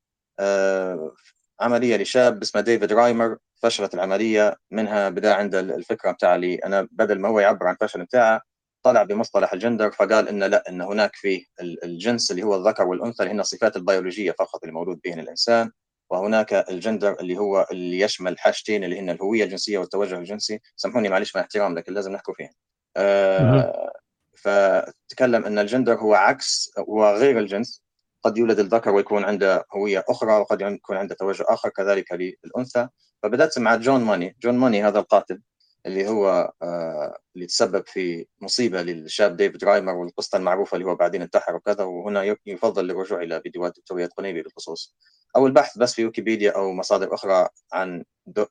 عملية 1.62 1.98
لشاب 1.98 2.42
اسمه 2.42 2.62
ديفيد 2.62 2.94
رايمر 2.94 3.38
فشلت 3.56 3.94
العملية 3.94 4.56
منها 4.72 5.10
بدا 5.10 5.34
عنده 5.34 5.60
الفكرة 5.60 6.12
بتاع 6.12 6.36
لي 6.36 6.56
أنا 6.56 6.88
بدل 6.92 7.20
ما 7.20 7.30
هو 7.30 7.40
يعبر 7.40 7.68
عن 7.68 7.74
الفشل 7.82 8.06
بتاعه 8.06 8.42
طلع 8.84 9.04
بمصطلح 9.04 9.54
الجندر 9.54 9.92
فقال 9.92 10.28
إن 10.30 10.44
لا 10.44 10.70
إن 10.70 10.82
هناك 10.82 11.16
في 11.16 11.46
الجنس 11.62 12.32
اللي 12.32 12.44
هو 12.44 12.56
الذكر 12.56 12.84
والأنثى 12.88 13.24
اللي 13.24 13.34
هن 13.34 13.40
الصفات 13.40 13.76
البيولوجية 13.76 14.32
فقط 14.32 14.64
اللي 14.64 14.74
موجود 14.74 15.00
بين 15.04 15.20
الإنسان. 15.20 15.72
وهناك 16.12 16.54
الجندر 16.54 17.20
اللي 17.20 17.38
هو 17.38 17.68
اللي 17.72 18.00
يشمل 18.00 18.40
حاجتين 18.40 18.84
اللي 18.84 19.00
هن 19.00 19.10
الهوية 19.10 19.44
الجنسية 19.44 19.78
والتوجه 19.78 20.18
الجنسي. 20.18 20.60
سامحوني 20.76 21.10
معلش 21.10 21.36
مع 21.36 21.42
احترام 21.42 21.76
لكن 21.76 21.94
لازم 21.94 22.12
نحكوا 22.12 22.34
فيها. 22.34 22.52
آه 22.98 23.94
فتكلم 24.38 25.46
إن 25.46 25.60
الجندر 25.60 25.94
هو 25.94 26.14
عكس 26.14 26.72
وغير 26.88 27.40
الجنس. 27.40 27.84
قد 28.24 28.38
يولد 28.38 28.60
الذكر 28.60 28.90
ويكون 28.90 29.24
عنده 29.24 29.66
هوية 29.76 30.04
أخرى 30.10 30.34
وقد 30.34 30.62
يكون 30.62 30.98
عنده 30.98 31.16
توجه 31.16 31.46
آخر 31.48 31.70
كذلك 31.70 32.36
للأنثى. 32.46 32.88
فبدأت 33.24 33.60
مع 33.60 33.76
جون 33.76 34.04
ماني 34.04 34.38
جون 34.42 34.58
ماني 34.58 34.84
هذا 34.84 35.00
القاتل. 35.00 35.42
اللي 35.86 36.08
هو 36.08 36.54
آه 36.62 37.18
اللي 37.36 37.46
تسبب 37.46 37.88
في 37.88 38.26
مصيبة 38.42 38.82
للشاب 38.82 39.36
ديفيد 39.38 39.64
رايمر 39.64 39.94
والقصة 39.94 40.38
المعروفة 40.38 40.76
اللي 40.76 40.88
هو 40.88 40.96
بعدين 40.96 41.22
انتحر 41.22 41.56
وكذا 41.56 41.84
وهنا 41.84 42.38
يفضل 42.46 42.92
الرجوع 42.92 43.22
إلى 43.22 43.42
فيديوهات 43.42 43.78
دكتور 43.78 43.98
إياد 43.98 44.06
قنيبي 44.06 44.42
بالخصوص. 44.42 44.96
أو 45.36 45.48
البحث 45.48 45.78
بس 45.78 45.94
في 45.94 46.06
ويكيبيديا 46.06 46.52
أو 46.52 46.74
مصادر 46.74 47.14
أخرى 47.14 47.48
عن 47.74 48.04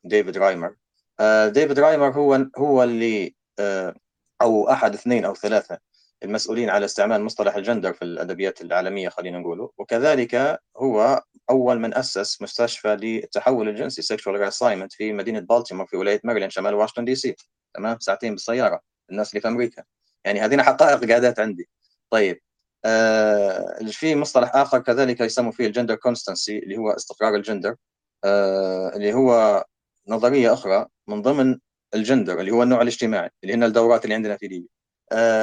ديفيد 0.04 0.38
رايمر. 0.38 0.76
آه 1.20 1.48
ديفيد 1.48 1.78
رايمر 1.78 2.10
هو 2.10 2.46
هو 2.58 2.82
اللي 2.82 3.34
آه 3.58 3.94
أو 4.42 4.70
أحد 4.70 4.94
اثنين 4.94 5.24
أو 5.24 5.34
ثلاثة 5.34 5.78
المسؤولين 6.22 6.70
على 6.70 6.84
استعمال 6.84 7.22
مصطلح 7.22 7.56
الجندر 7.56 7.92
في 7.92 8.02
الأدبيات 8.02 8.60
العالمية 8.60 9.08
خلينا 9.08 9.38
نقوله. 9.38 9.70
وكذلك 9.78 10.60
هو 10.76 11.22
أول 11.50 11.78
من 11.80 11.94
أسس 11.94 12.42
مستشفى 12.42 12.96
للتحول 12.96 13.68
الجنسي 13.68 14.02
sexual 14.02 14.40
reassignment 14.40 14.92
في 14.92 15.12
مدينة 15.12 15.40
بالتيمور 15.40 15.86
في 15.86 15.96
ولاية 15.96 16.20
ماريلاند 16.24 16.52
شمال 16.52 16.74
واشنطن 16.74 17.04
دي 17.04 17.14
سي. 17.14 17.36
تمام؟ 17.74 17.98
ساعتين 18.00 18.32
بالسيارة 18.32 18.80
الناس 19.10 19.30
اللي 19.30 19.40
في 19.40 19.48
أمريكا. 19.48 19.84
يعني 20.24 20.40
هذه 20.40 20.62
حقائق 20.62 21.08
قاعدات 21.08 21.40
عندي. 21.40 21.68
طيب 22.10 22.40
آه 22.84 23.78
في 23.90 24.16
مصطلح 24.16 24.56
آخر 24.56 24.78
كذلك 24.78 25.20
يسمى 25.20 25.52
فيه 25.52 25.66
الجندر 25.66 25.94
constancy 25.94 26.58
اللي 26.58 26.76
هو 26.78 26.90
استقرار 26.90 27.34
الجندر. 27.34 27.76
آه 28.24 28.92
اللي 28.96 29.12
هو 29.14 29.64
نظرية 30.08 30.52
أخرى 30.52 30.86
من 31.08 31.22
ضمن 31.22 31.58
الجندر 31.94 32.40
اللي 32.40 32.50
هو 32.50 32.62
النوع 32.62 32.82
الاجتماعي 32.82 33.30
اللي 33.44 33.54
هن 33.54 33.64
الدورات 33.64 34.04
اللي 34.04 34.14
عندنا 34.14 34.36
في 34.36 34.48
ليبيا 34.48 34.68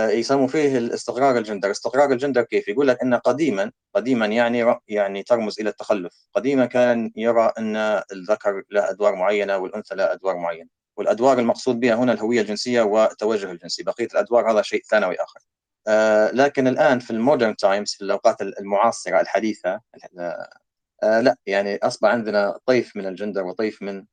يسموا 0.10 0.48
فيه 0.48 0.78
الاستقرار 0.78 1.38
الجندر. 1.38 1.72
استقرار 1.72 2.12
الجندر 2.12 2.44
كيف؟ 2.44 2.68
يقول 2.68 2.88
لك 2.88 3.02
إن 3.02 3.14
قديما 3.16 3.72
قديما 3.96 4.26
يعني 4.26 4.76
يعني 4.88 5.24
ترمز 5.24 5.60
إلى 5.60 5.70
التخلف. 5.70 6.14
قديما 6.34 6.66
كان 6.66 7.12
يرى 7.16 7.52
إن 7.58 7.76
الذكر 8.12 8.64
له 8.72 8.90
أدوار 8.90 9.16
معينة 9.16 9.58
والأنثى 9.58 9.96
لها 9.96 10.14
أدوار 10.14 10.38
معينة. 10.38 10.70
والأدوار 10.98 11.40
المقصود 11.40 11.80
بها 11.80 11.96
هنا 11.96 12.14
الهوية 12.14 12.42
الجنسية 12.42 12.82
والتوجه 12.82 13.52
الجنسي. 13.52 13.84
بقية 13.84 14.08
الأدوار 14.14 14.52
هذا 14.52 14.62
شيء 14.62 14.82
ثانوي 14.90 15.16
آخر. 15.16 15.40
آه 15.88 16.32
لكن 16.32 16.68
الآن 16.68 17.00
في 17.00 17.12
ال 17.12 17.18
modern 17.18 17.56
times 17.56 17.94
في 17.94 18.02
الأوقات 18.02 18.42
المعاصرة 18.42 19.22
الحديثة 19.22 19.82
آه 21.04 21.22
لا 21.22 21.38
يعني 21.46 21.78
أصبح 21.78 22.10
عندنا 22.10 22.60
طيف 22.66 22.96
من 22.96 23.06
الجندر 23.06 23.44
وطيف 23.44 23.82
من 23.82 24.06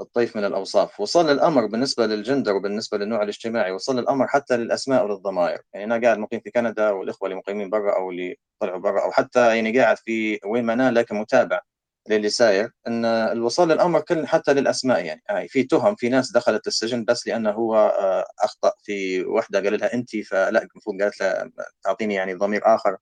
الطيف 0.00 0.36
من 0.36 0.44
الأوصاف. 0.44 1.00
وصل 1.00 1.30
الأمر 1.30 1.66
بالنسبة 1.66 2.06
للجندر 2.06 2.54
وبالنسبة 2.56 2.98
للنوع 2.98 3.22
الاجتماعي 3.22 3.72
وصل 3.72 3.98
الأمر 3.98 4.26
حتى 4.26 4.56
للأسماء 4.56 5.04
وللضمائر 5.04 5.60
يعني 5.74 5.84
أنا 5.84 6.06
قاعد 6.06 6.18
مقيم 6.18 6.40
في 6.40 6.50
كندا 6.50 6.90
والإخوة 6.90 7.28
اللي 7.28 7.38
مقيمين 7.38 7.70
برا 7.70 7.96
أو 7.96 8.10
اللي 8.10 8.36
طلعوا 8.60 8.78
برا 8.80 9.04
أو 9.04 9.12
حتى 9.12 9.56
يعني 9.56 9.78
قاعد 9.80 9.96
في 9.98 10.38
وين 10.46 10.64
ما 10.64 10.72
أنا 10.72 10.90
لكن 10.90 11.16
متابع 11.16 11.60
للي 12.08 12.28
ساير 12.28 12.70
إن 12.86 13.04
الوصول 13.04 13.68
للامر 13.68 14.00
كل 14.00 14.26
حتى 14.26 14.54
للأسماء. 14.54 15.04
يعني, 15.04 15.22
يعني 15.28 15.48
في 15.48 15.62
تهم 15.62 15.94
في 15.94 16.08
ناس 16.08 16.32
دخلت 16.32 16.66
السجن 16.66 17.04
بس 17.04 17.26
لأنه 17.26 17.50
هو 17.50 17.76
آه، 17.76 18.26
أخطأ 18.44 18.72
في 18.82 19.24
وحدة 19.24 19.60
قال 19.60 19.80
لها 19.80 19.94
انت 19.94 20.16
فلا 20.16 20.62
المفروض 20.62 21.02
قالت 21.02 21.20
لها 21.20 21.50
تعطيني 21.84 22.14
يعني 22.14 22.34
ضمير 22.34 22.62
آخر 22.74 22.96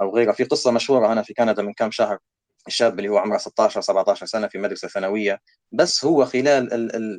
أو 0.00 0.16
غيره. 0.16 0.32
في 0.32 0.44
قصة 0.44 0.70
مشهورة 0.70 1.12
هنا 1.12 1.22
في 1.22 1.34
كندا 1.34 1.62
من 1.62 1.72
كم 1.74 1.90
شهر. 1.90 2.18
الشاب 2.66 2.98
اللي 2.98 3.08
هو 3.08 3.18
عمره 3.18 3.38
16 3.38 3.80
17 3.80 4.26
سنة 4.26 4.48
في 4.48 4.58
مدرسة 4.58 4.88
ثانوية. 4.88 5.40
بس 5.72 6.04
هو 6.04 6.24
خلال 6.24 6.68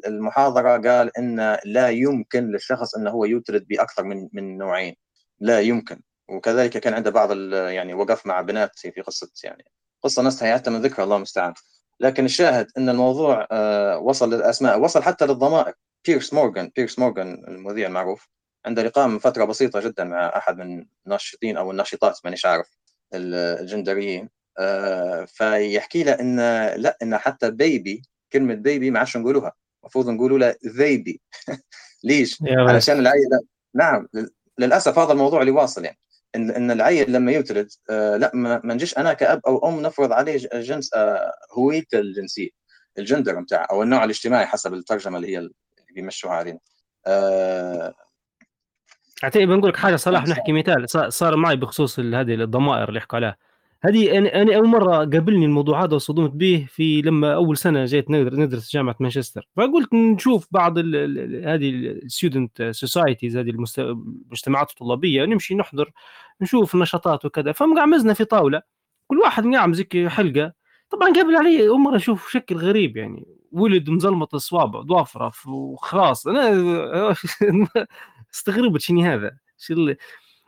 المحاضرة 0.08 0.78
قال 0.90 1.18
إن 1.18 1.58
لا 1.66 1.90
يمكن 1.90 2.52
للشخص 2.52 2.96
إنه 2.96 3.10
هو 3.12 3.26
يولد 3.26 3.66
بأكثر 3.70 4.04
من 4.04 4.30
من 4.34 4.58
نوعين. 4.58 4.96
لا 5.40 5.60
يمكن. 5.62 6.02
وكذلك 6.30 6.78
كان 6.78 6.94
عنده 6.94 7.12
بعض 7.12 7.32
يعني 7.54 7.94
وقف 7.94 8.26
مع 8.26 8.42
بنات 8.42 8.80
في 8.80 9.02
قصة 9.02 9.32
يعني 9.44 9.66
قصة 10.04 10.24
نستحي 10.24 10.54
حتى 10.54 10.70
من 10.70 10.82
ذكرها 10.82 11.04
الله 11.04 11.16
المستعان. 11.16 11.54
لكن 12.00 12.26
الشاهد 12.26 12.68
إن 12.78 12.90
الموضوع 12.90 13.48
آه، 13.52 13.98
وصل 14.00 14.34
للأسماء. 14.34 14.80
وصل 14.80 15.04
حتى 15.04 15.26
للضمائر. 15.26 15.74
بيرس 16.06 16.34
مورغان 16.34 16.72
بيرس 16.76 17.00
مورغان 17.00 17.44
المذيع 17.48 17.88
المعروف 17.88 18.30
عنده 18.66 18.84
لقاء 18.84 19.08
من 19.08 19.20
فترة 19.20 19.46
بسيطة 19.46 19.80
جدا 19.80 20.04
مع 20.04 20.38
أحد 20.38 20.58
من 20.58 20.86
الناشطين 21.06 21.58
أو 21.58 21.72
الناشطات 21.72 22.20
مانيش 22.26 22.46
عارف 22.46 22.68
الجندريين. 23.14 24.30
فيحكي 25.28 26.04
له 26.04 26.12
ان 26.12 26.38
لا 26.76 26.98
إن 27.04 27.18
حتى 27.18 27.52
بيبي 27.52 28.02
كلمة 28.34 28.54
بيبي 28.54 28.92
ما 28.92 29.00
عادش 29.00 29.18
نقولوها. 29.18 29.54
المفروض 29.84 30.10
نقولوا 30.10 30.40
له 30.40 30.56
ذيبي 30.68 31.22
ليش؟ 32.04 32.38
علشان 32.44 33.00
العيل 33.00 33.22
نعم 33.76 34.08
للأسف 34.58 35.00
هذا 35.00 35.12
الموضوع 35.12 35.42
اللي 35.42 35.52
واصل 35.52 35.86
يعني. 35.86 36.00
ان 36.36 36.52
إن 36.52 36.72
العيل 36.72 37.12
لما 37.12 37.32
يولد 37.32 37.70
آه 37.90 38.18
لا 38.18 38.32
ما 38.34 38.74
نجيش 38.74 38.98
أنا 38.98 39.14
كأب 39.14 39.42
أو 39.48 39.70
أم 39.70 39.82
نفرض 39.82 40.12
عليه 40.12 40.50
جنس 40.54 40.94
آه 40.94 41.34
هويته 41.58 42.00
الجنسية 42.00 42.50
الجندر 42.98 43.42
بتاعه 43.42 43.68
أو 43.72 43.84
النوع 43.84 44.04
الاجتماعي 44.04 44.46
حسب 44.46 44.74
الترجمة 44.74 45.18
اللي 45.18 45.34
هي 45.34 45.38
اللي 45.38 45.54
بيمشوها 45.96 46.34
علينا. 46.34 46.60
آه 47.08 47.94
اعتقد 49.24 49.44
بنقول 49.44 49.70
لك 49.70 49.78
حاجة 49.78 49.96
صلاح 49.96 50.28
نحكي 50.28 50.52
مثال. 50.52 51.14
صار 51.14 51.36
معي 51.36 51.56
بخصوص 51.56 52.00
هذه 52.00 52.34
الضمائر 52.34 52.90
اللي 52.90 52.98
يحكوا 52.98 53.18
عليها. 53.18 53.38
هذه 53.84 54.18
أنا 54.18 54.42
أنا 54.42 54.56
أول 54.56 54.68
مرة 54.68 54.98
قابلني 54.98 55.46
الموضوع 55.46 55.84
هذا 55.84 55.96
وصدمت 55.96 56.32
به 56.32 56.66
في 56.70 57.02
لما 57.02 57.34
أول 57.36 57.58
سنة 57.58 57.86
جيت 57.86 58.12
ندرس 58.12 58.74
جامعة 58.74 58.96
مانشستر. 59.00 59.48
فقلت 59.58 59.94
نشوف 59.94 60.48
بعض 60.52 60.78
هذه 60.78 61.70
ال 61.70 61.81
student 61.82 62.64
societies 62.72 63.38
هذه 63.38 63.50
المجتمعات 63.50 64.70
الطلابية 64.70 65.26
نمشي 65.26 65.56
نحضر 65.56 65.92
نشوف 66.42 66.76
النشاطات 66.76 67.26
وكذا. 67.26 67.52
فمقعمزنا 67.52 68.14
في 68.14 68.26
طاولة. 68.26 68.62
كل 69.08 69.20
واحد 69.20 69.46
مقعمز 69.46 69.74
في 69.74 70.10
حلقة. 70.10 70.54
طبعا 70.90 71.14
قابل 71.14 71.36
علي 71.36 71.68
أول 71.68 71.80
مرة 71.80 71.96
أشوف 71.96 72.30
شكل 72.32 72.56
غريب 72.56 72.98
يعني. 72.98 73.26
ولد 73.52 73.90
مزلمط 73.90 74.36
الصوابع 74.36 74.82
ضوافره 74.82 75.32
وخلاص. 75.48 76.28
أنا 76.28 76.50
استغربت 78.34 78.82
شنو 78.82 79.02
هذا؟ 79.02 79.38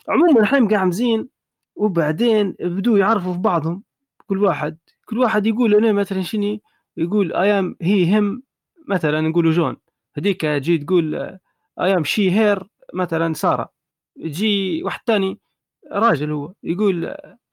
عموما 0.09 0.43
إحنا 0.43 0.59
مقعمزين 0.59 1.36
وبعدين 1.77 2.55
بدوا 2.59 2.97
يعرفوا 2.99 3.33
في 3.33 3.39
بعضهم 3.39 3.83
كل 4.27 4.43
واحد 4.43 4.77
كل 5.05 5.19
واحد 5.19 5.45
يقول 5.47 5.75
أنا 5.75 5.91
مثلا 5.93 6.21
شني؟ 6.21 6.61
يقول 6.97 7.33
I 7.33 7.59
am 7.59 7.75
he 7.81 8.19
him 8.19 8.43
مثلا 8.87 9.21
نقولوا 9.21 9.51
جون. 9.51 9.77
هذيك 10.17 10.41
تجي 10.41 10.77
تقول 10.77 11.15
I 11.81 11.95
am 11.97 12.03
she 12.03 12.31
her 12.31 12.63
مثلا 12.93 13.33
سارة. 13.33 13.69
يجي 14.17 14.83
واحد 14.83 14.99
ثاني 15.07 15.39
راجل 15.91 16.31
هو 16.31 16.53
يقول 16.63 17.05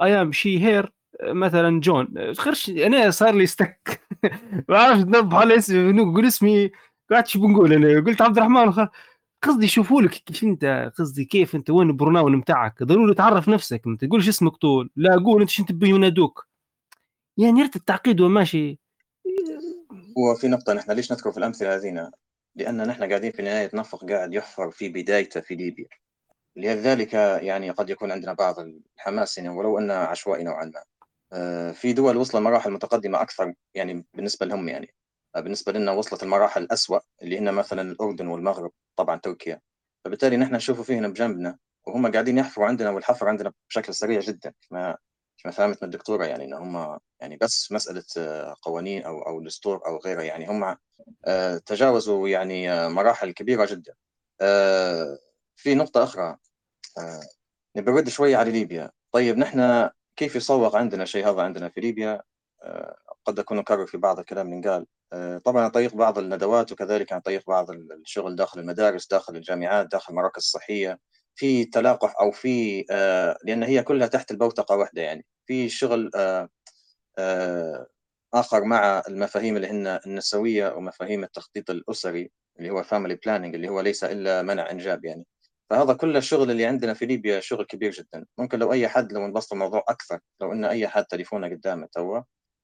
I 0.02 0.22
am 0.22 0.32
she 0.32 0.60
her 0.66 0.92
مثلا 1.24 1.80
جون. 1.80 2.34
خرش 2.34 2.70
أنا 2.70 3.10
صار 3.10 3.34
لي 3.34 3.44
استك 3.44 4.00
ما 4.68 4.78
عرفت 4.78 5.06
نضبط 5.06 5.34
على 5.34 5.56
اسمي 5.56 5.92
نقول 5.92 6.26
اسمي 6.26 6.70
قاعد 7.10 7.26
شو 7.26 7.40
بنقول 7.40 7.72
أنا. 7.72 8.00
قلت 8.00 8.22
عبد 8.22 8.36
الرحمن 8.38 8.88
قصدي 9.44 9.64
يشوفوا 9.64 10.02
لك 10.02 10.10
كيف 10.10 10.44
انت 10.44 10.92
قصدي 10.98 11.24
كيف 11.24 11.54
انت 11.54 11.70
وين 11.70 11.88
البروناون 11.88 12.40
بتاعك 12.40 12.82
ضروري 12.82 13.14
تعرف 13.14 13.48
نفسك 13.48 13.86
ما 13.86 13.96
تقولش 13.96 14.28
اسمك 14.28 14.56
طول. 14.56 14.90
لا 14.96 15.16
قول 15.16 15.40
انت 15.40 15.50
شنو 15.50 15.66
تبي 15.66 15.88
ينادوك 15.88 16.46
يعني 17.36 17.62
ريت 17.62 17.76
التعقيد 17.76 18.20
وماشي 18.20 18.78
هو 20.18 20.34
في 20.34 20.48
نقطة 20.48 20.72
نحن 20.72 20.92
ليش 20.92 21.12
نذكر 21.12 21.32
في 21.32 21.38
الأمثلة 21.38 21.74
هذينا؟ 21.74 22.12
لأن 22.56 22.86
نحن 22.86 23.04
قاعدين 23.08 23.32
في 23.32 23.42
نهاية 23.42 23.70
نفق 23.74 24.04
قاعد 24.04 24.34
يحفر 24.34 24.70
في 24.70 24.88
بدايته 24.88 25.40
في 25.40 25.54
ليبيا. 25.54 25.88
لذلك 26.56 27.14
يعني 27.14 27.70
قد 27.70 27.90
يكون 27.90 28.12
عندنا 28.12 28.32
بعض 28.32 28.54
الحماس 28.58 29.38
يعني 29.38 29.48
ولو 29.48 29.78
أنه 29.78 29.94
عشوائي 29.94 30.44
نوعا 30.44 30.64
ما. 30.64 30.82
آه، 31.32 31.72
في 31.72 31.92
دول 31.92 32.16
وصل 32.16 32.42
مراحل 32.42 32.70
متقدمة 32.70 33.22
أكثر 33.22 33.54
يعني 33.74 34.04
بالنسبة 34.14 34.46
لهم 34.46 34.68
يعني. 34.68 34.94
بالنسبة 35.36 35.72
لنا 35.72 35.92
وصلت 35.92 36.22
المراحل 36.22 36.62
الأسوأ 36.62 36.98
اللي 37.22 37.38
هن 37.38 37.54
مثلا 37.54 37.82
الأردن 37.82 38.26
والمغرب 38.26 38.72
طبعا 38.96 39.16
تركيا. 39.16 39.60
فبالتالي 40.04 40.36
نحن 40.36 40.54
نشوفه 40.54 40.82
فينا 40.82 41.08
بجنبنا 41.08 41.58
وهم 41.86 42.12
قاعدين 42.12 42.38
يحفروا 42.38 42.66
عندنا 42.66 42.90
والحفر 42.90 43.28
عندنا 43.28 43.52
بشكل 43.70 43.94
سريع 43.94 44.20
جدا 44.20 44.54
ما 44.70 44.96
ما 45.44 45.50
فهمت 45.50 45.82
من 45.82 45.88
الدكتورة 45.88 46.24
يعني 46.24 46.44
إن 46.44 46.52
هم 46.54 46.98
يعني 47.20 47.36
بس 47.36 47.72
مسألة 47.72 48.04
آه، 48.18 48.56
قوانين 48.62 49.02
أو 49.02 49.22
أو 49.22 49.40
دستور 49.40 49.86
أو 49.86 49.98
غيره 49.98 50.22
يعني 50.22 50.48
هم 50.48 50.76
آه، 51.24 51.58
تجاوزوا 51.58 52.28
يعني 52.28 52.72
آه، 52.72 52.88
مراحل 52.88 53.32
كبيرة 53.32 53.66
جدا. 53.66 53.94
في 55.56 55.74
نقطة 55.74 56.04
أخرى 56.04 56.36
نبرد 57.76 58.08
شوية 58.08 58.36
على 58.36 58.50
ليبيا. 58.52 58.90
طيب 59.12 59.38
نحن 59.38 59.90
كيف 60.16 60.36
يصوغ 60.36 60.76
عندنا 60.76 61.04
شيء 61.04 61.30
هذا 61.30 61.42
عندنا 61.42 61.68
في 61.68 61.80
ليبيا؟ 61.80 62.22
قد 63.24 63.38
أكون 63.38 63.58
أكرر 63.58 63.86
في 63.86 63.96
بعض 63.96 64.18
الكلام 64.18 64.52
اللي 64.52 64.70
قال 64.70 64.86
طبعا 65.44 65.64
عن 65.64 65.70
طريق 65.70 65.94
بعض 65.94 66.18
الندوات 66.18 66.72
وكذلك 66.72 67.12
عن 67.12 67.20
طريق 67.20 67.42
بعض 67.48 67.70
الشغل 67.70 68.36
داخل 68.36 68.60
المدارس 68.60 69.06
داخل 69.08 69.36
الجامعات 69.36 69.86
داخل 69.86 70.12
المراكز 70.12 70.38
الصحية. 70.42 70.98
في 71.36 71.64
تلاقح 71.64 72.14
أو 72.20 72.30
في 72.30 72.84
آه، 72.90 73.38
لأن 73.44 73.62
هي 73.62 73.82
كلها 73.82 74.06
تحت 74.06 74.30
البوتقة 74.30 74.76
واحدة 74.76 75.02
يعني. 75.02 75.26
في 75.46 75.68
شغل 75.68 76.10
آه، 77.18 77.86
آخر 78.34 78.64
مع 78.64 79.02
المفاهيم 79.08 79.56
اللي 79.56 79.68
هن 79.68 79.86
النسوية 80.06 80.74
ومفاهيم 80.74 81.24
التخطيط 81.24 81.70
الأسري 81.70 82.30
اللي 82.58 82.70
هو 82.70 82.82
family 82.82 83.14
planning 83.14 83.54
اللي 83.54 83.68
هو 83.68 83.80
ليس 83.80 84.04
إلا 84.04 84.42
منع 84.42 84.70
إنجاب 84.70 85.04
يعني. 85.04 85.26
فهذا 85.70 85.94
كل 85.94 86.16
الشغل 86.16 86.50
اللي 86.50 86.66
عندنا 86.66 86.94
في 86.94 87.06
ليبيا 87.06 87.40
شغل 87.40 87.64
كبير 87.66 87.90
جدا. 87.92 88.26
ممكن 88.38 88.58
لو 88.58 88.72
أي 88.72 88.88
حد 88.88 89.12
لو 89.12 89.26
نبسط 89.26 89.52
الموضوع 89.52 89.84
أكثر 89.88 90.20
لو 90.40 90.52
أن 90.52 90.64
أي 90.64 90.88
حد 90.88 91.04
تليفونه 91.04 91.48
قدامه 91.48 91.88
توا 91.92 92.20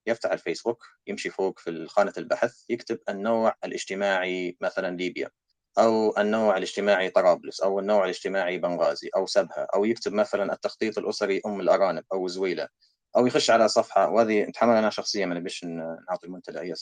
يفتح 0.07 0.33
الفيسبوك 0.33 0.85
يمشي 1.07 1.31
فوق 1.31 1.59
في 1.59 1.87
خانة 1.87 2.13
البحث 2.19 2.65
يكتب 2.69 2.99
النوع 3.09 3.55
الاجتماعي 3.65 4.57
مثلا 4.61 4.97
ليبيا 4.97 5.31
أو 5.79 6.19
النوع 6.19 6.57
الاجتماعي 6.57 7.11
طرابلس 7.11 7.61
أو 7.61 7.79
النوع 7.79 8.05
الاجتماعي 8.05 8.59
بنغازي 8.59 9.11
أو 9.17 9.27
سبها 9.27 9.67
أو 9.75 9.85
يكتب 9.85 10.13
مثلا 10.13 10.53
التخطيط 10.53 10.99
الأسري 10.99 11.41
أم 11.47 11.61
الأرانب 11.61 12.05
أو 12.13 12.29
زويلة 12.29 12.69
أو 13.17 13.27
يخش 13.27 13.51
على 13.51 13.69
صفحة. 13.69 14.09
وهذه 14.11 14.43
نتحمل 14.43 14.77
أنا 14.77 14.91
شخصيا 14.91 15.27
ما 15.27 15.35
نبيش 15.35 15.65
نعطي 15.65 16.27
المنتدى 16.27 16.61
أي 16.61 16.75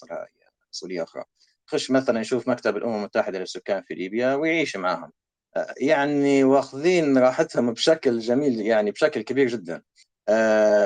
مسؤولية 0.72 1.02
أخرى. 1.02 1.24
يخش 1.68 1.90
مثلا 1.90 2.20
يشوف 2.20 2.48
مكتب 2.48 2.76
الأمم 2.76 2.94
المتحدة 2.94 3.38
للسكان 3.38 3.82
في 3.82 3.94
ليبيا 3.94 4.34
ويعيش 4.34 4.76
معهم 4.76 5.12
يعني 5.80 6.44
واخذين 6.44 7.18
راحتهم 7.18 7.72
بشكل 7.72 8.18
جميل 8.18 8.60
يعني 8.60 8.90
بشكل 8.90 9.22
كبير 9.22 9.48
جدا. 9.48 9.74
آه، 9.74 9.82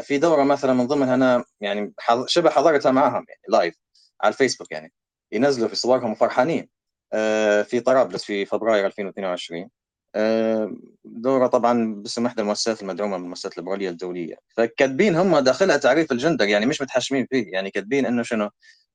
في 0.02 0.19
دورة 0.19 0.43
مثلا 0.43 0.73
من 0.73 0.86
ضمنها 0.86 1.14
أنا 1.14 1.44
يعني 1.60 1.94
شبه 2.27 2.51
حضرتها 2.51 2.93
معاهم 2.93 3.24
يعني 3.28 3.40
لايف 3.48 3.74
على 4.23 4.32
الفيسبوك 4.32 4.73
يعني 4.73 4.93
ينزلوا 5.32 5.69
في 5.69 5.77
صورهم 5.77 6.12
وفرحانين 6.12 6.69
آه، 7.12 7.62
في 7.62 7.81
طرابلس 7.81 8.24
في 8.24 8.44
فبراير 8.47 8.86
2022 8.86 9.70
آه، 10.14 10.77
دورة 11.05 11.47
طبعا 11.47 11.94
باسم 11.94 12.27
إحدى 12.27 12.43
المؤسسات 12.43 12.82
المدعومة 12.82 13.19
من 13.19 13.24
المؤسسات 13.24 13.52
الليبراليه 13.52 13.89
الدولية. 13.90 14.36
فكاتبين 14.56 15.16
هم 15.16 15.39
داخلها 15.39 15.77
تعريف 15.77 16.12
الجندر 16.12 16.48
يعني 16.48 16.66
مش 16.66 16.82
متحشمين 16.82 17.27
فيه 17.31 17.52
يعني 17.52 17.70
كاتبين 17.70 18.06
إنه 18.06 18.23
شنو؟ 18.23 18.51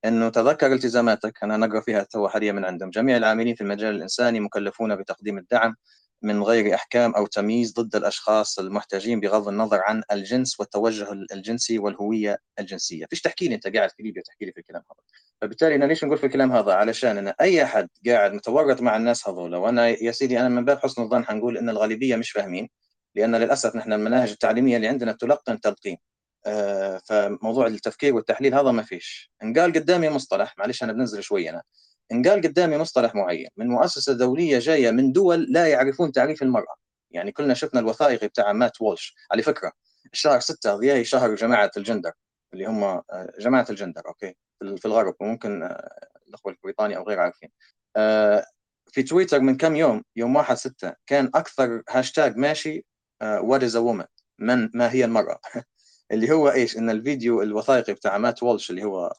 إنه 0.06 0.30
تذكر 0.30 0.74
التزاماتك. 0.74 1.44
أنا 1.44 1.57
نقرأ 1.57 1.82
فيها 1.82 2.03
تو 2.03 2.28
حاليا 2.28 2.52
من 2.52 2.65
عندهم. 2.65 2.90
جميع 2.90 3.18
العاملين 3.18 3.56
في 3.56 3.61
المجال 3.61 3.95
الإنساني 3.95 4.40
مكلفون 4.40 4.95
بتقديم 4.95 5.38
الدعم. 5.38 5.76
من 6.22 6.44
غير 6.44 6.76
إحكام 6.76 7.15
أو 7.15 7.26
تمييز 7.26 7.73
ضد 7.73 7.95
الأشخاص 7.95 8.60
المحتاجين 8.60 9.19
بغض 9.19 9.48
النظر 9.48 9.81
عن 9.81 10.03
الجنس 10.11 10.60
والتوجه 10.60 11.11
الجنسي 11.11 11.80
والهوية 11.80 12.38
الجنسية، 12.60 13.06
فيش 13.06 13.22
تحكي 13.22 13.48
لي 13.48 13.56
أنت 13.56 13.68
قاعد 13.68 13.89
في 13.89 14.03
ليبيا 14.03 14.22
تحكي 14.22 14.45
لي 14.45 14.52
في 14.52 14.60
الكلام 14.60 14.81
هذا. 14.91 14.99
فبالتالي 15.41 15.76
أنا 15.76 15.85
ليش 15.85 16.03
نقول 16.03 16.18
في 16.18 16.26
الكلام 16.26 16.52
هذا؟ 16.52 16.73
علشان 16.73 17.18
أنا 17.18 17.35
أي 17.41 17.64
أحد 17.64 17.89
قاعد 18.07 18.34
متورط 18.34 18.81
مع 18.81 18.98
الناس 18.98 19.30
هذول 19.30 19.56
وأنا 19.56 19.88
يا 19.88 20.11
سيدي 20.11 20.39
أنا 20.39 20.49
من 20.49 20.65
باب 20.65 20.80
حسن 20.80 21.02
الظن 21.02 21.26
حنقول 21.26 21.57
إن 21.57 21.69
الغالبية 21.69 22.15
مش 22.15 22.31
فاهمين 22.31 22.69
لأن 23.15 23.35
للأسف 23.35 23.76
نحن 23.76 23.94
المناهج 23.94 24.30
التعليمية 24.30 24.76
اللي 24.76 24.88
عندنا 24.88 25.11
تلقن 25.11 25.60
تلقين. 25.61 25.98
آه 26.45 27.02
فموضوع 27.06 27.68
التفكير 27.68 28.15
والتحليل 28.15 28.56
هذا 28.56 28.72
ما 28.72 28.84
فيش. 28.84 29.31
إن 29.44 29.60
قال 29.60 29.73
قدامي 29.73 30.10
مصطلح 30.10 30.57
معلش 30.57 30.84
أنا 30.84 30.94
بنزل 30.94 31.23
شوي 31.23 31.49
أنا 31.49 31.64
ان 32.12 32.24
قال 32.28 32.42
قدامي 32.42 32.78
مصطلح 32.78 33.16
معين. 33.16 33.48
من 33.58 33.68
مؤسسة 33.68 34.14
دولية 34.14 34.60
جاية 34.60 34.92
من 34.92 35.12
دول 35.12 35.46
لا 35.50 35.68
يعرفون 35.68 36.12
تعريف 36.12 36.44
المرأة. 36.44 36.76
يعني 37.12 37.32
كلنا 37.32 37.54
شفنا 37.54 37.80
الوثائقي 37.80 38.28
بتاع 38.28 38.54
مات 38.54 38.82
وولش. 38.82 39.16
على 39.32 39.42
فكرة 39.44 39.72
الشهر 40.14 40.40
6 40.40 40.76
ضياء 40.76 41.04
شهر 41.04 41.36
جماعة 41.36 41.72
الجندر 41.78 42.12
اللي 42.54 42.66
هم 42.66 42.84
آه، 42.84 43.04
جماعة 43.40 43.66
الجندر 43.70 44.02
okay 44.07 44.36
في 44.78 44.86
الغرب 44.86 45.16
وممكن 45.20 45.64
آه، 45.64 46.08
الأخوة 46.28 46.52
البريطاني 46.54 46.98
أو 46.98 47.04
غير 47.04 47.20
عارفين. 47.20 47.50
آه، 47.98 48.46
في 48.92 49.04
تويتر 49.04 49.40
من 49.40 49.58
كم 49.58 49.76
يوم 49.76 50.04
يوم 50.16 50.36
1 50.36 50.56
6 50.58 50.94
كان 51.08 51.32
أكثر 51.36 51.84
هاشتاج 51.90 52.38
ماشي 52.38 52.86
what 53.24 53.64
is 53.64 53.76
woman 53.78 54.06
من 54.40 54.70
ما 54.74 54.92
هي 54.92 55.06
المرأة؟ 55.06 55.40
اللي 56.12 56.32
هو 56.32 56.52
إيش؟ 56.52 56.78
إن 56.78 56.90
الفيديو 56.90 57.42
الوثائقي 57.42 57.94
بتاع 57.94 58.18
مات 58.18 58.44
وولش 58.44 58.70
اللي 58.70 58.84
هو 58.84 59.14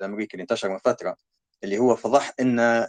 الأمريكي 0.00 0.34
اللي 0.34 0.42
انتشر 0.42 0.68
من 0.68 0.78
فترة 0.78 1.16
اللي 1.64 1.78
هو 1.78 1.96
فضح 1.96 2.32
إن 2.40 2.86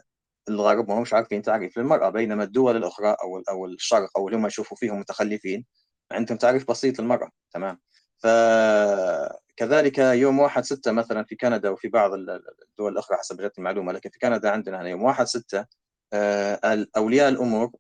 الغرب 0.49 0.89
ما 0.89 0.99
همش 0.99 1.14
عارفين 1.14 1.41
تعريف 1.41 1.77
للمرأة 1.77 2.10
بينما 2.10 2.43
الدول 2.43 2.77
الأخرى 2.77 3.15
أو 3.23 3.39
أو 3.49 3.65
الشرق 3.65 4.10
أو 4.18 4.27
اللي 4.27 4.38
هم 4.39 4.48
يشوفوا 4.48 4.77
فيهم 4.77 4.99
متخلفين 4.99 5.65
عندهم 6.11 6.38
تعريف 6.38 6.69
بسيط 6.72 6.99
للمرأة 7.02 7.30
تمام؟ 7.52 7.80
فكذلك 8.18 9.98
يوم 9.98 10.39
واحد 10.39 10.64
ستة 10.64 10.91
مثلا 10.91 11.23
في 11.23 11.35
كندا 11.35 11.69
وفي 11.69 11.88
بعض 11.88 12.14
الدول 12.14 12.91
الأخرى 12.91 13.18
حسب 13.18 13.41
جت 13.41 13.57
المعلومة 13.57 13.91
لكن 13.91 14.10
في 14.10 14.19
كندا 14.19 14.49
عندنا 14.49 14.81
هنا 14.81 14.89
يوم 14.89 15.03
واحد 15.03 15.26
ستة 15.26 15.65
آه، 16.14 16.88
أولياء 16.98 17.30
الأمور 17.30 17.72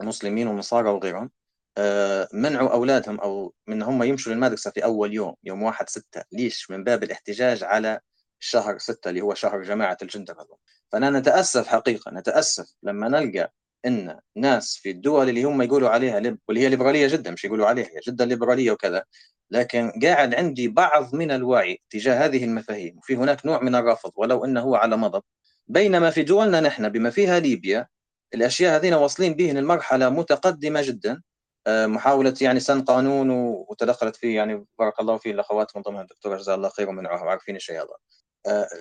المسلمين 0.00 0.48
والنصارى 0.48 0.88
وغيرهم 0.90 1.30
آه، 1.78 2.28
منعوا 2.32 2.72
أولادهم 2.72 3.20
أو 3.20 3.54
من 3.66 3.82
هم 3.82 4.02
يمشوا 4.02 4.32
للمدرسة 4.32 4.70
في 4.70 4.84
أول 4.84 5.14
يوم 5.14 5.34
يوم 5.44 5.62
واحد 5.62 5.88
ستة. 5.88 6.22
ليش؟ 6.32 6.70
من 6.70 6.84
باب 6.84 7.02
الاحتجاج 7.02 7.64
على 7.64 8.00
شهر 8.40 8.78
ستة 8.78 9.08
اللي 9.08 9.20
هو 9.20 9.34
شهر 9.34 9.62
جماعة 9.62 9.98
الجندر 10.02 10.34
هذول. 10.34 10.58
فأنا 10.92 11.10
نتأسف 11.10 11.66
حقيقة 11.66 12.10
نتأسف 12.10 12.74
لما 12.82 13.08
نلقى 13.08 13.52
إن 13.86 14.20
ناس 14.36 14.76
في 14.76 14.90
الدول 14.90 15.28
اللي 15.28 15.44
هم 15.44 15.62
يقولوا 15.62 15.88
عليها 15.88 16.20
لب... 16.20 16.38
واللي 16.48 16.62
هي 16.62 16.68
ليبرالية 16.68 17.06
جدا 17.06 17.30
مش 17.30 17.44
يقولوا 17.44 17.66
عليها 17.66 17.86
هي 17.86 18.00
جدا 18.06 18.24
ليبرالية 18.26 18.72
وكذا 18.72 19.04
لكن 19.50 19.92
قاعد 20.02 20.34
عندي 20.34 20.68
بعض 20.68 21.14
من 21.14 21.30
الوعي 21.30 21.82
تجاه 21.90 22.24
هذه 22.24 22.44
المفاهيم 22.44 22.98
وفي 22.98 23.16
هناك 23.16 23.46
نوع 23.46 23.62
من 23.62 23.74
الرفض 23.74 24.12
ولو 24.16 24.44
إنه 24.44 24.60
هو 24.60 24.74
على 24.74 24.96
مضض. 24.96 25.22
بينما 25.68 26.10
في 26.10 26.22
دولنا 26.22 26.60
نحن 26.60 26.88
بما 26.88 27.10
فيها 27.10 27.40
ليبيا 27.40 27.86
الأشياء 28.34 28.76
هذين 28.76 28.94
واصلين 28.94 29.34
به 29.34 29.52
لمرحله 29.52 30.08
متقدمة 30.08 30.82
جدا. 30.82 31.22
آه، 31.66 31.86
محاولة 31.86 32.34
يعني 32.40 32.60
سن 32.60 32.82
قانون 32.82 33.30
وتدخلت 33.30 34.16
فيه 34.16 34.36
يعني 34.36 34.66
بارك 34.78 35.00
الله 35.00 35.18
فيه 35.18 35.30
الأخوات 35.30 35.76
من 35.76 35.82
ضمنها 35.82 36.02
الدكتوره 36.02 36.36
جزاها 36.38 36.54
الله 36.54 36.68
خير 36.68 36.88
ومنعوها 36.88 37.30
عارفين 37.30 37.56
الشيء 37.56 37.76
هذا. 37.76 37.88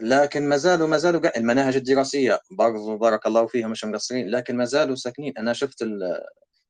لكن 0.02 0.50
ما 0.50 0.58
زالوا 0.58 0.88
ما 0.88 0.98
زالوا 0.98 1.38
المناهج 1.38 1.76
الدراسية 1.76 2.40
برضو 2.52 2.98
بارك 2.98 3.26
الله 3.28 3.48
فيها 3.48 3.68
مش 3.68 3.86
مقصرين 3.86 4.30
لكن 4.30 4.58
ما 4.58 4.66
زالوا 4.66 4.96
ساكنين. 4.96 5.34
أنا 5.38 5.54
شفت 5.54 5.84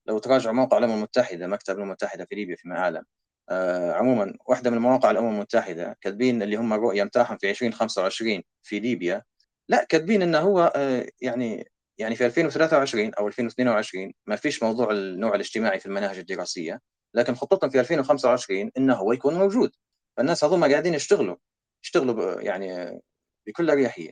لو 0.07 0.19
تراجعوا 0.19 0.55
موقع 0.55 0.77
الأمم 0.77 0.93
المتحدة 0.93 1.47
مكتب 1.47 1.73
الأمم 1.73 1.87
المتحدة 1.87 2.25
في 2.25 2.35
ليبيا 2.35 2.55
فيما 2.55 2.77
اعلم 2.77 3.03
آه 3.49 3.91
عموما 3.93 4.33
واحدة 4.47 4.69
من 4.71 4.77
مواقع 4.77 5.11
الأمم 5.11 5.29
المتحدة 5.35 5.97
كاتبين 6.01 6.41
اللي 6.43 6.55
هم 6.55 6.73
الرؤية 6.73 7.03
متاعهم 7.03 7.37
في 7.37 7.49
2025 7.49 8.43
في 8.63 8.79
ليبيا. 8.79 9.23
لا 9.69 9.83
كاتبين 9.89 10.21
إنه 10.21 10.39
هو 10.39 10.73
آه 10.75 11.07
يعني 11.21 11.71
يعني 11.97 12.15
في 12.15 12.25
2023 12.25 13.13
أو 13.13 13.27
2022 13.27 14.13
ما 14.27 14.35
فيش 14.35 14.63
موضوع 14.63 14.91
النوع 14.91 15.35
الاجتماعي 15.35 15.79
في 15.79 15.85
المناهج 15.85 16.17
الدراسية 16.17 16.79
لكن 17.13 17.35
خطتهم 17.35 17.69
في 17.69 17.79
2025 17.79 18.71
إنه 18.77 18.93
هو 18.95 19.13
يكون 19.13 19.33
موجود. 19.35 19.71
فالناس 20.17 20.43
هذول 20.43 20.71
قاعدين 20.71 20.93
يشتغلوا. 20.93 21.35
يشتغلوا 21.87 22.41
يعني 22.41 22.99
بكل 23.47 23.69
أريحية. 23.69 24.11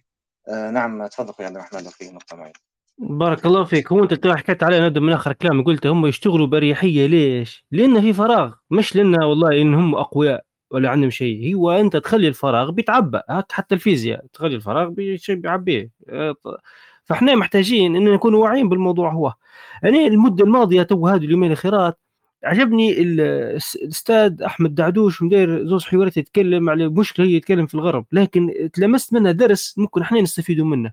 آه 0.49 0.71
نعم 0.71 1.07
تفضل 1.07 1.29
أخوي 1.29 1.45
عبد 1.45 1.55
الرحمن 1.55 1.79
في 1.79 2.11
نقطة 2.11 2.37
معينة. 2.37 2.53
بارك 2.97 3.45
الله 3.45 3.63
فيك. 3.63 3.91
هو 3.91 4.03
أنت 4.03 4.27
حكيت 4.27 4.63
عليه 4.63 4.87
ندم 4.87 5.03
من 5.03 5.13
آخر 5.13 5.33
كلام 5.33 5.63
قلت 5.63 5.87
هم 5.87 6.05
يشتغلوا 6.05 6.47
بأريحية. 6.47 7.07
ليش؟ 7.07 7.65
لأن 7.71 8.01
في 8.01 8.13
فراغ. 8.13 8.53
مش 8.71 8.95
لأن 8.95 9.23
والله 9.23 9.61
إن 9.61 9.73
هم 9.73 9.95
أقوياء 9.95 10.43
ولا 10.71 10.89
عندهم 10.89 11.09
شيء. 11.09 11.55
هو 11.55 11.71
أنت 11.71 11.97
تخلي 11.97 12.27
الفراغ 12.27 12.71
بيتعبى. 12.71 13.21
حتى 13.51 13.75
الفيزياء 13.75 14.25
تخلي 14.33 14.55
الفراغ 14.55 14.93
بيعبيه. 15.29 15.91
آه، 16.09 16.35
فإحنا 17.05 17.35
محتاجين 17.35 17.95
إن 17.95 18.13
نكون 18.13 18.33
واعيين 18.33 18.69
بالموضوع 18.69 19.11
هو. 19.11 19.33
يعني 19.83 20.07
المدة 20.07 20.43
الماضية 20.43 20.83
تو 20.83 21.07
هذه 21.07 21.25
اليومين 21.25 21.51
الأخيرات 21.51 21.99
عجبني 22.45 23.01
الأستاذ 23.01 24.41
أحمد 24.41 24.75
دعدوش 24.75 25.21
مدير 25.21 25.67
زوز 25.67 25.83
حوارات 25.85 26.17
يتكلم 26.17 26.69
على 26.69 26.89
مشكلة 26.89 27.25
هي 27.25 27.33
يتكلم 27.33 27.65
في 27.65 27.75
الغرب 27.75 28.05
لكن 28.11 28.69
تلمست 28.73 29.13
منها 29.13 29.31
درس 29.31 29.75
ممكن 29.77 30.01
إحنا 30.01 30.21
نستفيدوا 30.21 30.65
منه. 30.65 30.91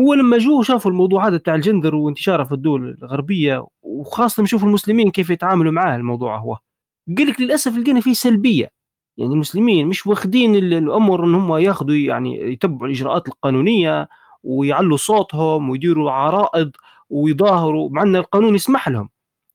هو 0.00 0.14
لما 0.14 0.38
جو 0.38 0.62
شافوا 0.62 0.90
الموضوع 0.90 1.28
هذا 1.28 1.36
بتاع 1.36 1.54
الجندر 1.54 1.94
وانتشاره 1.94 2.44
في 2.44 2.52
الدول 2.52 2.98
الغربية 3.02 3.66
وخاصة 3.82 4.42
نشوف 4.42 4.64
المسلمين 4.64 5.10
كيف 5.10 5.30
يتعاملوا 5.30 5.72
معاه 5.72 5.96
الموضوع 5.96 6.38
هو. 6.38 6.58
قال 7.18 7.26
لك 7.26 7.40
للأسف 7.40 7.76
لقينا 7.76 8.00
فيه 8.00 8.12
سلبية. 8.12 8.70
يعني 9.16 9.32
المسلمين 9.32 9.86
مش 9.86 10.06
واخدين 10.06 10.54
الأمر 10.54 11.24
إن 11.24 11.34
هم 11.34 11.56
ياخذوا 11.56 11.94
يعني 11.96 12.52
يتبعوا 12.52 12.86
الإجراءات 12.86 13.28
القانونية 13.28 14.08
ويعلوا 14.42 14.96
صوتهم 14.96 15.70
ويديروا 15.70 16.10
عرائض 16.10 16.70
ويظاهروا 17.10 17.90
مع 17.90 18.02
إن 18.02 18.16
القانون 18.16 18.54
يسمح 18.54 18.88
لهم. 18.88 19.08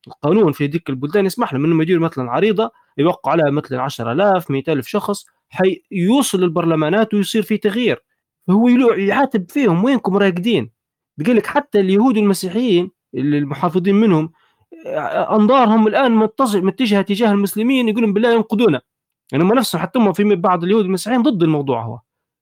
القانون 0.10 0.52
في 0.52 0.65
ذيك 0.68 0.90
البلدان 0.90 1.26
يسمح 1.26 1.53
لهم 1.53 1.65
إنهم 1.65 1.81
يديروا 1.81 2.03
مثلا 2.06 2.31
عريضة 2.31 2.72
يوقعوا 2.98 3.34
عليها 3.34 3.49
مثلا 3.52 3.81
10000 3.81 4.52
100000 4.52 4.88
شخص 4.88 5.26
حي 5.49 5.84
يوصل 5.91 6.41
للبرلمانات 6.41 7.14
ويصير 7.14 7.41
في 7.44 7.57
تغيير. 7.57 8.03
فهو 8.48 8.69
يعاتب 8.94 9.52
فيهم 9.52 9.84
وينكم 9.84 10.18
راقدين 10.18 10.72
بيقول 11.18 11.36
لك 11.38 11.45
حتى 11.45 11.80
اليهود 11.80 12.18
المسيحيين 12.18 12.91
المحافظين 13.15 13.95
منهم 13.95 14.31
أنظارهم 15.31 15.88
الآن 15.88 16.11
متجهة 16.56 17.02
تجاه 17.02 17.31
المسلمين 17.31 17.90
يقولون 17.90 18.14
بالله 18.14 18.34
ينقذونا 18.34 18.81
يعني 19.31 19.44
هم 19.44 19.53
نفسهم 19.53 19.81
حتى 19.81 19.99
هم 19.99 20.14
في 20.14 20.36
بعض 20.36 20.64
اليهود 20.64 20.86
المسيحيين 20.86 21.23
ضد 21.23 21.44
الموضوع 21.44 21.84
هو. 21.84 21.99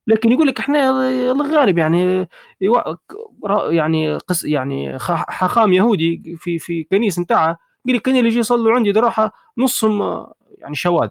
لكن 0.08 0.32
يقول 0.32 0.48
لك 0.48 0.60
إحنا 0.60 0.90
الغالب 1.32 1.78
يعني 1.78 2.28
يعني 3.70 4.18
قس 4.18 4.46
يعني 4.46 5.00
حاخام 5.28 5.74
يهودي 5.74 6.38
في 6.38 6.60
في 6.60 6.84
كنيسه 6.84 7.22
نتاعها 7.22 7.58
يقول 7.86 7.98
لك 7.98 8.08
اللي 8.08 8.28
يجي 8.28 8.40
يصلوا 8.40 8.74
عندي 8.74 8.92
راحة 8.92 9.34
نصهم 9.58 10.26
يعني 10.58 10.76
شواذ 10.76 11.10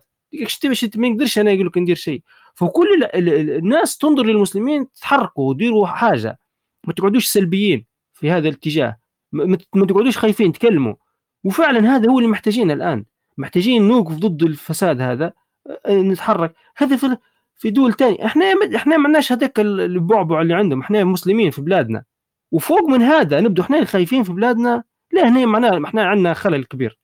ما 0.96 1.06
يقدرش 1.06 1.38
أنا 1.38 1.50
يقول 1.50 1.66
لك 1.66 1.78
ندير 1.78 1.96
شيء. 1.96 2.22
فكل 2.54 3.04
الناس 3.14 3.98
تنظر 3.98 4.26
للمسلمين 4.26 4.92
تحركوا 4.92 5.48
وديروا 5.48 5.86
حاجة. 5.86 6.38
ما 6.86 6.92
تقعدوش 6.92 7.26
سلبيين 7.26 7.86
في 8.12 8.30
هذا 8.30 8.48
الاتجاه. 8.48 8.98
ما 9.32 9.86
تقعدوش 9.88 10.18
خايفين 10.18 10.52
تكلموا. 10.52 10.94
وفعلا 11.44 11.96
هذا 11.96 12.10
هو 12.10 12.18
اللي 12.18 12.30
محتاجينه 12.30 12.72
الآن. 12.72 13.04
محتاجين 13.38 13.88
نوقف 13.88 14.14
ضد 14.14 14.42
الفساد 14.42 15.00
هذا 15.00 15.32
نتحرك. 15.88 16.54
هذا 16.76 17.18
في 17.58 17.70
دول 17.70 17.92
تانية 17.92 18.26
إحنا 18.26 18.44
إحنا 18.76 18.96
ما 18.96 19.04
عندناش 19.04 19.32
هذاك 19.32 19.60
البعبع 19.60 20.40
اللي 20.40 20.54
عندهم. 20.54 20.80
إحنا 20.80 21.04
مسلمين 21.04 21.50
في 21.50 21.62
بلادنا. 21.62 22.04
وفوق 22.52 22.88
من 22.88 23.02
هذا 23.02 23.40
نبدو 23.40 23.62
إحنا 23.62 23.84
خايفين 23.84 24.22
في 24.22 24.32
بلادنا. 24.32 24.84
لا 25.12 25.28
هنا 25.28 25.46
معناها 25.46 25.84
إحنا 25.84 26.04
عندنا 26.04 26.34
خلل 26.34 26.64
كبير. 26.64 26.98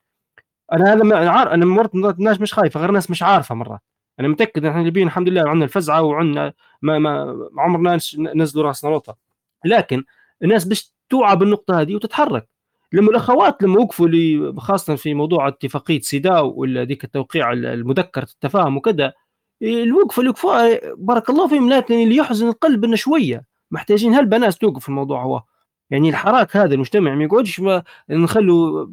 أنا 0.73 0.93
هذا 0.93 1.31
عار 1.31 1.55
أنا 1.55 1.67
مرات 1.67 1.95
الناس 1.95 2.41
مش 2.41 2.55
خايفة 2.55 2.81
غير 2.81 2.91
ناس 2.91 3.11
مش 3.11 3.23
عارفة 3.23 3.55
مرات. 3.55 3.81
أنا 4.21 4.29
متأكد 4.29 4.65
إحنا 4.65 4.81
الليبيين 4.81 5.07
الحمد 5.07 5.29
لله 5.29 5.49
عندنا 5.49 5.65
الفزعة 5.65 6.03
وعندنا 6.03 6.53
ما 6.83 6.99
ما 6.99 7.49
عمرنا 7.59 7.99
نزلوا 8.19 8.65
رأسنا 8.65 8.91
لوطه 8.91 9.17
لكن 9.65 10.05
الناس 10.43 10.65
بس 10.65 10.95
توعى 11.11 11.37
بالنقطة 11.37 11.81
هذه 11.81 11.95
وتتحرك. 11.95 12.49
لما 12.93 13.11
الأخوات 13.11 13.63
لما 13.63 13.81
وقفوا 13.81 14.09
لي 14.09 14.55
خاصة 14.59 14.97
في 14.97 15.15
موضوع 15.15 15.49
اتفاقية 15.49 16.01
سيداو 16.01 16.55
ولا 16.57 16.85
ذيك 16.85 17.05
التوقيع 17.05 17.53
المذكره 17.53 18.23
التفاهم 18.23 18.77
وكذا 18.77 19.13
الوقفة 19.63 20.21
اللي 20.21 20.31
وقفوها 20.31 20.81
بارك 20.95 21.31
الله 21.31 21.49
فيهم 21.49 21.73
لكن 21.73 21.95
اللي 21.95 22.17
يحزن 22.17 22.49
القلب 22.49 22.85
إنه 22.85 22.97
شوية. 22.97 23.45
محتاجين 23.71 24.15
هالبنات 24.15 24.55
توقف 24.55 24.89
الموضوع 24.89 25.23
هو. 25.23 25.43
يعني 25.91 26.09
الحراك 26.09 26.57
هذا 26.57 26.75
المجتمع 26.75 27.15
ما 27.15 27.25
يقعدش 27.25 27.63
نخلوا 28.11 28.87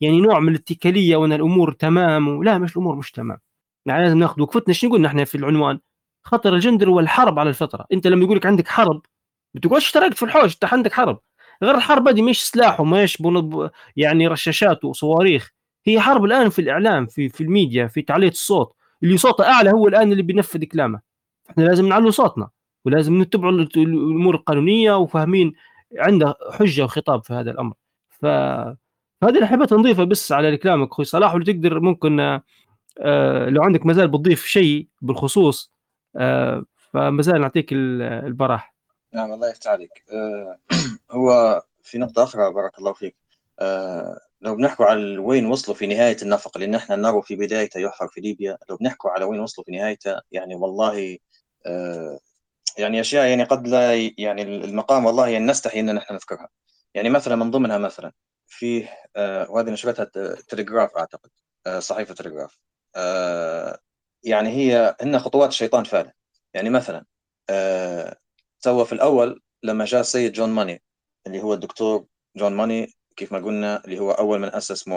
يعني 0.00 0.20
نوع 0.20 0.40
من 0.40 0.48
الاتكالية 0.48 1.16
وإن 1.16 1.32
الأمور 1.32 1.72
تمام 1.72 2.44
لا 2.44 2.58
مش 2.58 2.72
الأمور 2.72 2.96
مش 2.96 3.12
تمام. 3.12 3.38
يعني 3.86 4.02
لازم 4.04 4.18
ناخذ 4.18 4.42
وقفتنا. 4.42 4.74
شنو 4.74 4.90
قلنا 4.92 5.08
إحنا 5.08 5.24
في 5.24 5.34
العنوان؟ 5.34 5.78
خطر 6.24 6.54
الجندر 6.54 6.88
هو 6.88 7.00
الحرب 7.00 7.38
على 7.38 7.48
الفطرة. 7.50 7.86
أنت 7.92 8.06
لما 8.06 8.24
يقول 8.24 8.36
لك 8.36 8.46
عندك 8.46 8.68
حرب 8.68 9.02
ما 9.54 9.60
تقعدش 9.60 9.92
تراقد 9.92 10.14
في 10.14 10.24
الحوش 10.24 10.54
أنت 10.54 10.64
عندك 10.64 10.92
حرب. 10.92 11.18
غير 11.62 11.74
الحرب 11.74 12.08
هذه 12.08 12.22
مش 12.22 12.48
سلاح 12.48 12.80
ومش 12.80 13.22
يعني 13.96 14.28
رشاشات 14.28 14.84
وصواريخ. 14.84 15.50
هي 15.86 16.00
حرب 16.00 16.24
الآن 16.24 16.50
في 16.50 16.58
الإعلام 16.58 17.06
في 17.06 17.28
في 17.28 17.40
الميديا 17.40 17.86
في 17.86 18.02
تعلية 18.02 18.28
الصوت. 18.28 18.76
اللي 19.02 19.16
صوته 19.18 19.44
أعلى 19.44 19.70
هو 19.70 19.88
الآن 19.88 20.12
اللي 20.12 20.22
بينفذ 20.22 20.64
كلامه. 20.64 21.00
إحنا 21.50 21.62
لازم 21.62 21.88
نعلو 21.88 22.10
صوتنا 22.10 22.48
ولازم 22.84 23.22
نتبع 23.22 23.48
الأمور 23.48 24.34
القانونية 24.34 24.96
وفاهمين 24.96 25.52
عنده 25.98 26.34
حجة 26.52 26.84
وخطاب 26.84 27.24
في 27.24 27.34
هذا 27.34 27.50
الأمر. 27.50 27.74
ف 28.08 28.26
هذه 29.24 29.34
اللي 29.34 29.46
حبيت 29.46 29.72
نضيفها 29.72 30.04
بس 30.04 30.32
على 30.32 30.56
كلامك 30.56 30.90
أخوي 30.90 31.04
صلاح 31.04 31.34
واللي 31.34 31.52
تقدر 31.52 31.80
ممكن 31.80 32.40
آه 33.00 33.48
لو 33.48 33.62
عندك 33.62 33.86
مازال 33.86 34.08
بتضيف 34.08 34.46
شيء 34.46 34.88
بالخصوص 35.02 35.72
آه 36.16 36.64
فمازال 36.92 37.40
نعطيك 37.40 37.68
البراح. 37.72 38.74
نعم 39.12 39.32
الله 39.32 39.50
يفتح 39.50 39.70
عليك. 39.70 40.04
آه 40.12 40.58
هو 41.16 41.62
في 41.82 41.98
نقطة 41.98 42.22
أخرى 42.22 42.52
بارك 42.52 42.78
الله 42.78 42.92
فيك. 42.92 43.16
لو 44.40 44.56
بنحكوا 44.56 44.86
على 44.86 45.18
وين 45.18 45.46
وصلوا 45.46 45.76
في 45.76 45.86
نهاية 45.86 46.16
النفق 46.22 46.58
لأن 46.58 46.74
إحنا 46.74 46.96
نرى 46.96 47.22
في 47.22 47.36
بدايته 47.36 47.80
يحفر 47.80 48.08
في 48.08 48.20
ليبيا 48.20 48.58
لو 48.70 48.76
بنحكوا 48.76 49.10
على 49.10 49.24
وين 49.24 49.40
وصلوا 49.40 49.64
في 49.64 49.72
نهايته 49.72 50.20
يعني 50.32 50.54
والله 50.54 51.18
آه 51.66 52.18
يعني 52.78 53.00
أشياء 53.00 53.26
يعني 53.26 53.44
قد 53.44 53.68
لا 53.68 53.94
يعني 54.18 54.42
المقام 54.42 55.06
والله 55.06 55.28
يعني 55.28 55.46
نستحي 55.46 55.80
أن 55.80 55.94
نحن 55.94 56.14
نذكرها. 56.14 56.48
يعني 56.94 57.10
مثلا 57.10 57.36
من 57.36 57.50
ضمنها 57.50 57.78
مثلا 57.78 58.12
في 58.46 58.88
آه 59.16 59.50
وهذه 59.50 59.70
نشرتها 59.70 60.04
تليجراف 60.48 60.96
أعتقد 60.96 61.30
آه 61.66 61.78
صحيفة 61.78 62.14
تليجراف 62.14 62.58
آه 62.96 63.78
يعني 64.24 64.48
هي 64.48 64.96
هن 65.02 65.18
خطوات 65.18 65.48
الشيطان 65.50 65.84
فعلا. 65.84 66.12
يعني 66.54 66.70
مثلا 66.70 67.04
سوى 68.58 68.86
في 68.86 68.92
الأول 68.92 69.42
لما 69.62 69.84
جاء 69.84 70.00
السيد 70.00 70.32
جون 70.32 70.48
ماني 70.50 70.82
اللي 71.26 71.42
هو 71.42 71.54
الدكتور 71.54 72.06
جون 72.36 72.52
ماني 72.52 72.95
كيف 73.16 73.32
ما 73.32 73.38
قلنا 73.38 73.84
اللي 73.84 73.98
هو 73.98 74.10
أول 74.10 74.38
من 74.40 74.54
أسس 74.54 74.88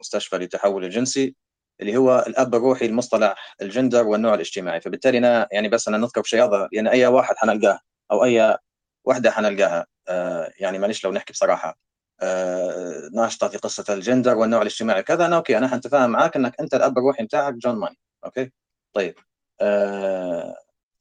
مستشفى 0.00 0.38
للتحول 0.38 0.84
الجنسي 0.84 1.36
اللي 1.80 1.96
هو 1.96 2.24
الأب 2.26 2.54
الروحي 2.54 2.88
لمصطلح 2.88 3.56
الجندر 3.62 4.06
والنوع 4.06 4.34
الاجتماعي. 4.34 4.80
فبالتالي 4.80 5.18
أنا 5.18 5.48
يعني 5.52 5.68
بس 5.68 5.88
أنا 5.88 5.98
نذكر 5.98 6.20
بشيء 6.20 6.44
هذا 6.44 6.68
يعني 6.72 6.90
أي 6.90 7.06
واحد 7.06 7.36
حنلقاه 7.36 7.80
أو 8.12 8.24
أي 8.24 8.58
وحدة 9.04 9.30
حنلقاها 9.30 9.86
آه 10.08 10.52
يعني 10.60 10.78
معلش 10.78 11.04
لو 11.04 11.12
نحكي 11.12 11.32
بصراحة 11.32 11.78
آه 12.22 13.10
ناشطة 13.14 13.48
في 13.48 13.58
قصة 13.58 13.94
الجندر 13.94 14.36
والنوع 14.38 14.62
الاجتماعي 14.62 15.02
كذا 15.02 15.26
أنا 15.26 15.36
okay 15.36 15.58
أنا 15.58 15.68
حنتفاهم 15.68 16.10
معاك 16.10 16.36
أنك 16.36 16.60
أنت 16.60 16.74
الأب 16.74 16.98
الروحي 16.98 17.24
بتاعك 17.24 17.54
جون 17.54 17.76
ماني. 17.76 17.96
okay؟ 18.24 18.52
طيب 18.92 19.14
آه 19.60 20.56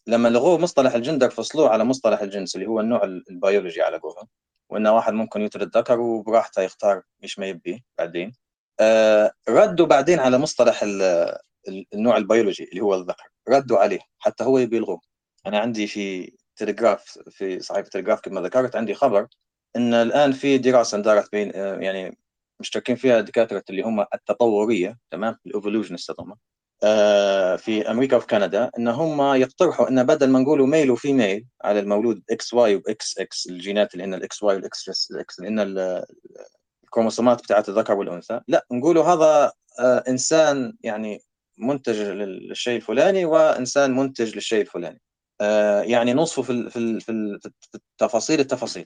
لما 0.07 0.27
لغوه 0.29 0.57
مصطلح 0.57 0.93
الجندر 0.95 1.29
فصلوه 1.29 1.69
على 1.69 1.83
مصطلح 1.83 2.21
الجنس 2.21 2.55
اللي 2.55 2.67
هو 2.67 2.79
النوع 2.79 3.03
البيولوجي 3.03 3.81
على 3.81 3.97
قولهم. 3.97 4.27
وانه 4.73 4.95
واحد 4.95 5.13
ممكن 5.13 5.41
يترك 5.41 5.77
ذكر 5.77 5.99
وبراحته 5.99 6.61
يختار 6.61 7.03
مش 7.23 7.39
ما 7.39 7.45
يبي 7.45 7.83
بعدين. 7.97 8.33
آه 8.79 9.31
ردوا 9.49 9.85
بعدين 9.85 10.19
على 10.19 10.37
مصطلح 10.37 10.83
النوع 11.93 12.17
البيولوجي 12.17 12.63
اللي 12.63 12.81
هو 12.81 12.95
الذكر. 12.95 13.29
ردوا 13.49 13.77
عليه 13.77 13.99
حتى 14.19 14.43
هو 14.43 14.57
يبي 14.57 14.77
يلغوه. 14.77 15.01
أنا 15.47 15.59
عندي 15.59 15.87
في 15.87 16.33
تلغراف 16.55 17.19
في 17.29 17.59
صحيفة 17.59 17.89
تلغراف 17.89 18.21
كما 18.21 18.41
ذكرت 18.41 18.75
عندي 18.75 18.93
خبر 18.93 19.27
إن 19.75 19.93
الآن 19.93 20.31
في 20.31 20.57
دراسة 20.57 21.01
دارت 21.01 21.31
بين 21.31 21.51
آه 21.55 21.75
يعني 21.79 22.17
مشتركين 22.59 22.95
فيها 22.95 23.21
دكاترة 23.21 23.63
اللي 23.69 23.81
هم 23.81 24.05
التطورية 24.13 24.99
تمام؟ 25.11 25.37
ال 25.45 25.50
evolutionist 25.50 26.09
آه، 26.09 26.37
في 27.57 27.91
أمريكا 27.91 28.17
وفي 28.17 28.27
كندا 28.27 28.71
إن 28.77 28.87
هم 28.87 29.21
يقترحوا 29.21 29.89
إن 29.89 30.03
بدل 30.03 30.29
ما 30.29 30.39
نقولوا 30.39 30.67
male 30.67 30.91
و 30.91 30.99
female 30.99 31.45
على 31.63 31.79
المولود 31.79 32.23
إكس 32.31 32.53
واي 32.53 32.75
واكس 32.75 33.17
إكس 33.17 33.47
الجينات 33.47 33.93
اللي 33.93 34.03
هن 34.03 34.13
الاكس 34.13 34.43
واي 34.43 34.55
والاكس 34.55 35.11
إكس 35.11 35.39
اللي 35.39 35.49
هن 35.49 36.03
الكروموسومات 36.83 37.43
بتاعت 37.43 37.69
الذكر 37.69 37.93
والأنثى. 37.93 38.41
لا 38.47 38.65
نقولوا 38.71 39.03
هذا 39.03 39.51
آه، 39.79 40.03
إنسان 40.07 40.73
يعني 40.81 41.21
منتج 41.57 42.01
للشيء 42.01 42.75
الفلاني 42.75 43.25
وإنسان 43.25 43.95
منتج 43.95 44.35
للشيء 44.35 44.61
الفلاني. 44.61 45.01
آه، 45.41 45.81
يعني 45.81 46.13
نصفه 46.13 46.43
في 46.43 46.69
في 46.69 46.99
في 46.99 47.49
التفاصيل 47.75 48.39
التفاصيل. 48.39 48.85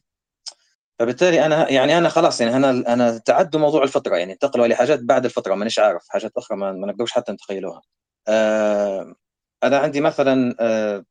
فبالتالي 1.00 1.46
أنا 1.46 1.70
يعني 1.72 1.98
أنا 1.98 2.10
خلاص 2.10 2.42
يعني 2.42 2.56
أنا 2.56 2.70
أنا 2.94 3.18
تعدوا 3.18 3.60
موضوع 3.60 3.84
الفطرة 3.84 4.16
يعني 4.18 4.34
انتقلوا 4.34 4.68
لحاجات 4.68 5.00
بعد 5.04 5.26
الفطرة 5.26 5.56
مانيش 5.56 5.80
عارف 5.80 6.04
حاجات 6.10 6.32
أخرى 6.38 6.58
ما, 6.58 6.72
ما 6.72 6.88
نقدرش 6.88 7.12
حتى 7.12 7.32
نتخيلوها. 7.32 7.82
آه 8.28 9.16
أنا 9.64 9.78
عندي 9.78 10.02
مثلا 10.02 10.56
آه 10.60 11.06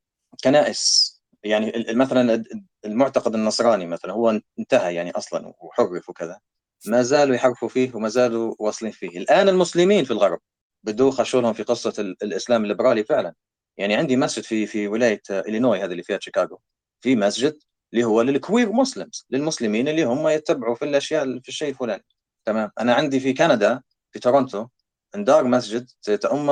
كنائس 0.45 1.17
يعني 1.45 1.73
مثلا 1.91 2.45
المعتقد 2.85 3.35
النصراني 3.35 3.87
مثلا 3.87 4.13
هو 4.13 4.41
انتهى 4.59 4.95
يعني 4.95 5.11
أصلا 5.11 5.53
وحرف 5.61 6.09
وكذا 6.09 6.41
ما 6.87 7.03
زالوا 7.03 7.35
يحرفوا 7.35 7.69
فيه 7.69 7.95
وما 7.95 8.09
زالوا 8.09 8.55
واصلين 8.59 8.93
فيه. 8.93 9.19
الآن 9.19 9.49
المسلمين 9.49 10.05
في 10.05 10.11
الغرب 10.11 10.41
بدوا 10.85 11.09
يخشوا 11.09 11.41
لهم 11.41 11.53
في 11.53 11.63
قصة 11.63 11.95
الإسلام 12.23 12.63
الليبرالي 12.63 13.05
فعلا. 13.05 13.35
يعني 13.79 13.95
عندي 13.97 14.17
مسجد 14.17 14.45
في 14.45 14.67
في 14.67 14.89
ولاية 14.89 15.23
إلينوي 15.31 15.79
هذا 15.79 15.93
اللي 15.93 16.03
فيها 16.03 16.19
شيكاغو. 16.21 16.61
في 17.01 17.17
مسجد 17.17 17.59
اللي 17.93 18.05
هو 18.05 18.23
للكوير 18.23 18.73
مسلمز 18.73 19.27
للمسلمين 19.31 19.89
اللي 19.89 20.05
هم 20.05 20.29
يتبعوا 20.29 20.75
في 20.75 20.85
الأشياء 20.85 21.39
في 21.41 21.49
الشيء 21.49 21.69
الفلاني. 21.69 22.05
تمام؟ 22.45 22.71
أنا 22.81 22.95
عندي 22.95 23.21
في 23.21 23.33
كندا 23.33 23.83
في 24.13 24.19
تورونتو 24.19 24.67
اندار 25.15 25.45
مسجد 25.45 25.91
تأم 26.03 26.47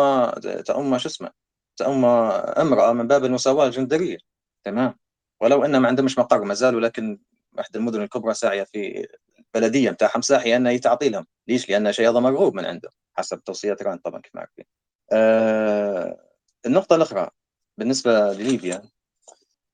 تأم 0.67 0.99
شو 0.99 1.09
اسمه؟ 1.09 1.31
تأم 1.77 2.05
امرأة 2.05 2.93
من 2.93 3.09
باب 3.09 3.25
المساواة 3.25 3.67
الجندرية. 3.67 4.19
تمام؟ 4.65 4.99
ولو 5.41 5.65
ان 5.65 5.77
ما 5.77 5.89
عندهمش 5.89 6.19
مقر 6.19 6.45
ما 6.45 6.55
زالوا 6.55 6.81
لكن 6.81 7.19
إحدى 7.61 7.79
المدن 7.79 8.03
الكبرى 8.03 8.35
ساعية 8.35 8.65
في 8.65 9.07
البلدية 9.39 9.91
بتاعهم 9.91 10.23
ساحية 10.23 10.57
إنها 10.57 10.77
تعطي 10.77 11.09
لهم. 11.09 11.27
ليش؟ 11.49 11.71
لأن 11.71 11.93
شيء 11.93 12.11
هذا 12.11 12.21
مرغوب 12.21 12.55
من 12.55 12.65
عنده 12.67 12.91
حسب 13.15 13.45
توصيات 13.45 13.83
إيران 13.83 13.99
طبعا 13.99 14.21
كيف 14.21 14.35
ما 14.35 14.41
عارفين 14.41 14.65
آه 15.13 16.31
النقطة 16.67 16.97
الأخرى 16.97 17.31
بالنسبة 17.79 18.33
لليبيا 18.33 18.83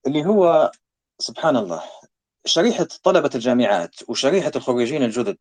اللي 0.07 0.27
هو 0.27 0.71
سبحان 1.21 1.57
الله. 1.57 1.83
شريحة 2.45 2.89
طلبة 3.03 3.31
الجامعات 3.35 3.95
وشريحة 4.09 4.53
الخريجين 4.57 5.03
الجدد 5.03 5.39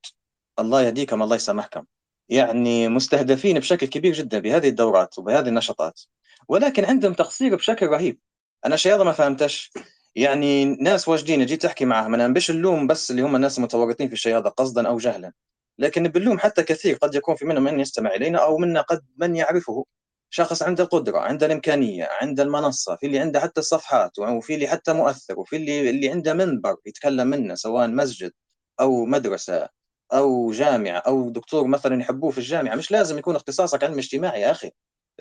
الله 0.60 0.81
يهديكم 0.81 1.23
الله 1.23 1.35
يسامحكم. 1.35 1.84
يعني 2.30 2.88
مستهدفين 2.88 3.60
بشكل 3.60 3.88
كبير 3.88 4.14
جدا 4.14 4.39
بهذه 4.39 4.69
الدورات 4.69 5.19
وبهذه 5.19 5.47
النشاطات. 5.47 6.01
ولكن 6.47 6.85
عندهم 6.85 7.14
تقصير 7.14 7.56
بشكل 7.56 7.88
رهيب. 7.88 8.19
أنا 8.65 8.76
شيء 8.76 8.95
هذا 8.95 9.03
ما 9.03 9.11
فهمتش. 9.11 9.72
يعني 10.15 10.65
ناس 10.65 11.07
واجدين 11.07 11.45
جيت 11.45 11.65
احكي 11.65 11.85
معهم 11.85 12.14
أنا 12.14 12.27
مش 12.27 12.49
اللوم 12.49 12.88
بس 12.88 13.11
اللي 13.11 13.22
هم 13.22 13.35
الناس 13.35 13.57
المتورطين 13.57 14.07
في 14.07 14.14
الشيء 14.14 14.38
هذا 14.38 14.49
قصدا 14.49 14.88
أو 14.88 14.97
جهلا. 14.97 15.34
لكن 15.80 16.07
باللوم 16.07 16.39
حتى 16.39 16.64
كثير 16.64 16.95
قد 16.95 17.15
يكون 17.15 17.35
في 17.35 17.45
منهم 17.45 17.64
من 17.64 17.80
يستمع 17.80 18.15
إلينا 18.15 18.39
أو 18.39 18.57
منا 18.57 18.81
قد 18.81 19.06
من 19.18 19.35
يعرفه. 19.35 19.85
شخص 20.30 20.64
عنده 20.64 20.84
القدرة 20.84 21.19
عنده 21.19 21.45
الإمكانية 21.45 22.07
عنده 22.22 22.43
المنصة 22.43 22.95
في 22.95 23.06
اللي 23.06 23.19
عنده 23.19 23.39
حتى 23.39 23.60
الصفحات 23.61 24.19
وفي 24.19 24.56
اللي 24.56 24.68
حتى 24.68 24.93
مؤثر 24.93 25.39
وفي 25.39 25.56
اللي 25.56 25.89
اللي 25.89 26.10
عنده 26.10 26.34
منبر 26.34 26.76
يتكلم 26.85 27.27
منه 27.27 27.56
سواء 27.56 27.88
مسجد 27.88 28.31
أو 28.80 29.06
مدرسة 29.06 29.69
أو 30.14 30.51
جامعة 30.51 30.97
أو 30.99 31.30
دكتور 31.30 31.68
مثلا 31.68 32.01
يحبوه 32.01 32.31
في 32.31 32.38
الجامعة. 32.38 32.76
مش 32.76 32.91
لازم 32.91 33.18
يكون 33.18 33.35
اختصاصك 33.35 33.84
علم 33.84 33.97
اجتماعي 33.97 34.41
يا 34.41 34.51
أخي. 34.51 34.72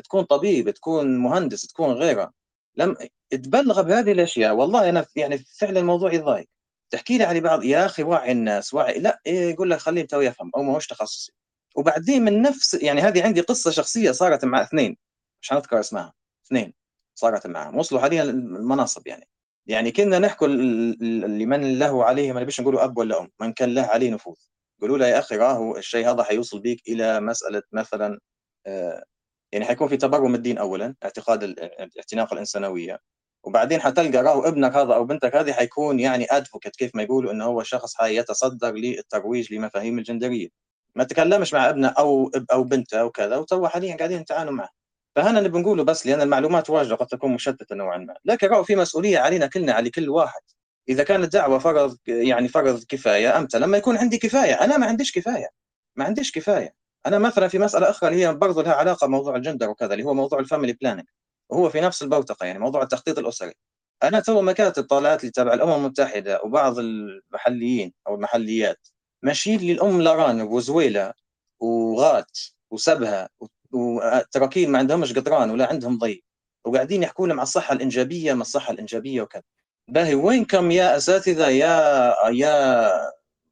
تكون 0.04 0.24
طبيب 0.24 0.70
تكون 0.70 1.18
مهندس 1.18 1.66
تكون 1.66 1.92
غيره. 1.92 2.32
لم 2.76 2.96
تبلغ 3.30 3.82
بهذه 3.82 4.12
الأشياء. 4.12 4.54
والله 4.54 4.88
أنا 4.88 5.06
يعني 5.16 5.38
فعلا 5.38 5.80
الموضوع 5.80 6.12
يضايق. 6.14 6.48
تحكي 6.90 7.18
لي 7.18 7.24
على 7.24 7.40
بعض 7.40 7.64
يا 7.64 7.86
أخي 7.86 8.02
وعي 8.02 8.32
الناس 8.32 8.74
وعي 8.74 8.98
لا 9.00 9.20
إيه 9.26 9.50
يقول 9.50 9.70
لك 9.70 9.78
خليه 9.78 10.06
تو 10.06 10.20
يفهم 10.20 10.50
أو 10.56 10.62
ما 10.62 10.72
هوش 10.74 10.86
تخصصي. 10.86 11.32
وبعدين 11.78 12.24
من 12.24 12.42
نفس 12.42 12.74
يعني 12.74 13.00
هذه 13.00 13.24
عندي 13.24 13.40
قصة 13.40 13.70
شخصية 13.70 14.10
صارت 14.10 14.44
مع 14.44 14.62
اثنين 14.62 14.96
مش 15.42 15.52
هنذكر 15.52 15.80
اسمها 15.80 16.14
اثنين 16.46 16.74
صارت 17.14 17.46
معهم 17.46 17.76
وصلوا 17.76 18.00
حاليا 18.00 18.22
المناصب 18.22 19.06
يعني. 19.06 19.28
يعني 19.66 19.92
كنا 19.92 20.18
نحكوا 20.18 20.46
لمن 20.48 21.78
له 21.78 22.04
عليه 22.04 22.32
ما 22.32 22.40
نبيش 22.40 22.60
نقولوا 22.60 22.84
أب 22.84 22.98
ولا 22.98 23.20
أم 23.20 23.28
من 23.40 23.52
كان 23.52 23.74
له 23.74 23.82
عليه 23.82 24.10
نفوذ. 24.10 24.36
قولوا 24.80 24.98
له 24.98 25.06
يا 25.06 25.18
أخي 25.18 25.36
راهو 25.36 25.76
الشيء 25.76 26.10
هذا 26.10 26.22
حيوصل 26.22 26.60
بيك 26.60 26.82
إلى 26.88 27.20
مسألة 27.20 27.62
مثلا 27.72 28.20
آه 28.66 29.04
يعني 29.52 29.64
حيكون 29.64 29.88
في 29.88 29.96
تبرم 29.96 30.34
الدين 30.34 30.58
اولا 30.58 30.94
اعتقاد 31.04 31.58
اعتناق 31.98 32.32
الإنسانوية. 32.32 32.98
وبعدين 33.44 33.80
حتلقى 33.80 34.22
راهو 34.22 34.48
ابنك 34.48 34.72
هذا 34.76 34.94
أو 34.94 35.04
بنتك 35.04 35.36
هذه 35.36 35.52
حيكون 35.52 36.00
يعني 36.00 36.26
advocate 36.30 36.76
كيف 36.76 36.94
ما 36.94 37.02
يقولوا 37.02 37.32
إنه 37.32 37.44
هو 37.44 37.62
شخص 37.62 37.96
حيتصدر 37.96 38.72
للترويج 38.72 39.54
لمفاهيم 39.54 39.98
الجندرية. 39.98 40.67
ما 40.94 41.04
تكلمش 41.04 41.54
مع 41.54 41.68
ابنه 41.68 41.88
أو 41.88 42.30
أو 42.52 42.64
بنته 42.64 43.00
أو 43.00 43.10
كذا 43.10 43.36
وتو 43.36 43.68
حاليا 43.68 43.96
قاعدين 43.96 44.20
يتعانوا 44.20 44.52
معه. 44.52 44.68
فهنا 45.16 45.38
اللي 45.38 45.48
بنقوله 45.48 45.84
بس 45.84 46.06
لأن 46.06 46.20
المعلومات 46.20 46.70
واجده 46.70 46.94
قد 46.96 47.06
تكون 47.06 47.32
مشتتة 47.32 47.76
نوعا 47.76 47.98
ما. 47.98 48.14
لكن 48.24 48.46
راهو 48.48 48.64
في 48.64 48.76
مسؤولية 48.76 49.18
علينا 49.18 49.46
كلنا 49.46 49.72
على 49.72 49.90
كل 49.90 50.08
واحد. 50.08 50.40
إذا 50.88 51.04
كانت 51.04 51.32
دعوة 51.32 51.58
فرض 51.58 51.96
يعني 52.06 52.48
فرض 52.48 52.84
كفاية 52.88 53.38
إمتى 53.38 53.58
لما 53.58 53.78
يكون 53.78 53.96
عندي 53.96 54.18
كفاية. 54.18 54.54
أنا 54.54 54.76
ما 54.78 54.86
عنديش 54.86 55.12
كفاية. 55.12 55.48
ما 55.96 56.04
عنديش 56.04 56.32
كفاية. 56.32 56.74
أنا 57.06 57.18
مثلا 57.18 57.48
في 57.48 57.58
مسألة 57.58 57.90
أخرى 57.90 58.10
اللي 58.10 58.26
هي 58.26 58.34
برضه 58.34 58.62
لها 58.62 58.74
علاقة 58.74 59.06
بموضوع 59.06 59.36
الجندر 59.36 59.70
وكذا 59.70 59.92
اللي 59.92 60.04
هو 60.04 60.14
موضوع 60.14 60.38
ال 60.40 60.45
family 60.45 60.72
planning. 60.72 61.06
وهو 61.50 61.70
في 61.70 61.80
نفس 61.80 62.02
البوتقة 62.02 62.46
يعني 62.46 62.58
موضوع 62.58 62.82
التخطيط 62.82 63.18
الأسري. 63.18 63.54
أنا 64.02 64.20
تو 64.20 64.42
ما 64.42 64.52
كانت 64.52 64.78
الطالعات 64.78 65.20
اللي 65.20 65.32
تبع 65.32 65.54
الأمم 65.54 65.72
المتحدة 65.72 66.40
وبعض 66.44 66.78
المحليين 66.78 67.92
أو 68.08 68.14
المحليات. 68.14 68.88
ماشيين 69.22 69.60
للأم 69.60 70.02
الأرانب 70.02 70.40
وزويلة 70.42 71.12
وغات 71.60 72.38
وسبها 72.70 73.28
وتراغن 73.72 74.70
ما 74.70 74.78
عندهمش 74.78 75.12
قطران 75.12 75.50
ولا 75.50 75.66
عندهم 75.68 75.98
ضي. 75.98 76.24
وقاعدين 76.64 77.02
يحكوا 77.02 77.26
لهم 77.26 77.38
على 77.38 77.42
الصحة 77.46 77.74
الإنجابية 77.74 78.32
ما 78.32 78.42
الصحة 78.42 78.72
الإنجابية 78.72 79.22
وكذا. 79.22 79.42
باهي 79.88 80.14
وينكم 80.14 80.70
يا 80.70 80.96
أساتذة 80.96 81.48
يا 81.48 82.14
يا 82.30 82.92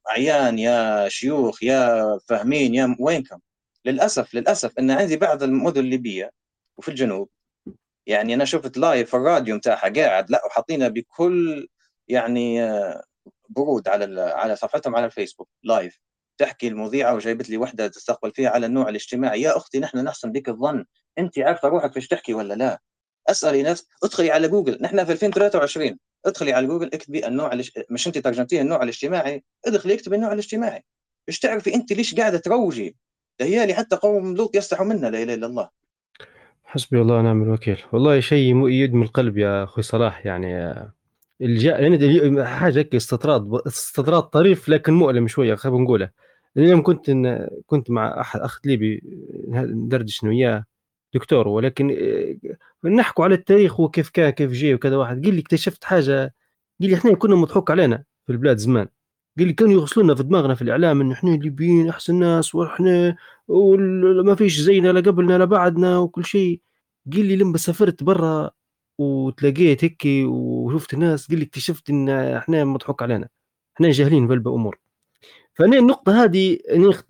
عيان 0.08 0.58
يا 0.58 1.08
شيوخ 1.08 1.62
يا 1.62 2.18
فاهمين 2.26 2.74
يا 2.74 2.96
وينكم 3.00 3.38
للأسف 3.84 4.34
للأسف 4.34 4.78
إن 4.78 4.90
عندي 4.90 5.16
بعض 5.16 5.42
المدن 5.42 5.80
الليبية 5.80 6.30
وفي 6.76 6.88
الجنوب 6.88 7.28
يعني 8.06 8.34
أنا 8.34 8.44
شفت 8.44 8.78
live 8.78 9.10
في 9.10 9.16
الراديو 9.16 9.56
متاعها 9.56 9.88
قاعد 9.88 10.30
لا 10.30 10.42
وحاطينها 10.46 10.88
بكل 10.88 11.68
يعني 12.08 12.60
برود 13.56 13.88
على 13.88 14.20
على 14.20 14.56
صفحتهم 14.56 14.96
على 14.96 15.06
الفيسبوك 15.06 15.48
live 15.64 16.00
تحكي 16.38 16.68
المذيعة 16.68 17.14
وجايبت 17.14 17.50
لي 17.50 17.56
وحدة 17.56 17.88
تستقبل 17.88 18.32
فيها 18.32 18.50
على 18.50 18.66
النوع 18.66 18.88
الاجتماعي. 18.88 19.42
يا 19.42 19.56
أختي 19.56 19.78
نحن 19.78 19.98
نحسن 19.98 20.32
بك 20.32 20.48
الظن. 20.48 20.84
أنت 21.18 21.38
عارفة 21.38 21.68
روحك 21.68 21.92
فيش 21.92 22.08
تحكي 22.08 22.34
ولا 22.34 22.54
لا؟ 22.54 22.80
أسألي 23.28 23.62
نفس 23.62 23.86
ادخلي 24.04 24.30
على 24.30 24.48
جوجل. 24.48 24.78
نحن 24.80 25.04
في 25.04 25.12
2023 25.12 25.98
ادخلي 26.26 26.52
على 26.52 26.66
جوجل 26.66 26.90
اكتبي 26.94 27.26
النوع 27.26 27.52
الاش... 27.52 27.72
مش 27.90 28.06
أنت 28.06 28.18
ترجمتيه 28.18 28.60
النوع 28.60 28.82
الاجتماعي. 28.82 29.44
ادخلي 29.66 29.94
اكتبي 29.94 30.16
النوع 30.16 30.32
الاجتماعي. 30.32 30.84
إيش 31.28 31.38
تعرفي 31.38 31.74
أنت 31.74 31.92
ليش 31.92 32.14
قاعدة 32.14 32.38
تروجي؟ 32.38 32.96
هي 33.40 33.66
لي 33.66 33.74
حتى 33.74 33.96
قوم 33.96 34.36
لوط 34.36 34.56
يستحوا 34.56 34.86
منا 34.86 35.06
لا 35.06 35.22
إله 35.22 35.34
إلا 35.34 35.46
الله. 35.46 35.68
حسبي 36.64 37.00
الله 37.00 37.16
ونعم 37.16 37.42
الوكيل. 37.42 37.82
والله 37.92 38.20
شيء 38.20 38.68
يدمي 38.68 39.04
القلب 39.04 39.38
يا 39.38 39.64
أخوي 39.64 39.82
صلاح 39.82 40.26
يعني 40.26 40.74
الجاء 41.40 41.82
يعني 41.82 42.44
حاجة 42.46 42.78
هيك 42.78 42.94
استطراد 42.94 43.54
استطراد 43.66 44.22
طريف 44.22 44.68
لكن 44.68 44.92
مؤلم 44.92 45.28
شوية 45.28 45.54
خلينا 45.54 45.78
نقوله. 45.78 46.10
اليوم 46.56 46.82
كنت 46.82 47.08
إن 47.08 47.48
كنت 47.66 47.90
مع 47.90 48.20
أحد 48.20 48.40
أخ 48.40 48.60
ليبي 48.64 49.02
ندردش 49.48 50.22
وياه 50.22 50.64
دكتور 51.14 51.48
ولكن 51.48 51.96
آه، 52.84 52.88
نحكوا 52.88 53.24
على 53.24 53.34
التاريخ 53.34 53.80
وكيف 53.80 54.10
كان 54.10 54.30
كيف 54.30 54.52
جاي 54.52 54.74
وكذا 54.74 54.96
واحد. 54.96 55.24
قال 55.24 55.34
لي 55.34 55.40
اكتشفت 55.40 55.84
حاجة 55.84 56.34
قال 56.80 56.90
لي 56.90 56.94
إحنا 56.94 57.14
كنا 57.14 57.36
مضحوك 57.36 57.70
علينا 57.70 58.04
في 58.26 58.32
البلاد 58.32 58.56
زمان. 58.56 58.88
قال 59.38 59.46
لي 59.46 59.52
كانوا 59.52 59.72
يغسلونا 59.72 60.14
في 60.14 60.22
دماغنا 60.22 60.54
في 60.54 60.62
الإعلام 60.62 61.00
إن 61.00 61.12
إحنا 61.12 61.34
الليبيين 61.34 61.88
أحسن 61.88 62.14
ناس 62.14 62.54
وإحنا 62.54 63.16
وما 63.48 64.34
فيش 64.34 64.60
زينا 64.60 64.88
لا 64.88 65.00
قبلنا 65.00 65.38
لا 65.38 65.44
بعدنا 65.44 65.98
وكل 65.98 66.24
شيء. 66.24 66.60
قال 67.12 67.26
لي 67.26 67.36
لما 67.36 67.58
سافرت 67.58 68.02
برا 68.04 68.50
وتلاقيت 68.98 69.84
هيك 69.84 70.02
وشفت 70.26 70.94
الناس 70.94 71.28
قال 71.28 71.38
لي 71.38 71.44
اكتشفت 71.44 71.90
إن 71.90 72.08
إحنا 72.08 72.64
مضحوك 72.64 73.02
علينا 73.02 73.28
إحنا 73.76 73.90
جاهلين 73.90 74.28
بالامور 74.28 74.78
فأنا 75.54 75.78
النقطة 75.78 76.24
هذه 76.24 76.58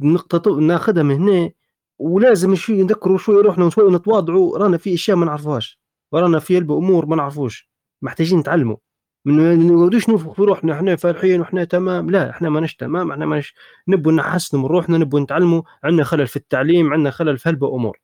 نقطة 0.01 0.61
ناخذها 0.61 1.03
من 1.03 1.15
هنا 1.15 1.51
ولازم 1.99 2.55
شوي 2.55 2.83
نذكروا 2.83 3.19
شوي 3.19 3.43
روحنا 3.43 3.65
وشوي 3.65 3.93
نتواضعوا 3.93 4.59
رانا 4.59 4.79
في 4.79 4.95
أشياء 4.95 5.17
ما 5.17 5.27
نعرفوهاش 5.27 5.81
ورانا 6.13 6.39
في 6.39 6.59
أمور 6.59 7.07
ما 7.07 7.17
نعرفوش 7.17 7.71
محتاجين 8.03 8.39
نتعلموا. 8.39 8.77
ما 9.25 9.55
نقعدوش 9.55 10.09
ننفخ 10.09 10.33
في 10.33 10.43
روحنا 10.43 10.73
إحنا 10.73 10.97
فالحين 10.97 11.41
وإحنا 11.41 11.65
تمام 11.65 12.11
لا 12.11 12.31
إحنا 12.31 12.51
ماناش 12.51 12.77
تمام 12.77 13.11
إحنا 13.11 13.27
ماناش 13.27 13.55
نبوا 13.89 14.13
نحسن 14.13 14.59
من 14.59 14.65
روحنا 14.67 14.99
نبوا 14.99 15.21
نتعلموا 15.21 15.63
عندنا 15.85 16.05
خلل 16.05 16.27
في 16.27 16.37
التعليم 16.37 16.93
عندنا 16.93 17.11
خلل 17.11 17.39
في 17.39 17.49
هلبة 17.49 17.75
أمور. 17.75 17.99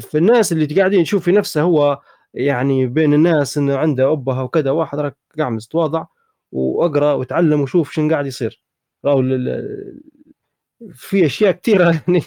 فالناس 0.00 0.52
اللي 0.52 0.66
قاعدين 0.66 1.00
يشوف 1.00 1.24
في 1.24 1.32
نفسه 1.32 1.62
هو 1.62 2.00
يعني 2.34 2.86
بين 2.86 3.14
الناس 3.14 3.58
انه 3.58 3.76
عنده 3.76 4.12
أبها 4.12 4.42
وكذا 4.42 4.70
واحد 4.70 4.98
راك 4.98 5.16
قاعد 5.38 5.52
متواضع 5.52 6.06
وأقرأ 6.52 7.12
وتعلم 7.12 7.60
وشوف 7.60 7.92
شنو 7.92 8.10
قاعد 8.10 8.26
يصير. 8.26 8.62
راهو 9.04 9.22
في 10.94 11.26
أشياء 11.26 11.52
كثيره 11.52 11.84
يعني 12.08 12.22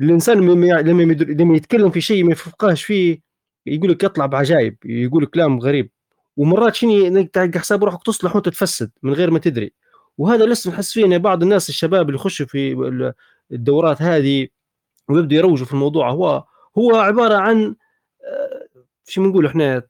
الإنسان 0.00 0.40
لما 0.40 0.66
لما 1.30 1.56
يتكلم 1.56 1.90
في 1.90 2.00
شيء 2.00 2.24
ما 2.24 2.32
يفقهش 2.32 2.84
فيه 2.84 3.20
يقول 3.66 3.90
لك 3.90 4.04
يطلع 4.04 4.26
بعجائب 4.26 4.76
يقول 4.84 5.26
كلام 5.26 5.60
غريب. 5.60 5.90
ومرات 6.36 6.74
شنو 6.74 7.28
حساب 7.56 7.84
روحك 7.84 8.02
تصلح 8.06 8.36
وأنت 8.36 8.48
تفسد 8.48 8.90
من 9.02 9.12
غير 9.12 9.30
ما 9.30 9.38
تدري. 9.38 9.72
وهذا 10.18 10.46
لسه 10.46 10.70
نحس 10.70 10.92
فيه 10.92 11.16
بعض 11.16 11.42
الناس 11.42 11.68
الشباب 11.68 12.06
اللي 12.06 12.16
يخشوا 12.20 12.46
في 12.46 13.12
الدورات 13.52 14.02
هذه 14.02 14.48
ويبدوا 15.08 15.38
يروجوا 15.38 15.66
في 15.66 15.72
الموضوع 15.72 16.10
هو 16.10 16.44
هو 16.78 16.96
عبارة 16.96 17.34
عن 17.36 17.74
آه، 18.24 18.55
شو 19.08 19.22
بنقول 19.22 19.46
إحنا 19.46 19.82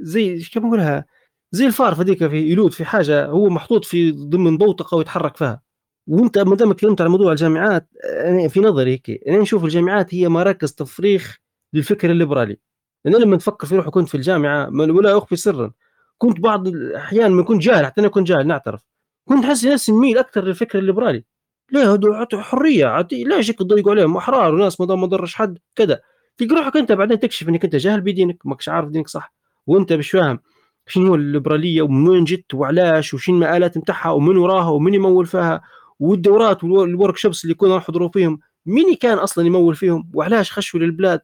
زي 0.00 0.38
كيف 0.38 0.62
بنقولها 0.62 1.04
زي 1.52 1.66
الفار 1.66 1.94
هذيك 2.02 2.26
في 2.26 2.36
يلود 2.52 2.72
في 2.72 2.84
حاجة 2.84 3.26
هو 3.26 3.48
محطوط 3.48 3.84
في 3.84 4.12
ضمن 4.12 4.58
بوتقة 4.58 4.96
ويتحرك 4.96 5.36
فيها. 5.36 5.62
وانت 6.06 6.38
ما 6.38 6.56
دام 6.56 6.72
تكلمت 6.72 7.00
على 7.00 7.10
موضوع 7.10 7.32
الجامعات 7.32 7.88
أنا 8.04 8.48
في 8.48 8.60
نظري 8.60 8.90
هيك 8.92 9.28
أنا 9.28 9.38
نشوف 9.38 9.64
الجامعات 9.64 10.14
هي 10.14 10.28
مراكز 10.28 10.72
تفريخ 10.72 11.38
للفكر 11.72 12.10
الليبرالي. 12.10 12.58
أنا 13.06 13.16
لما 13.16 13.36
نفكر 13.36 13.66
في 13.66 13.76
روحي 13.76 13.90
كنت 13.90 14.08
في 14.08 14.14
الجامعة 14.14 14.70
ولا 14.72 15.18
أخفي 15.18 15.36
سرا. 15.36 15.72
كنت 16.18 16.40
بعض 16.40 16.68
الأحيان 16.68 17.32
ما 17.32 17.42
كنت 17.42 17.62
جاهل 17.62 17.86
حتى 17.86 18.00
أنا 18.00 18.08
كنت 18.08 18.26
جاهل 18.28 18.46
نعترف. 18.46 18.80
كنت 19.28 19.44
أحس 19.44 19.64
نفسي 19.64 19.92
نميل 19.92 20.18
أكثر 20.18 20.44
للفكر 20.44 20.78
الليبرالي. 20.78 21.24
ليه 21.72 21.92
هدول 21.92 22.26
حرية 22.34 23.08
ليش 23.12 23.50
هيك 23.50 23.58
تضيقوا 23.58 23.92
عليهم 23.92 24.16
أحرار 24.16 24.54
وناس 24.54 24.80
ما 24.80 24.86
ضرش 24.86 25.34
حد 25.34 25.58
كذا. 25.76 26.00
تلقى 26.38 26.54
روحك 26.54 26.76
أنت 26.76 26.92
بعدين 26.92 27.20
تكشف 27.20 27.48
إنك 27.48 27.64
أنت 27.64 27.76
جاهل 27.76 28.00
بدينك 28.00 28.46
ماكش 28.46 28.68
عارف 28.68 28.88
دينك 28.88 29.08
صح. 29.08 29.32
وأنت 29.66 29.92
مش 29.92 30.10
فاهم 30.10 30.40
شنو 30.86 31.14
الليبرالية 31.14 31.82
ومن 31.82 32.08
وين 32.08 32.24
جت 32.24 32.54
وعلاش 32.54 33.14
وشنو 33.14 33.34
المآلات 33.34 33.78
نتاعها 33.78 34.10
ومن 34.10 34.36
وراها 34.36 34.68
ومن 34.68 34.94
يمول 34.94 35.26
فيها 35.26 35.62
والدورات 36.00 36.64
والورك 36.64 37.16
شوبس 37.16 37.44
اللي 37.44 37.54
كنا 37.54 37.76
نحضروا 37.76 38.08
فيهم 38.08 38.40
مين 38.66 38.94
كان 38.94 39.18
أصلا 39.18 39.46
يمول 39.46 39.76
فيهم؟ 39.76 40.10
وعلاش 40.14 40.52
خشوا 40.52 40.80
للبلاد؟ 40.80 41.20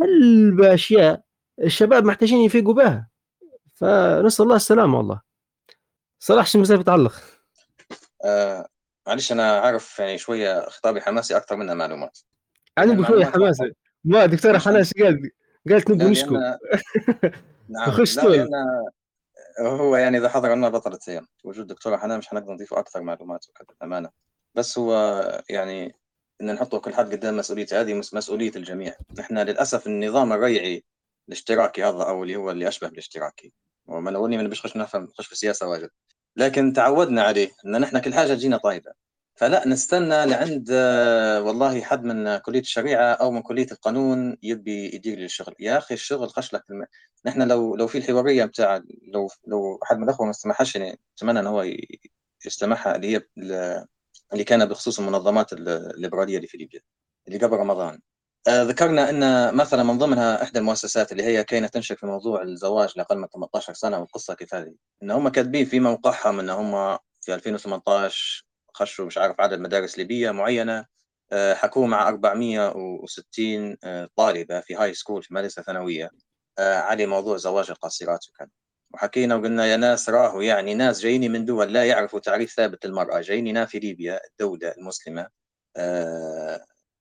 هل 0.00 0.50
بأشياء 0.50 1.22
الشباب 1.62 2.04
محتاجين 2.04 2.38
يفيقوا 2.38 2.74
بها؟ 2.74 3.08
فنسأل 3.74 4.44
الله 4.44 4.56
السلامة 4.56 4.98
والله. 4.98 5.20
صلاح 6.18 6.46
شو 6.46 6.58
مسافة 6.58 6.82
تعلق؟ 6.82 7.12
آه 8.24 8.68
معلش 9.06 9.32
أنا 9.32 9.58
عارف 9.58 9.98
يعني 9.98 10.18
شوية 10.18 10.68
خطابي 10.68 11.00
حماسي 11.00 11.36
أكثر 11.36 11.56
منها 11.56 11.74
معلومات. 11.74 12.18
أنا 12.78 12.92
نبغى 12.92 13.06
شوية 13.06 13.24
حماسي. 13.24 13.72
ما 14.04 14.26
دكتورة 14.26 14.58
حناش 14.58 14.92
قالت 14.92 15.32
قالت 15.70 15.90
نبغى 15.90 16.10
نشكو 16.10 16.34
نعم 17.68 17.90
خش 17.90 18.18
هو 19.60 19.96
يعني 19.96 20.18
إذا 20.18 20.28
حضر 20.28 20.54
لنا 20.54 20.68
بطلة 20.68 20.98
سيم 20.98 21.26
وجود 21.44 21.66
دكتورة 21.66 21.96
حنان 21.96 22.18
مش 22.18 22.28
حنقدر 22.28 22.52
نضيف 22.52 22.74
أكثر 22.74 23.02
معلومات 23.02 23.46
وكذا 23.48 23.76
امانه 23.82 24.10
بس 24.54 24.78
هو 24.78 24.94
يعني 25.50 25.94
إن 26.40 26.54
نحطه 26.54 26.78
كل 26.78 26.94
حد 26.94 27.12
قدام 27.12 27.36
مسؤوليته 27.36 27.80
هذه 27.80 27.94
مسؤولية 27.94 28.52
الجميع. 28.56 28.94
نحن 29.18 29.38
للأسف 29.38 29.86
النظام 29.86 30.32
الريعي 30.32 30.84
الاشتراكي 31.28 31.84
هذا 31.84 32.02
أو 32.02 32.22
اللي 32.22 32.36
هو 32.36 32.50
اللي 32.50 32.68
أشبه 32.68 32.88
بالاشتراكي. 32.88 33.52
وما 33.86 34.10
لو 34.10 34.26
اني 34.26 34.38
من 34.38 34.48
بيخش 34.48 34.76
نفهم 34.76 35.06
خش 35.06 35.26
في 35.26 35.32
السياسة 35.32 35.68
واجد. 35.68 35.90
لكن 36.36 36.72
تعودنا 36.72 37.22
عليه 37.22 37.50
إن 37.66 37.80
نحن 37.80 37.98
كل 37.98 38.14
حاجة 38.14 38.34
تجينا 38.34 38.56
طيبه 38.56 38.92
فلا 39.38 39.68
نستنى 39.68 40.26
لعند 40.26 40.70
والله 41.46 41.82
حد 41.82 42.04
من 42.04 42.36
كلية 42.36 42.60
الشريعة 42.60 43.12
أو 43.12 43.30
من 43.30 43.42
كلية 43.42 43.66
القانون 43.72 44.36
يبي 44.42 44.94
يدير 44.94 45.18
لي 45.18 45.24
الشغل. 45.24 45.54
يا 45.60 45.78
أخي 45.78 45.94
الشغل 45.94 46.28
خش 46.30 46.54
لك 46.54 46.64
الم... 46.70 46.86
نحن 47.26 47.42
لو 47.48 47.76
لو 47.76 47.86
في 47.86 47.98
الحوارية 47.98 48.44
بتاع 48.44 48.82
لو 49.14 49.28
لو 49.46 49.78
حد 49.82 49.96
من 49.96 50.04
الأخوة 50.04 50.26
ما 50.26 50.30
استمعهاش 50.30 50.76
يعني 50.76 51.00
أتمنى 51.16 51.40
إن 51.40 51.46
هو 51.46 51.66
يستمعها 52.46 52.96
اللي 52.96 53.16
هي 53.16 53.22
اللي 54.32 54.44
كان 54.44 54.64
بخصوص 54.66 54.98
المنظمات 55.00 55.52
الليبرالية 55.52 56.36
اللي 56.36 56.48
في 56.48 56.58
ليبيا 56.58 56.80
اللي 57.28 57.38
قبل 57.38 57.56
رمضان. 57.56 58.00
آه 58.48 58.62
ذكرنا 58.62 59.10
إن 59.10 59.54
مثلا 59.54 59.82
من 59.82 59.98
ضمنها 59.98 60.42
إحدى 60.42 60.58
المؤسسات 60.58 61.12
اللي 61.12 61.22
هي 61.24 61.44
كانت 61.44 61.74
تنشر 61.74 61.96
في 61.96 62.06
موضوع 62.06 62.42
الزواج 62.42 62.92
لأقل 62.96 63.18
من 63.18 63.28
18 63.28 63.72
سنة 63.72 63.98
والقصة 63.98 64.34
كيف 64.34 64.54
هذه 64.54 64.74
إن 65.02 65.10
هم 65.10 65.28
كاتبين 65.28 65.64
في 65.66 65.80
موقعهم 65.80 66.40
إن 66.40 66.50
هم 66.50 66.98
في 67.20 67.34
2018 67.34 68.47
خشوا 68.78 69.06
مش 69.06 69.18
عارف 69.18 69.40
عدد 69.40 69.60
مدارس 69.60 69.98
ليبية 69.98 70.30
معينة 70.30 70.86
آه 71.32 71.54
حكوا 71.54 71.86
مع 71.86 72.08
460 72.08 73.76
آه 73.84 74.08
طالبة 74.16 74.60
في 74.60 74.74
هاي 74.74 74.94
سكول 74.94 75.22
في 75.22 75.34
مدرسة 75.34 75.62
ثانوية. 75.62 76.10
آه، 76.58 76.74
على 76.76 77.06
موضوع 77.06 77.36
زواج 77.36 77.70
القاصرات 77.70 78.28
وكذا. 78.28 78.48
وحكينا 78.94 79.34
وقلنا 79.36 79.66
يا 79.66 79.76
ناس 79.76 80.08
راهوا 80.10 80.42
يعني 80.42 80.74
ناس 80.74 81.00
جايين 81.00 81.32
من 81.32 81.44
دول 81.44 81.72
لا 81.72 81.84
يعرفوا 81.84 82.20
تعريف 82.20 82.52
ثابت 82.52 82.86
للمرأة 82.86 83.20
جايين 83.20 83.66
في 83.66 83.78
ليبيا 83.78 84.20
الدولة 84.30 84.74
المسلمة 84.78 85.28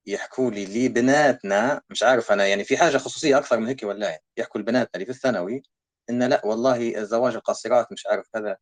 يحكوا 0.08 0.52
لي 0.52 0.66
لي 0.66 0.90
بناتنا 0.90 1.82
مش 1.90 2.04
عارف 2.04 2.32
أنا 2.32 2.48
يعني 2.48 2.64
في 2.64 2.78
حاجة 2.78 2.98
خصوصية 2.98 3.38
أكثر 3.38 3.58
من 3.60 3.68
هيك 3.68 3.84
ولا 3.84 4.10
يعني 4.10 4.24
يحكوا 4.38 4.62
لبناتنا 4.62 4.90
اللي 4.96 5.06
في 5.06 5.12
الثانوي 5.12 5.64
إن 6.10 6.24
لا 6.24 6.46
والله 6.46 7.04
زواج 7.04 7.36
القاصرات 7.36 7.92
مش 7.92 8.08
عارف 8.08 8.28
كذا 8.34 8.58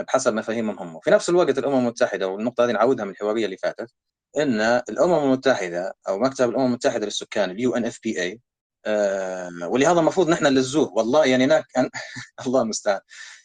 بحسب 0.00 0.34
مفاهيمهم 0.34 0.78
هم. 0.78 0.96
وفي 0.96 1.10
نفس 1.10 1.28
الوقت 1.28 1.58
الأمم 1.58 1.78
المتحدة 1.78 2.28
والنقطة 2.28 2.64
هذه 2.64 2.72
نعودها 2.72 3.04
من 3.04 3.10
الحوارية 3.10 3.44
اللي 3.44 3.56
فاتت 3.56 3.90
إن 4.38 4.60
الأمم 4.60 5.24
المتحدة 5.24 5.94
أو 6.08 6.18
مكتب 6.18 6.48
الأمم 6.50 6.66
المتحدة 6.66 7.06
للسكان 7.06 7.50
ال 7.50 7.76
UNFPA 7.76 8.40
ولهذا 9.62 10.00
المفروض 10.00 10.28
نحن 10.28 10.44
نلزوه. 10.46 10.92
والله 10.92 11.24
يعني 11.26 11.44
هناك 11.44 11.64
الله 12.46 12.62
المستعان. 12.62 13.00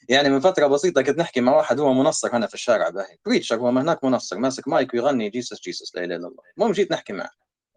يعني 0.09 0.29
من 0.29 0.39
فترة 0.39 0.67
بسيطة 0.67 1.01
كنت 1.01 1.17
نحكي 1.19 1.41
مع 1.41 1.55
واحد 1.57 1.79
هو 1.79 1.93
منصر 1.93 2.35
هنا 2.37 2.47
في 2.47 2.53
الشارع 2.53 2.89
باهي. 2.89 3.17
preacher 3.25 3.55
هو 3.55 3.67
هناك 3.69 4.03
منصر 4.03 4.37
ماسك 4.37 4.67
مايك 4.67 4.93
ويغني 4.93 5.29
Jesus 5.29 5.61
Jesus 5.61 5.95
لا 5.95 6.03
إله 6.03 6.15
إلا 6.15 6.27
الله. 6.27 6.43
المهم 6.57 6.71
جيت 6.71 6.91
نحكي 6.91 7.13
معه. 7.13 7.29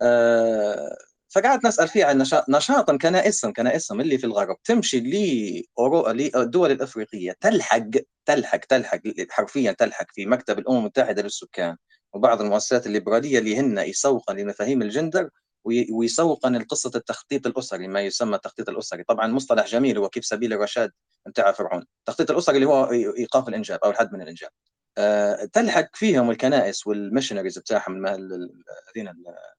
أه 0.03 0.97
فقعدت 1.35 1.67
نسأل 1.67 1.89
فيه 1.89 2.05
عن 2.05 2.19
نشاط 2.19 2.49
نشاطا 2.49 2.97
كنائسا 2.97 3.51
كنائسا 3.51 3.95
اللي 3.95 4.19
في 4.19 4.27
الغرب. 4.27 4.57
تمشي 4.65 5.01
للدول 5.01 6.71
الأفريقية 6.71 7.37
تلحق 7.41 7.91
تلحق 8.27 8.59
تلحق 8.59 9.01
حرفيا 9.31 9.73
تلحق 9.73 10.07
في 10.13 10.27
مكتب 10.27 10.59
الأمم 10.59 10.79
المتحدة 10.79 11.23
للسكان 11.23 11.77
وبعض 12.15 12.41
المؤسسات 12.43 12.87
الليبرالية 12.87 13.39
اللي 13.39 13.57
هن 13.57 13.79
يسوقا 13.79 14.35
لمفاهيم 14.35 14.83
الجندر. 14.83 15.31
ويسوقا 15.65 16.51
لقصه 16.51 16.91
التخطيط 16.95 17.47
الأسري 17.47 17.89
ما 17.89 18.01
يسمى 18.01 18.37
التخطيط 18.37 18.69
الأسري. 18.69 19.05
طبعا 19.05 19.27
مصطلح 19.27 19.67
جميل 19.67 19.99
هو 19.99 20.09
كيف 20.09 20.27
سبيل 20.27 20.53
الرشاد 20.53 20.93
نتاع 21.29 21.53
فرعون. 21.53 21.85
التخطيط 22.01 22.31
الأسري 22.31 22.57
اللي 22.57 22.69
هو 22.69 22.91
إيقاف 22.91 23.49
الإنجاب 23.49 23.79
أو 23.85 23.91
الحد 23.91 24.13
من 24.13 24.23
الإنجاب. 24.23 24.51
أه 24.99 25.45
تلحق 25.53 25.97
فيهم 25.97 26.31
الكنائس 26.31 26.87
والمشنريز 26.87 27.59
بتاعهم 27.59 28.07
هذين 28.07 29.13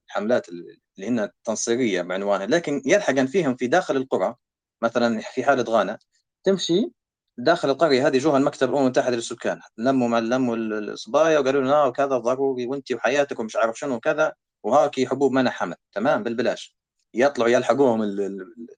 الحملات 0.08 0.48
اللي 0.48 1.08
هن 1.08 1.20
التنصيريه 1.20 2.02
بعنوانها. 2.02 2.46
لكن 2.46 2.82
يلحق 2.86 3.14
فيهم 3.14 3.56
في 3.56 3.66
داخل 3.66 3.96
القرى 3.96 4.34
مثلا 4.82 5.20
في 5.20 5.44
حالة 5.44 5.64
غانا 5.68 5.98
تمشي 6.44 6.90
داخل 7.38 7.70
القرية. 7.70 8.06
هذه 8.06 8.18
جوها 8.18 8.38
المكتب 8.38 8.68
الأمم 8.68 8.84
المتحدة 8.84 9.16
للسكان. 9.16 9.60
لموا 9.78 10.08
مع 10.08 10.18
لموا 10.18 10.56
الصبايا 10.56 11.38
وقالوا 11.38 11.62
لنا 11.62 11.84
وكذا 11.84 12.18
ضروري 12.18 12.66
وانت 12.66 12.92
وحياتك 12.92 13.40
ومش 13.40 13.56
عارف 13.56 13.78
شنو 13.78 13.94
وكذا. 13.94 14.32
وهاكي 14.66 15.06
حبوب 15.06 15.32
منع 15.32 15.50
حمل 15.50 15.76
تمام 15.92 16.22
بالبلاش 16.22 16.76
يطلعوا 17.14 17.50
يلحقوهم 17.50 18.02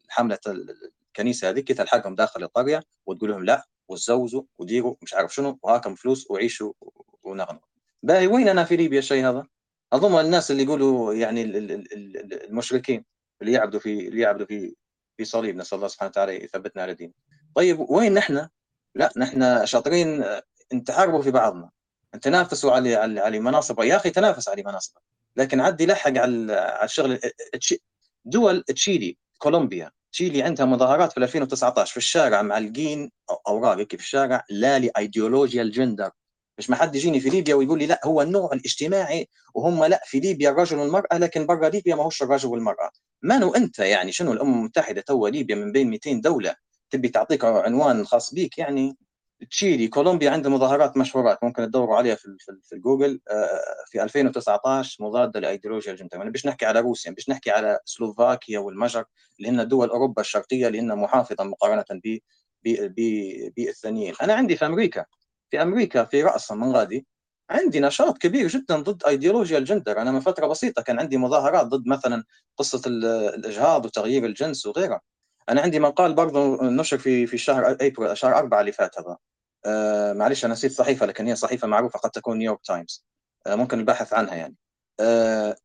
الحملة 0.05 0.39
الكنيسة 0.47 1.49
هذيك 1.49 1.73
تلحقهم 1.73 2.15
داخل 2.15 2.43
القرية 2.43 2.83
وتقول 3.07 3.31
لهم 3.31 3.45
لا 3.45 3.67
وتزوجوا 3.89 4.43
وديروا 4.59 4.95
مش 5.03 5.15
عارف 5.15 5.35
شنو 5.35 5.59
وهاكم 5.63 5.95
فلوس 5.95 6.31
وعيشوا 6.31 6.73
ونغنوا 7.23 7.61
باهي 8.03 8.27
وين 8.27 8.49
أنا 8.49 8.65
في 8.65 8.77
ليبيا 8.77 8.99
الشيء 8.99 9.29
هذا؟ 9.29 9.47
أظن 9.93 10.21
الناس 10.21 10.51
اللي 10.51 10.63
يقولوا 10.63 11.15
يعني 11.15 11.43
المشركين 11.43 13.05
اللي 13.43 13.53
يعبدوا 13.53 13.81
في 13.81 14.09
اللي 14.09 14.21
يعبدوا 14.21 14.47
في 14.47 14.75
في 15.17 15.25
صليب 15.25 15.57
نسأل 15.57 15.77
الله 15.77 15.89
سبحانه 15.89 16.09
وتعالى 16.09 16.45
يثبتنا 16.45 16.83
على 16.83 16.95
دينه. 16.95 17.13
طيب 17.55 17.81
وين 17.91 18.15
نحن؟ 18.15 18.49
لا 18.95 19.13
نحن 19.17 19.67
شاطرين 19.67 20.25
نتحاربوا 20.75 21.23
في 21.23 21.31
بعضنا 21.31 21.71
تنافسوا 22.23 22.73
على 22.73 22.95
على 22.97 23.41
مناصب 23.41 23.81
يا 23.81 23.97
أخي 23.97 24.11
تنافس 24.11 24.49
على 24.49 24.63
مناصب 24.63 24.93
لكن 25.37 25.61
عدي 25.61 25.87
لحق 25.87 26.19
على 26.19 26.53
على 26.53 26.85
الشغل. 26.85 27.21
دول 28.25 28.63
تشيلي 28.63 29.19
كولومبيا. 29.39 29.91
تشيلي 30.13 30.43
عندها 30.43 30.67
مظاهرات 30.67 31.13
في 31.13 31.19
2019 31.19 31.91
في 31.91 31.97
الشارع 31.97 32.43
معلقين 32.43 33.11
أوراق 33.49 33.77
في 33.89 33.95
الشارع 33.95 34.45
لا 34.51 34.79
لإيديولوجيا 34.79 35.63
الجندر. 35.63 36.11
مش 36.59 36.71
ما 36.71 36.77
حد 36.77 36.97
يجيني 36.97 37.21
في 37.21 37.31
ليبيا 37.31 37.55
ويقول 37.55 37.79
لي 37.79 37.87
لا 37.87 38.01
هو 38.05 38.23
النوع 38.23 38.53
الاجتماعي 38.53 39.29
وهم 39.55 39.85
لا 39.85 40.01
في 40.07 40.21
ليبيا 40.21 40.51
الرجل 40.51 40.79
والمرأة 40.79 41.19
لكن 41.19 41.47
برا 41.47 41.69
ليبيا 41.69 41.95
ما 41.95 42.03
هوش 42.03 42.23
الرجل 42.23 42.49
والمرأة. 42.49 42.91
منو 43.23 43.55
أنت 43.55 43.79
يعني؟ 43.79 44.13
شنو 44.13 44.33
الامم 44.33 44.55
المتحدة؟ 44.59 45.01
تو 45.01 45.27
ليبيا 45.27 45.57
من 45.57 45.73
بين 45.73 45.91
200 45.91 46.21
دولة. 46.21 46.55
تبي 46.91 47.09
تعطيك 47.09 47.45
عنوان 47.45 48.07
خاص 48.07 48.35
بيك 48.35 48.59
يعني؟ 48.59 48.97
تشيلي 49.51 49.89
كولومبيا 49.89 50.31
عندها 50.31 50.51
مظاهرات 50.51 50.97
مشهورات 50.97 51.45
ممكن 51.45 51.67
تدوروا 51.67 51.97
عليها 51.97 52.15
في 52.15 52.37
في 52.63 52.75
الجوجل 52.75 53.21
في 53.87 54.03
2019 54.03 55.05
مضادة 55.05 55.41
لايديولوجيا 55.41 55.93
الجندر 55.93 56.17
يعني 56.19 56.31
مش 56.31 56.47
نحكي 56.47 56.67
على 56.67 56.81
روسيا 56.81 57.15
مش 57.19 57.29
نحكي 57.29 57.51
على 57.51 57.79
سلوفاكيا 57.85 58.59
والمجر 58.59 59.05
اللي 59.39 59.51
هن 59.51 59.69
دول 59.69 59.91
أوروبا 59.91 60.21
الشرقية 60.23 60.67
اللي 60.69 60.81
هن 60.81 60.97
محافظة 60.99 61.45
مقارنة 61.45 61.85
ب 62.65 62.91
بالثانيين 63.57 64.15
أنا 64.23 64.35
عندي 64.35 64.57
في 64.57 64.67
أمريكا 64.67 65.05
في 65.51 65.63
أمريكا 65.63 66.05
في 66.05 66.23
راسها 66.23 66.57
من 66.57 66.73
غادي 66.73 67.07
عندي 67.51 67.81
نشاط 67.81 68.19
كبير 68.19 68.49
جدا 68.49 68.77
ضد 68.83 69.05
ايديولوجيا 69.05 69.59
الجندر 69.59 70.01
أنا 70.03 70.13
من 70.13 70.21
فترة 70.21 70.47
بسيطة 70.47 70.83
كان 70.83 70.99
عندي 71.01 71.17
مظاهرات 71.17 71.67
ضد 71.67 71.87
مثلا 71.89 72.25
قصة 72.59 72.83
الإجهاض 72.87 73.87
وتغيير 73.87 74.25
الجنس 74.27 74.67
وغيرها. 74.67 75.01
أنا 75.49 75.61
عندي 75.61 75.81
مقال 75.81 76.15
برضه 76.15 76.63
نشر 76.63 76.99
في 76.99 77.27
في 77.27 77.39
شهر 77.39 77.71
أبريل 77.71 78.17
شهر 78.17 78.37
أربعة 78.39 78.61
اللي 78.61 78.73
فات 78.73 78.99
هذا. 78.99 79.17
آه 79.67 80.13
معلش 80.13 80.45
أنا 80.45 80.53
نسيت 80.53 80.73
صحيفة 80.73 81.07
لكن 81.07 81.27
هي 81.27 81.37
صحيفة 81.37 81.69
معروفة 81.69 81.99
قد 81.99 82.11
تكون 82.11 82.39
نيويورك 82.39 82.61
تايمز. 82.65 83.05
آه 83.47 83.55
ممكن 83.55 83.79
البحث 83.79 84.13
عنها 84.13 84.35
يعني. 84.35 84.57
آه 85.01 85.57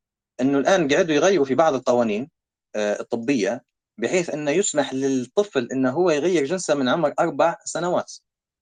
إنه 0.41 0.57
الآن 0.57 0.93
قعدوا 0.93 1.15
يغيروا 1.15 1.45
في 1.45 1.55
بعض 1.55 1.73
القوانين 1.73 2.29
الطبية 2.75 3.63
بحيث 3.97 4.29
إنه 4.29 4.51
يسمح 4.51 4.93
للطفل 4.93 5.69
إنه 5.71 5.89
هو 5.91 6.11
يغير 6.11 6.45
جنسه 6.45 6.75
من 6.75 6.89
عمر 6.89 7.13
أربع 7.19 7.57
سنوات. 7.65 8.13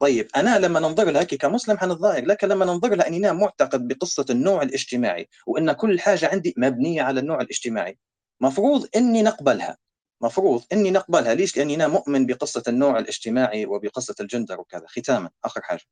طيب 0.01 0.27
أنا 0.35 0.59
لما 0.59 0.79
ننظر 0.79 1.11
لها 1.11 1.23
كمسلم 1.23 1.77
حنتضايق 1.77 2.23
لكن 2.23 2.47
لما 2.47 2.65
ننظر 2.65 2.95
لها 2.95 3.07
إني 3.07 3.17
أنا 3.17 3.33
معتقد 3.33 3.87
بقصة 3.87 4.25
النوع 4.29 4.61
الاجتماعي 4.61 5.29
وإن 5.47 5.71
كل 5.71 5.99
حاجة 5.99 6.29
عندي 6.31 6.53
مبنية 6.57 7.01
على 7.01 7.19
النوع 7.19 7.41
الاجتماعي. 7.41 7.99
مفروض 8.41 8.87
إني 8.95 9.21
نقبلها. 9.21 9.77
مفروض 10.21 10.63
إني 10.73 10.91
نقبلها. 10.91 11.33
ليش؟ 11.33 11.57
لأني 11.57 11.75
أنا 11.75 11.87
مؤمن 11.87 12.25
بقصة 12.25 12.63
النوع 12.67 12.99
الاجتماعي 12.99 13.65
وبقصة 13.65 14.15
الجندر 14.19 14.59
وكذا. 14.61 14.85
ختاما 14.87 15.29
آخر 15.45 15.61
حاجة. 15.61 15.83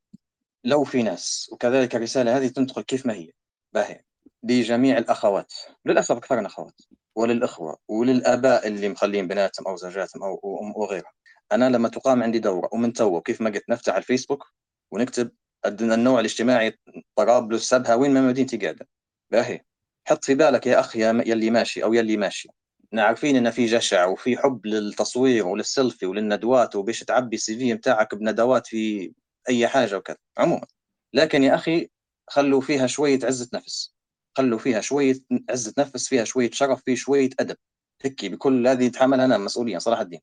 لو 0.63 0.83
في 0.83 1.03
ناس 1.03 1.49
وكذلك 1.53 1.95
الرسالة 1.95 2.37
هذه 2.37 2.47
تنتقل 2.47 2.81
كيف 2.81 3.05
ما 3.05 3.13
هي؟ 3.13 3.31
باهي 3.73 4.03
لجميع 4.43 4.97
الأخوات. 4.97 5.53
للأسف 5.85 6.15
أكثرنا 6.17 6.47
أخوات. 6.47 6.81
وللإخوة. 7.15 7.77
وللآباء 7.87 8.67
اللي 8.67 8.89
مخلين 8.89 9.27
بناتهم 9.27 9.67
أو 9.67 9.75
زوجاتهم 9.75 10.23
أو 10.23 10.39
وغيرها 10.75 11.11
أنا 11.51 11.69
لما 11.69 11.89
تقام 11.89 12.23
عندي 12.23 12.39
دورة 12.39 12.69
ومن 12.73 12.93
تو 12.93 13.21
كيف 13.21 13.41
ما 13.41 13.49
قلت 13.49 13.69
نفتح 13.69 13.95
الفيسبوك 13.95 14.47
ونكتب 14.91 15.31
النوع 15.65 16.19
الاجتماعي 16.19 16.79
طرابلس 17.15 17.69
سبها 17.69 17.95
وين 17.95 18.13
ما 18.13 18.21
مدينتي 18.21 18.57
قاعدة. 18.57 18.87
باهي 19.31 19.61
حط 20.07 20.25
في 20.25 20.35
بالك 20.35 20.67
يا 20.67 20.79
اخ 20.79 20.95
يا 20.95 21.23
يلي 21.25 21.49
ماشي 21.49 21.83
أو 21.83 21.93
يلي 21.93 22.17
ماشي. 22.17 22.49
عارفين 22.97 23.35
إن 23.35 23.51
في 23.51 23.65
جشع 23.65 24.05
وفي 24.05 24.37
حب 24.37 24.65
للتصوير 24.65 25.47
وللسيلفي 25.47 26.05
وللندوات 26.05 26.75
وبيش 26.75 26.99
تعبي 27.03 27.35
ال 27.35 27.57
CV 27.57 27.73
بتاعك 27.73 28.15
بندوات 28.15 28.67
في 28.67 29.13
أي 29.49 29.67
حاجة 29.67 29.97
وكذا 29.97 30.17
عموما. 30.37 30.65
لكن 31.13 31.43
يا 31.43 31.55
أخي 31.55 31.89
خلوا 32.29 32.61
فيها 32.61 32.87
شوية 32.87 33.19
عزة 33.23 33.49
نفس. 33.53 33.93
خلوا 34.37 34.59
فيها 34.59 34.81
شوية 34.81 35.15
عزة 35.49 35.73
نفس 35.77 36.07
فيها 36.07 36.23
شوية 36.23 36.51
شرف 36.51 36.83
في 36.85 36.95
شوية 36.95 37.29
أدب. 37.39 37.57
هيك 38.01 38.25
بكل 38.25 38.67
هذه 38.67 38.83
يتحملها 38.83 39.25
أنا 39.25 39.37
مسؤولية 39.37 39.77
صراحة 39.77 40.01
الدين 40.01 40.21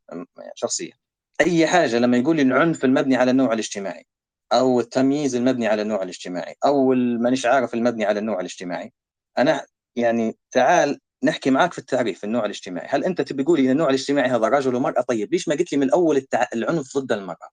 شخصية. 0.55 0.93
أي 1.41 1.67
حاجة 1.67 1.99
لما 1.99 2.17
يقول 2.17 2.37
لي 2.37 2.43
العنف 2.43 2.85
المبني 2.85 3.17
على 3.17 3.31
النوع 3.31 3.53
الاجتماعي 3.53 4.07
أو 4.53 4.81
التمييز 4.81 5.37
المبني 5.37 5.67
على 5.67 5.83
النوع 5.83 6.03
الاجتماعي 6.03 6.55
أو 6.65 6.95
مانيش 6.95 7.47
عارف 7.47 7.75
المبني 7.75 8.05
على 8.05 8.19
النوع 8.19 8.41
الاجتماعي 8.41 8.93
أنا 9.39 9.67
يعني 9.97 10.37
تعال 10.51 11.01
نحكي 11.27 11.51
معك 11.51 11.73
في 11.73 11.79
التعريف 11.79 12.25
النوع 12.25 12.45
الاجتماعي. 12.45 12.89
هل 12.91 13.05
أنت 13.05 13.21
تبي 13.21 13.43
تقولي 13.43 13.63
إن 13.63 13.71
النوع 13.71 13.89
الاجتماعي 13.89 14.31
هذا 14.31 14.49
رجل 14.49 14.75
ومرأة؟ 14.75 15.01
طيب 15.01 15.33
ليش 15.33 15.49
ما 15.49 15.55
قلت 15.55 15.73
لي 15.73 15.79
من 15.79 15.87
الأول 15.87 16.17
التع... 16.17 16.47
العنف 16.55 16.99
ضد 16.99 17.13
المرأة؟ 17.13 17.49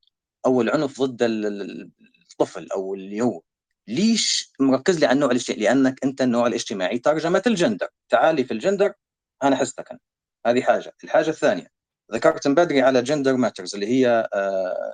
أو 0.46 0.62
العنف 0.62 1.02
ضد 1.02 1.18
الطفل 1.22 2.68
أو 2.72 2.94
اللي 2.94 3.22
هو. 3.22 3.42
ليش 3.88 4.52
مركز 4.60 5.00
لي 5.00 5.06
على 5.06 5.16
النوع 5.16 5.32
الاجتماعي؟ 5.32 5.64
لأنك 5.64 6.04
أنت 6.04 6.22
النوع 6.22 6.48
الاجتماعي 6.48 7.00
ترجمة 7.00 7.42
الجندر. 7.48 7.88
تعالي 8.10 8.44
في 8.44 8.54
الجندر 8.54 8.94
أنا 9.44 9.56
حستك 9.56 9.92
أنا. 9.92 10.00
هذه 10.46 10.62
حاجة. 10.62 10.94
الحاجة 11.04 11.30
الثانية 11.30 11.68
ذكرت 12.14 12.48
من 12.48 12.56
بدري 12.56 12.82
على 12.82 13.02
Gender 13.02 13.36
Matters 13.36 13.74
اللي 13.76 13.88
هي 13.88 14.30
آه 14.34 14.94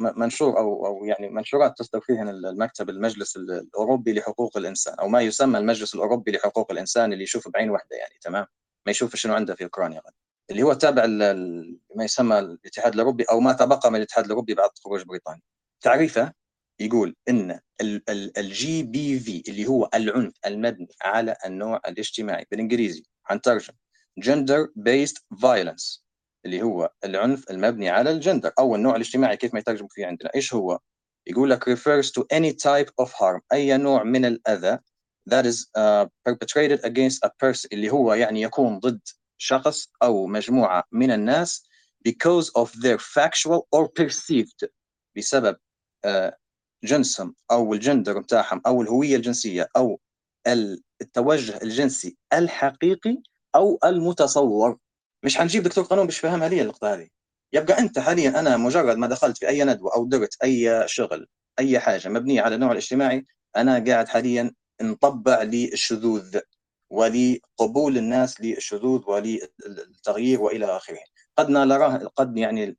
منشور 0.00 0.58
أو 0.58 0.86
أو 0.86 1.04
يعني 1.04 1.28
منشورات 1.28 1.78
تصدر 1.78 2.00
فيها 2.00 2.22
المكتب 2.30 2.90
المجلس 2.90 3.36
الأوروبي 3.36 4.12
لحقوق 4.12 4.56
الإنسان 4.56 4.94
أو 4.94 5.08
ما 5.08 5.20
يسمى 5.20 5.58
المجلس 5.58 5.94
الأوروبي 5.94 6.32
لحقوق 6.32 6.72
الإنسان 6.72 7.12
اللي 7.12 7.24
يشوف 7.24 7.48
بعين 7.48 7.70
واحدة 7.70 7.96
يعني 7.96 8.14
تمام؟ 8.22 8.46
ما 8.86 8.90
يشوف 8.90 9.16
شنو 9.16 9.34
عنده 9.34 9.54
في 9.54 9.64
أوكرانيا 9.64 10.02
اللي 10.50 10.62
هو 10.62 10.72
تابع 10.72 11.06
ما 11.96 12.04
يسمى 12.04 12.38
الاتحاد 12.38 12.92
الأوروبي 12.94 13.24
أو 13.24 13.40
ما 13.40 13.52
تبقى 13.52 13.90
من 13.90 13.96
الاتحاد 13.96 14.24
الأوروبي 14.24 14.54
بعد 14.54 14.70
خروج 14.84 15.02
بريطانيا. 15.02 15.42
تعريفه 15.80 16.32
يقول 16.80 17.16
إن 17.28 17.60
الجي 18.38 18.82
بي 18.82 19.20
في 19.20 19.42
اللي 19.48 19.66
هو 19.66 19.90
العنف 19.94 20.34
المبني 20.46 20.88
على 21.02 21.36
النوع 21.46 21.80
الاجتماعي 21.88 22.46
بالإنجليزي 22.50 23.04
حنترجم 23.24 23.74
gender 24.20 24.68
based 24.78 25.18
violence. 25.34 26.00
اللي 26.44 26.62
هو 26.62 26.90
العنف 27.04 27.50
المبني 27.50 27.88
على 27.88 28.10
الجندر 28.10 28.52
أو 28.58 28.74
النوع 28.74 28.96
الاجتماعي 28.96 29.36
كيف 29.36 29.54
ما 29.54 29.60
يترجم 29.60 29.86
فيه 29.88 30.06
عندنا. 30.06 30.30
إيش 30.34 30.54
هو؟ 30.54 30.78
يقول 31.26 31.50
لك 31.50 31.64
refers 31.70 32.06
to 32.06 32.22
any 32.34 32.52
type 32.52 33.04
of 33.04 33.08
harm 33.12 33.40
أي 33.52 33.76
نوع 33.76 34.02
من 34.02 34.24
الأذى 34.24 34.78
that 35.30 35.44
is 35.46 35.66
uh, 35.76 36.06
perpetrated 36.28 36.80
against 36.84 37.18
a 37.24 37.30
person 37.44 37.68
اللي 37.72 37.90
هو 37.90 38.14
يعني 38.14 38.42
يكون 38.42 38.78
ضد 38.78 39.00
شخص 39.38 39.88
أو 40.02 40.26
مجموعة 40.26 40.84
من 40.92 41.10
الناس 41.10 41.66
because 42.08 42.46
of 42.58 42.68
their 42.68 42.98
factual 42.98 43.60
or 43.76 43.88
perceived 44.00 44.68
بسبب 45.16 45.56
uh, 46.06 46.32
جنسهم 46.84 47.34
أو 47.50 47.74
الجندر 47.74 48.18
بتاعهم 48.18 48.62
أو 48.66 48.82
الهوية 48.82 49.16
الجنسية 49.16 49.68
أو 49.76 50.00
التوجه 51.02 51.62
الجنسي 51.62 52.16
الحقيقي 52.32 53.22
أو 53.54 53.78
المتصور. 53.84 54.78
مش 55.24 55.38
حنجيب 55.38 55.62
دكتور 55.62 55.84
قانون 55.84 56.06
مش 56.06 56.18
فاهمها 56.18 56.48
لي 56.48 56.62
النقطة 56.62 56.94
هذه. 56.94 57.08
يبقى 57.52 57.78
أنت 57.78 57.98
حاليا 57.98 58.40
أنا 58.40 58.56
مجرد 58.56 58.96
ما 58.96 59.06
دخلت 59.06 59.38
في 59.38 59.48
أي 59.48 59.64
ندوة 59.64 59.94
أو 59.94 60.06
درت 60.06 60.36
أي 60.44 60.84
شغل 60.88 61.26
أي 61.58 61.78
حاجة 61.80 62.08
مبنية 62.08 62.42
على 62.42 62.54
النوع 62.54 62.72
الاجتماعي 62.72 63.26
أنا 63.56 63.84
قاعد 63.86 64.08
حاليا 64.08 64.52
نطبع 64.82 65.42
للشذوذ 65.42 66.38
ولقبول 66.90 67.98
الناس 67.98 68.40
للشذوذ 68.40 69.02
وللتغيير 69.10 70.40
وإلى 70.42 70.66
آخره. 70.66 70.98
قد 71.38 71.50
نراه 71.50 71.96
قد 72.16 72.38
يعني 72.38 72.76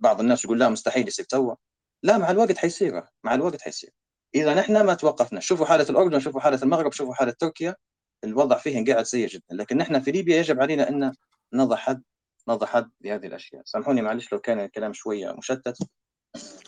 بعض 0.00 0.20
الناس 0.20 0.44
يقول 0.44 0.60
لا 0.60 0.68
مستحيل 0.68 1.08
يصير 1.08 1.24
توا 1.24 1.54
لا 2.02 2.18
مع 2.18 2.30
الوقت 2.30 2.58
حيصير 2.58 3.02
مع 3.24 3.34
الوقت 3.34 3.62
حيصير. 3.62 3.90
إذا 4.34 4.54
نحن 4.54 4.80
ما 4.80 4.94
توقفنا. 4.94 5.40
شوفوا 5.40 5.66
حالة 5.66 5.86
الأردن 5.90 6.20
شوفوا 6.20 6.40
حالة 6.40 6.62
المغرب 6.62 6.92
شوفوا 6.92 7.14
حالة 7.14 7.32
تركيا 7.38 7.76
الوضع 8.24 8.58
فيهم 8.58 8.84
قاعد 8.84 9.04
سيء 9.04 9.28
جدا. 9.28 9.44
لكن 9.52 9.76
نحن 9.76 10.00
في 10.00 10.10
ليبيا 10.10 10.36
يجب 10.38 10.60
علينا 10.60 10.88
أن 10.88 11.12
نضع 11.54 12.66
حد 12.66 12.90
لهذه 13.00 13.26
الأشياء. 13.26 13.62
سامحوني 13.64 14.02
معلش 14.02 14.32
لو 14.32 14.38
كان 14.38 14.60
الكلام 14.60 14.92
شوية 14.92 15.32
مشتت. 15.32 15.78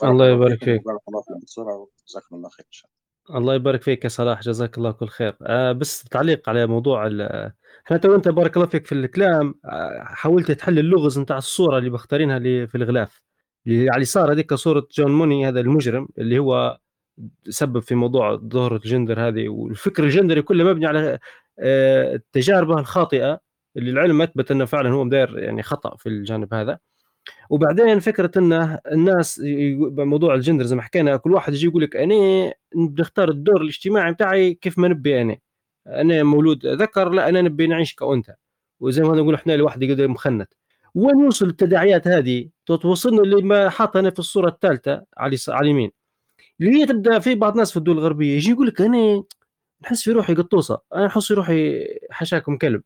الله 0.02 0.28
يبارك 0.28 0.64
فيك. 0.64 0.84
بارك 0.84 1.00
الله 1.08 1.22
فيك 1.22 1.44
بسرعة 1.44 1.76
وجزاكم 1.76 2.36
الله 2.36 2.48
خير 2.48 2.66
إن 2.66 2.72
شاء 2.72 2.90
الله. 2.90 3.38
الله 3.38 3.54
يبارك 3.54 3.82
فيك 3.82 4.04
يا 4.04 4.08
صلاح 4.08 4.40
جزاك 4.40 4.78
الله 4.78 4.92
كل 4.92 5.08
خير. 5.08 5.36
آه 5.42 5.72
بس 5.72 6.04
تعليق 6.04 6.48
على 6.48 6.66
موضوع 6.66 7.06
إحنا 7.86 7.96
تو 7.96 8.14
انت 8.14 8.28
بارك 8.28 8.56
الله 8.56 8.68
فيك 8.68 8.86
في 8.86 8.92
الكلام 8.92 9.54
آه 9.64 10.04
حاولت 10.04 10.50
تحل 10.50 10.78
اللغز 10.78 11.18
نتاع 11.18 11.38
الصورة 11.38 11.78
اللي 11.78 11.90
مختارينها 11.90 12.38
في 12.66 12.74
الغلاف. 12.74 13.22
اللي 13.66 13.90
على 13.90 13.96
اليسار 13.96 14.32
هذيك 14.32 14.54
صورة 14.54 14.88
جون 14.92 15.12
موني 15.12 15.48
هذا 15.48 15.60
المجرم 15.60 16.08
اللي 16.18 16.38
هو 16.38 16.78
سبب 17.48 17.78
في 17.78 17.94
موضوع 17.94 18.36
ظهور 18.36 18.76
الجندر 18.76 19.28
هذه 19.28 19.48
والفكر 19.48 20.04
الجندري 20.04 20.42
كله 20.42 20.64
مبني 20.64 20.86
على 20.86 21.18
آه، 21.58 22.20
تجاربه 22.32 22.78
الخاطئة 22.78 23.40
اللي 23.76 23.90
العلم 23.90 24.22
أثبت 24.22 24.50
أنه 24.50 24.64
فعلا 24.64 24.90
هو 24.90 25.04
مدير 25.04 25.38
يعني 25.38 25.62
خطأ 25.62 25.96
في 25.96 26.08
الجانب 26.08 26.54
هذا. 26.54 26.78
وبعدين 27.50 28.00
فكرة 28.00 28.30
أنه 28.36 28.78
الناس 28.92 29.42
موضوع 29.98 30.34
الجندر 30.34 30.64
زي 30.64 30.76
ما 30.76 30.82
حكينا 30.82 31.16
كل 31.16 31.32
واحد 31.32 31.54
يجي 31.54 31.66
يقول 31.66 31.82
لك 31.82 31.96
أنا 31.96 32.52
بنختار 32.74 33.28
الدور 33.30 33.62
الاجتماعي 33.62 34.12
بتاعي 34.12 34.54
كيف 34.54 34.78
ما 34.78 34.88
نبي 34.88 35.22
أنا 35.22 35.38
أنا 35.86 36.22
مولود 36.22 36.66
ذكر 36.66 37.08
لا 37.08 37.28
أنا 37.28 37.42
نبي 37.42 37.66
نعيش 37.66 37.94
كأنثى. 37.94 38.32
وزي 38.80 39.02
ما 39.02 39.16
نقول 39.16 39.34
إحنا 39.34 39.52
لواحد 39.52 39.82
يقدر 39.82 40.08
مخنت 40.08 40.48
وين 40.94 41.20
يوصل 41.20 41.48
التداعيات 41.48 42.08
هذه؟ 42.08 42.48
توصلنا 42.66 43.22
اللي 43.22 43.42
ما 43.42 43.68
حاطها 43.70 44.10
في 44.10 44.18
الصورة 44.18 44.48
الثالثة 44.48 45.04
على 45.16 45.36
على 45.48 45.64
اليمين. 45.64 45.90
اللي 46.60 46.72
هي 46.72 46.86
تبدأ 46.86 47.18
في 47.18 47.34
بعض 47.34 47.52
الناس 47.52 47.70
في 47.70 47.76
الدول 47.76 47.98
الغربية 47.98 48.36
يجي 48.36 48.50
يقول 48.50 48.66
لك 48.66 48.80
أنا 48.80 49.24
نحس 49.82 50.02
في 50.02 50.12
روحي 50.12 50.34
قطوسة 50.34 50.78
أنا 50.94 51.06
نحس 51.06 51.28
في 51.28 51.34
روحي 51.34 51.86
حشاكم 52.10 52.56
كلب. 52.58 52.82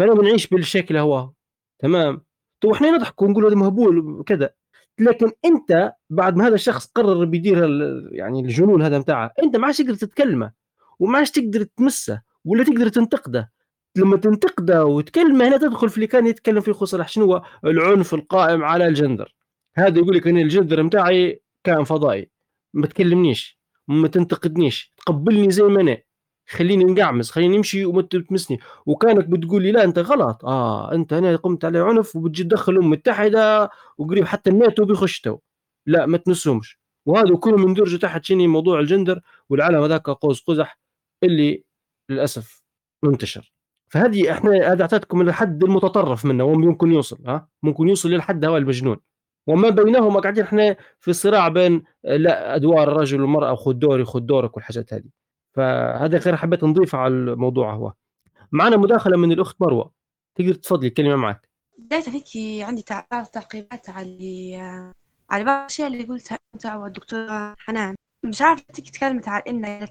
فأنا 0.00 0.14
بنعيش 0.14 0.46
بالشكل 0.46 0.96
هو. 0.96 1.30
تمام؟ 1.78 2.24
تو 2.60 2.74
إحنا 2.74 2.90
نضحك 2.90 3.22
ونقول 3.22 3.44
هذا 3.44 3.54
مهبول 3.54 3.98
وكذا. 3.98 4.50
لكن 4.98 5.32
أنت 5.44 5.92
بعد 6.10 6.36
ما 6.36 6.46
هذا 6.46 6.54
الشخص 6.54 6.86
قرر 6.86 7.24
بيدير 7.24 7.58
يعني 8.12 8.40
الجنون 8.40 8.82
هذا 8.82 8.98
بتاعه 8.98 9.32
أنت 9.42 9.56
ما 9.56 9.66
عادش 9.66 9.78
تقدر 9.78 9.94
تتكلمه 9.94 10.52
وما 10.98 11.18
عادش 11.18 11.30
تقدر 11.30 11.62
تمسه 11.62 12.22
ولا 12.44 12.64
تقدر 12.64 12.88
تنتقده. 12.88 13.52
لما 13.96 14.16
تنتقده 14.16 14.84
وتكلمه 14.84 15.48
هنا 15.48 15.56
تدخل 15.56 15.88
في 15.88 15.96
اللي 15.96 16.06
كان 16.06 16.26
يتكلم 16.26 16.60
فيه 16.60 16.72
صلاح 16.72 17.08
شنو 17.08 17.24
هو؟ 17.24 17.42
العنف 17.64 18.14
القائم 18.14 18.64
على 18.64 18.86
الجندر. 18.86 19.34
هذا 19.76 19.98
يقول 19.98 20.16
لك 20.16 20.26
إن 20.28 20.38
الجندر 20.38 20.82
بتاعي 20.82 21.42
كان 21.64 21.84
فضائي. 21.84 22.30
ما 22.74 22.86
تكلمنيش 22.86 23.60
ما 23.88 24.08
تنتقدنيش 24.08 24.92
تقبلني 24.96 25.50
زي 25.50 25.62
ما 25.62 25.80
أنا. 25.80 25.98
خليني 26.50 26.84
نقعمز 26.84 27.30
خليني 27.30 27.56
نمشي 27.56 27.84
وما 27.84 28.02
تمسني 28.02 28.58
وكانك 28.86 29.26
بتقول 29.26 29.62
لي 29.62 29.72
لا 29.72 29.84
أنت 29.84 29.98
غلط. 29.98 30.44
آه 30.44 30.92
أنت 30.94 31.12
هنا 31.12 31.36
قمت 31.36 31.64
على 31.64 31.78
عنف 31.78 32.16
وبتجي 32.16 32.44
تدخل 32.44 32.72
الامم 32.72 32.86
المتحده 32.86 33.70
وقريب 33.98 34.24
حتى 34.24 34.50
الناتو 34.50 34.84
بيخش 34.84 35.20
تو. 35.20 35.38
لا 35.86 36.06
ما 36.06 36.18
تنسهمش 36.18 36.80
وهذا 37.06 37.36
كله 37.36 37.56
من 37.56 37.74
درجه 37.74 37.96
تحت 37.96 38.24
شنو 38.24 38.48
موضوع 38.48 38.80
الجندر 38.80 39.20
والعالم 39.50 39.82
هذاك 39.82 40.10
قوس 40.10 40.42
قزح 40.44 40.78
اللي 41.22 41.64
للأسف 42.10 42.62
منتشر. 43.02 43.52
فهذه 43.88 44.32
إحنا 44.32 44.72
هذا 44.72 44.82
اعطيتكم 44.82 45.20
الحد 45.20 45.64
المتطرف 45.64 46.24
منه 46.24 46.44
وممكن 46.44 46.92
يوصل 46.92 47.18
ها؟ 47.26 47.48
ممكن 47.62 47.88
يوصل 47.88 48.10
للحد 48.10 48.44
هذا 48.44 48.56
المجنون. 48.56 48.96
وما 49.46 49.68
بينهما 49.70 50.20
قاعدين 50.20 50.44
إحنا 50.44 50.76
في 51.00 51.12
صراع 51.12 51.48
بين 51.48 51.82
لا 52.04 52.56
أدوار 52.56 52.92
الرجل 52.92 53.20
والمرأة 53.20 53.54
خذ 53.54 53.72
دوري 53.72 54.04
خذ 54.04 54.20
دورك 54.20 54.56
والحاجات 54.56 54.94
هذه. 54.94 55.19
فهذا 55.52 56.18
غير 56.18 56.36
حبيت 56.36 56.64
نضيفه 56.64 56.98
على 56.98 57.14
الموضوع 57.14 57.74
هو. 57.74 57.92
معنا 58.52 58.76
مداخلة 58.76 59.16
من 59.16 59.32
الأخت 59.32 59.56
مروة. 59.62 59.92
تقدر 60.34 60.54
تفضلي 60.54 60.88
الكلمة 60.88 61.16
معك. 61.16 61.48
بداية 61.78 62.04
هيك 62.08 62.64
عندي 62.68 62.82
تعقيبات 63.32 63.90
على 63.90 64.56
على 65.30 65.44
بعض 65.44 65.58
الأشياء 65.60 65.88
اللي 65.88 66.04
قلتها 66.04 66.38
أنت 66.54 66.66
والدكتورة 66.66 67.54
حنان. 67.58 67.94
مش 68.24 68.42
عارفة 68.42 68.64
تكلمت 68.64 69.28
على 69.28 69.42
ان 69.48 69.88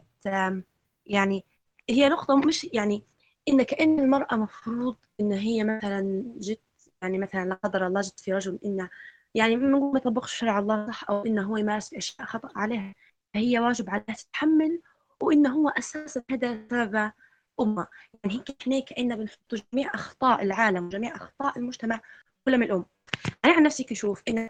يعني 1.06 1.46
هي 1.90 2.10
نقطة 2.10 2.36
مش 2.36 2.68
يعني 2.74 3.04
إن 3.50 3.64
كأن 3.64 4.00
المرأة 4.00 4.36
مفروض 4.36 4.96
إن 5.20 5.32
هي 5.32 5.64
مثلا 5.64 6.24
جت 6.38 6.62
يعني 7.02 7.18
مثلا 7.18 7.46
لا 7.46 7.56
قدر 7.64 7.88
الله 7.88 8.02
جت 8.02 8.20
في 8.20 8.34
رجل 8.34 8.60
انه 8.66 8.90
يعني 9.36 9.56
ما 9.56 10.00
طبقش 10.00 10.34
شرع 10.34 10.60
الله 10.60 10.88
صح 10.88 11.10
أو 11.10 11.26
إنه 11.26 11.44
هو 11.44 11.58
يمارس 11.58 11.94
أشياء 11.94 12.28
خطأ 12.28 12.50
عليها 12.56 12.96
فهي 13.34 13.60
واجب 13.60 13.90
عليها 13.90 14.16
تتحمل 14.16 14.82
وانه 15.22 15.50
هو 15.50 15.70
أساسا 15.70 16.24
هذا 16.32 16.68
سبب 16.72 17.12
أمة. 17.62 17.88
يعني 18.24 18.36
هيك 18.36 18.62
إحنا 18.62 18.80
كأننا 18.80 19.16
بنحط 19.16 19.56
جميع 19.74 19.94
أخطاء 19.94 20.44
العالم 20.44 20.86
وجميع 20.86 21.16
أخطاء 21.16 21.60
المجتمع 21.60 22.02
كلها 22.46 22.58
من 22.58 22.64
الأم. 22.64 22.86
أنا 23.46 23.54
عن 23.54 23.64
نفسي 23.64 23.84
كشوف 23.84 24.24
ان 24.28 24.50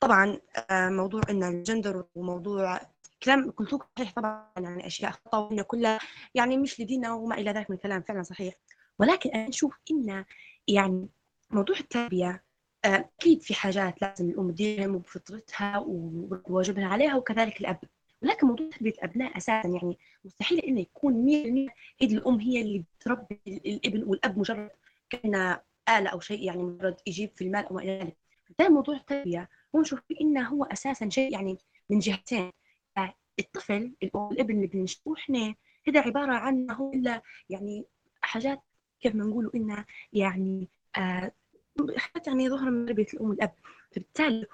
طبعا 0.00 0.38
آه، 0.70 0.88
موضوع 0.88 1.20
ان 1.30 1.42
الجندر 1.42 2.04
وموضوع 2.14 2.80
كلام 3.22 3.50
قلتوك 3.50 3.86
صحيح 3.98 4.12
طبعا 4.12 4.52
يعني 4.56 4.86
أشياء 4.86 5.10
خطا 5.10 5.38
وان 5.38 5.62
كلها 5.62 5.98
يعني 6.34 6.56
مش 6.56 6.80
لدينا 6.80 7.12
وما 7.12 7.34
إلى 7.34 7.50
ذلك 7.50 7.70
من 7.70 7.76
الكلام 7.76 8.02
فعلا 8.02 8.22
صحيح. 8.22 8.54
ولكن 8.98 9.30
أنا 9.30 9.48
أشوف 9.48 9.78
ان 9.90 10.24
يعني 10.68 11.08
موضوع 11.50 11.76
التربية 11.78 12.44
آه، 12.84 13.10
أكيد 13.18 13.42
في 13.42 13.54
حاجات 13.54 14.02
لازم 14.02 14.30
الأم 14.30 14.50
تديرها 14.50 14.88
وبفطرتها 14.88 15.78
وواجبها 15.78 16.86
عليها 16.86 17.16
وكذلك 17.16 17.60
الأب. 17.60 17.78
ولكن 18.22 18.46
موضوع 18.46 18.68
تربيه 18.70 18.90
الابناء 18.90 19.36
أساسا 19.36 19.68
يعني 19.68 19.98
مستحيل 20.24 20.58
انه 20.58 20.80
يكون 20.80 21.14
100% 21.68 21.72
ايد 22.02 22.12
الأم 22.12 22.40
هي 22.40 22.60
اللي 22.60 22.84
بتربي 22.98 23.40
الابن 23.46 24.02
والأب 24.02 24.38
مجرد 24.38 24.70
كان 25.10 25.34
آلة 25.88 26.10
أو 26.10 26.20
شيء 26.20 26.42
يعني 26.46 26.62
مجرد 26.62 26.96
يجيب 27.06 27.30
في 27.36 27.44
المال 27.44 27.66
أو 27.66 27.74
ما 27.74 27.82
إلى 27.82 27.98
ذلك. 27.98 28.16
ده 28.58 28.68
موضوع 28.68 28.96
التربية 28.96 29.48
هو 29.76 29.80
نشوف 29.80 30.00
إنه 30.20 30.48
هو 30.48 30.64
أساسا 30.64 31.08
شيء 31.08 31.32
يعني 31.32 31.58
من 31.90 31.98
جهتين. 31.98 32.52
الطفل 33.40 33.92
الابن 34.02 34.54
اللي 34.56 34.66
بنشوفه 34.66 35.14
إحنا 35.14 35.54
هذا 35.88 36.00
عبارة 36.00 36.32
عن 36.32 36.70
هو 36.70 36.92
إلا 36.92 37.22
يعني 37.50 37.84
حاجات 38.22 38.60
كيف 39.00 39.14
ما 39.14 39.24
نقولوا 39.24 39.50
إنها 39.54 39.86
يعني 40.12 40.68
آه 40.96 41.32
حتى 41.96 42.30
يعني 42.30 42.50
ظهر 42.50 42.70
من 42.70 42.86
تربية 42.86 43.06
الأم 43.14 43.28
والأب. 43.30 43.54
فبالتالي 43.92 44.46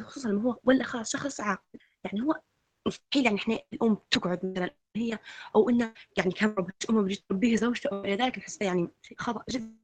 خصوصا 0.00 0.30
هو 0.30 0.58
ولا 0.64 0.84
خلاص 0.84 1.12
شخص 1.12 1.40
عاقل. 1.40 1.78
يعني 2.04 2.22
هو 2.22 2.40
مستحيل 2.86 3.24
يعني 3.24 3.36
إحنا 3.38 3.58
الأم 3.72 3.96
تقعد 4.10 4.46
مثلا 4.46 4.70
هي 4.96 5.18
أو 5.56 5.68
إنه 5.70 5.94
يعني 6.16 6.32
كان 6.32 6.54
امه 6.90 7.02
بتجي 7.02 7.24
تربيه 7.28 7.56
زوجته 7.56 7.88
أو 7.88 8.04
إلى 8.04 8.14
ذلك 8.14 8.38
نحسه 8.38 8.66
يعني 8.66 8.88
شيء 9.02 9.18
خطأ 9.18 9.44
جدا. 9.50 9.74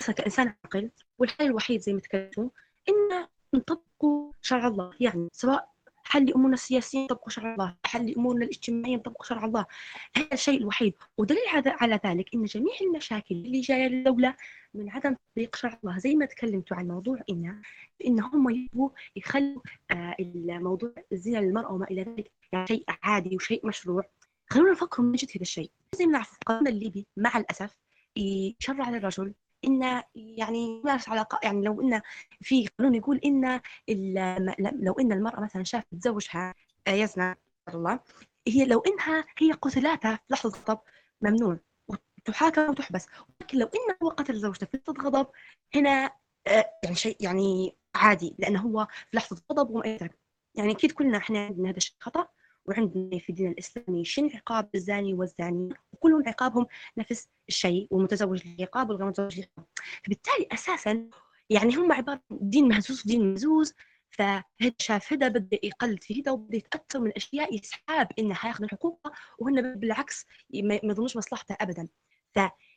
بس 0.00 0.10
كانسان 0.10 0.54
عاقل 0.64 0.90
والحل 1.18 1.44
الوحيد 1.46 1.80
زي 1.80 1.92
ما 1.92 2.00
تكلمتوا 2.00 2.48
إنه 2.88 3.28
نطبقوا 3.54 4.32
شرع 4.40 4.66
الله. 4.66 4.92
يعني 5.00 5.28
سواء 5.32 5.71
حل 6.12 6.32
امورنا 6.32 6.54
السياسيه 6.54 7.04
نطبقوا 7.04 7.30
شرع 7.30 7.54
الله؟ 7.54 7.76
حل 7.86 8.14
امورنا 8.14 8.44
الاجتماعيه 8.44 8.96
نطبقوا 8.96 9.24
شرع 9.26 9.44
الله؟ 9.44 9.66
هذا 10.16 10.28
الشيء 10.32 10.58
الوحيد. 10.58 10.94
ودليل 11.18 11.42
على 11.66 12.00
ذلك 12.06 12.34
إن 12.34 12.44
جميع 12.44 12.72
المشاكل 12.80 13.34
اللي 13.34 13.60
جاية 13.60 13.86
للدولة 13.88 14.36
من 14.74 14.90
عدم 14.90 15.14
تطبيق 15.14 15.56
شرع 15.56 15.78
الله. 15.84 15.98
زي 15.98 16.14
ما 16.14 16.26
تكلمتوا 16.26 16.76
عن 16.76 16.88
موضوع 16.88 17.20
إن 17.30 17.62
إن 18.06 18.20
هم 18.20 18.50
يبغوا 18.50 18.90
يخلوا 19.16 19.60
آه 19.90 20.16
الموضوع 20.20 20.92
الزنا 21.12 21.38
للمرأة 21.38 21.72
وما 21.72 21.86
إلى 21.90 22.02
ذلك 22.02 22.30
يعني 22.52 22.66
شيء 22.66 22.84
عادي 23.02 23.36
وشيء 23.36 23.66
مشروع. 23.66 24.02
خلونا 24.50 24.70
نفكر 24.72 25.02
من 25.02 25.12
جد 25.12 25.28
هذا 25.34 25.42
الشيء. 25.42 25.70
زي 25.94 26.06
ما 26.06 26.12
نعرف 26.12 26.32
القانون 26.32 26.66
الليبي 26.68 27.06
مع 27.16 27.38
الأسف 27.38 27.76
يشرع 28.16 28.90
للرجل 28.90 29.34
إن 29.64 30.02
يعني 30.14 30.80
يمارس 30.80 31.08
علاقة 31.08 31.38
يعني 31.42 31.62
لو 31.62 31.80
إن 31.80 32.00
في 32.40 32.66
قانون 32.78 32.94
يقول 32.94 33.18
إن 33.24 33.60
لو 34.82 34.92
إن 35.00 35.12
المرأة 35.12 35.40
مثلا 35.40 35.64
شافت 35.64 35.86
زوجها 35.92 36.54
آه، 36.86 36.90
يزنى 36.90 37.34
الله 37.74 38.00
هي 38.48 38.64
لو 38.64 38.80
إنها 38.80 39.24
هي 39.38 39.52
قتلاتها 39.52 40.16
في 40.16 40.22
لحظة 40.34 40.58
الغضب 40.58 40.80
ممنوع 41.22 41.58
تحاكم 42.24 42.70
وتحبس. 42.70 43.06
ولكن 43.40 43.58
لو 43.58 43.66
انه 43.66 43.96
هو 44.02 44.08
قتل 44.08 44.36
زوجته 44.40 44.66
في 44.66 44.76
لحظة 44.88 45.02
غضب 45.02 45.26
هنا 45.74 46.10
آه، 46.46 46.70
يعني 46.84 46.96
شيء 46.96 47.16
يعني 47.20 47.76
عادي 47.94 48.34
لأنه 48.38 48.60
هو 48.60 48.86
في 49.10 49.16
لحظة 49.16 49.42
غضب 49.52 49.70
وما 49.70 49.86
يعني 50.54 50.72
أكيد 50.72 50.92
كلنا 50.92 51.18
إحنا 51.18 51.46
عندنا 51.46 51.70
هذا 51.70 51.76
الشيء 51.76 51.96
خطأ. 52.00 52.28
وعندنا 52.66 53.18
في 53.18 53.30
الدين 53.30 53.50
الإسلامي 53.50 54.04
شن 54.04 54.30
عقاب 54.34 54.68
الزاني 54.74 55.14
والزانية 55.14 55.74
وكلهم 55.92 56.22
عقابهم 56.28 56.66
نفس 56.98 57.28
الشيء 57.48 57.86
والمتزوج 57.90 58.46
له 58.46 58.56
عقاب 58.60 58.90
والغير 58.90 59.06
متزوج 59.06 59.40
له 59.40 59.46
عقاب 59.58 59.66
فبالتالي 60.04 60.46
أساسا 60.52 61.08
يعني 61.50 61.74
هم 61.76 61.92
عبارة 61.92 62.22
دين 62.30 62.68
مهزوز 62.68 63.02
ودين 63.06 63.30
مهزوز 63.30 63.74
فهذا 64.10 64.44
شاف 64.78 65.12
هذا 65.12 65.28
بده 65.28 65.58
يقلد 65.62 66.02
في 66.02 66.20
هذا 66.20 66.32
وبده 66.32 66.56
يتأثر 66.58 67.00
من 67.00 67.12
أشياء 67.16 67.54
يسحاب 67.54 68.08
انه 68.18 68.34
حياخذ 68.34 68.64
الحقوق 68.64 69.08
وهن 69.38 69.74
بالعكس 69.74 70.26
ما 70.54 70.80
يظنوش 70.84 71.16
مصلحته 71.16 71.56
ابدا. 71.60 71.88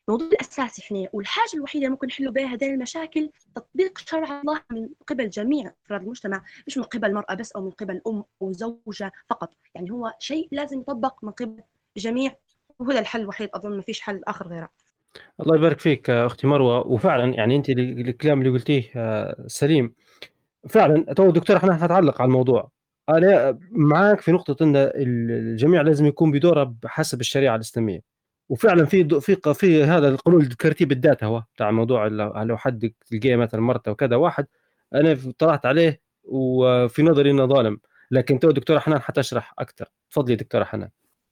فالموضوع 0.07 0.27
الاساسي 0.27 0.82
إحنا 0.82 1.07
والحاجة 1.14 1.53
الوحيدة 1.53 1.86
اللي 1.86 1.91
ممكن 1.91 2.07
نحلوا 2.07 2.32
بها 2.32 2.45
هذه 2.45 2.73
المشاكل 2.73 3.30
تطبيق 3.56 3.98
شرع 3.98 4.41
الله 4.41 4.61
من 4.72 4.90
قبل 5.07 5.30
جميع 5.30 5.73
أفراد 5.86 6.02
المجتمع 6.02 6.44
مش 6.68 6.77
من 6.77 6.84
قبل 6.84 7.07
المرأة 7.10 7.34
بس 7.34 7.52
أو 7.52 7.61
من 7.61 7.72
قبل 7.72 8.02
أم 8.07 8.23
أو 8.41 8.52
زوجة 8.52 9.11
فقط 9.30 9.53
يعني 9.76 9.91
هو 9.91 10.14
شيء 10.19 10.48
لازم 10.52 10.80
يطبق 10.80 11.23
من 11.23 11.32
قبل 11.32 11.64
الجميع 11.98 12.36
وهذا 12.80 12.99
الحل 12.99 13.22
الوحيد 13.22 13.49
أظن 13.53 13.76
ما 13.76 13.82
فيش 13.82 14.02
حل 14.02 14.22
آخر 14.27 14.48
غيره. 14.48 14.69
الله 15.41 15.56
يبارك 15.56 15.80
فيك 15.80 16.10
أختي 16.10 16.48
مروة. 16.48 16.88
وفعلا 16.88 17.34
يعني 17.34 17.56
أنت 17.56 17.69
الكلام 17.69 18.40
اللي 18.41 18.49
قلتيه 18.49 18.91
آه، 18.95 19.45
سليم. 19.48 19.94
فعلا 20.69 21.14
تو 21.14 21.32
دكتور 21.32 21.57
إحنا 21.57 21.76
حنتعلق 21.76 22.22
على 22.22 22.27
الموضوع. 22.27 22.72
أنا 23.10 23.60
معاك 23.72 24.22
في 24.22 24.32
نقطة 24.32 24.64
إن 24.64 24.73
الجميع 24.76 25.82
لازم 25.82 26.06
يكون 26.06 26.32
بدوره 26.32 26.76
بحسب 26.84 27.22
الشريعة 27.22 27.56
الإسلامية. 27.56 28.14
وفعلا 28.49 28.85
في 28.85 29.19
في 29.22 29.53
في 29.53 29.84
هذا 29.84 30.09
القانون 30.09 30.49
ترتيب 30.49 30.91
الداتا 30.91 31.26
هو 31.26 31.43
بتاع 31.55 31.72
موضوع 31.72 32.07
لو 32.43 32.57
حد 32.57 32.93
تلقيه 33.09 33.35
مثلا 33.35 33.61
مرته 33.61 33.91
وكذا 33.91 34.15
واحد. 34.15 34.47
أنا 34.95 35.17
طلعت 35.39 35.65
عليه 35.65 36.01
وفي 36.23 37.03
نظري 37.03 37.31
إنه 37.31 37.45
ظالم. 37.45 37.80
لكن 38.11 38.39
تو 38.39 38.51
دكتورة 38.51 38.80
حنان 38.80 39.01
حتشرح 39.01 39.53
أكثر 39.59 39.85
تفضلي 40.09 40.35
دكتورة 40.35 40.63
حنان. 40.63 40.89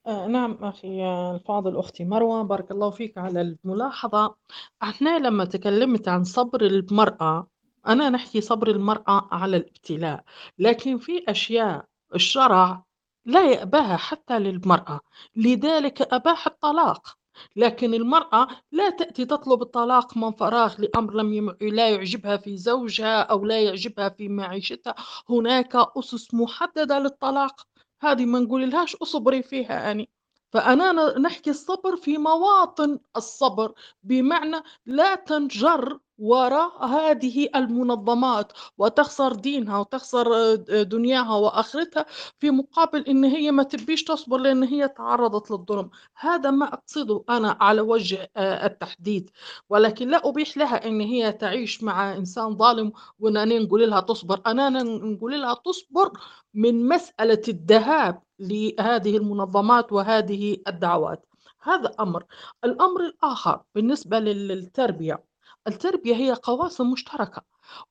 آه 0.08 0.28
نعم 0.28 0.58
أخي 0.62 1.06
الفاضل 1.36 1.78
أختي 1.78 2.06
مروة 2.06 2.44
بارك 2.44 2.72
الله 2.72 2.90
فيك 2.90 3.18
على 3.18 3.42
الملاحظة. 3.42 4.36
أحنا 4.84 5.20
لما 5.20 5.46
تكلمت 5.46 6.08
عن 6.08 6.24
صبر 6.24 6.62
المرأة 6.62 7.48
أنا 7.88 8.10
نحكي 8.10 8.42
صبر 8.42 8.68
المرأة 8.70 9.28
على 9.32 9.58
الابتلاء. 9.58 10.24
لكن 10.60 10.98
في 10.98 11.24
أشياء 11.28 11.86
الشرع 12.16 12.84
لا 13.26 13.52
يأباها 13.52 13.98
حتى 13.98 14.40
للمرأة 14.40 15.00
لذلك 15.36 16.02
أباح 16.14 16.48
الطلاق. 16.48 17.18
لكن 17.56 17.94
المرأة 17.94 18.48
لا 18.72 18.90
تأتي 18.90 19.26
تطلب 19.26 19.62
الطلاق 19.62 20.18
من 20.18 20.32
فراغ 20.32 20.82
لأمر 20.82 21.14
لم 21.14 21.34
يم... 21.34 21.56
لا 21.62 21.90
يعجبها 21.90 22.38
في 22.38 22.58
زوجها 22.58 23.22
أو 23.22 23.46
لا 23.46 23.62
يعجبها 23.62 24.10
في 24.10 24.30
معيشتها. 24.30 24.96
هناك 25.30 25.76
أسس 25.76 26.34
محددة 26.34 27.00
للطلاق. 27.00 27.68
هذه 28.02 28.26
ما 28.26 28.40
نقول 28.40 28.70
لهاش 28.72 28.96
أصبري 28.96 29.44
فيها 29.44 29.74
يعني 29.74 30.10
فأنا 30.54 31.20
نحكي 31.20 31.50
الصبر 31.50 31.96
في 31.96 32.18
مواطن 32.18 33.00
الصبر 33.18 33.74
بمعنى 34.04 34.58
لا 34.86 35.16
تنجر 35.16 36.00
وراء 36.18 36.86
هذه 36.86 37.50
المنظمات 37.56 38.52
وتخسر 38.78 39.34
دينها 39.34 39.78
وتخسر 39.80 40.34
آه، 40.36 40.84
دنياها 40.84 41.36
وآخرتها 41.36 42.06
في 42.40 42.52
مقابل 42.52 43.02
إن 43.08 43.24
هي 43.24 43.52
ما 43.52 43.64
تبيش 43.64 44.04
تصبر 44.04 44.38
لأن 44.38 44.64
هي 44.64 44.88
تعرضت 44.88 45.52
للظلم. 45.52 45.90
هذا 46.18 46.52
ما 46.52 46.74
أقصده 46.74 47.24
أنا 47.30 47.58
على 47.62 47.82
وجه 47.82 48.32
آه، 48.38 48.66
التحديد. 48.66 49.30
ولكن 49.70 50.10
لا 50.10 50.30
أبيح 50.30 50.58
لها 50.58 50.88
إن 50.88 51.02
هي 51.02 51.32
تعيش 51.32 51.84
مع 51.84 52.14
إنسان 52.16 52.58
ظالم 52.58 52.92
وانني 53.20 53.60
نقول 53.60 53.90
لها 53.90 54.00
تصبر. 54.00 54.42
أنا 54.48 54.70
نقول 54.84 55.42
لها 55.42 55.54
تصبر 55.54 56.12
من 56.54 56.88
مسألة 56.88 57.42
الذهاب 57.48 58.22
لهذه 58.40 59.18
المنظمات 59.18 59.92
وهذه 59.94 60.58
الدعوات. 60.68 61.26
هذا 61.62 61.92
أمر. 62.00 62.26
الأمر 62.66 63.02
الآخر 63.06 63.62
بالنسبة 63.76 64.20
للتربية. 64.20 65.33
التربية 65.68 66.16
هي 66.16 66.34
قواسم 66.34 66.92
مشتركة 66.92 67.42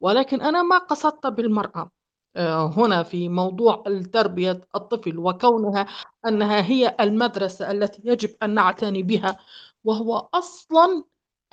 ولكن 0.01 0.41
أنا 0.41 0.63
ما 0.63 0.79
قصدت 0.79 1.27
بالمرأة. 1.27 1.91
آه، 2.37 2.67
هنا 2.77 3.03
في 3.03 3.29
موضوع 3.29 3.85
التربية 3.87 4.61
الطفل 4.77 5.19
وكونها 5.19 5.87
أنها 6.27 6.63
هي 6.67 6.97
المدرسة 7.01 7.71
التي 7.71 8.03
يجب 8.05 8.31
أن 8.43 8.55
نعتني 8.55 9.03
بها 9.03 9.37
وهو 9.85 10.29
أصلا 10.35 11.05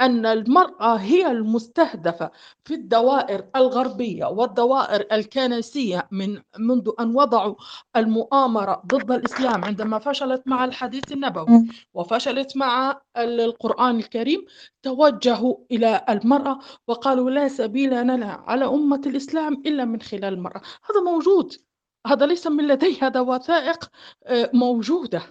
أن 0.01 0.25
المرأة 0.25 0.95
هي 0.95 1.31
المستهدفة 1.31 2.31
في 2.65 2.73
الدوائر 2.73 3.45
الغربية 3.55 4.25
والدوائر 4.25 5.05
الكنسية 5.11 6.07
من 6.11 6.41
منذ 6.59 6.89
أن 6.99 7.15
وضعوا 7.15 7.55
المؤامرة 7.95 8.83
ضد 8.87 9.11
الإسلام 9.11 9.65
عندما 9.65 9.99
فشلت 9.99 10.47
مع 10.47 10.65
الحديث 10.65 11.11
النبوي 11.11 11.67
وفشلت 11.93 12.57
مع 12.57 13.01
القرآن 13.17 13.97
الكريم 13.99 14.45
توجهوا 14.83 15.55
إلى 15.71 16.05
المرأة 16.09 16.59
وقالوا 16.87 17.29
لا 17.29 17.47
سبيل 17.47 18.01
لنا 18.01 18.43
على 18.47 18.65
أمة 18.65 19.01
الإسلام 19.05 19.53
إلا 19.65 19.85
من 19.85 20.01
خلال 20.01 20.33
المرأة. 20.33 20.61
هذا 20.89 21.01
موجود. 21.01 21.53
هذا 22.07 22.25
ليس 22.25 22.47
من 22.47 22.67
لدي 22.67 22.99
هذا 23.01 23.19
وثائق 23.19 23.89
آه، 24.25 24.49
موجودة 24.53 25.21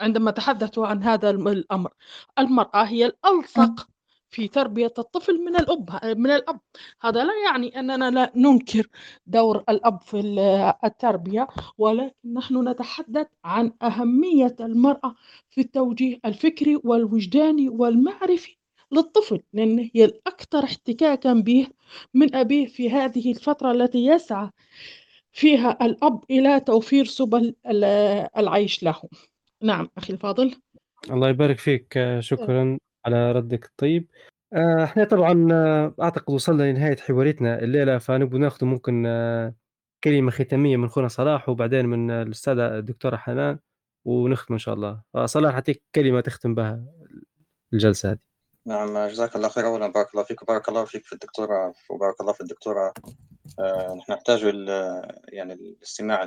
عندما 0.00 0.30
تحدثوا 0.30 0.86
عن 0.86 1.02
هذا 1.02 1.30
الأمر. 1.30 1.90
المرأة 2.38 2.82
هي 2.82 3.06
الألصق 3.06 3.91
في 4.32 4.48
تربية 4.48 4.92
الطفل 4.98 5.44
من 5.44 5.56
الأب 5.56 5.90
من 6.18 6.30
الأب. 6.30 6.60
هذا 7.02 7.24
لا 7.24 7.32
يعني 7.46 7.80
أننا 7.80 8.10
لا 8.10 8.32
ننكر 8.36 8.86
دور 9.26 9.64
الأب 9.68 10.00
في 10.02 10.20
التربية 10.84 11.48
ولكن 11.78 12.12
نحن 12.32 12.68
نتحدث 12.68 13.26
عن 13.44 13.72
أهمية 13.82 14.56
المرأة 14.60 15.14
في 15.50 15.60
التوجيه 15.60 16.18
الفكري 16.24 16.80
والوجداني 16.84 17.68
والمعرفي 17.68 18.56
للطفل 18.92 19.40
لأن 19.52 19.90
هي 19.94 20.04
الأكثر 20.04 20.64
احتكاكا 20.64 21.32
به 21.32 21.66
من 22.14 22.34
أبيه 22.34 22.66
في 22.66 22.90
هذه 22.90 23.30
الفترة 23.30 23.72
التي 23.72 24.06
يسعى 24.06 24.50
فيها 25.32 25.78
الأب 25.82 26.24
إلى 26.30 26.60
توفير 26.60 27.04
سبل 27.04 27.54
العيش 28.36 28.82
له. 28.82 29.02
نعم 29.62 29.88
أخي 29.98 30.12
الفاضل. 30.12 30.54
الله 31.10 31.28
يبارك 31.28 31.58
فيك 31.58 31.98
شكرا. 32.20 32.78
على 33.06 33.32
ردِّك 33.32 33.64
الطيب. 33.64 34.08
آه، 34.52 34.84
إحنا 34.84 35.04
طبعًا 35.04 35.48
آه، 35.52 35.94
أعتقد 36.02 36.34
وصلنا 36.34 36.62
لنهاية 36.62 36.96
حواريتنا 36.96 37.58
الليلة، 37.58 37.98
فنبغى 37.98 38.38
ناخذ 38.38 38.66
ممكن 38.66 39.04
آه، 39.06 39.54
كلمة 40.04 40.30
ختامية 40.30 40.76
من 40.76 40.88
خونا 40.88 41.08
صلاح 41.08 41.48
وبعدين 41.48 41.86
من 41.86 42.10
الأستاذة 42.10 42.78
الدكتورة 42.78 43.16
حنان 43.16 43.58
ونختم 44.04 44.54
إن 44.54 44.58
شاء 44.58 44.74
الله. 44.74 45.02
فصلاح 45.14 45.54
أعطيك 45.54 45.82
كلمة 45.94 46.20
تختم 46.20 46.54
بها 46.54 46.84
الجلسة 47.72 48.10
هذه. 48.10 48.18
نعم 48.66 49.06
جزاك 49.06 49.36
الله 49.36 49.48
خير 49.48 49.66
أولًا 49.66 49.86
بارك 49.86 50.14
الله 50.14 50.24
فيك 50.24 50.42
وبارك 50.42 50.68
الله 50.68 50.84
فيك 50.84 51.04
في 51.04 51.12
الدكتورة 51.12 51.74
وبارك 51.90 52.20
الله 52.20 52.32
في 52.32 52.40
الدكتورة 52.40 52.92
نحن 53.98 54.12
نحتاج 54.12 54.42
يعني 55.28 55.52
الاستماع 55.52 56.24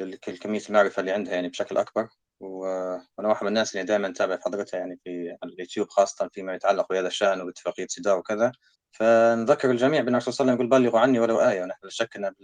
لكمية 0.00 0.60
المعرفة 0.68 1.00
اللي 1.00 1.12
عندها 1.12 1.34
يعني 1.34 1.48
بشكل 1.48 1.76
أكبر. 1.76 2.08
وأنا 2.40 3.28
واحد 3.28 3.42
من 3.42 3.48
الناس 3.48 3.74
اللي 3.74 3.86
دائما 3.86 4.08
أتابع 4.08 4.38
حضرتها 4.44 4.78
يعني 4.78 5.00
في 5.04 5.36
اليوتيوب 5.44 5.88
خاصة 5.88 6.28
فيما 6.32 6.54
يتعلق 6.54 6.88
بهذا 6.90 7.06
الشأن 7.06 7.40
وباتفاقيه 7.40 7.86
سيداو 7.86 8.18
وكذا. 8.18 8.52
فنذكر 8.90 9.70
الجميع 9.70 10.00
بأن 10.00 10.14
الرسول 10.14 10.34
صلى 10.34 10.44
الله 10.44 10.52
عليه 10.52 10.64
وسلم 10.64 10.72
يقول 10.72 10.82
بلغوا 10.82 11.00
عني 11.00 11.18
ولو 11.18 11.40
آية 11.40 11.62
ونحن 11.62 11.80
لا 11.82 11.90
شك 11.90 12.16
أن 12.16 12.34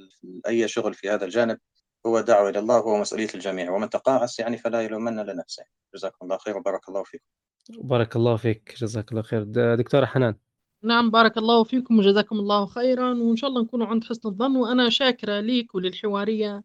أي 0.48 0.68
شغل 0.68 0.94
في 0.94 1.10
هذا 1.10 1.24
الجانب 1.24 1.58
هو 2.06 2.20
دعوة 2.20 2.48
إلى 2.48 2.58
الله 2.58 2.76
وهو 2.76 3.00
مسؤولية 3.00 3.28
الجميع. 3.34 3.70
ومن 3.70 3.90
تقاعس 3.90 4.38
يعني 4.38 4.58
فلا 4.58 4.82
يلومن 4.82 5.16
لنفسه. 5.16 5.64
جزاكم 5.94 6.16
الله 6.22 6.38
خير 6.38 6.56
وبارك 6.56 6.88
الله 6.88 7.02
فيكم. 7.02 7.24
بارك 7.68 8.16
الله 8.16 8.36
فيك. 8.36 8.74
جزاك 8.76 9.10
الله 9.10 9.22
خير. 9.22 9.44
دكتورة 9.74 10.06
حنان. 10.06 10.34
نعم 10.82 11.10
بارك 11.10 11.38
الله 11.38 11.64
فيكم 11.64 11.98
وجزاكم 11.98 12.38
الله 12.38 12.66
خيرا 12.66 13.14
وإن 13.14 13.36
شاء 13.36 13.50
الله 13.50 13.62
نكونوا 13.62 13.86
عند 13.86 14.04
حسن 14.04 14.28
الظن 14.28 14.56
وأنا 14.56 14.88
شاكرة 14.90 15.40
ليك 15.40 15.74
وللحوارية 15.74 16.64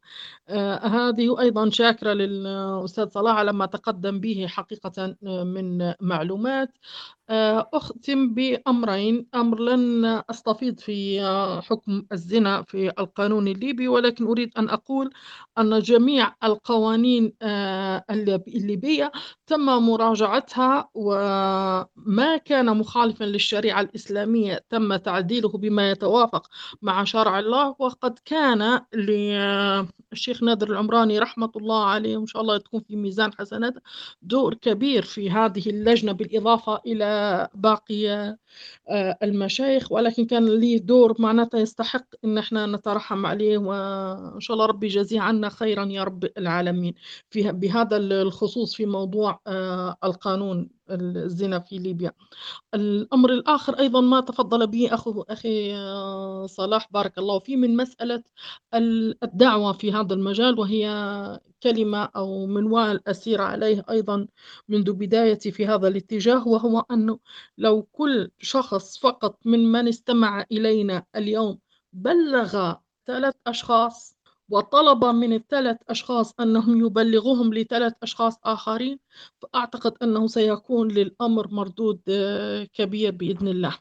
آه 0.50 0.76
هذه 0.88 1.30
وأيضا 1.30 1.70
شاكرة 1.70 2.14
للأستاذ 2.14 3.10
صلاح 3.10 3.36
على 3.38 3.54
ما 3.54 3.66
تقدم 3.66 4.20
به 4.20 4.48
حقيقة 4.48 5.16
آه، 5.28 5.44
من 5.44 5.94
معلومات. 6.02 6.72
آه، 7.30 7.70
أختم 7.74 8.34
بأمرين 8.34 9.28
أمر 9.36 9.60
لن 9.60 10.06
أستفيض 10.30 10.80
في 10.80 11.22
آه، 11.22 11.62
حكم 11.62 12.06
الزنا 12.12 12.62
في 12.64 12.90
القانون 13.00 13.48
الليبي 13.48 13.88
ولكن 13.88 14.26
أريد 14.28 14.52
أن 14.58 14.70
أقول 14.70 15.10
أن 15.58 15.80
جميع 15.80 16.36
القوانين 16.44 17.34
آه، 17.42 18.04
الليبية 18.48 19.12
تم 19.48 19.66
مراجعتها 19.66 20.90
وما 20.94 22.38
كان 22.46 22.78
مخالفا 22.78 23.24
للشريعة 23.24 23.82
الإسلامية 23.82 24.05
الإسلامية 24.06 24.66
تم 24.70 24.96
تعديله 24.96 25.50
بما 25.50 25.92
يتوافق 25.92 26.48
مع 26.82 27.04
شرع 27.04 27.40
الله 27.40 27.76
وقد 27.80 28.20
كان 28.26 28.82
للشيخ 28.94 30.44
نادر 30.44 30.70
العمراني 30.72 31.20
رحمة 31.20 31.52
الله 31.56 31.86
عليه 31.86 32.18
وإن 32.18 32.26
شاء 32.26 32.42
الله 32.42 32.58
تكون 32.58 32.82
في 32.82 32.96
ميزان 32.96 33.34
حسناته 33.34 33.82
دور 34.22 34.54
كبير 34.54 35.02
في 35.04 35.32
هذه 35.32 35.70
اللجنة 35.70 36.12
بالإضافة 36.12 36.82
إلى 36.86 37.50
باقي 37.56 38.36
آه، 38.90 39.18
المشايخ. 39.24 39.92
ولكن 39.92 40.26
كان 40.26 40.46
ليه 40.60 40.78
دور 40.80 41.16
معناتها 41.22 41.60
يستحق 41.60 42.06
إن 42.26 42.38
إحنا 42.38 42.66
نترحم 42.66 43.26
عليه 43.26 43.58
وإن 43.58 44.40
شاء 44.40 44.56
الله 44.56 44.66
ربي 44.66 44.86
يجازيه 44.88 45.22
عنا 45.22 45.50
خيرا 45.50 45.86
يا 45.86 46.04
رب 46.04 46.26
العالمين. 46.38 46.94
في 47.30 47.52
بهذا 47.52 47.98
الخصوص 47.98 48.76
في 48.76 48.86
موضوع 48.86 49.40
آه، 49.48 49.96
القانون. 50.04 50.70
الزنا 50.90 51.60
في 51.60 51.78
ليبيا. 51.78 52.12
الأمر 52.74 53.30
الآخر 53.34 53.80
أيضا 53.80 54.02
ما 54.02 54.20
تفضل 54.22 54.68
به 54.68 54.94
أخو 54.94 55.22
أخي 55.22 55.76
آه، 55.76 56.46
صلاح 56.46 56.88
بارك 56.92 57.18
الله 57.18 57.40
فيه 57.40 57.58
من 57.58 57.76
مسألة 57.78 58.24
الدعوة 59.24 59.74
في 59.74 59.94
هذا 59.94 60.14
المجال 60.14 60.60
وهي 60.60 60.86
كلمة 61.64 62.10
أو 62.16 62.46
منوال 62.46 63.08
أسير 63.10 63.42
عليه 63.42 63.86
أيضا 63.90 64.28
منذ 64.70 64.94
بدايتي 64.94 65.52
في 65.52 65.68
هذا 65.68 65.88
الاتجاه 65.88 66.48
وهو 66.48 66.86
أنه 66.92 67.20
لو 67.58 67.84
كل 67.84 68.32
شخص 68.40 68.98
فقط 69.00 69.40
من 69.46 69.72
من 69.72 69.88
استمع 69.88 70.46
إلينا 70.52 71.06
اليوم 71.16 71.60
بلغ 71.94 72.74
ثلاث 73.08 73.36
أشخاص 73.48 74.15
وطلب 74.50 75.06
من 75.06 75.34
الثلاث 75.34 75.78
أشخاص 75.90 76.34
أنهم 76.40 76.86
يبلغوهم 76.86 77.54
لثلاث 77.54 77.94
أشخاص 78.04 78.40
آخرين 78.44 79.00
فأعتقد 79.42 79.94
أنه 80.04 80.28
سيكون 80.28 80.88
للأمر 80.88 81.48
مردود 81.48 82.02
آه، 82.10 82.64
كبير 82.74 83.12
بإذن 83.12 83.48
الله. 83.48 83.78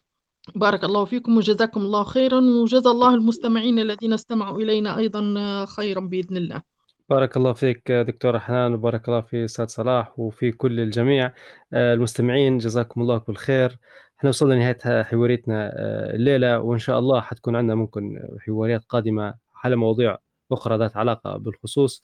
بارك 0.55 0.85
الله 0.85 1.05
فيكم 1.05 1.37
وجزاكم 1.37 1.81
الله 1.81 2.05
خيرا 2.05 2.41
وجزا 2.41 2.91
الله 2.91 3.15
المستمعين 3.15 3.79
الذين 3.79 4.13
استمعوا 4.13 4.59
إلينا 4.59 4.99
أيضا 4.99 5.35
آه، 5.39 5.65
خيرا 5.65 6.01
بإذن 6.01 6.37
الله. 6.37 6.63
بارك 7.11 7.37
الله 7.37 7.53
فيك 7.53 7.93
دكتورة 7.93 8.39
حنان 8.39 8.75
وبارك 8.75 9.09
الله 9.09 9.21
في 9.21 9.45
أستاذ 9.45 9.67
صلاح 9.67 10.19
وفي 10.19 10.53
كل 10.53 10.81
الجميع. 10.81 11.33
آه، 11.73 11.95
المستمعين 11.95 12.59
جزاكم 12.59 13.01
الله 13.01 13.19
كل 13.19 13.37
خير. 13.37 13.79
إحنا 14.19 14.29
وصلنا 14.29 14.55
لنهاية 14.55 15.03
حواريتنا 15.03 15.73
الليلة 16.15 16.61
وإن 16.61 16.79
شاء 16.79 16.99
الله 16.99 17.21
حتكون 17.21 17.57
عندنا 17.57 17.75
ممكن 17.75 18.19
حواريات 18.47 18.85
قادمة 18.85 19.35
على 19.65 19.77
مواضيع 19.77 20.19
أخرى 20.55 20.79
ذات 20.79 20.97
علاقة 20.97 21.37
بالخصوص. 21.37 22.03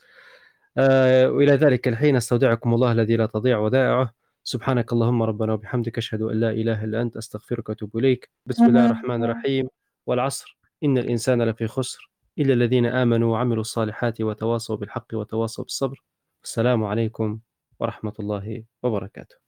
آه، 0.78 1.30
وإلى 1.30 1.52
ذلك 1.52 1.88
الحين 1.88 2.16
أستودعكم 2.16 2.74
الله 2.74 2.92
الذي 2.92 3.16
لا 3.16 3.26
تضيع 3.26 3.58
ودائعه. 3.58 4.12
سبحانك 4.44 4.92
اللهم 4.92 5.22
ربنا 5.22 5.52
وبحمدك 5.52 5.98
أشهد 5.98 6.22
أن 6.22 6.40
لا 6.40 6.50
إله 6.50 6.84
إلا 6.84 7.02
أنت 7.02 7.16
أستغفرك 7.16 7.68
وأتوب 7.68 7.96
إليك. 7.96 8.30
بسم 8.46 8.66
الله 8.66 8.86
الرحمن 8.86 9.24
الرحيم. 9.24 9.68
والعصر. 10.06 10.58
إن 10.84 10.98
الإنسان 10.98 11.42
لفي 11.42 11.66
خسر. 11.66 12.10
إلا 12.38 12.52
الذين 12.52 12.86
آمنوا 12.86 13.32
وعملوا 13.32 13.60
الصالحات 13.60 14.20
وتواصوا 14.20 14.76
بالحق 14.76 15.06
وتواصوا 15.14 15.64
بالصبر. 15.64 16.02
السلام 16.44 16.84
عليكم 16.84 17.38
ورحمة 17.80 18.14
الله 18.20 18.64
وبركاته. 18.82 19.39